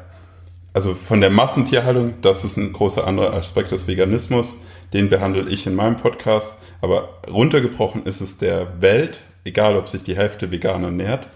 also 0.75 0.93
von 0.93 1.23
der 1.23 1.31
Massentierhaltung, 1.31 2.21
das 2.21 2.45
ist 2.45 2.59
ein 2.59 2.75
großer 2.75 3.07
anderer 3.07 3.33
Aspekt 3.33 3.71
des 3.71 3.87
Veganismus, 3.87 4.59
den 4.93 5.09
behandle 5.09 5.49
ich 5.49 5.67
in 5.67 5.75
meinem 5.75 5.97
Podcast. 5.97 6.59
Aber 6.83 7.21
runtergebrochen 7.27 8.05
ist 8.05 8.21
es 8.21 8.37
der 8.37 8.83
Welt, 8.83 9.23
egal 9.47 9.75
ob 9.77 9.89
sich 9.89 10.03
die 10.03 10.19
Hälfte 10.19 10.53
vegan 10.53 10.85
ernährt, 10.85 11.29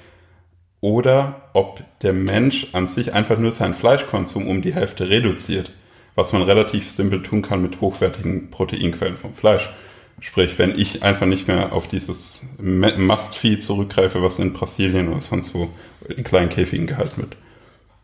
oder 0.82 1.48
ob 1.54 1.82
der 2.02 2.12
Mensch 2.12 2.66
an 2.72 2.86
sich 2.86 3.14
einfach 3.14 3.38
nur 3.38 3.50
seinen 3.50 3.72
Fleischkonsum 3.72 4.46
um 4.46 4.60
die 4.60 4.74
Hälfte 4.74 5.08
reduziert, 5.08 5.72
was 6.16 6.34
man 6.34 6.42
relativ 6.42 6.90
simpel 6.90 7.22
tun 7.22 7.40
kann 7.40 7.62
mit 7.62 7.80
hochwertigen 7.80 8.50
Proteinquellen 8.50 9.16
vom 9.16 9.32
Fleisch. 9.32 9.70
Sprich, 10.20 10.58
wenn 10.58 10.76
ich 10.76 11.02
einfach 11.02 11.26
nicht 11.26 11.46
mehr 11.46 11.72
auf 11.72 11.86
dieses 11.86 12.44
Mastvieh 12.58 13.58
zurückgreife, 13.58 14.22
was 14.22 14.38
in 14.38 14.52
Brasilien 14.52 15.08
oder 15.08 15.20
sonst 15.20 15.54
wo 15.54 15.70
in 16.08 16.24
kleinen 16.24 16.48
Käfigen 16.48 16.86
gehalten 16.86 17.18
wird. 17.18 17.36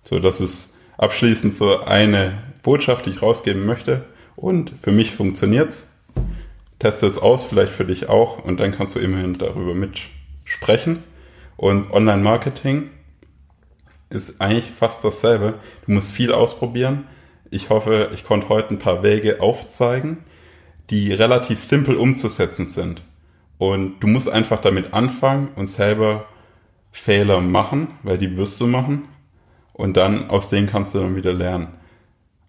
So, 0.05 0.21
das 0.21 0.41
ist 0.41 0.77
abschließend 0.97 1.55
so 1.55 1.81
eine 1.81 2.35
Botschaft, 2.63 3.07
die 3.07 3.11
ich 3.11 3.23
rausgeben 3.23 3.67
möchte. 3.67 4.05
Und 4.37 4.73
für 4.81 4.93
mich 4.93 5.13
funktioniert's. 5.13 5.87
Teste 6.79 7.07
es 7.07 7.19
aus, 7.19 7.45
vielleicht 7.45 7.73
für 7.73 7.85
dich 7.85 8.09
auch, 8.09 8.45
und 8.45 8.61
dann 8.61 8.73
kannst 8.73 8.95
du 8.95 8.99
immerhin 8.99 9.39
darüber 9.39 9.75
mitsprechen. 9.75 11.03
Und 11.57 11.91
Online-Marketing 11.93 12.91
ist 14.11 14.41
eigentlich 14.41 14.71
fast 14.71 15.05
dasselbe. 15.05 15.55
Du 15.87 15.93
musst 15.93 16.13
viel 16.13 16.33
ausprobieren. 16.33 17.07
Ich 17.51 17.71
hoffe, 17.71 18.11
ich 18.15 18.25
konnte 18.25 18.49
heute 18.49 18.71
ein 18.71 18.79
paar 18.79 19.03
Wege 19.03 19.41
aufzeigen 19.41 20.25
die 20.91 21.13
relativ 21.13 21.59
simpel 21.59 21.97
umzusetzen 21.97 22.67
sind. 22.67 23.03
Und 23.59 24.01
du 24.01 24.07
musst 24.07 24.29
einfach 24.29 24.61
damit 24.61 24.93
anfangen 24.93 25.49
und 25.57 25.67
selber 25.67 26.27
Fehler 26.93 27.41
machen, 27.41 27.89
weil 28.03 28.19
die 28.19 28.37
wirst 28.37 28.61
du 28.61 28.67
machen. 28.67 29.09
Und 29.73 29.97
dann 29.97 30.31
aus 30.31 30.49
denen 30.49 30.67
kannst 30.67 30.95
du 30.95 30.99
dann 31.01 31.17
wieder 31.17 31.33
lernen. 31.33 31.69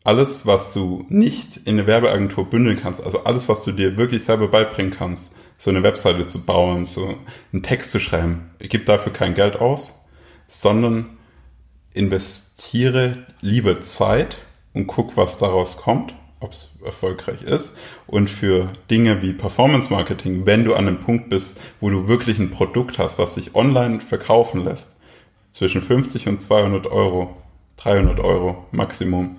Alles, 0.04 0.46
was 0.46 0.74
du 0.74 1.06
nicht 1.10 1.58
in 1.58 1.80
eine 1.80 1.88
Werbeagentur 1.88 2.48
bündeln 2.48 2.78
kannst, 2.80 3.02
also 3.02 3.24
alles, 3.24 3.50
was 3.50 3.64
du 3.64 3.72
dir 3.72 3.98
wirklich 3.98 4.24
selber 4.24 4.48
beibringen 4.48 4.92
kannst, 4.92 5.34
so 5.58 5.72
eine 5.72 5.82
Webseite 5.82 6.28
zu 6.28 6.46
bauen, 6.46 6.86
so 6.86 7.16
einen 7.52 7.64
Text 7.64 7.90
zu 7.92 8.00
schreiben, 8.00 8.52
gib 8.60 8.86
dafür 8.86 9.14
kein 9.14 9.34
Geld 9.34 9.56
aus, 9.56 10.06
sondern 10.48 11.18
investiere 11.94 13.26
lieber 13.42 13.82
Zeit 13.82 14.38
und 14.74 14.86
guck, 14.86 15.18
was 15.18 15.40
daraus 15.40 15.78
kommt 15.78 16.14
ob 16.40 16.54
es 16.54 16.78
erfolgreich 16.84 17.44
ist. 17.44 17.76
Und 18.08 18.30
für 18.30 18.72
Dinge 18.90 19.22
wie 19.22 19.34
Performance 19.34 19.90
Marketing, 19.92 20.46
wenn 20.46 20.66
du 20.66 20.74
an 20.74 20.88
einem 20.88 21.00
Punkt 21.00 21.30
bist, 21.30 21.60
wo 21.80 21.90
du 21.90 22.08
wirklich 22.08 22.40
ein 22.40 22.52
Produkt 22.52 23.00
hast, 23.00 23.18
was 23.18 23.36
sich 23.36 23.56
online 23.56 24.00
verkaufen 24.02 24.64
lässt, 24.64 24.96
zwischen 25.52 25.82
50 25.82 26.28
und 26.28 26.42
200 26.42 26.88
Euro, 26.88 27.38
300 27.78 28.20
Euro 28.20 28.66
Maximum, 28.72 29.38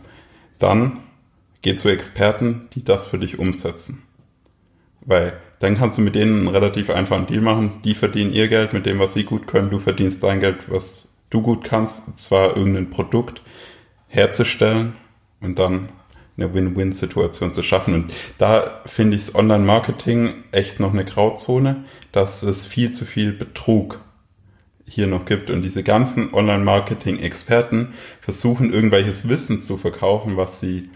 dann 0.58 1.00
geh 1.62 1.76
zu 1.76 1.88
Experten, 1.88 2.68
die 2.74 2.82
das 2.82 3.06
für 3.06 3.18
dich 3.18 3.38
umsetzen. 3.38 4.02
Weil 5.02 5.38
dann 5.58 5.76
kannst 5.76 5.98
du 5.98 6.02
mit 6.02 6.14
denen 6.14 6.40
einen 6.40 6.48
relativ 6.48 6.90
einfachen 6.90 7.26
Deal 7.26 7.40
machen. 7.40 7.80
Die 7.84 7.94
verdienen 7.94 8.32
ihr 8.32 8.48
Geld 8.48 8.72
mit 8.72 8.86
dem, 8.86 8.98
was 8.98 9.12
sie 9.12 9.24
gut 9.24 9.46
können. 9.46 9.70
Du 9.70 9.78
verdienst 9.78 10.22
dein 10.22 10.40
Geld, 10.40 10.70
was 10.70 11.08
du 11.30 11.42
gut 11.42 11.64
kannst. 11.64 12.06
Und 12.08 12.16
zwar 12.16 12.56
irgendein 12.56 12.90
Produkt 12.90 13.42
herzustellen 14.08 14.94
und 15.40 15.58
dann 15.58 15.88
eine 16.36 16.52
Win-Win-Situation 16.54 17.52
zu 17.52 17.62
schaffen. 17.62 17.94
Und 17.94 18.12
da 18.38 18.82
finde 18.86 19.16
ich 19.16 19.26
das 19.26 19.34
Online-Marketing 19.34 20.34
echt 20.52 20.80
noch 20.80 20.92
eine 20.92 21.04
Grauzone, 21.04 21.84
dass 22.12 22.42
es 22.42 22.66
viel 22.66 22.90
zu 22.90 23.04
viel 23.04 23.32
Betrug 23.32 24.00
hier 24.88 25.06
noch 25.06 25.24
gibt. 25.24 25.50
Und 25.50 25.62
diese 25.62 25.82
ganzen 25.82 26.32
Online-Marketing-Experten 26.32 27.94
versuchen 28.20 28.72
irgendwelches 28.72 29.28
Wissen 29.28 29.60
zu 29.60 29.76
verkaufen, 29.76 30.36
was 30.36 30.60
sie 30.60 30.90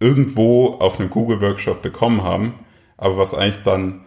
irgendwo 0.00 0.68
auf 0.74 0.98
einem 0.98 1.10
Google-Workshop 1.10 1.82
bekommen 1.82 2.22
haben, 2.22 2.54
aber 2.96 3.18
was 3.18 3.34
eigentlich 3.34 3.62
dann 3.64 4.00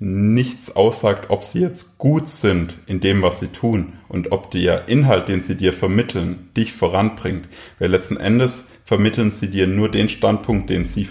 nichts 0.00 0.74
aussagt, 0.74 1.30
ob 1.30 1.44
sie 1.44 1.60
jetzt 1.60 1.98
gut 1.98 2.28
sind 2.28 2.78
in 2.86 3.00
dem, 3.00 3.22
was 3.22 3.38
sie 3.38 3.48
tun 3.48 3.94
und 4.08 4.32
ob 4.32 4.50
der 4.50 4.88
Inhalt, 4.88 5.28
den 5.28 5.40
sie 5.40 5.56
dir 5.56 5.72
vermitteln, 5.72 6.50
dich 6.56 6.72
voranbringt. 6.72 7.48
Weil 7.78 7.90
letzten 7.90 8.16
Endes 8.16 8.68
vermitteln 8.84 9.30
sie 9.30 9.50
dir 9.50 9.66
nur 9.66 9.90
den 9.90 10.08
Standpunkt, 10.08 10.70
den 10.70 10.84
sie, 10.84 11.08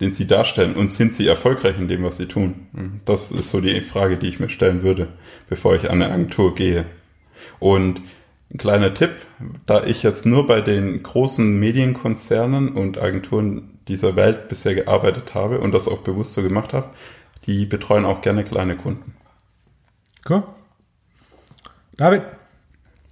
den 0.00 0.14
sie 0.14 0.26
darstellen 0.26 0.74
und 0.74 0.90
sind 0.90 1.14
sie 1.14 1.26
erfolgreich 1.26 1.78
in 1.78 1.88
dem, 1.88 2.04
was 2.04 2.16
sie 2.16 2.26
tun? 2.26 2.68
Hm, 2.74 3.00
das 3.04 3.30
ist 3.30 3.50
so 3.50 3.60
die 3.60 3.80
Frage, 3.80 4.16
die 4.16 4.28
ich 4.28 4.40
mir 4.40 4.48
stellen 4.48 4.82
würde, 4.82 5.08
bevor 5.48 5.74
ich 5.74 5.90
an 5.90 6.00
eine 6.00 6.12
Agentur 6.12 6.54
gehe. 6.54 6.86
Und 7.58 8.00
ein 8.52 8.58
kleiner 8.58 8.94
Tipp, 8.94 9.10
da 9.66 9.84
ich 9.84 10.02
jetzt 10.02 10.26
nur 10.26 10.46
bei 10.46 10.60
den 10.60 11.02
großen 11.02 11.58
Medienkonzernen 11.58 12.68
und 12.72 12.98
Agenturen 12.98 13.78
dieser 13.88 14.16
Welt 14.16 14.48
bisher 14.48 14.74
gearbeitet 14.74 15.34
habe 15.34 15.60
und 15.60 15.72
das 15.72 15.88
auch 15.88 16.02
bewusst 16.02 16.34
so 16.34 16.42
gemacht 16.42 16.72
habe, 16.72 16.90
die 17.46 17.66
betreuen 17.66 18.04
auch 18.04 18.20
gerne 18.20 18.44
kleine 18.44 18.76
Kunden. 18.76 19.14
Cool. 20.28 20.44
David, 21.96 22.22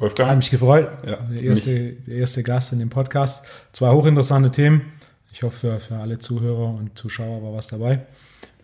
Wolfgang? 0.03 0.31
Hat 0.31 0.37
mich 0.37 0.51
gefreut. 0.51 0.89
Ja, 1.07 1.17
der, 1.17 1.43
erste, 1.43 1.93
der 1.93 2.17
erste 2.17 2.43
Gast 2.43 2.73
in 2.73 2.81
dem 2.81 2.91
Podcast. 2.91 3.47
Zwei 3.73 3.93
hochinteressante 3.93 4.51
Themen. 4.51 4.93
Ich 5.33 5.45
hoffe, 5.45 5.79
für 5.79 5.97
alle 5.97 6.19
Zuhörer 6.19 6.75
und 6.75 6.99
Zuschauer 6.99 7.41
war 7.41 7.55
was 7.55 7.69
dabei. 7.69 8.01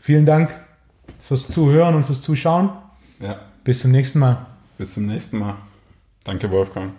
Vielen 0.01 0.27
Dank 0.27 0.51
fürs 1.23 1.47
Zuhören 1.47 1.95
und 1.95 2.05
fürs 2.05 2.21
Zuschauen. 2.23 2.71
Ja. 3.21 3.41
Bis 3.63 3.81
zum 3.81 3.93
nächsten 3.93 4.19
Mal. 4.19 4.47
Bis 4.79 4.95
zum 4.95 5.07
nächsten 5.07 5.39
Mal. 5.39 5.55
Danke, 6.25 6.51
Wolfgang. 6.51 6.93